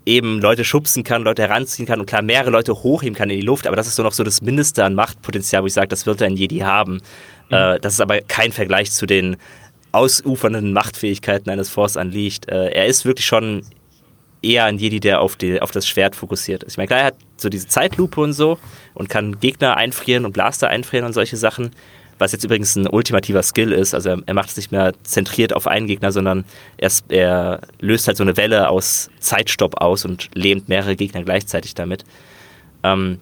eben 0.04 0.40
Leute 0.40 0.64
schubsen 0.64 1.04
kann, 1.04 1.22
Leute 1.22 1.42
heranziehen 1.42 1.86
kann 1.86 2.00
und 2.00 2.06
klar 2.06 2.22
mehrere 2.22 2.50
Leute 2.50 2.74
hochheben 2.74 3.14
kann 3.14 3.30
in 3.30 3.40
die 3.40 3.46
Luft, 3.46 3.66
aber 3.66 3.76
das 3.76 3.86
ist 3.86 3.96
so 3.96 4.02
noch 4.02 4.12
so 4.12 4.24
das 4.24 4.42
Mindeste 4.42 4.84
an 4.84 4.94
Machtpotenzial, 4.94 5.62
wo 5.62 5.66
ich 5.66 5.74
sage, 5.74 5.88
das 5.88 6.06
wird 6.06 6.22
ein 6.22 6.36
Jedi 6.36 6.58
haben. 6.58 6.94
Mhm. 6.94 7.56
Äh, 7.56 7.80
das 7.80 7.94
ist 7.94 8.00
aber 8.00 8.20
kein 8.20 8.52
Vergleich 8.52 8.90
zu 8.90 9.06
den 9.06 9.36
ausufernden 9.92 10.72
Machtfähigkeiten 10.72 11.50
eines 11.50 11.68
Force 11.68 11.96
Unleashed. 11.96 12.48
Äh, 12.48 12.70
er 12.70 12.86
ist 12.86 13.04
wirklich 13.04 13.26
schon 13.26 13.62
eher 14.42 14.64
ein 14.64 14.78
Jedi, 14.78 15.00
der 15.00 15.20
auf, 15.20 15.36
die, 15.36 15.62
auf 15.62 15.70
das 15.70 15.86
Schwert 15.86 16.16
fokussiert 16.16 16.64
ist. 16.64 16.72
Ich 16.72 16.76
meine, 16.76 16.88
klar, 16.88 17.00
er 17.00 17.06
hat 17.06 17.16
so 17.36 17.48
diese 17.48 17.68
Zeitlupe 17.68 18.20
und 18.20 18.32
so 18.32 18.58
und 18.94 19.08
kann 19.08 19.38
Gegner 19.40 19.76
einfrieren 19.76 20.24
und 20.24 20.32
Blaster 20.32 20.68
einfrieren 20.68 21.06
und 21.06 21.12
solche 21.12 21.36
Sachen 21.36 21.70
was 22.22 22.32
jetzt 22.32 22.44
übrigens 22.44 22.76
ein 22.76 22.86
ultimativer 22.86 23.42
Skill 23.42 23.72
ist. 23.72 23.94
Also 23.94 24.10
er, 24.10 24.22
er 24.24 24.34
macht 24.34 24.48
es 24.48 24.56
nicht 24.56 24.72
mehr 24.72 24.92
zentriert 25.02 25.52
auf 25.52 25.66
einen 25.66 25.86
Gegner, 25.86 26.12
sondern 26.12 26.44
er, 26.78 26.90
er, 27.08 27.60
löst 27.80 28.06
halt 28.06 28.16
so 28.16 28.22
eine 28.22 28.36
Welle 28.36 28.68
aus 28.68 29.10
Zeitstopp 29.18 29.80
aus 29.80 30.04
und 30.04 30.30
lähmt 30.34 30.68
mehrere 30.68 30.96
Gegner 30.96 31.24
gleichzeitig 31.24 31.74
damit. 31.74 32.04
Ähm, 32.84 33.18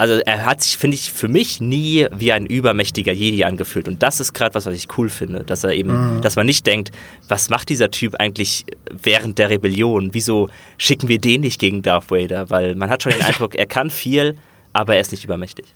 also 0.00 0.14
er 0.14 0.46
hat 0.46 0.62
sich, 0.62 0.78
finde 0.78 0.94
ich, 0.94 1.12
für 1.12 1.28
mich 1.28 1.60
nie 1.60 2.06
wie 2.10 2.32
ein 2.32 2.46
übermächtiger 2.46 3.12
Jedi 3.12 3.44
angefühlt. 3.44 3.86
Und 3.86 4.02
das 4.02 4.18
ist 4.18 4.32
gerade 4.32 4.54
was, 4.54 4.64
was 4.64 4.74
ich 4.74 4.88
cool 4.96 5.10
finde, 5.10 5.44
dass 5.44 5.62
er 5.62 5.74
eben, 5.74 6.16
mhm. 6.16 6.22
dass 6.22 6.36
man 6.36 6.46
nicht 6.46 6.66
denkt, 6.66 6.90
was 7.28 7.50
macht 7.50 7.68
dieser 7.68 7.90
Typ 7.90 8.14
eigentlich 8.14 8.64
während 8.90 9.38
der 9.38 9.50
Rebellion? 9.50 10.14
Wieso 10.14 10.48
schicken 10.78 11.08
wir 11.08 11.20
den 11.20 11.42
nicht 11.42 11.60
gegen 11.60 11.82
Darth 11.82 12.10
Vader? 12.10 12.48
Weil 12.48 12.76
man 12.76 12.88
hat 12.88 13.02
schon 13.02 13.12
den 13.12 13.20
Eindruck, 13.26 13.54
er 13.54 13.66
kann 13.66 13.90
viel, 13.90 14.38
aber 14.72 14.94
er 14.94 15.02
ist 15.02 15.12
nicht 15.12 15.24
übermächtig. 15.24 15.66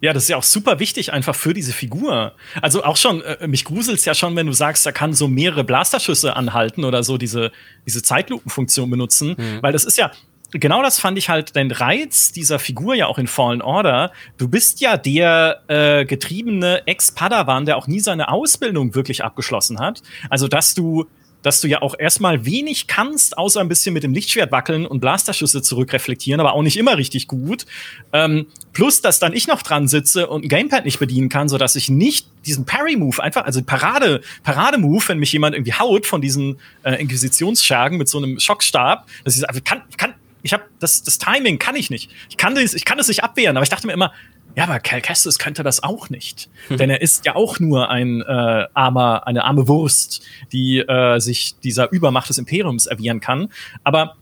Ja, 0.00 0.12
das 0.12 0.24
ist 0.24 0.30
ja 0.30 0.36
auch 0.36 0.42
super 0.42 0.80
wichtig 0.80 1.12
einfach 1.12 1.36
für 1.36 1.54
diese 1.54 1.72
Figur. 1.72 2.32
Also 2.60 2.82
auch 2.82 2.96
schon, 2.96 3.22
äh, 3.22 3.46
mich 3.46 3.64
gruselt's 3.64 4.04
ja 4.04 4.14
schon, 4.14 4.34
wenn 4.34 4.48
du 4.48 4.52
sagst, 4.52 4.84
er 4.84 4.92
kann 4.92 5.14
so 5.14 5.28
mehrere 5.28 5.62
Blasterschüsse 5.62 6.34
anhalten 6.34 6.84
oder 6.84 7.04
so 7.04 7.18
diese, 7.18 7.52
diese 7.86 8.02
Zeitlupenfunktion 8.02 8.90
benutzen, 8.90 9.36
mhm. 9.38 9.62
weil 9.62 9.72
das 9.72 9.84
ist 9.84 9.96
ja, 9.96 10.10
genau 10.54 10.82
das 10.82 10.98
fand 10.98 11.18
ich 11.18 11.28
halt 11.28 11.56
den 11.56 11.70
Reiz 11.70 12.32
dieser 12.32 12.58
Figur 12.58 12.94
ja 12.94 13.06
auch 13.06 13.18
in 13.18 13.26
Fallen 13.26 13.62
Order. 13.62 14.12
Du 14.38 14.48
bist 14.48 14.80
ja 14.80 14.96
der 14.96 15.62
äh, 15.68 16.04
getriebene 16.04 16.86
Ex-Padawan, 16.86 17.66
der 17.66 17.76
auch 17.76 17.86
nie 17.86 18.00
seine 18.00 18.28
Ausbildung 18.28 18.94
wirklich 18.94 19.24
abgeschlossen 19.24 19.78
hat. 19.78 20.02
Also, 20.30 20.48
dass 20.48 20.74
du 20.74 21.06
dass 21.44 21.60
du 21.60 21.68
ja 21.68 21.82
auch 21.82 21.94
erstmal 21.96 22.46
wenig 22.46 22.86
kannst, 22.86 23.36
außer 23.36 23.60
ein 23.60 23.68
bisschen 23.68 23.92
mit 23.92 24.02
dem 24.02 24.14
Lichtschwert 24.14 24.50
wackeln 24.50 24.86
und 24.86 25.00
Blasterschüsse 25.00 25.60
zurückreflektieren, 25.60 26.40
aber 26.40 26.54
auch 26.54 26.62
nicht 26.62 26.78
immer 26.78 26.96
richtig 26.96 27.28
gut. 27.28 27.66
Ähm, 28.14 28.46
plus, 28.72 29.02
dass 29.02 29.18
dann 29.18 29.34
ich 29.34 29.46
noch 29.46 29.60
dran 29.60 29.86
sitze 29.86 30.26
und 30.26 30.46
ein 30.46 30.48
Gamepad 30.48 30.86
nicht 30.86 30.98
bedienen 30.98 31.28
kann, 31.28 31.50
so 31.50 31.58
dass 31.58 31.76
ich 31.76 31.90
nicht 31.90 32.28
diesen 32.46 32.64
Parry-Move 32.64 33.22
einfach, 33.22 33.44
also 33.44 33.62
Parade, 33.62 34.22
Parade-Move, 34.42 35.06
wenn 35.08 35.18
mich 35.18 35.32
jemand 35.32 35.54
irgendwie 35.54 35.74
haut 35.74 36.06
von 36.06 36.22
diesen 36.22 36.58
äh, 36.82 36.94
Inquisitionsschergen 36.94 37.98
mit 37.98 38.08
so 38.08 38.16
einem 38.16 38.40
Schockstab, 38.40 39.06
das 39.24 39.36
ist, 39.36 39.44
also 39.44 39.60
kann, 39.62 39.82
kann, 39.98 40.14
ich 40.44 40.52
habe 40.52 40.64
das, 40.78 41.02
das 41.02 41.18
Timing 41.18 41.58
kann 41.58 41.74
ich 41.74 41.90
nicht. 41.90 42.10
Ich 42.28 42.36
kann 42.36 42.54
das, 42.54 42.74
ich 42.74 42.84
kann 42.84 42.98
das 42.98 43.08
nicht 43.08 43.24
abwehren, 43.24 43.56
aber 43.56 43.64
ich 43.64 43.70
dachte 43.70 43.86
mir 43.86 43.94
immer, 43.94 44.12
ja, 44.54 44.64
aber 44.64 44.78
Cal 44.78 45.00
Kestis 45.00 45.38
könnte 45.38 45.64
das 45.64 45.82
auch 45.82 46.10
nicht. 46.10 46.48
Hm. 46.68 46.76
Denn 46.76 46.90
er 46.90 47.00
ist 47.00 47.24
ja 47.24 47.34
auch 47.34 47.58
nur 47.58 47.90
ein 47.90 48.20
äh, 48.20 48.66
armer, 48.74 49.26
eine 49.26 49.42
arme 49.42 49.66
Wurst, 49.66 50.22
die 50.52 50.78
äh, 50.78 51.18
sich 51.18 51.56
dieser 51.64 51.90
Übermacht 51.90 52.28
des 52.28 52.38
Imperiums 52.38 52.86
erwehren 52.86 53.20
kann. 53.20 53.48
Aber 53.82 54.16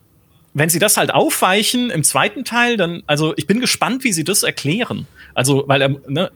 wenn 0.55 0.69
sie 0.69 0.79
das 0.79 0.97
halt 0.97 1.13
aufweichen 1.13 1.91
im 1.91 2.05
zweiten 2.05 2.45
Teil, 2.45 2.77
dann, 2.77 3.03
also 3.07 3.35
ich 3.37 3.47
bin 3.47 3.61
gespannt, 3.61 4.05
wie 4.05 4.13
sie 4.13 4.25
das 4.25 4.45
erklären. 4.45 5.07
Also, 5.35 5.65
weil 5.67 5.83
er, 5.83 5.89
ne, 6.07 6.31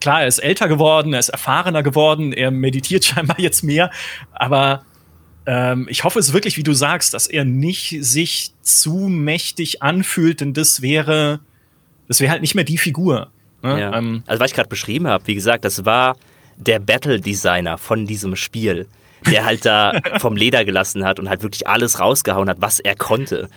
klar, 0.00 0.22
er 0.22 0.26
ist 0.26 0.40
älter 0.40 0.66
geworden, 0.66 1.12
er 1.12 1.20
ist 1.20 1.28
erfahrener 1.28 1.84
geworden, 1.84 2.32
er 2.32 2.50
meditiert 2.50 3.04
scheinbar 3.06 3.38
jetzt 3.38 3.62
mehr, 3.62 3.90
aber 4.32 4.84
ähm, 5.52 5.88
ich 5.90 6.04
hoffe 6.04 6.20
es 6.20 6.32
wirklich, 6.32 6.56
wie 6.58 6.62
du 6.62 6.72
sagst, 6.72 7.12
dass 7.12 7.26
er 7.26 7.44
nicht 7.44 7.96
sich 8.02 8.52
zu 8.62 9.08
mächtig 9.08 9.82
anfühlt, 9.82 10.40
denn 10.40 10.54
das 10.54 10.80
wäre 10.80 11.40
das 12.06 12.20
wäre 12.20 12.30
halt 12.30 12.40
nicht 12.40 12.54
mehr 12.54 12.62
die 12.62 12.78
Figur. 12.78 13.32
Ne? 13.62 13.80
Ja. 13.80 13.98
Ähm, 13.98 14.22
also 14.26 14.38
was 14.40 14.52
ich 14.52 14.54
gerade 14.54 14.68
beschrieben 14.68 15.08
habe, 15.08 15.26
wie 15.26 15.34
gesagt, 15.34 15.64
das 15.64 15.84
war 15.84 16.16
der 16.56 16.78
Battle-Designer 16.78 17.78
von 17.78 18.06
diesem 18.06 18.36
Spiel, 18.36 18.86
der 19.28 19.44
halt 19.44 19.66
da 19.66 20.00
vom 20.20 20.36
Leder 20.36 20.64
gelassen 20.64 21.04
hat 21.04 21.18
und 21.18 21.28
halt 21.28 21.42
wirklich 21.42 21.66
alles 21.66 21.98
rausgehauen 21.98 22.48
hat, 22.48 22.58
was 22.60 22.78
er 22.78 22.94
konnte. 22.94 23.48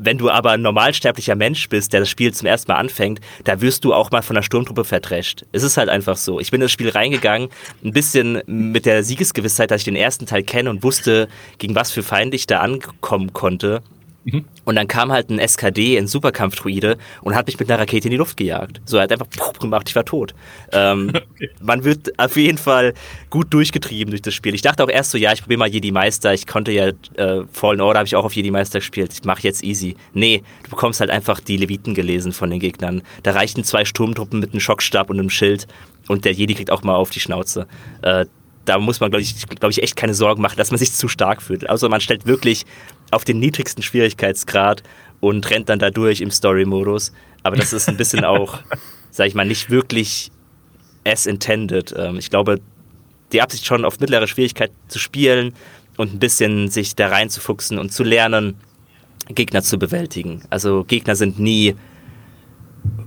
Wenn 0.00 0.16
du 0.16 0.30
aber 0.30 0.52
ein 0.52 0.62
normalsterblicher 0.62 1.34
Mensch 1.34 1.68
bist, 1.68 1.92
der 1.92 2.00
das 2.00 2.08
Spiel 2.08 2.32
zum 2.32 2.46
ersten 2.46 2.70
Mal 2.70 2.78
anfängt, 2.78 3.20
da 3.42 3.60
wirst 3.60 3.84
du 3.84 3.92
auch 3.92 4.12
mal 4.12 4.22
von 4.22 4.36
der 4.36 4.42
Sturmtruppe 4.42 4.84
verdrescht. 4.84 5.44
Es 5.50 5.64
ist 5.64 5.76
halt 5.76 5.88
einfach 5.88 6.16
so. 6.16 6.38
Ich 6.38 6.52
bin 6.52 6.60
in 6.60 6.66
das 6.66 6.72
Spiel 6.72 6.88
reingegangen, 6.88 7.48
ein 7.84 7.92
bisschen 7.92 8.40
mit 8.46 8.86
der 8.86 9.02
Siegesgewissheit, 9.02 9.72
dass 9.72 9.80
ich 9.80 9.84
den 9.84 9.96
ersten 9.96 10.24
Teil 10.26 10.44
kenne 10.44 10.70
und 10.70 10.84
wusste, 10.84 11.28
gegen 11.58 11.74
was 11.74 11.90
für 11.90 12.04
Feinde 12.04 12.36
ich 12.36 12.46
da 12.46 12.60
ankommen 12.60 13.32
konnte. 13.32 13.82
Mhm. 14.30 14.44
Und 14.64 14.76
dann 14.76 14.88
kam 14.88 15.10
halt 15.10 15.30
ein 15.30 15.38
SKD, 15.38 15.96
ein 15.96 16.06
Superkampfdruide, 16.06 16.98
und 17.22 17.34
hat 17.34 17.46
mich 17.46 17.58
mit 17.58 17.70
einer 17.70 17.80
Rakete 17.80 18.08
in 18.08 18.12
die 18.12 18.16
Luft 18.16 18.36
gejagt. 18.36 18.80
So, 18.84 18.96
er 18.98 19.04
hat 19.04 19.12
einfach 19.12 19.28
puh, 19.28 19.58
gemacht, 19.58 19.88
ich 19.88 19.96
war 19.96 20.04
tot. 20.04 20.34
Ähm, 20.72 21.12
okay. 21.30 21.50
Man 21.60 21.84
wird 21.84 22.18
auf 22.18 22.36
jeden 22.36 22.58
Fall 22.58 22.94
gut 23.30 23.52
durchgetrieben 23.52 24.10
durch 24.10 24.22
das 24.22 24.34
Spiel. 24.34 24.54
Ich 24.54 24.62
dachte 24.62 24.84
auch 24.84 24.88
erst 24.88 25.10
so, 25.10 25.18
ja, 25.18 25.32
ich 25.32 25.40
probiere 25.40 25.58
mal 25.58 25.68
Jedi 25.68 25.90
Meister. 25.90 26.34
Ich 26.34 26.46
konnte 26.46 26.72
ja 26.72 26.88
äh, 26.88 27.44
Fallen 27.52 27.80
Order, 27.80 28.00
habe 28.00 28.06
ich 28.06 28.16
auch 28.16 28.24
auf 28.24 28.34
Jedi 28.34 28.50
Meister 28.50 28.80
gespielt. 28.80 29.12
Ich 29.12 29.24
mache 29.24 29.42
jetzt 29.42 29.64
easy. 29.64 29.96
Nee, 30.12 30.42
du 30.64 30.70
bekommst 30.70 31.00
halt 31.00 31.10
einfach 31.10 31.40
die 31.40 31.56
Leviten 31.56 31.94
gelesen 31.94 32.32
von 32.32 32.50
den 32.50 32.60
Gegnern. 32.60 33.02
Da 33.22 33.32
reichten 33.32 33.64
zwei 33.64 33.84
Sturmtruppen 33.84 34.40
mit 34.40 34.52
einem 34.52 34.60
Schockstab 34.60 35.10
und 35.10 35.18
einem 35.18 35.30
Schild. 35.30 35.66
Und 36.08 36.24
der 36.24 36.32
Jedi 36.32 36.54
kriegt 36.54 36.70
auch 36.70 36.82
mal 36.82 36.94
auf 36.94 37.10
die 37.10 37.20
Schnauze. 37.20 37.66
Äh, 38.02 38.26
da 38.68 38.78
muss 38.78 39.00
man, 39.00 39.10
glaube 39.10 39.22
ich, 39.22 39.34
glaub 39.46 39.70
ich, 39.70 39.82
echt 39.82 39.96
keine 39.96 40.14
Sorgen 40.14 40.42
machen, 40.42 40.56
dass 40.58 40.70
man 40.70 40.78
sich 40.78 40.92
zu 40.92 41.08
stark 41.08 41.40
fühlt. 41.40 41.68
Also 41.68 41.88
man 41.88 42.00
stellt 42.00 42.26
wirklich 42.26 42.66
auf 43.10 43.24
den 43.24 43.38
niedrigsten 43.38 43.82
Schwierigkeitsgrad 43.82 44.82
und 45.20 45.48
rennt 45.50 45.68
dann 45.68 45.78
da 45.78 45.90
durch 45.90 46.20
im 46.20 46.30
Story-Modus. 46.30 47.12
Aber 47.42 47.56
das 47.56 47.72
ist 47.72 47.88
ein 47.88 47.96
bisschen 47.96 48.24
auch, 48.24 48.60
sag 49.10 49.26
ich 49.26 49.34
mal, 49.34 49.46
nicht 49.46 49.70
wirklich 49.70 50.30
as 51.04 51.26
intended. 51.26 51.94
Ähm, 51.96 52.18
ich 52.18 52.30
glaube, 52.30 52.60
die 53.32 53.42
Absicht 53.42 53.66
schon 53.66 53.84
auf 53.84 54.00
mittlere 54.00 54.26
Schwierigkeit 54.26 54.70
zu 54.88 54.98
spielen 54.98 55.54
und 55.96 56.14
ein 56.14 56.18
bisschen 56.18 56.68
sich 56.68 56.96
da 56.96 57.08
reinzufuchsen 57.08 57.78
und 57.78 57.92
zu 57.92 58.04
lernen, 58.04 58.54
Gegner 59.28 59.62
zu 59.62 59.78
bewältigen. 59.78 60.42
Also 60.50 60.84
Gegner 60.84 61.16
sind 61.16 61.38
nie 61.38 61.74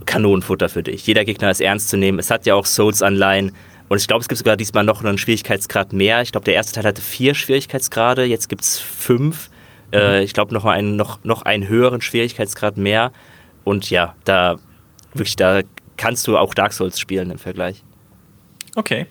Kanonenfutter 0.06 0.70
für 0.70 0.84
dich. 0.84 1.08
Jeder 1.08 1.26
Gegner 1.26 1.50
ist 1.50 1.62
ernst 1.62 1.90
zu 1.90 1.98
nehmen. 1.98 2.20
Es 2.20 2.30
hat 2.30 2.46
ja 2.46 2.56
auch 2.56 2.66
Souls-Anleihen. 2.66 3.54
Und 3.90 3.98
ich 3.98 4.08
glaube, 4.08 4.22
es 4.22 4.28
gibt 4.28 4.38
sogar 4.38 4.58
diesmal 4.58 4.84
noch 4.84 5.04
einen 5.04 5.18
Schwierigkeitsgrad 5.18 5.94
mehr. 5.94 6.22
Ich 6.22 6.32
glaube, 6.32 6.46
der 6.46 6.54
erste 6.54 6.74
Teil 6.74 6.86
hatte 6.86 7.02
vier 7.02 7.34
Schwierigkeitsgrade, 7.34 8.24
jetzt 8.26 8.48
gibt 8.50 8.62
es 8.62 8.80
fünf. 8.80 9.50
Äh, 9.92 10.20
mhm. 10.20 10.24
ich 10.24 10.34
glaube, 10.34 10.54
noch 10.54 10.66
einen, 10.66 10.96
noch, 10.96 11.24
noch 11.24 11.42
einen 11.44 11.68
höheren 11.68 12.02
Schwierigkeitsgrad 12.02 12.78
mehr. 12.78 13.12
Und 13.64 13.90
ja, 13.90 14.16
da 14.26 14.58
wirklich, 15.14 15.36
da 15.36 15.62
kannst 15.98 16.28
du 16.28 16.38
auch 16.38 16.54
Dark 16.54 16.74
Souls 16.74 17.00
spielen 17.00 17.30
im 17.32 17.38
Vergleich. 17.38 17.84
Okay. 18.76 19.08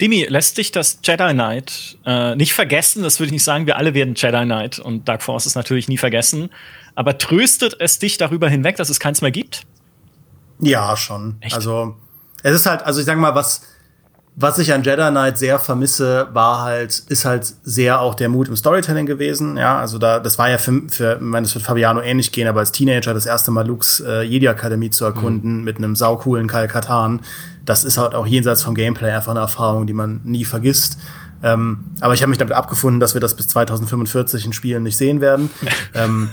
Dimi, 0.00 0.24
lässt 0.24 0.56
dich 0.56 0.72
das 0.72 0.98
Jedi 1.02 1.32
Knight 1.32 1.98
äh, 2.06 2.34
nicht 2.34 2.54
vergessen? 2.54 3.02
Das 3.02 3.20
würde 3.20 3.26
ich 3.26 3.32
nicht 3.32 3.44
sagen, 3.44 3.66
wir 3.66 3.76
alle 3.76 3.92
werden 3.92 4.14
Jedi 4.14 4.44
Knight 4.44 4.78
und 4.78 5.06
Dark 5.06 5.22
Force 5.22 5.46
ist 5.46 5.54
natürlich 5.54 5.88
nie 5.88 5.98
vergessen. 5.98 6.50
Aber 6.94 7.18
tröstet 7.18 7.76
es 7.78 7.98
dich 7.98 8.16
darüber 8.16 8.48
hinweg, 8.48 8.76
dass 8.76 8.88
es 8.88 9.00
keins 9.00 9.20
mehr 9.20 9.30
gibt? 9.30 9.62
Ja, 10.60 10.96
schon. 10.96 11.36
Echt? 11.40 11.54
Also, 11.54 11.96
es 12.42 12.54
ist 12.54 12.66
halt, 12.66 12.82
also 12.82 13.00
ich 13.00 13.06
sag 13.06 13.18
mal, 13.18 13.34
was, 13.34 13.62
was 14.34 14.58
ich 14.58 14.72
an 14.72 14.82
Jedi 14.82 15.10
Knight 15.10 15.36
sehr 15.36 15.58
vermisse, 15.58 16.26
war 16.32 16.62
halt, 16.62 17.02
ist 17.08 17.24
halt 17.26 17.44
sehr 17.64 18.00
auch 18.00 18.14
der 18.14 18.30
Mut 18.30 18.48
im 18.48 18.56
Storytelling 18.56 19.04
gewesen. 19.04 19.58
Ja, 19.58 19.78
also 19.78 19.98
da, 19.98 20.20
das 20.20 20.38
war 20.38 20.48
ja 20.48 20.56
für, 20.56 20.82
für 20.88 21.16
ich 21.16 21.20
meine, 21.20 21.44
das 21.44 21.54
wird 21.54 21.64
Fabiano 21.64 22.00
ähnlich 22.00 22.32
gehen, 22.32 22.48
aber 22.48 22.60
als 22.60 22.72
Teenager 22.72 23.12
das 23.12 23.26
erste 23.26 23.50
Mal 23.50 23.66
Lukes 23.66 24.00
äh, 24.00 24.22
Jedi-Akademie 24.22 24.90
zu 24.90 25.04
erkunden 25.04 25.58
mhm. 25.58 25.64
mit 25.64 25.76
einem 25.76 25.96
saucoolen 25.96 26.48
Kyle 26.48 26.66
Katan, 26.66 27.20
das 27.66 27.84
ist 27.84 27.98
halt 27.98 28.14
auch 28.14 28.26
jenseits 28.26 28.62
vom 28.62 28.74
Gameplay 28.74 29.10
einfach 29.10 29.32
eine 29.32 29.40
Erfahrung, 29.40 29.86
die 29.86 29.92
man 29.92 30.22
nie 30.24 30.46
vergisst. 30.46 30.98
Ähm, 31.42 31.84
aber 32.00 32.14
ich 32.14 32.22
habe 32.22 32.30
mich 32.30 32.38
damit 32.38 32.54
abgefunden, 32.54 33.00
dass 33.00 33.14
wir 33.14 33.20
das 33.20 33.36
bis 33.36 33.48
2045 33.48 34.46
in 34.46 34.52
Spielen 34.52 34.82
nicht 34.82 34.96
sehen 34.96 35.20
werden. 35.20 35.50
ähm, 35.94 36.30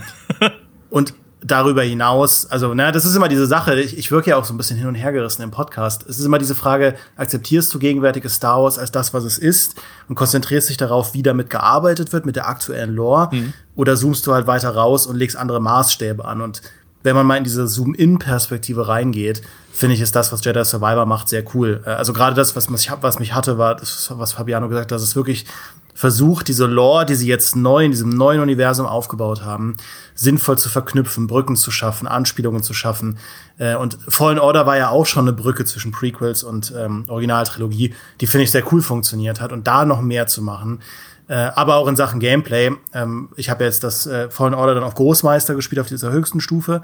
und 0.88 1.12
darüber 1.42 1.82
hinaus, 1.82 2.46
also, 2.46 2.74
na, 2.74 2.92
das 2.92 3.04
ist 3.04 3.16
immer 3.16 3.28
diese 3.28 3.46
Sache, 3.46 3.78
ich, 3.80 3.96
ich 3.96 4.10
wirke 4.10 4.30
ja 4.30 4.36
auch 4.36 4.44
so 4.44 4.52
ein 4.52 4.56
bisschen 4.56 4.76
hin 4.76 4.86
und 4.86 4.94
her 4.94 5.12
gerissen 5.12 5.42
im 5.42 5.50
Podcast. 5.50 6.04
Es 6.08 6.18
ist 6.18 6.24
immer 6.24 6.38
diese 6.38 6.54
Frage, 6.54 6.94
akzeptierst 7.16 7.72
du 7.72 7.78
gegenwärtiges 7.78 8.34
Star 8.34 8.62
Wars 8.62 8.78
als 8.78 8.92
das, 8.92 9.14
was 9.14 9.24
es 9.24 9.38
ist 9.38 9.80
und 10.08 10.14
konzentrierst 10.16 10.68
dich 10.68 10.76
darauf, 10.76 11.14
wie 11.14 11.22
damit 11.22 11.48
gearbeitet 11.48 12.12
wird, 12.12 12.26
mit 12.26 12.36
der 12.36 12.48
aktuellen 12.48 12.94
Lore, 12.94 13.30
mhm. 13.32 13.52
oder 13.74 13.96
zoomst 13.96 14.26
du 14.26 14.34
halt 14.34 14.46
weiter 14.46 14.70
raus 14.70 15.06
und 15.06 15.16
legst 15.16 15.36
andere 15.36 15.60
Maßstäbe 15.60 16.24
an 16.24 16.40
und 16.40 16.62
wenn 17.02 17.16
man 17.16 17.26
mal 17.26 17.36
in 17.36 17.44
diese 17.44 17.66
Zoom-In-Perspektive 17.66 18.86
reingeht, 18.88 19.42
finde 19.72 19.94
ich, 19.94 20.02
ist 20.02 20.14
das, 20.14 20.32
was 20.32 20.44
Jedi 20.44 20.62
Survivor 20.64 21.06
macht, 21.06 21.28
sehr 21.28 21.44
cool. 21.54 21.82
Äh, 21.86 21.90
also 21.90 22.12
gerade 22.12 22.36
das, 22.36 22.56
was 22.56 22.68
mich, 22.68 22.90
was 23.00 23.18
mich 23.18 23.34
hatte, 23.34 23.56
war 23.56 23.76
das, 23.76 24.12
was 24.14 24.32
Fabiano 24.32 24.68
gesagt 24.68 24.92
hat, 24.92 24.92
dass 24.92 25.02
es 25.02 25.16
wirklich 25.16 25.46
versucht, 25.94 26.48
diese 26.48 26.66
Lore, 26.66 27.04
die 27.06 27.14
sie 27.14 27.26
jetzt 27.26 27.56
neu 27.56 27.84
in 27.84 27.90
diesem 27.90 28.10
neuen 28.10 28.40
Universum 28.40 28.86
aufgebaut 28.86 29.44
haben, 29.44 29.76
sinnvoll 30.20 30.58
zu 30.58 30.68
verknüpfen, 30.68 31.26
Brücken 31.26 31.56
zu 31.56 31.70
schaffen, 31.70 32.06
Anspielungen 32.06 32.62
zu 32.62 32.74
schaffen. 32.74 33.18
Äh, 33.56 33.74
und 33.74 33.96
Fallen 34.06 34.38
Order 34.38 34.66
war 34.66 34.76
ja 34.76 34.90
auch 34.90 35.06
schon 35.06 35.24
eine 35.24 35.32
Brücke 35.32 35.64
zwischen 35.64 35.92
Prequels 35.92 36.42
und 36.42 36.74
ähm, 36.76 37.06
Originaltrilogie, 37.08 37.94
die 38.20 38.26
finde 38.26 38.44
ich 38.44 38.50
sehr 38.50 38.70
cool 38.70 38.82
funktioniert 38.82 39.40
hat. 39.40 39.50
Und 39.50 39.66
da 39.66 39.86
noch 39.86 40.02
mehr 40.02 40.26
zu 40.26 40.42
machen, 40.42 40.80
äh, 41.28 41.34
aber 41.34 41.76
auch 41.76 41.88
in 41.88 41.96
Sachen 41.96 42.20
Gameplay. 42.20 42.70
Ähm, 42.92 43.30
ich 43.36 43.48
habe 43.48 43.64
jetzt 43.64 43.82
das 43.82 44.06
äh, 44.06 44.28
Fallen 44.28 44.52
Order 44.52 44.74
dann 44.74 44.84
auf 44.84 44.94
Großmeister 44.94 45.54
gespielt, 45.54 45.80
auf 45.80 45.88
dieser 45.88 46.12
höchsten 46.12 46.40
Stufe. 46.40 46.82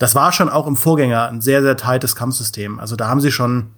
Das 0.00 0.16
war 0.16 0.32
schon 0.32 0.48
auch 0.48 0.66
im 0.66 0.74
Vorgänger 0.74 1.28
ein 1.28 1.40
sehr, 1.40 1.62
sehr 1.62 1.76
tightes 1.76 2.16
Kampfsystem. 2.16 2.80
Also 2.80 2.96
da 2.96 3.06
haben 3.06 3.20
sie 3.20 3.30
schon 3.30 3.68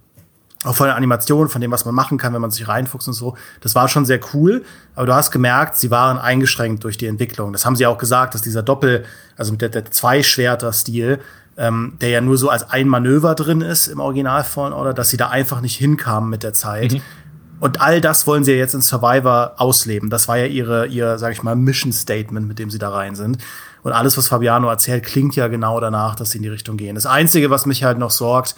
auch 0.66 0.74
von 0.74 0.86
der 0.86 0.96
Animation, 0.96 1.48
von 1.48 1.60
dem, 1.60 1.70
was 1.70 1.84
man 1.84 1.94
machen 1.94 2.18
kann, 2.18 2.34
wenn 2.34 2.40
man 2.40 2.50
sich 2.50 2.66
reinfuchst 2.66 3.08
und 3.08 3.14
so. 3.14 3.36
Das 3.60 3.74
war 3.74 3.88
schon 3.88 4.04
sehr 4.04 4.20
cool, 4.34 4.64
aber 4.94 5.06
du 5.06 5.14
hast 5.14 5.30
gemerkt, 5.30 5.76
sie 5.76 5.90
waren 5.90 6.18
eingeschränkt 6.18 6.84
durch 6.84 6.98
die 6.98 7.06
Entwicklung. 7.06 7.52
Das 7.52 7.64
haben 7.64 7.76
sie 7.76 7.86
auch 7.86 7.98
gesagt, 7.98 8.34
dass 8.34 8.42
dieser 8.42 8.62
Doppel, 8.62 9.04
also 9.36 9.52
mit 9.52 9.62
der, 9.62 9.68
der 9.68 9.90
Zwei-Schwerter-Stil, 9.90 11.20
ähm, 11.56 11.96
der 12.00 12.10
ja 12.10 12.20
nur 12.20 12.36
so 12.36 12.50
als 12.50 12.68
ein 12.68 12.88
Manöver 12.88 13.34
drin 13.34 13.60
ist 13.60 13.86
im 13.86 14.00
Original 14.00 14.44
Fallen 14.44 14.72
Order, 14.72 14.92
dass 14.92 15.10
sie 15.10 15.16
da 15.16 15.28
einfach 15.28 15.60
nicht 15.60 15.76
hinkamen 15.76 16.28
mit 16.28 16.42
der 16.42 16.52
Zeit. 16.52 16.92
Mhm. 16.92 17.02
Und 17.58 17.80
all 17.80 18.02
das 18.02 18.26
wollen 18.26 18.44
sie 18.44 18.52
ja 18.52 18.58
jetzt 18.58 18.74
in 18.74 18.82
Survivor 18.82 19.54
ausleben. 19.56 20.10
Das 20.10 20.28
war 20.28 20.36
ja 20.36 20.44
ihre, 20.44 20.86
ihr, 20.88 21.18
sag 21.18 21.32
ich 21.32 21.42
mal, 21.42 21.56
Mission 21.56 21.92
Statement, 21.92 22.46
mit 22.46 22.58
dem 22.58 22.68
sie 22.68 22.78
da 22.78 22.90
rein 22.90 23.14
sind. 23.16 23.38
Und 23.82 23.92
alles, 23.92 24.18
was 24.18 24.28
Fabiano 24.28 24.68
erzählt, 24.68 25.04
klingt 25.04 25.36
ja 25.36 25.48
genau 25.48 25.80
danach, 25.80 26.16
dass 26.16 26.32
sie 26.32 26.38
in 26.38 26.42
die 26.42 26.50
Richtung 26.50 26.76
gehen. 26.76 26.96
Das 26.96 27.06
Einzige, 27.06 27.48
was 27.48 27.64
mich 27.64 27.84
halt 27.84 27.98
noch 27.98 28.10
sorgt, 28.10 28.56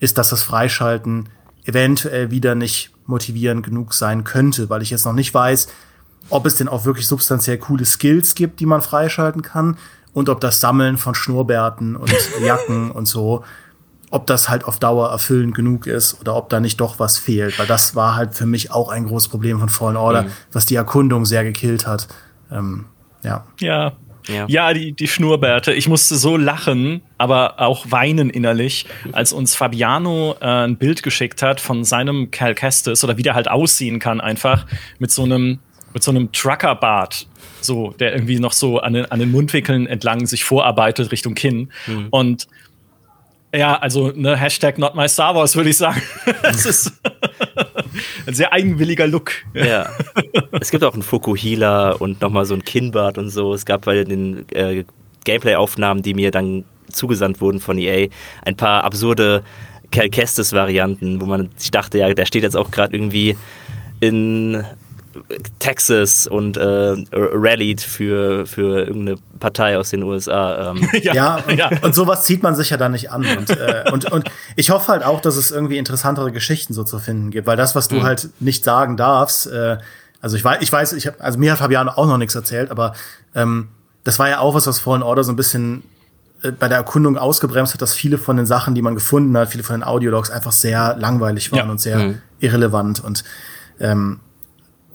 ist, 0.00 0.18
dass 0.18 0.30
das 0.30 0.42
Freischalten 0.42 1.28
eventuell 1.64 2.30
wieder 2.30 2.54
nicht 2.54 2.90
motivierend 3.06 3.64
genug 3.64 3.94
sein 3.94 4.24
könnte, 4.24 4.70
weil 4.70 4.82
ich 4.82 4.90
jetzt 4.90 5.04
noch 5.04 5.12
nicht 5.12 5.32
weiß, 5.32 5.68
ob 6.30 6.46
es 6.46 6.56
denn 6.56 6.68
auch 6.68 6.84
wirklich 6.84 7.06
substanziell 7.06 7.58
coole 7.58 7.84
Skills 7.84 8.34
gibt, 8.34 8.60
die 8.60 8.66
man 8.66 8.80
freischalten 8.80 9.42
kann 9.42 9.76
und 10.12 10.28
ob 10.28 10.40
das 10.40 10.60
Sammeln 10.60 10.98
von 10.98 11.14
Schnurrbärten 11.14 11.96
und 11.96 12.12
Jacken 12.44 12.90
und 12.90 13.06
so, 13.06 13.44
ob 14.10 14.26
das 14.26 14.48
halt 14.48 14.64
auf 14.64 14.78
Dauer 14.78 15.10
erfüllend 15.10 15.54
genug 15.54 15.86
ist 15.86 16.20
oder 16.20 16.36
ob 16.36 16.50
da 16.50 16.60
nicht 16.60 16.80
doch 16.80 16.98
was 16.98 17.18
fehlt, 17.18 17.58
weil 17.58 17.66
das 17.66 17.96
war 17.96 18.14
halt 18.14 18.34
für 18.34 18.46
mich 18.46 18.70
auch 18.70 18.90
ein 18.90 19.06
großes 19.06 19.28
Problem 19.28 19.58
von 19.58 19.68
Fallen 19.68 19.96
Order, 19.96 20.24
mhm. 20.24 20.32
was 20.52 20.66
die 20.66 20.76
Erkundung 20.76 21.24
sehr 21.24 21.44
gekillt 21.44 21.86
hat. 21.86 22.08
Ähm, 22.50 22.86
ja. 23.22 23.44
Ja, 23.58 23.92
ja, 24.26 24.46
ja 24.48 24.72
die, 24.72 24.92
die 24.92 25.08
Schnurrbärte. 25.08 25.72
Ich 25.72 25.88
musste 25.88 26.16
so 26.16 26.36
lachen, 26.36 27.02
aber 27.18 27.60
auch 27.60 27.86
weinen 27.90 28.30
innerlich, 28.30 28.86
als 29.12 29.32
uns 29.32 29.54
Fabiano 29.54 30.36
äh, 30.40 30.46
ein 30.46 30.76
Bild 30.76 31.02
geschickt 31.02 31.42
hat 31.42 31.60
von 31.60 31.84
seinem 31.84 32.30
Cal 32.30 32.54
Kestis 32.54 33.02
oder 33.04 33.16
wie 33.16 33.22
der 33.22 33.34
halt 33.34 33.50
aussehen 33.50 33.98
kann, 33.98 34.20
einfach 34.20 34.66
mit 34.98 35.10
so 35.10 35.24
einem 35.24 35.60
mit 35.94 36.02
so 36.02 36.10
einem 36.10 36.32
Truckerbart, 36.32 37.26
so 37.60 37.90
der 37.98 38.14
irgendwie 38.14 38.38
noch 38.38 38.52
so 38.52 38.78
an 38.78 38.94
den, 38.94 39.10
an 39.10 39.18
den 39.18 39.30
Mundwickeln 39.30 39.86
entlang 39.86 40.26
sich 40.26 40.44
vorarbeitet 40.44 41.12
Richtung 41.12 41.34
Kinn. 41.34 41.70
Mhm. 41.86 42.06
Und 42.10 42.48
ja, 43.54 43.76
also 43.76 44.10
ne, 44.14 44.36
Hashtag 44.36 44.78
not 44.78 44.94
my 44.94 45.08
Star 45.08 45.34
Wars, 45.34 45.54
würde 45.54 45.70
ich 45.70 45.76
sagen. 45.76 46.00
das 46.42 46.64
ist 46.64 46.92
ein 48.26 48.34
sehr 48.34 48.52
eigenwilliger 48.52 49.06
Look. 49.06 49.32
Ja. 49.54 49.90
es 50.60 50.70
gibt 50.70 50.84
auch 50.84 50.94
einen 50.94 51.02
Fukuhila 51.02 51.92
und 51.92 52.20
nochmal 52.20 52.44
so 52.44 52.54
ein 52.54 52.64
Kinnbart 52.64 53.18
und 53.18 53.30
so. 53.30 53.54
Es 53.54 53.64
gab 53.64 53.84
bei 53.84 54.04
den 54.04 54.48
äh, 54.50 54.84
Gameplay-Aufnahmen, 55.24 56.02
die 56.02 56.14
mir 56.14 56.30
dann 56.30 56.64
zugesandt 56.90 57.40
wurden 57.40 57.60
von 57.60 57.78
EA, 57.78 58.08
ein 58.44 58.56
paar 58.56 58.84
absurde 58.84 59.42
Cal 59.90 60.08
Kestis-Varianten, 60.08 61.20
wo 61.20 61.26
man, 61.26 61.50
ich 61.60 61.70
dachte, 61.70 61.98
ja, 61.98 62.12
der 62.12 62.26
steht 62.26 62.42
jetzt 62.42 62.56
auch 62.56 62.70
gerade 62.70 62.96
irgendwie 62.96 63.36
in 64.00 64.64
Texas 65.58 66.26
und 66.26 66.56
äh, 66.56 66.94
rallied 67.12 67.80
für, 67.80 68.46
für 68.46 68.86
irgendeine 68.86 69.18
Partei 69.40 69.78
aus 69.78 69.90
den 69.90 70.02
USA. 70.02 70.70
Ähm. 70.70 70.88
ja, 71.02 71.14
ja, 71.14 71.36
und, 71.36 71.56
ja, 71.58 71.70
und, 71.82 71.94
sowas 71.94 72.24
zieht 72.24 72.42
man 72.42 72.54
sich 72.54 72.70
ja 72.70 72.76
dann 72.76 72.92
nicht 72.92 73.10
an. 73.10 73.24
Und, 73.36 73.50
äh, 73.50 73.84
und, 73.92 74.10
und 74.10 74.30
ich 74.56 74.70
hoffe 74.70 74.92
halt 74.92 75.04
auch, 75.04 75.20
dass 75.20 75.36
es 75.36 75.50
irgendwie 75.50 75.78
interessantere 75.78 76.32
Geschichten 76.32 76.74
so 76.74 76.84
zu 76.84 76.98
finden 76.98 77.30
gibt, 77.30 77.46
weil 77.46 77.56
das, 77.56 77.74
was 77.74 77.88
du 77.88 77.96
mhm. 77.96 78.02
halt 78.04 78.28
nicht 78.40 78.64
sagen 78.64 78.96
darfst, 78.96 79.46
äh, 79.46 79.78
also 80.20 80.36
ich 80.36 80.44
weiß, 80.44 80.62
ich 80.62 80.72
weiß, 80.72 80.92
ich 80.92 81.08
hab, 81.08 81.20
also 81.20 81.38
mir 81.38 81.52
hat 81.52 81.58
Fabian 81.58 81.88
auch 81.88 82.06
noch 82.06 82.16
nichts 82.16 82.34
erzählt, 82.34 82.70
aber 82.70 82.94
ähm, 83.34 83.68
das 84.04 84.18
war 84.18 84.28
ja 84.28 84.38
auch 84.38 84.54
was, 84.54 84.66
was 84.66 84.78
Fallen 84.78 85.02
Order 85.02 85.24
so 85.24 85.32
ein 85.32 85.36
bisschen 85.36 85.82
äh, 86.42 86.52
bei 86.52 86.68
der 86.68 86.78
Erkundung 86.78 87.18
ausgebremst 87.18 87.74
hat, 87.74 87.82
dass 87.82 87.92
viele 87.92 88.18
von 88.18 88.36
den 88.36 88.46
Sachen, 88.46 88.74
die 88.74 88.82
man 88.82 88.94
gefunden 88.94 89.36
hat, 89.36 89.48
viele 89.48 89.64
von 89.64 89.76
den 89.76 89.84
Audiologs 89.84 90.30
einfach 90.30 90.52
sehr 90.52 90.96
langweilig 90.96 91.50
waren 91.52 91.66
ja. 91.66 91.70
und 91.70 91.80
sehr 91.80 91.98
mhm. 91.98 92.18
irrelevant 92.38 93.02
und 93.02 93.24
ähm, 93.80 94.20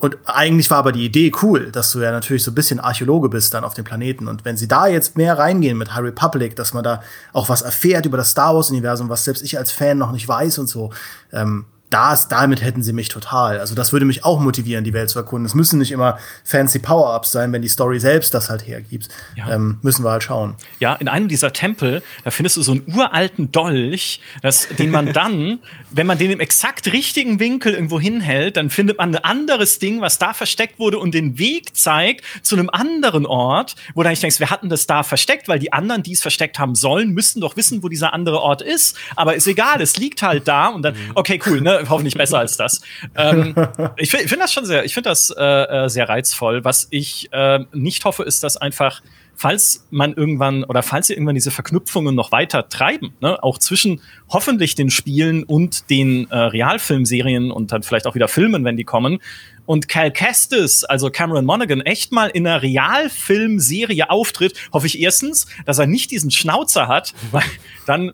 und 0.00 0.16
eigentlich 0.26 0.70
war 0.70 0.78
aber 0.78 0.92
die 0.92 1.04
Idee 1.04 1.32
cool, 1.42 1.72
dass 1.72 1.90
du 1.90 2.00
ja 2.00 2.12
natürlich 2.12 2.44
so 2.44 2.52
ein 2.52 2.54
bisschen 2.54 2.78
Archäologe 2.78 3.28
bist 3.28 3.52
dann 3.52 3.64
auf 3.64 3.74
dem 3.74 3.84
Planeten. 3.84 4.28
Und 4.28 4.44
wenn 4.44 4.56
sie 4.56 4.68
da 4.68 4.86
jetzt 4.86 5.16
mehr 5.16 5.36
reingehen 5.36 5.76
mit 5.76 5.92
High 5.94 6.04
Republic, 6.04 6.54
dass 6.54 6.72
man 6.72 6.84
da 6.84 7.02
auch 7.32 7.48
was 7.48 7.62
erfährt 7.62 8.06
über 8.06 8.16
das 8.16 8.30
Star 8.30 8.54
Wars-Universum, 8.54 9.08
was 9.08 9.24
selbst 9.24 9.42
ich 9.42 9.58
als 9.58 9.72
Fan 9.72 9.98
noch 9.98 10.12
nicht 10.12 10.28
weiß 10.28 10.58
und 10.58 10.68
so, 10.68 10.92
ähm, 11.32 11.64
das, 11.90 12.28
damit 12.28 12.62
hätten 12.62 12.82
sie 12.82 12.92
mich 12.92 13.08
total. 13.08 13.58
Also 13.60 13.74
das 13.74 13.92
würde 13.92 14.04
mich 14.04 14.24
auch 14.24 14.40
motivieren, 14.40 14.84
die 14.84 14.92
Welt 14.92 15.08
zu 15.08 15.18
erkunden. 15.18 15.46
Es 15.46 15.54
müssen 15.54 15.78
nicht 15.78 15.90
immer 15.90 16.18
fancy 16.44 16.78
Power-Ups 16.78 17.32
sein, 17.32 17.52
wenn 17.52 17.62
die 17.62 17.68
Story 17.68 17.98
selbst 17.98 18.34
das 18.34 18.50
halt 18.50 18.66
hergibt. 18.66 19.08
Ja. 19.36 19.50
Ähm, 19.50 19.78
müssen 19.82 20.04
wir 20.04 20.10
halt 20.10 20.22
schauen. 20.22 20.54
Ja, 20.80 20.94
in 20.94 21.08
einem 21.08 21.28
dieser 21.28 21.52
Tempel, 21.52 22.02
da 22.24 22.30
findest 22.30 22.56
du 22.56 22.62
so 22.62 22.72
einen 22.72 22.84
uralten 22.94 23.52
Dolch, 23.52 24.20
das, 24.42 24.68
den 24.68 24.90
man 24.90 25.12
dann, 25.12 25.60
wenn 25.90 26.06
man 26.06 26.18
den 26.18 26.30
im 26.30 26.40
exakt 26.40 26.92
richtigen 26.92 27.40
Winkel 27.40 27.72
irgendwo 27.72 27.98
hinhält, 27.98 28.56
dann 28.56 28.68
findet 28.68 28.98
man 28.98 29.14
ein 29.14 29.24
anderes 29.24 29.78
Ding, 29.78 30.00
was 30.00 30.18
da 30.18 30.34
versteckt 30.34 30.78
wurde 30.78 30.98
und 30.98 31.14
den 31.14 31.38
Weg 31.38 31.74
zeigt 31.74 32.24
zu 32.42 32.56
einem 32.56 32.68
anderen 32.70 33.24
Ort, 33.24 33.76
wo 33.94 34.02
dann 34.02 34.12
ich 34.12 34.20
denkst, 34.20 34.40
wir 34.40 34.50
hatten 34.50 34.68
das 34.68 34.86
da 34.86 35.02
versteckt, 35.02 35.48
weil 35.48 35.58
die 35.58 35.72
anderen, 35.72 36.02
die 36.02 36.12
es 36.12 36.20
versteckt 36.20 36.58
haben 36.58 36.74
sollen, 36.74 37.12
müssten 37.12 37.40
doch 37.40 37.56
wissen, 37.56 37.82
wo 37.82 37.88
dieser 37.88 38.12
andere 38.12 38.40
Ort 38.42 38.60
ist. 38.60 38.96
Aber 39.16 39.34
ist 39.34 39.46
egal, 39.46 39.80
es 39.80 39.96
liegt 39.96 40.22
halt 40.22 40.46
da 40.46 40.68
und 40.68 40.82
dann, 40.82 40.94
mhm. 40.94 41.12
okay, 41.14 41.40
cool, 41.46 41.60
ne? 41.60 41.77
Hoffentlich 41.88 42.14
besser 42.14 42.38
als 42.38 42.56
das. 42.56 42.80
Ähm, 43.16 43.54
ich 43.96 44.10
finde 44.10 44.28
find 44.28 44.42
das 44.42 44.52
schon 44.52 44.64
sehr, 44.64 44.84
ich 44.84 44.94
finde 44.94 45.10
das 45.10 45.30
äh, 45.30 45.44
äh, 45.44 45.88
sehr 45.88 46.08
reizvoll. 46.08 46.64
Was 46.64 46.88
ich 46.90 47.28
äh, 47.32 47.60
nicht 47.72 48.04
hoffe, 48.04 48.22
ist, 48.24 48.42
dass 48.42 48.56
einfach 48.56 49.02
falls 49.38 49.86
man 49.90 50.14
irgendwann 50.14 50.64
oder 50.64 50.82
falls 50.82 51.06
sie 51.06 51.12
irgendwann 51.12 51.36
diese 51.36 51.52
Verknüpfungen 51.52 52.14
noch 52.14 52.32
weiter 52.32 52.68
treiben, 52.68 53.14
ne, 53.20 53.40
auch 53.42 53.58
zwischen 53.58 54.00
hoffentlich 54.28 54.74
den 54.74 54.90
Spielen 54.90 55.44
und 55.44 55.90
den 55.90 56.28
äh, 56.30 56.36
Realfilmserien 56.36 57.52
und 57.52 57.70
dann 57.70 57.84
vielleicht 57.84 58.08
auch 58.08 58.16
wieder 58.16 58.26
Filmen, 58.26 58.64
wenn 58.64 58.76
die 58.76 58.82
kommen, 58.84 59.20
und 59.64 59.88
Cal 59.88 60.10
Kestis, 60.10 60.82
also 60.82 61.10
Cameron 61.10 61.44
Monaghan, 61.44 61.82
echt 61.82 62.10
mal 62.10 62.28
in 62.28 62.46
einer 62.46 62.62
Realfilmserie 62.62 64.10
auftritt, 64.10 64.54
hoffe 64.72 64.86
ich 64.86 64.98
erstens, 64.98 65.46
dass 65.66 65.78
er 65.78 65.86
nicht 65.86 66.10
diesen 66.10 66.30
Schnauzer 66.30 66.88
hat, 66.88 67.14
weil 67.30 67.44
dann 67.86 68.12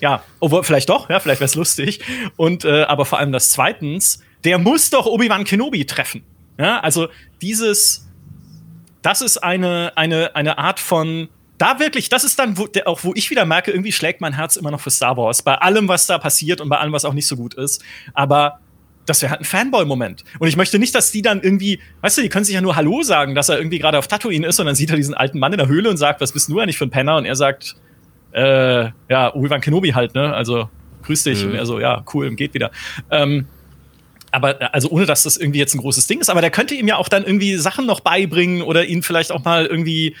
ja, 0.00 0.22
obwohl, 0.40 0.62
vielleicht 0.64 0.88
doch, 0.88 1.08
ja, 1.10 1.20
vielleicht 1.20 1.40
wäre 1.40 1.48
es 1.48 1.54
lustig. 1.54 2.00
Und 2.36 2.64
äh, 2.64 2.82
aber 2.82 3.04
vor 3.04 3.18
allem 3.18 3.32
das 3.32 3.50
zweitens, 3.50 4.20
der 4.44 4.58
muss 4.58 4.90
doch 4.90 5.06
Obi-Wan 5.06 5.44
Kenobi 5.44 5.84
treffen. 5.84 6.24
Ja, 6.58 6.80
also 6.80 7.08
dieses, 7.40 8.08
das 9.02 9.20
ist 9.20 9.38
eine, 9.38 9.92
eine, 9.96 10.34
eine 10.34 10.58
Art 10.58 10.80
von 10.80 11.28
da 11.58 11.80
wirklich, 11.80 12.08
das 12.08 12.24
ist 12.24 12.38
dann 12.38 12.56
wo, 12.56 12.66
der, 12.66 12.86
auch, 12.86 13.02
wo 13.02 13.12
ich 13.14 13.30
wieder 13.30 13.44
merke, 13.44 13.70
irgendwie 13.72 13.92
schlägt 13.92 14.20
mein 14.20 14.32
Herz 14.32 14.56
immer 14.56 14.70
noch 14.70 14.80
für 14.80 14.90
Star 14.90 15.16
Wars. 15.16 15.42
Bei 15.42 15.56
allem, 15.56 15.88
was 15.88 16.06
da 16.06 16.18
passiert 16.18 16.60
und 16.60 16.68
bei 16.68 16.78
allem, 16.78 16.92
was 16.92 17.04
auch 17.04 17.12
nicht 17.12 17.26
so 17.26 17.36
gut 17.36 17.54
ist. 17.54 17.82
Aber 18.14 18.60
das 19.06 19.22
wäre 19.22 19.30
halt 19.30 19.40
ein 19.40 19.44
Fanboy-Moment. 19.44 20.22
Und 20.38 20.48
ich 20.48 20.56
möchte 20.56 20.78
nicht, 20.78 20.94
dass 20.94 21.10
die 21.10 21.22
dann 21.22 21.42
irgendwie, 21.42 21.80
weißt 22.02 22.18
du, 22.18 22.22
die 22.22 22.28
können 22.28 22.44
sich 22.44 22.54
ja 22.54 22.60
nur 22.60 22.76
Hallo 22.76 23.02
sagen, 23.02 23.34
dass 23.34 23.48
er 23.48 23.58
irgendwie 23.58 23.78
gerade 23.78 23.98
auf 23.98 24.06
Tatooine 24.06 24.46
ist 24.46 24.60
und 24.60 24.66
dann 24.66 24.74
sieht 24.74 24.90
er 24.90 24.96
diesen 24.96 25.14
alten 25.14 25.38
Mann 25.38 25.52
in 25.52 25.58
der 25.58 25.66
Höhle 25.66 25.90
und 25.90 25.96
sagt, 25.96 26.20
was 26.20 26.32
bist 26.32 26.48
du 26.48 26.60
eigentlich 26.60 26.78
für 26.78 26.86
ein 26.86 26.90
Penner? 26.90 27.16
Und 27.16 27.24
er 27.24 27.36
sagt, 27.36 27.76
äh, 28.32 28.90
ja, 29.08 29.34
Obi-Wan 29.34 29.60
Kenobi 29.60 29.90
halt, 29.90 30.14
ne? 30.14 30.34
Also, 30.34 30.68
grüß 31.04 31.24
dich. 31.24 31.42
Mhm. 31.42 31.50
Und 31.50 31.56
er 31.56 31.66
so, 31.66 31.80
ja, 31.80 32.04
cool, 32.12 32.34
geht 32.34 32.54
wieder. 32.54 32.70
Ähm, 33.10 33.46
aber 34.30 34.74
also 34.74 34.90
ohne 34.90 35.06
dass 35.06 35.22
das 35.22 35.36
irgendwie 35.36 35.58
jetzt 35.58 35.74
ein 35.74 35.78
großes 35.78 36.06
Ding 36.06 36.20
ist, 36.20 36.28
aber 36.28 36.40
der 36.40 36.50
könnte 36.50 36.74
ihm 36.74 36.86
ja 36.86 36.96
auch 36.96 37.08
dann 37.08 37.24
irgendwie 37.24 37.56
Sachen 37.56 37.86
noch 37.86 38.00
beibringen 38.00 38.62
oder 38.62 38.84
ihn 38.84 39.02
vielleicht 39.02 39.32
auch 39.32 39.42
mal 39.44 39.64
irgendwie 39.64 40.14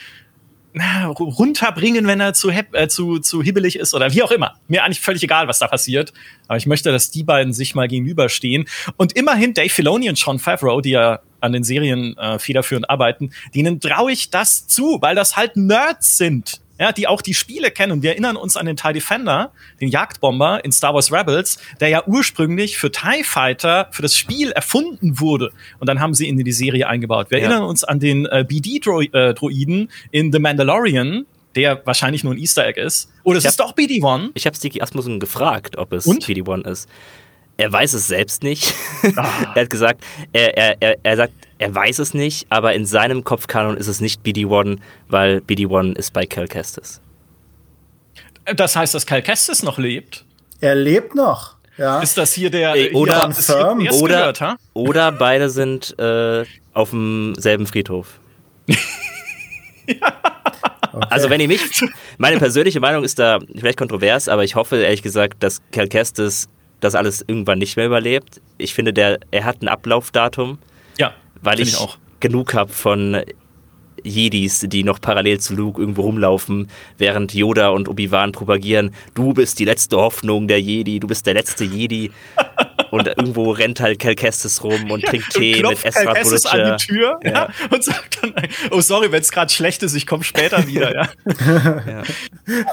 na, 0.72 1.06
runterbringen, 1.06 2.06
wenn 2.06 2.20
er 2.20 2.34
zu, 2.34 2.50
äh, 2.50 2.88
zu, 2.88 3.18
zu 3.18 3.42
hibbelig 3.42 3.78
ist 3.78 3.94
oder 3.94 4.12
wie 4.12 4.22
auch 4.22 4.30
immer. 4.30 4.54
Mir 4.68 4.84
eigentlich 4.84 5.00
völlig 5.00 5.22
egal, 5.22 5.48
was 5.48 5.58
da 5.58 5.66
passiert. 5.66 6.12
Aber 6.46 6.56
ich 6.56 6.66
möchte, 6.66 6.92
dass 6.92 7.10
die 7.10 7.24
beiden 7.24 7.52
sich 7.52 7.74
mal 7.74 7.88
gegenüberstehen. 7.88 8.66
Und 8.96 9.14
immerhin 9.14 9.54
Dave 9.54 9.70
Filoni 9.70 10.08
und 10.08 10.18
Sean 10.18 10.38
Favreau, 10.38 10.80
die 10.80 10.90
ja 10.90 11.20
an 11.40 11.52
den 11.52 11.64
Serien 11.64 12.16
äh, 12.18 12.38
federführend 12.38 12.88
arbeiten, 12.88 13.30
denen 13.54 13.80
traue 13.80 14.12
ich 14.12 14.30
das 14.30 14.66
zu, 14.66 14.98
weil 15.00 15.14
das 15.14 15.36
halt 15.36 15.56
Nerds 15.56 16.18
sind 16.18 16.60
ja, 16.78 16.92
die 16.92 17.06
auch 17.06 17.22
die 17.22 17.34
Spiele 17.34 17.70
kennen. 17.70 17.92
Und 17.92 18.02
wir 18.02 18.10
erinnern 18.10 18.36
uns 18.36 18.56
an 18.56 18.66
den 18.66 18.76
TIE 18.76 18.92
Defender, 18.92 19.52
den 19.80 19.88
Jagdbomber 19.88 20.64
in 20.64 20.72
Star 20.72 20.94
Wars 20.94 21.12
Rebels, 21.12 21.58
der 21.80 21.88
ja 21.88 22.02
ursprünglich 22.06 22.78
für 22.78 22.90
TIE 22.90 23.24
Fighter, 23.24 23.88
für 23.90 24.02
das 24.02 24.16
Spiel 24.16 24.52
erfunden 24.52 25.20
wurde. 25.20 25.52
Und 25.80 25.88
dann 25.88 26.00
haben 26.00 26.14
sie 26.14 26.26
ihn 26.26 26.38
in 26.38 26.44
die 26.44 26.52
Serie 26.52 26.88
eingebaut. 26.88 27.30
Wir 27.30 27.38
ja. 27.38 27.44
erinnern 27.44 27.64
uns 27.64 27.84
an 27.84 27.98
den 27.98 28.26
äh, 28.26 28.44
BD-Droiden 28.46 29.88
äh, 29.88 30.18
in 30.18 30.32
The 30.32 30.38
Mandalorian, 30.38 31.26
der 31.54 31.84
wahrscheinlich 31.84 32.22
nur 32.24 32.34
ein 32.34 32.38
Easter 32.38 32.66
Egg 32.66 32.80
ist. 32.80 33.10
Oder 33.24 33.38
es 33.38 33.44
ist 33.44 33.58
doch 33.58 33.74
BD-1. 33.74 34.30
Ich 34.34 34.46
habe 34.46 34.56
Sticky 34.56 34.80
Asmussen 34.80 35.18
gefragt, 35.18 35.76
ob 35.76 35.92
es 35.92 36.06
BD-1 36.06 36.68
ist. 36.68 36.88
Er 37.56 37.72
weiß 37.72 37.94
es 37.94 38.06
selbst 38.06 38.44
nicht. 38.44 38.72
Ah. 39.16 39.52
er 39.56 39.62
hat 39.62 39.70
gesagt, 39.70 40.04
er, 40.32 40.56
er, 40.56 40.76
er, 40.80 40.96
er 41.02 41.16
sagt, 41.16 41.32
er 41.58 41.74
weiß 41.74 41.98
es 41.98 42.14
nicht, 42.14 42.46
aber 42.50 42.74
in 42.74 42.86
seinem 42.86 43.24
Kopfkanon 43.24 43.76
ist 43.76 43.88
es 43.88 44.00
nicht 44.00 44.22
BD-1, 44.24 44.78
weil 45.08 45.38
BD-1 45.38 45.96
ist 45.96 46.12
bei 46.12 46.24
Cal 46.26 46.48
Kestis. 46.48 47.00
Das 48.44 48.76
heißt, 48.76 48.94
dass 48.94 49.06
Cal 49.06 49.22
Kestis 49.22 49.62
noch 49.62 49.78
lebt? 49.78 50.24
Er 50.60 50.74
lebt 50.74 51.14
noch. 51.14 51.56
Ja. 51.76 52.00
Ist 52.00 52.18
das 52.18 52.32
hier 52.32 52.50
der 52.50 52.74
äh, 52.74 52.92
oder, 52.92 53.30
hier 53.78 53.92
oder, 53.92 54.18
gehört, 54.18 54.40
ha? 54.40 54.56
oder 54.74 55.12
beide 55.12 55.48
sind 55.48 55.96
äh, 55.98 56.44
auf 56.72 56.90
demselben 56.90 57.66
Friedhof. 57.66 58.18
ja. 58.66 58.76
Okay. 60.90 61.06
Also 61.10 61.30
wenn 61.30 61.40
ihr 61.40 61.48
mich, 61.48 61.60
meine 62.16 62.38
persönliche 62.38 62.80
Meinung 62.80 63.04
ist 63.04 63.18
da 63.18 63.38
vielleicht 63.54 63.78
kontrovers, 63.78 64.26
aber 64.28 64.42
ich 64.42 64.54
hoffe 64.54 64.76
ehrlich 64.76 65.02
gesagt, 65.02 65.42
dass 65.42 65.60
Cal 65.70 65.86
Kestis 65.86 66.48
das 66.80 66.94
alles 66.94 67.22
irgendwann 67.26 67.58
nicht 67.58 67.76
mehr 67.76 67.86
überlebt. 67.86 68.40
Ich 68.56 68.74
finde, 68.74 68.92
der, 68.92 69.18
er 69.30 69.44
hat 69.44 69.62
ein 69.62 69.68
Ablaufdatum. 69.68 70.58
Weil 71.42 71.60
ich, 71.60 71.70
ich 71.70 71.76
auch. 71.76 71.98
genug 72.20 72.54
habe 72.54 72.72
von 72.72 73.22
Jedis, 74.04 74.64
die 74.68 74.84
noch 74.84 75.00
parallel 75.00 75.40
zu 75.40 75.54
Luke 75.54 75.80
irgendwo 75.80 76.02
rumlaufen, 76.02 76.68
während 76.96 77.34
Yoda 77.34 77.68
und 77.68 77.88
Obi-Wan 77.88 78.32
propagieren, 78.32 78.94
du 79.14 79.32
bist 79.34 79.58
die 79.58 79.64
letzte 79.64 79.96
Hoffnung 79.96 80.48
der 80.48 80.60
Jedi, 80.60 81.00
du 81.00 81.06
bist 81.06 81.26
der 81.26 81.34
letzte 81.34 81.64
Jedi. 81.64 82.10
und 82.90 83.06
irgendwo 83.06 83.50
rennt 83.50 83.80
halt 83.80 83.98
Cal 83.98 84.14
Kestis 84.14 84.62
rum 84.62 84.90
und 84.90 85.04
trinkt 85.04 85.30
Tee 85.34 85.62
mit 85.62 85.84
Ezra 85.84 86.04
Cal 86.04 86.14
Kestis 86.14 86.46
an 86.46 86.76
die 86.78 86.86
Tür 86.86 87.20
ja. 87.22 87.30
Ja, 87.30 87.48
und 87.70 87.84
sagt 87.84 88.22
dann, 88.22 88.34
oh 88.70 88.80
sorry, 88.80 89.12
wenn 89.12 89.20
es 89.20 89.30
gerade 89.30 89.52
schlecht 89.52 89.82
ist, 89.82 89.94
ich 89.94 90.06
komme 90.06 90.24
später 90.24 90.66
wieder. 90.66 90.94
Ja. 90.94 91.08
ja. 91.86 92.02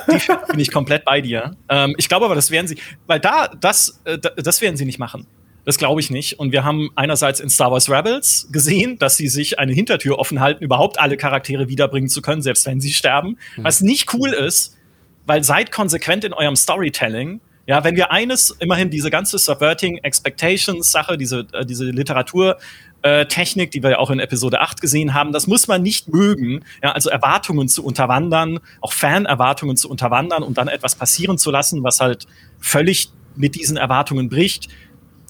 Die 0.07 0.51
bin 0.51 0.59
ich 0.59 0.71
komplett 0.71 1.03
bei 1.05 1.21
dir. 1.21 1.55
Ähm, 1.69 1.95
ich 1.97 2.07
glaube 2.07 2.25
aber, 2.25 2.35
das 2.35 2.51
werden 2.51 2.67
sie, 2.67 2.77
weil 3.07 3.19
da, 3.19 3.49
das, 3.59 4.01
äh, 4.05 4.17
das 4.17 4.61
werden 4.61 4.77
sie 4.77 4.85
nicht 4.85 4.99
machen. 4.99 5.27
Das 5.65 5.77
glaube 5.79 5.99
ich 5.99 6.11
nicht. 6.11 6.39
Und 6.39 6.51
wir 6.51 6.63
haben 6.63 6.91
einerseits 6.95 7.39
in 7.39 7.49
Star 7.49 7.71
Wars 7.71 7.89
Rebels 7.89 8.47
gesehen, 8.51 8.99
dass 8.99 9.17
sie 9.17 9.27
sich 9.27 9.57
eine 9.57 9.73
Hintertür 9.73 10.19
offen 10.19 10.39
halten, 10.39 10.63
überhaupt 10.63 10.99
alle 10.99 11.17
Charaktere 11.17 11.67
wiederbringen 11.67 12.07
zu 12.07 12.21
können, 12.21 12.43
selbst 12.43 12.65
wenn 12.67 12.79
sie 12.79 12.93
sterben. 12.93 13.37
Mhm. 13.57 13.63
Was 13.63 13.81
nicht 13.81 14.13
cool 14.13 14.29
ist, 14.29 14.77
weil 15.25 15.43
seid 15.43 15.71
konsequent 15.71 16.23
in 16.23 16.33
eurem 16.33 16.55
Storytelling. 16.55 17.41
Ja, 17.67 17.83
wenn 17.83 17.95
wir 17.95 18.11
eines, 18.11 18.51
immerhin 18.59 18.91
diese 18.91 19.09
ganze 19.09 19.39
Subverting 19.39 19.97
Expectations 20.03 20.91
Sache, 20.91 21.17
diese, 21.17 21.47
äh, 21.51 21.65
diese 21.65 21.85
Literatur, 21.85 22.59
äh, 23.01 23.25
Technik, 23.25 23.71
die 23.71 23.81
wir 23.81 23.91
ja 23.91 23.97
auch 23.97 24.11
in 24.11 24.19
Episode 24.19 24.61
8 24.61 24.81
gesehen 24.81 25.15
haben, 25.15 25.31
das 25.31 25.47
muss 25.47 25.67
man 25.67 25.81
nicht 25.81 26.07
mögen. 26.07 26.63
Ja, 26.83 26.91
also 26.91 27.09
Erwartungen 27.09 27.67
zu 27.67 27.83
unterwandern, 27.83 28.59
auch 28.81 28.93
Fan-Erwartungen 28.93 29.77
zu 29.77 29.89
unterwandern 29.89 30.43
und 30.43 30.59
dann 30.59 30.67
etwas 30.67 30.93
passieren 30.93 31.39
zu 31.39 31.49
lassen, 31.49 31.83
was 31.83 31.99
halt 31.99 32.27
völlig 32.59 33.09
mit 33.35 33.55
diesen 33.55 33.77
Erwartungen 33.77 34.29
bricht 34.29 34.69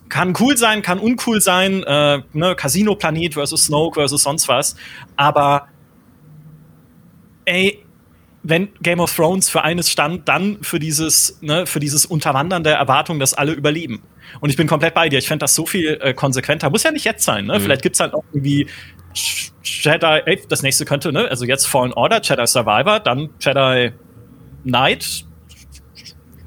kann 0.10 0.34
cool 0.40 0.58
sein, 0.58 0.82
kann 0.82 1.00
uncool 1.00 1.42
sein, 1.42 1.84
äh, 1.84 2.22
ne, 2.34 2.56
Casino 2.56 2.96
Planet 2.96 3.34
versus 3.34 3.66
Snoke 3.66 4.00
versus 4.00 4.24
sonst 4.24 4.48
was. 4.48 4.76
Aber 5.16 5.68
ey, 7.46 7.84
wenn 8.44 8.70
Game 8.82 9.00
of 9.00 9.14
Thrones 9.16 9.50
für 9.50 9.64
eines 9.64 9.90
stand, 9.90 10.28
dann 10.28 10.60
für 10.62 10.78
dieses, 10.78 11.40
ne, 11.42 11.66
für 11.66 11.80
dieses 11.80 12.06
Unterwandern 12.06 12.64
der 12.64 12.76
Erwartung, 12.76 13.20
dass 13.20 13.34
alle 13.34 13.54
überleben. 13.54 14.04
Und 14.40 14.50
ich 14.50 14.58
bin 14.58 14.68
komplett 14.68 14.94
bei 14.94 15.10
dir. 15.10 15.18
Ich 15.18 15.28
fände 15.28 15.44
das 15.44 15.56
so 15.56 15.66
viel 15.66 15.98
äh, 16.02 16.14
konsequenter. 16.14 16.70
Muss 16.70 16.84
ja 16.84 16.92
nicht 16.92 17.06
jetzt 17.06 17.24
sein. 17.24 17.46
Ne? 17.46 17.58
Mhm. 17.58 17.64
Vielleicht 17.64 17.82
gibt's 17.82 18.00
halt 18.00 18.14
auch 18.14 18.24
irgendwie 18.32 18.68
Jedi, 19.64 20.22
ey, 20.26 20.42
das 20.48 20.62
nächste 20.62 20.86
könnte, 20.86 21.12
ne? 21.12 21.28
Also 21.30 21.46
jetzt 21.46 21.66
Fallen 21.68 21.94
Order, 21.94 22.22
Jedi 22.22 22.46
Survivor, 22.46 23.00
dann 23.00 23.30
Jedi 23.40 23.94
Knight. 24.64 25.26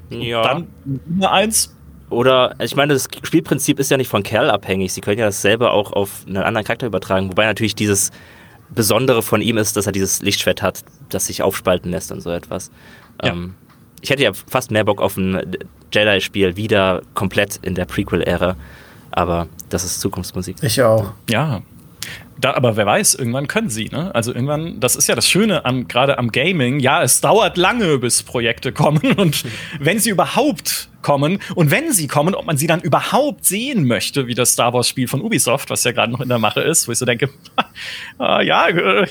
Ja. 0.09 0.43
Dann 0.43 0.67
Nummer 1.05 1.31
eins, 1.31 1.75
oder, 2.09 2.55
ich 2.59 2.75
meine, 2.75 2.93
das 2.93 3.07
Spielprinzip 3.23 3.79
ist 3.79 3.91
ja 3.91 3.97
nicht 3.97 4.09
von 4.09 4.23
Kerl 4.23 4.49
abhängig. 4.49 4.93
Sie 4.93 5.01
können 5.01 5.19
ja 5.19 5.25
das 5.25 5.41
selber 5.41 5.73
auch 5.73 5.93
auf 5.93 6.23
einen 6.27 6.37
anderen 6.37 6.65
Charakter 6.65 6.87
übertragen. 6.87 7.29
Wobei 7.29 7.45
natürlich 7.45 7.75
dieses 7.75 8.11
Besondere 8.69 9.21
von 9.21 9.41
ihm 9.41 9.57
ist, 9.57 9.77
dass 9.77 9.85
er 9.85 9.91
dieses 9.91 10.21
Lichtschwert 10.21 10.61
hat, 10.61 10.83
das 11.09 11.27
sich 11.27 11.41
aufspalten 11.41 11.91
lässt 11.91 12.11
und 12.11 12.21
so 12.21 12.31
etwas. 12.31 12.71
Ja. 13.23 13.31
Ähm, 13.31 13.55
ich 14.01 14.09
hätte 14.09 14.23
ja 14.23 14.31
fast 14.33 14.71
mehr 14.71 14.83
Bock 14.83 15.01
auf 15.01 15.17
ein 15.17 15.57
Jedi-Spiel 15.93 16.55
wieder 16.55 17.01
komplett 17.13 17.59
in 17.61 17.75
der 17.75 17.85
Prequel-Ära. 17.85 18.55
Aber 19.11 19.47
das 19.69 19.83
ist 19.83 19.99
Zukunftsmusik. 20.01 20.57
Ich 20.61 20.81
auch. 20.81 21.11
Ja, 21.29 21.61
da, 22.39 22.53
aber 22.53 22.77
wer 22.77 22.85
weiß, 22.85 23.15
irgendwann 23.15 23.47
können 23.47 23.69
sie, 23.69 23.89
ne? 23.89 24.13
Also 24.15 24.33
irgendwann, 24.33 24.79
das 24.79 24.95
ist 24.95 25.07
ja 25.07 25.15
das 25.15 25.27
Schöne 25.27 25.65
am, 25.65 25.87
gerade 25.87 26.17
am 26.17 26.31
Gaming, 26.31 26.79
ja, 26.79 27.03
es 27.03 27.21
dauert 27.21 27.57
lange, 27.57 27.99
bis 27.99 28.23
Projekte 28.23 28.71
kommen 28.73 29.13
und 29.13 29.43
wenn 29.79 29.99
sie 29.99 30.09
überhaupt 30.09 30.89
kommen 31.01 31.39
und 31.55 31.71
wenn 31.71 31.91
sie 31.91 32.07
kommen, 32.07 32.35
ob 32.35 32.45
man 32.45 32.57
sie 32.57 32.67
dann 32.67 32.81
überhaupt 32.81 33.45
sehen 33.45 33.85
möchte, 33.85 34.27
wie 34.27 34.35
das 34.35 34.53
Star 34.53 34.73
Wars 34.73 34.87
Spiel 34.87 35.07
von 35.07 35.21
Ubisoft, 35.21 35.69
was 35.69 35.83
ja 35.83 35.91
gerade 35.91 36.11
noch 36.11 36.21
in 36.21 36.29
der 36.29 36.39
Mache 36.39 36.61
ist, 36.61 36.87
wo 36.87 36.91
ich 36.91 36.97
so 36.97 37.05
denke, 37.05 37.29
ah, 38.17 38.41
ja, 38.41 38.67
äh, 38.67 39.07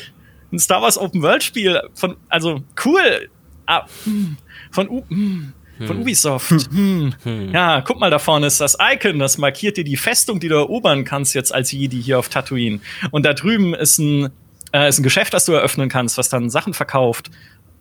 ein 0.53 0.59
Star 0.59 0.83
Wars 0.83 0.99
Open 0.99 1.23
World 1.23 1.43
Spiel 1.43 1.81
von, 1.95 2.17
also 2.29 2.63
cool, 2.85 3.29
ah, 3.67 3.87
hm, 4.05 4.37
von 4.71 4.89
U, 4.89 5.05
hm, 5.09 5.53
von 5.79 5.97
hm. 5.97 6.01
Ubisoft. 6.03 6.51
Hm. 6.71 7.15
Hm. 7.23 7.53
Ja, 7.53 7.81
guck 7.81 8.01
mal, 8.01 8.11
da 8.11 8.19
vorne 8.19 8.47
ist 8.47 8.61
das 8.61 8.77
Icon, 8.81 9.19
das 9.19 9.39
markiert 9.39 9.77
dir 9.77 9.85
die 9.85 9.97
Festung, 9.97 10.41
die 10.41 10.49
du 10.49 10.57
erobern 10.57 11.05
kannst 11.05 11.35
jetzt 11.35 11.55
als 11.55 11.73
Jedi 11.73 12.03
hier 12.03 12.19
auf 12.19 12.29
Tatooine. 12.29 12.81
Und 13.11 13.25
da 13.25 13.35
drüben 13.35 13.75
ist 13.75 13.99
ein, 13.99 14.31
äh, 14.73 14.89
ist 14.89 14.99
ein 14.99 15.03
Geschäft, 15.03 15.35
das 15.35 15.45
du 15.45 15.53
eröffnen 15.53 15.89
kannst, 15.89 16.19
was 16.19 16.29
dann 16.29 16.51
Sachen 16.51 16.75
verkauft 16.75 17.31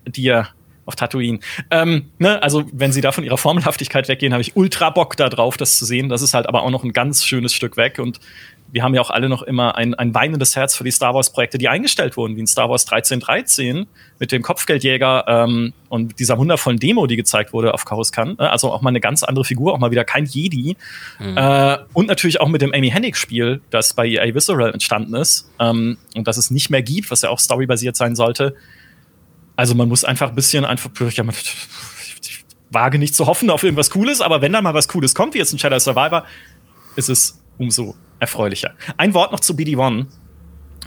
dir 0.05 0.47
auf 0.85 0.95
Tatooine. 0.95 1.39
Ähm, 1.69 2.11
ne, 2.17 2.41
also, 2.41 2.65
wenn 2.71 2.91
sie 2.91 3.01
da 3.01 3.11
von 3.11 3.23
ihrer 3.23 3.37
Formelhaftigkeit 3.37 4.07
weggehen, 4.07 4.33
habe 4.33 4.41
ich 4.41 4.55
ultra 4.55 4.89
Bock 4.89 5.17
da 5.17 5.29
drauf, 5.29 5.57
das 5.57 5.77
zu 5.77 5.85
sehen. 5.85 6.09
Das 6.09 6.21
ist 6.21 6.33
halt 6.33 6.47
aber 6.47 6.63
auch 6.63 6.71
noch 6.71 6.83
ein 6.83 6.93
ganz 6.93 7.25
schönes 7.25 7.53
Stück 7.53 7.77
weg. 7.77 7.99
Und 7.99 8.19
wir 8.71 8.83
haben 8.83 8.93
ja 8.93 9.01
auch 9.01 9.09
alle 9.09 9.29
noch 9.29 9.41
immer 9.43 9.75
ein, 9.75 9.93
ein 9.93 10.13
weinendes 10.13 10.55
Herz 10.55 10.75
für 10.75 10.83
die 10.83 10.91
Star 10.91 11.13
Wars-Projekte, 11.13 11.57
die 11.57 11.69
eingestellt 11.69 12.17
wurden, 12.17 12.35
wie 12.35 12.41
in 12.41 12.47
Star 12.47 12.69
Wars 12.69 12.83
1313 12.83 13.87
mit 14.19 14.31
dem 14.31 14.41
Kopfgeldjäger 14.41 15.25
ähm, 15.27 15.73
und 15.89 16.19
dieser 16.19 16.37
wundervollen 16.37 16.79
Demo, 16.79 17.07
die 17.07 17.15
gezeigt 17.15 17.53
wurde 17.53 17.73
auf 17.73 17.85
Coruscant. 17.85 18.39
Ne? 18.39 18.49
Also 18.49 18.71
auch 18.71 18.81
mal 18.81 18.89
eine 18.89 18.99
ganz 18.99 19.23
andere 19.23 19.45
Figur, 19.45 19.73
auch 19.73 19.79
mal 19.79 19.91
wieder 19.91 20.03
kein 20.03 20.25
Jedi. 20.25 20.75
Mhm. 21.19 21.37
Äh, 21.37 21.77
und 21.93 22.07
natürlich 22.07 22.41
auch 22.41 22.49
mit 22.49 22.61
dem 22.61 22.73
Amy 22.73 22.89
Hennig-Spiel, 22.89 23.61
das 23.69 23.93
bei 23.93 24.05
EA 24.05 24.33
Visceral 24.33 24.73
entstanden 24.73 25.15
ist 25.15 25.49
ähm, 25.59 25.97
und 26.15 26.27
das 26.27 26.37
es 26.37 26.51
nicht 26.51 26.69
mehr 26.69 26.81
gibt, 26.81 27.09
was 27.09 27.21
ja 27.21 27.29
auch 27.29 27.39
storybasiert 27.39 27.95
sein 27.95 28.15
sollte. 28.15 28.55
Also 29.55 29.75
man 29.75 29.87
muss 29.87 30.03
einfach 30.03 30.29
ein 30.29 30.35
bisschen 30.35 30.65
einfach, 30.65 30.89
ja, 31.11 31.23
man, 31.23 31.33
ich 32.21 32.45
wage 32.69 32.99
nicht 32.99 33.15
zu 33.15 33.27
hoffen 33.27 33.49
auf 33.49 33.63
irgendwas 33.63 33.89
Cooles, 33.91 34.19
aber 34.19 34.41
wenn 34.41 34.51
dann 34.51 34.63
mal 34.63 34.73
was 34.73 34.89
Cooles 34.89 35.15
kommt, 35.15 35.35
wie 35.35 35.37
jetzt 35.37 35.53
ein 35.53 35.59
Shadow 35.59 35.79
Survivor, 35.79 36.25
ist 36.95 37.09
es 37.09 37.41
umso 37.57 37.95
erfreulicher. 38.19 38.73
Ein 38.97 39.13
Wort 39.13 39.31
noch 39.31 39.39
zu 39.39 39.53
BD-1, 39.53 40.05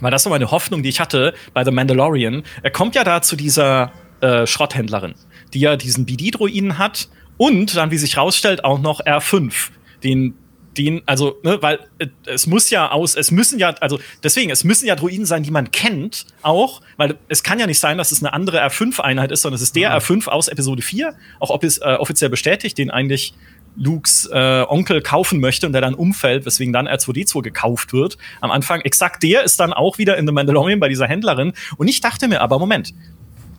weil 0.01 0.11
das 0.11 0.23
so 0.23 0.29
meine 0.29 0.51
Hoffnung, 0.51 0.83
die 0.83 0.89
ich 0.89 0.99
hatte 0.99 1.33
bei 1.53 1.63
The 1.63 1.71
Mandalorian. 1.71 2.43
Er 2.63 2.71
kommt 2.71 2.95
ja 2.95 3.03
da 3.03 3.21
zu 3.21 3.35
dieser 3.35 3.91
äh, 4.21 4.45
Schrotthändlerin, 4.45 5.15
die 5.53 5.59
ja 5.59 5.75
diesen 5.75 6.05
BD-Druiden 6.05 6.77
hat 6.77 7.09
und 7.37 7.75
dann, 7.75 7.91
wie 7.91 7.97
sich 7.97 8.17
rausstellt, 8.17 8.63
auch 8.63 8.79
noch 8.79 9.01
R5, 9.01 9.69
den 10.03 10.35
den, 10.77 11.01
also, 11.05 11.37
ne, 11.43 11.57
weil 11.61 11.79
äh, 11.97 12.07
es 12.25 12.47
muss 12.47 12.69
ja 12.69 12.91
aus, 12.91 13.15
es 13.15 13.31
müssen 13.31 13.59
ja, 13.59 13.69
also 13.81 13.99
deswegen, 14.23 14.51
es 14.51 14.63
müssen 14.63 14.85
ja 14.85 14.95
Druiden 14.95 15.25
sein, 15.25 15.43
die 15.43 15.51
man 15.51 15.71
kennt, 15.71 16.25
auch, 16.41 16.81
weil 16.97 17.17
es 17.27 17.43
kann 17.43 17.59
ja 17.59 17.67
nicht 17.67 17.79
sein, 17.79 17.97
dass 17.97 18.11
es 18.11 18.23
eine 18.23 18.33
andere 18.33 18.63
R5-Einheit 18.63 19.31
ist, 19.31 19.41
sondern 19.41 19.55
es 19.55 19.61
ist 19.61 19.75
der 19.75 19.89
mhm. 19.89 19.97
R5 19.97 20.27
aus 20.27 20.47
Episode 20.47 20.81
4, 20.81 21.13
auch 21.39 21.49
ob 21.49 21.63
es 21.63 21.79
äh, 21.79 21.95
offiziell 21.99 22.29
bestätigt, 22.29 22.77
den 22.77 22.89
eigentlich 22.89 23.33
Lukes 23.75 24.29
äh, 24.31 24.65
Onkel 24.67 25.01
kaufen 25.01 25.39
möchte 25.39 25.65
und 25.65 25.73
der 25.73 25.81
dann 25.81 25.93
umfällt, 25.93 26.45
weswegen 26.45 26.73
dann 26.73 26.87
R2D2 26.87 27.41
gekauft 27.41 27.93
wird. 27.93 28.17
Am 28.41 28.51
Anfang 28.51 28.81
exakt 28.81 29.23
der 29.23 29.43
ist 29.43 29.59
dann 29.59 29.73
auch 29.73 29.97
wieder 29.97 30.17
in 30.17 30.27
The 30.27 30.33
Mandalorian 30.33 30.79
bei 30.79 30.89
dieser 30.89 31.07
Händlerin. 31.07 31.53
Und 31.77 31.87
ich 31.87 32.01
dachte 32.01 32.27
mir 32.27 32.41
aber, 32.41 32.59
Moment, 32.59 32.93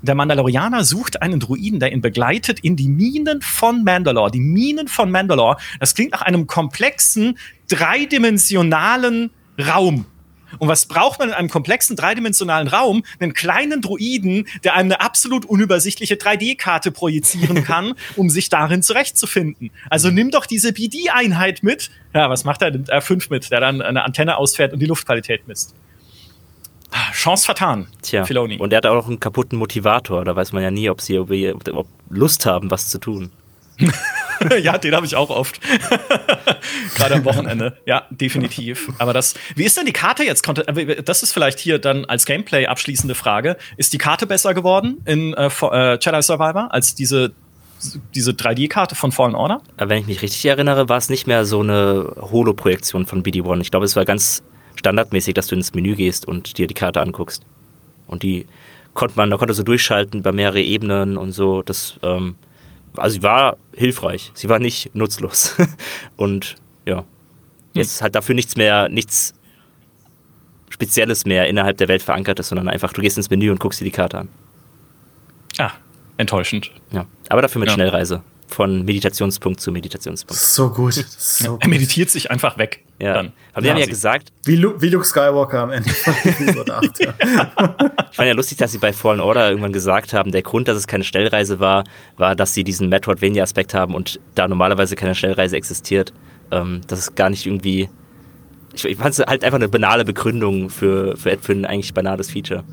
der 0.02 0.16
Mandalorianer 0.16 0.84
sucht 0.84 1.22
einen 1.22 1.38
Druiden, 1.38 1.78
der 1.78 1.92
ihn 1.92 2.00
begleitet 2.00 2.60
in 2.60 2.76
die 2.76 2.88
Minen 2.88 3.40
von 3.40 3.84
Mandalore. 3.84 4.32
Die 4.32 4.40
Minen 4.40 4.88
von 4.88 5.10
Mandalore. 5.10 5.56
Das 5.78 5.94
klingt 5.94 6.12
nach 6.12 6.22
einem 6.22 6.46
komplexen, 6.46 7.38
dreidimensionalen 7.68 9.30
Raum. 9.58 10.06
Und 10.58 10.68
was 10.68 10.86
braucht 10.86 11.18
man 11.18 11.28
in 11.28 11.34
einem 11.34 11.48
komplexen 11.48 11.96
dreidimensionalen 11.96 12.68
Raum? 12.68 13.04
Einen 13.20 13.34
kleinen 13.34 13.80
Druiden, 13.80 14.46
der 14.64 14.74
einem 14.74 14.92
eine 14.92 15.00
absolut 15.00 15.44
unübersichtliche 15.44 16.14
3D-Karte 16.14 16.90
projizieren 16.90 17.64
kann, 17.64 17.94
um 18.16 18.30
sich 18.30 18.48
darin 18.48 18.82
zurechtzufinden. 18.82 19.70
Also 19.90 20.10
nimm 20.10 20.30
doch 20.30 20.46
diese 20.46 20.72
BD-Einheit 20.72 21.62
mit. 21.62 21.90
Ja, 22.14 22.28
was 22.28 22.44
macht 22.44 22.62
er? 22.62 22.70
Nimmt 22.70 22.92
R5 22.92 23.26
mit, 23.30 23.50
der 23.50 23.60
dann 23.60 23.80
eine 23.80 24.04
Antenne 24.04 24.36
ausfährt 24.36 24.72
und 24.72 24.80
die 24.80 24.86
Luftqualität 24.86 25.46
misst. 25.48 25.74
Chance 27.12 27.44
vertan. 27.46 27.86
Tja. 28.02 28.24
Filoni. 28.24 28.58
Und 28.58 28.72
er 28.72 28.78
hat 28.78 28.86
auch 28.86 29.06
einen 29.06 29.20
kaputten 29.20 29.58
Motivator. 29.58 30.24
Da 30.24 30.36
weiß 30.36 30.52
man 30.52 30.62
ja 30.62 30.70
nie, 30.70 30.90
ob 30.90 31.00
sie 31.00 31.18
ob 31.18 31.86
Lust 32.10 32.46
haben, 32.46 32.70
was 32.70 32.88
zu 32.88 32.98
tun. 32.98 33.30
ja, 34.62 34.78
den 34.78 34.94
habe 34.94 35.06
ich 35.06 35.16
auch 35.16 35.30
oft. 35.30 35.60
Gerade 36.94 37.14
am 37.14 37.24
Wochenende. 37.24 37.78
Ja, 37.86 38.06
definitiv. 38.10 38.88
Aber 38.98 39.12
das, 39.12 39.34
wie 39.54 39.64
ist 39.64 39.76
denn 39.76 39.86
die 39.86 39.92
Karte 39.92 40.24
jetzt? 40.24 40.46
Äh, 40.48 41.02
das 41.02 41.22
ist 41.22 41.32
vielleicht 41.32 41.58
hier 41.58 41.78
dann 41.78 42.04
als 42.04 42.24
Gameplay 42.24 42.66
abschließende 42.66 43.14
Frage. 43.14 43.56
Ist 43.76 43.92
die 43.92 43.98
Karte 43.98 44.26
besser 44.26 44.54
geworden 44.54 45.02
in 45.04 45.34
äh, 45.34 45.48
äh 45.48 45.98
Jedi 46.00 46.22
Survivor 46.22 46.72
als 46.72 46.94
diese 46.94 47.32
diese 48.14 48.30
3D-Karte 48.30 48.94
von 48.94 49.10
Fallen 49.10 49.34
Order? 49.34 49.60
Wenn 49.76 49.98
ich 49.98 50.06
mich 50.06 50.22
richtig 50.22 50.44
erinnere, 50.44 50.88
war 50.88 50.98
es 50.98 51.08
nicht 51.08 51.26
mehr 51.26 51.44
so 51.44 51.60
eine 51.60 52.12
Holo-Projektion 52.16 53.06
von 53.06 53.24
BD-1. 53.24 53.60
Ich 53.60 53.70
glaube, 53.72 53.86
es 53.86 53.96
war 53.96 54.04
ganz 54.04 54.44
standardmäßig, 54.76 55.34
dass 55.34 55.48
du 55.48 55.56
ins 55.56 55.74
Menü 55.74 55.96
gehst 55.96 56.26
und 56.26 56.58
dir 56.58 56.66
die 56.66 56.74
Karte 56.74 57.00
anguckst. 57.00 57.42
Und 58.06 58.22
die 58.22 58.46
konnte 58.94 59.16
man, 59.16 59.30
da 59.30 59.36
konnte 59.36 59.54
so 59.54 59.62
durchschalten 59.62 60.22
bei 60.22 60.32
mehrere 60.32 60.60
Ebenen 60.60 61.16
und 61.16 61.32
so. 61.32 61.62
Das 61.62 61.98
ähm, 62.02 62.36
also 62.96 63.14
sie 63.14 63.22
war 63.22 63.56
hilfreich, 63.74 64.32
sie 64.34 64.48
war 64.48 64.58
nicht 64.58 64.94
nutzlos. 64.94 65.56
und 66.16 66.56
ja, 66.86 67.04
jetzt 67.72 67.98
hm. 67.98 68.04
halt 68.04 68.14
dafür 68.14 68.34
nichts 68.34 68.56
mehr, 68.56 68.88
nichts 68.88 69.34
Spezielles 70.70 71.26
mehr 71.26 71.48
innerhalb 71.48 71.76
der 71.76 71.88
Welt 71.88 72.02
verankert 72.02 72.38
ist, 72.40 72.48
sondern 72.48 72.68
einfach, 72.68 72.92
du 72.92 73.02
gehst 73.02 73.16
ins 73.16 73.30
Menü 73.30 73.50
und 73.50 73.60
guckst 73.60 73.80
dir 73.80 73.84
die 73.84 73.90
Karte 73.90 74.18
an. 74.18 74.28
Ah, 75.58 75.72
enttäuschend. 76.16 76.70
Ja, 76.90 77.06
aber 77.28 77.42
dafür 77.42 77.60
mit 77.60 77.68
ja. 77.68 77.74
Schnellreise 77.74 78.22
von 78.52 78.84
Meditationspunkt 78.84 79.60
zu 79.60 79.72
Meditationspunkt. 79.72 80.40
So 80.40 80.70
gut. 80.70 80.94
So 80.94 81.58
er 81.60 81.68
meditiert 81.68 82.10
sich 82.10 82.30
einfach 82.30 82.58
weg. 82.58 82.84
Ja. 82.98 83.14
Dann. 83.14 83.32
Aber 83.52 83.64
wir 83.64 83.70
haben 83.72 83.78
ja 83.78 83.86
gesagt. 83.86 84.32
Wie, 84.44 84.56
Lu 84.56 84.74
wie 84.80 84.88
Luke 84.88 85.04
Skywalker 85.04 85.60
am 85.60 85.70
Ende 85.70 85.90
von 85.90 86.14
Episode 86.24 86.74
8. 86.74 87.00
Ja. 87.00 87.14
Ich 88.10 88.16
fand 88.16 88.28
ja 88.28 88.32
lustig, 88.32 88.58
dass 88.58 88.72
sie 88.72 88.78
bei 88.78 88.92
Fallen 88.92 89.20
Order 89.20 89.48
irgendwann 89.48 89.72
gesagt 89.72 90.12
haben, 90.12 90.30
der 90.30 90.42
Grund, 90.42 90.68
dass 90.68 90.76
es 90.76 90.86
keine 90.86 91.04
Schnellreise 91.04 91.58
war, 91.58 91.84
war, 92.16 92.36
dass 92.36 92.54
sie 92.54 92.64
diesen 92.64 92.88
Metroidvania-Aspekt 92.88 93.74
haben 93.74 93.94
und 93.94 94.20
da 94.34 94.46
normalerweise 94.46 94.94
keine 94.94 95.14
Schnellreise 95.14 95.56
existiert. 95.56 96.12
Ähm, 96.50 96.82
das 96.86 96.98
ist 97.00 97.16
gar 97.16 97.30
nicht 97.30 97.46
irgendwie. 97.46 97.88
Ich, 98.74 98.84
ich 98.84 98.96
fand 98.96 99.18
es 99.18 99.26
halt 99.26 99.44
einfach 99.44 99.58
eine 99.58 99.68
banale 99.68 100.04
Begründung 100.04 100.70
für, 100.70 101.16
für, 101.16 101.36
für 101.38 101.52
ein 101.52 101.64
eigentlich 101.64 101.92
banales 101.92 102.30
Feature. 102.30 102.64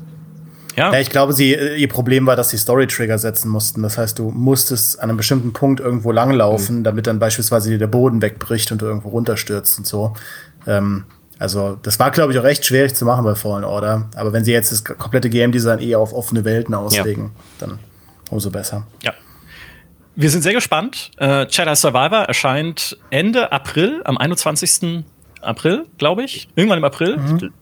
Ja. 0.80 0.94
ja, 0.94 0.98
ich 0.98 1.10
glaube, 1.10 1.34
sie, 1.34 1.52
äh, 1.52 1.76
ihr 1.76 1.88
Problem 1.88 2.26
war, 2.26 2.36
dass 2.36 2.48
sie 2.48 2.56
Story-Trigger 2.56 3.18
setzen 3.18 3.50
mussten. 3.50 3.82
Das 3.82 3.98
heißt, 3.98 4.18
du 4.18 4.30
musstest 4.30 4.98
an 4.98 5.10
einem 5.10 5.18
bestimmten 5.18 5.52
Punkt 5.52 5.78
irgendwo 5.78 6.10
langlaufen, 6.10 6.78
mhm. 6.78 6.84
damit 6.84 7.06
dann 7.06 7.18
beispielsweise 7.18 7.68
dir 7.68 7.76
der 7.78 7.86
Boden 7.86 8.22
wegbricht 8.22 8.72
und 8.72 8.80
du 8.80 8.86
irgendwo 8.86 9.10
runterstürzt 9.10 9.78
und 9.78 9.86
so. 9.86 10.14
Ähm, 10.66 11.04
also, 11.38 11.76
das 11.82 11.98
war, 11.98 12.10
glaube 12.10 12.32
ich, 12.32 12.38
auch 12.38 12.44
recht 12.44 12.64
schwierig 12.64 12.94
zu 12.94 13.04
machen 13.04 13.24
bei 13.24 13.34
Fallen 13.34 13.64
Order. 13.64 14.08
Aber 14.16 14.32
wenn 14.32 14.42
sie 14.42 14.52
jetzt 14.52 14.72
das 14.72 14.84
komplette 14.84 15.28
Game-Design 15.28 15.80
eher 15.80 15.98
auf 15.98 16.14
offene 16.14 16.46
Welten 16.46 16.74
auslegen, 16.74 17.24
ja. 17.24 17.66
dann 17.66 17.78
umso 18.30 18.50
besser. 18.50 18.86
Ja. 19.02 19.12
Wir 20.16 20.30
sind 20.30 20.40
sehr 20.40 20.54
gespannt. 20.54 21.10
Äh, 21.18 21.46
Jedi 21.50 21.76
Survivor 21.76 22.24
erscheint 22.24 22.96
Ende 23.10 23.52
April, 23.52 24.00
am 24.04 24.16
21. 24.16 25.04
April, 25.42 25.86
glaube 25.98 26.22
ich. 26.24 26.48
Irgendwann 26.56 26.78
im 26.78 26.84
April. 26.84 27.18
Mhm. 27.18 27.52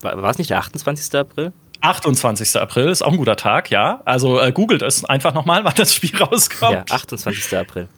War 0.00 0.30
es 0.30 0.38
nicht 0.38 0.48
der 0.48 0.58
28. 0.58 1.14
April? 1.14 1.52
28. 1.80 2.56
April 2.60 2.88
ist 2.88 3.02
auch 3.02 3.12
ein 3.12 3.18
guter 3.18 3.36
Tag, 3.36 3.70
ja. 3.70 4.00
Also 4.04 4.40
äh, 4.40 4.52
googelt 4.52 4.82
es 4.82 5.04
einfach 5.04 5.34
nochmal, 5.34 5.64
wann 5.64 5.74
das 5.76 5.94
Spiel 5.94 6.16
rauskommt. 6.16 6.90
Ja, 6.90 6.96
28. 6.96 7.56
April. 7.56 7.88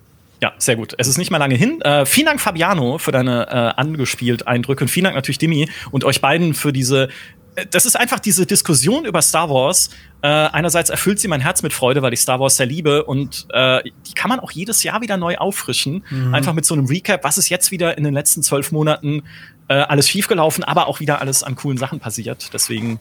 Ja, 0.43 0.52
sehr 0.57 0.77
gut. 0.77 0.94
Es 0.97 1.07
ist 1.07 1.19
nicht 1.19 1.31
mehr 1.31 1.39
lange 1.39 1.55
hin. 1.55 1.81
Äh, 1.82 2.07
vielen 2.07 2.27
Dank, 2.27 2.40
Fabiano, 2.40 2.98
für 2.98 3.12
deine 3.12 3.47
äh, 3.48 3.81
angespielt 3.81 4.47
Eindrücke 4.47 4.85
und 4.85 4.89
vielen 4.89 5.05
Dank 5.05 5.16
natürlich, 5.16 5.39
Dimi, 5.39 5.69
und 5.90 6.05
euch 6.05 6.20
beiden 6.20 6.55
für 6.55 6.73
diese. 6.73 7.09
Äh, 7.57 7.66
das 7.70 7.85
ist 7.85 7.98
einfach 7.98 8.20
diese 8.20 8.47
Diskussion 8.47 9.05
über 9.05 9.20
Star 9.20 9.51
Wars. 9.51 9.90
Äh, 10.23 10.28
einerseits 10.28 10.89
erfüllt 10.89 11.20
sie 11.20 11.28
mein 11.28 11.43
Herz 11.43 11.62
mit 11.62 11.74
Freude, 11.74 12.01
weil 12.01 12.15
ich 12.15 12.20
Star 12.20 12.40
Wars 12.40 12.57
sehr 12.57 12.66
liebe 12.66 13.05
und 13.05 13.47
äh, 13.51 13.82
die 14.07 14.15
kann 14.15 14.31
man 14.31 14.40
auch 14.40 14.51
jedes 14.51 14.82
Jahr 14.82 15.02
wieder 15.02 15.19
neu 15.19 15.36
auffrischen. 15.36 16.05
Mhm. 16.09 16.35
Einfach 16.35 16.55
mit 16.55 16.65
so 16.65 16.74
einem 16.74 16.86
Recap, 16.86 17.23
was 17.23 17.36
ist 17.36 17.51
jetzt 17.51 17.70
wieder 17.70 17.98
in 17.98 18.05
den 18.05 18.15
letzten 18.15 18.43
zwölf 18.43 18.73
Monaten 18.73 19.23
äh, 19.69 19.74
alles 19.74 20.09
schiefgelaufen, 20.09 20.65
aber 20.65 20.89
auch 20.89 21.01
wieder 21.01 21.20
alles 21.20 21.43
an 21.43 21.55
coolen 21.55 21.77
Sachen 21.77 22.01
passiert. 22.01 22.51
Deswegen 22.55 22.98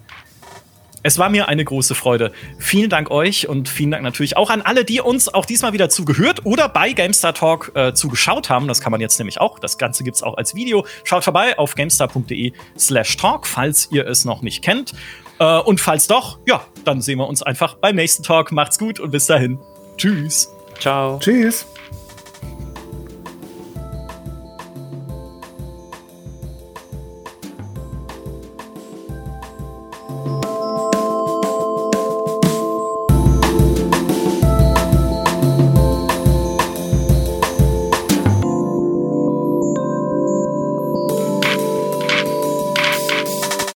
es 1.04 1.18
war 1.18 1.30
mir 1.30 1.48
eine 1.48 1.64
große 1.64 1.96
Freude. 1.96 2.32
Vielen 2.58 2.90
Dank 2.90 3.10
euch 3.12 3.48
und 3.48 3.70
vielen 3.70 3.92
Dank 3.92 4.04
natürlich 4.04 4.36
auch 4.36 4.50
an 4.50 4.62
alle, 4.62 4.84
die 4.84 5.02
uns 5.02 5.34
auch 5.34 5.46
diesmal 5.46 5.74
wieder 5.74 5.90
zugehört 5.90 6.46
oder 6.46 6.68
bei 6.70 6.92
GameStar 6.92 7.34
Talk 7.34 7.72
äh, 7.76 7.94
zugeschaut 7.94 8.50
haben. 8.50 8.68
Das 8.68 8.82
kann 8.82 8.92
man 8.92 9.02
jetzt 9.02 9.18
nämlich 9.20 9.40
auch. 9.40 9.60
Das 9.60 9.78
Ganze 9.78 10.04
gibt's 10.04 10.24
auch 10.24 10.38
als 10.38 10.56
Video. 10.56 10.86
Schaut 11.04 11.24
vorbei 11.24 11.58
auf 11.58 11.76
gamestar.de 11.76 12.54
slash 12.78 13.18
talk, 13.18 13.48
falls 13.48 13.90
ihr 13.92 14.06
es 14.08 14.26
noch 14.26 14.42
nicht 14.42 14.64
kennt. 14.64 14.94
Äh, 15.40 15.60
und 15.60 15.80
falls 15.80 16.08
doch, 16.08 16.40
ja, 16.46 16.62
dann 16.84 17.02
sehen 17.02 17.20
wir 17.20 17.28
uns 17.28 17.42
einfach 17.44 17.76
beim 17.76 17.96
nächsten 17.96 18.24
Talk. 18.24 18.52
Macht's 18.52 18.78
gut 18.78 19.00
und 19.00 19.12
bis 19.12 19.26
dahin. 19.28 19.60
Tschüss. 19.98 20.50
Ciao. 20.80 21.20
Tschüss. 21.20 21.66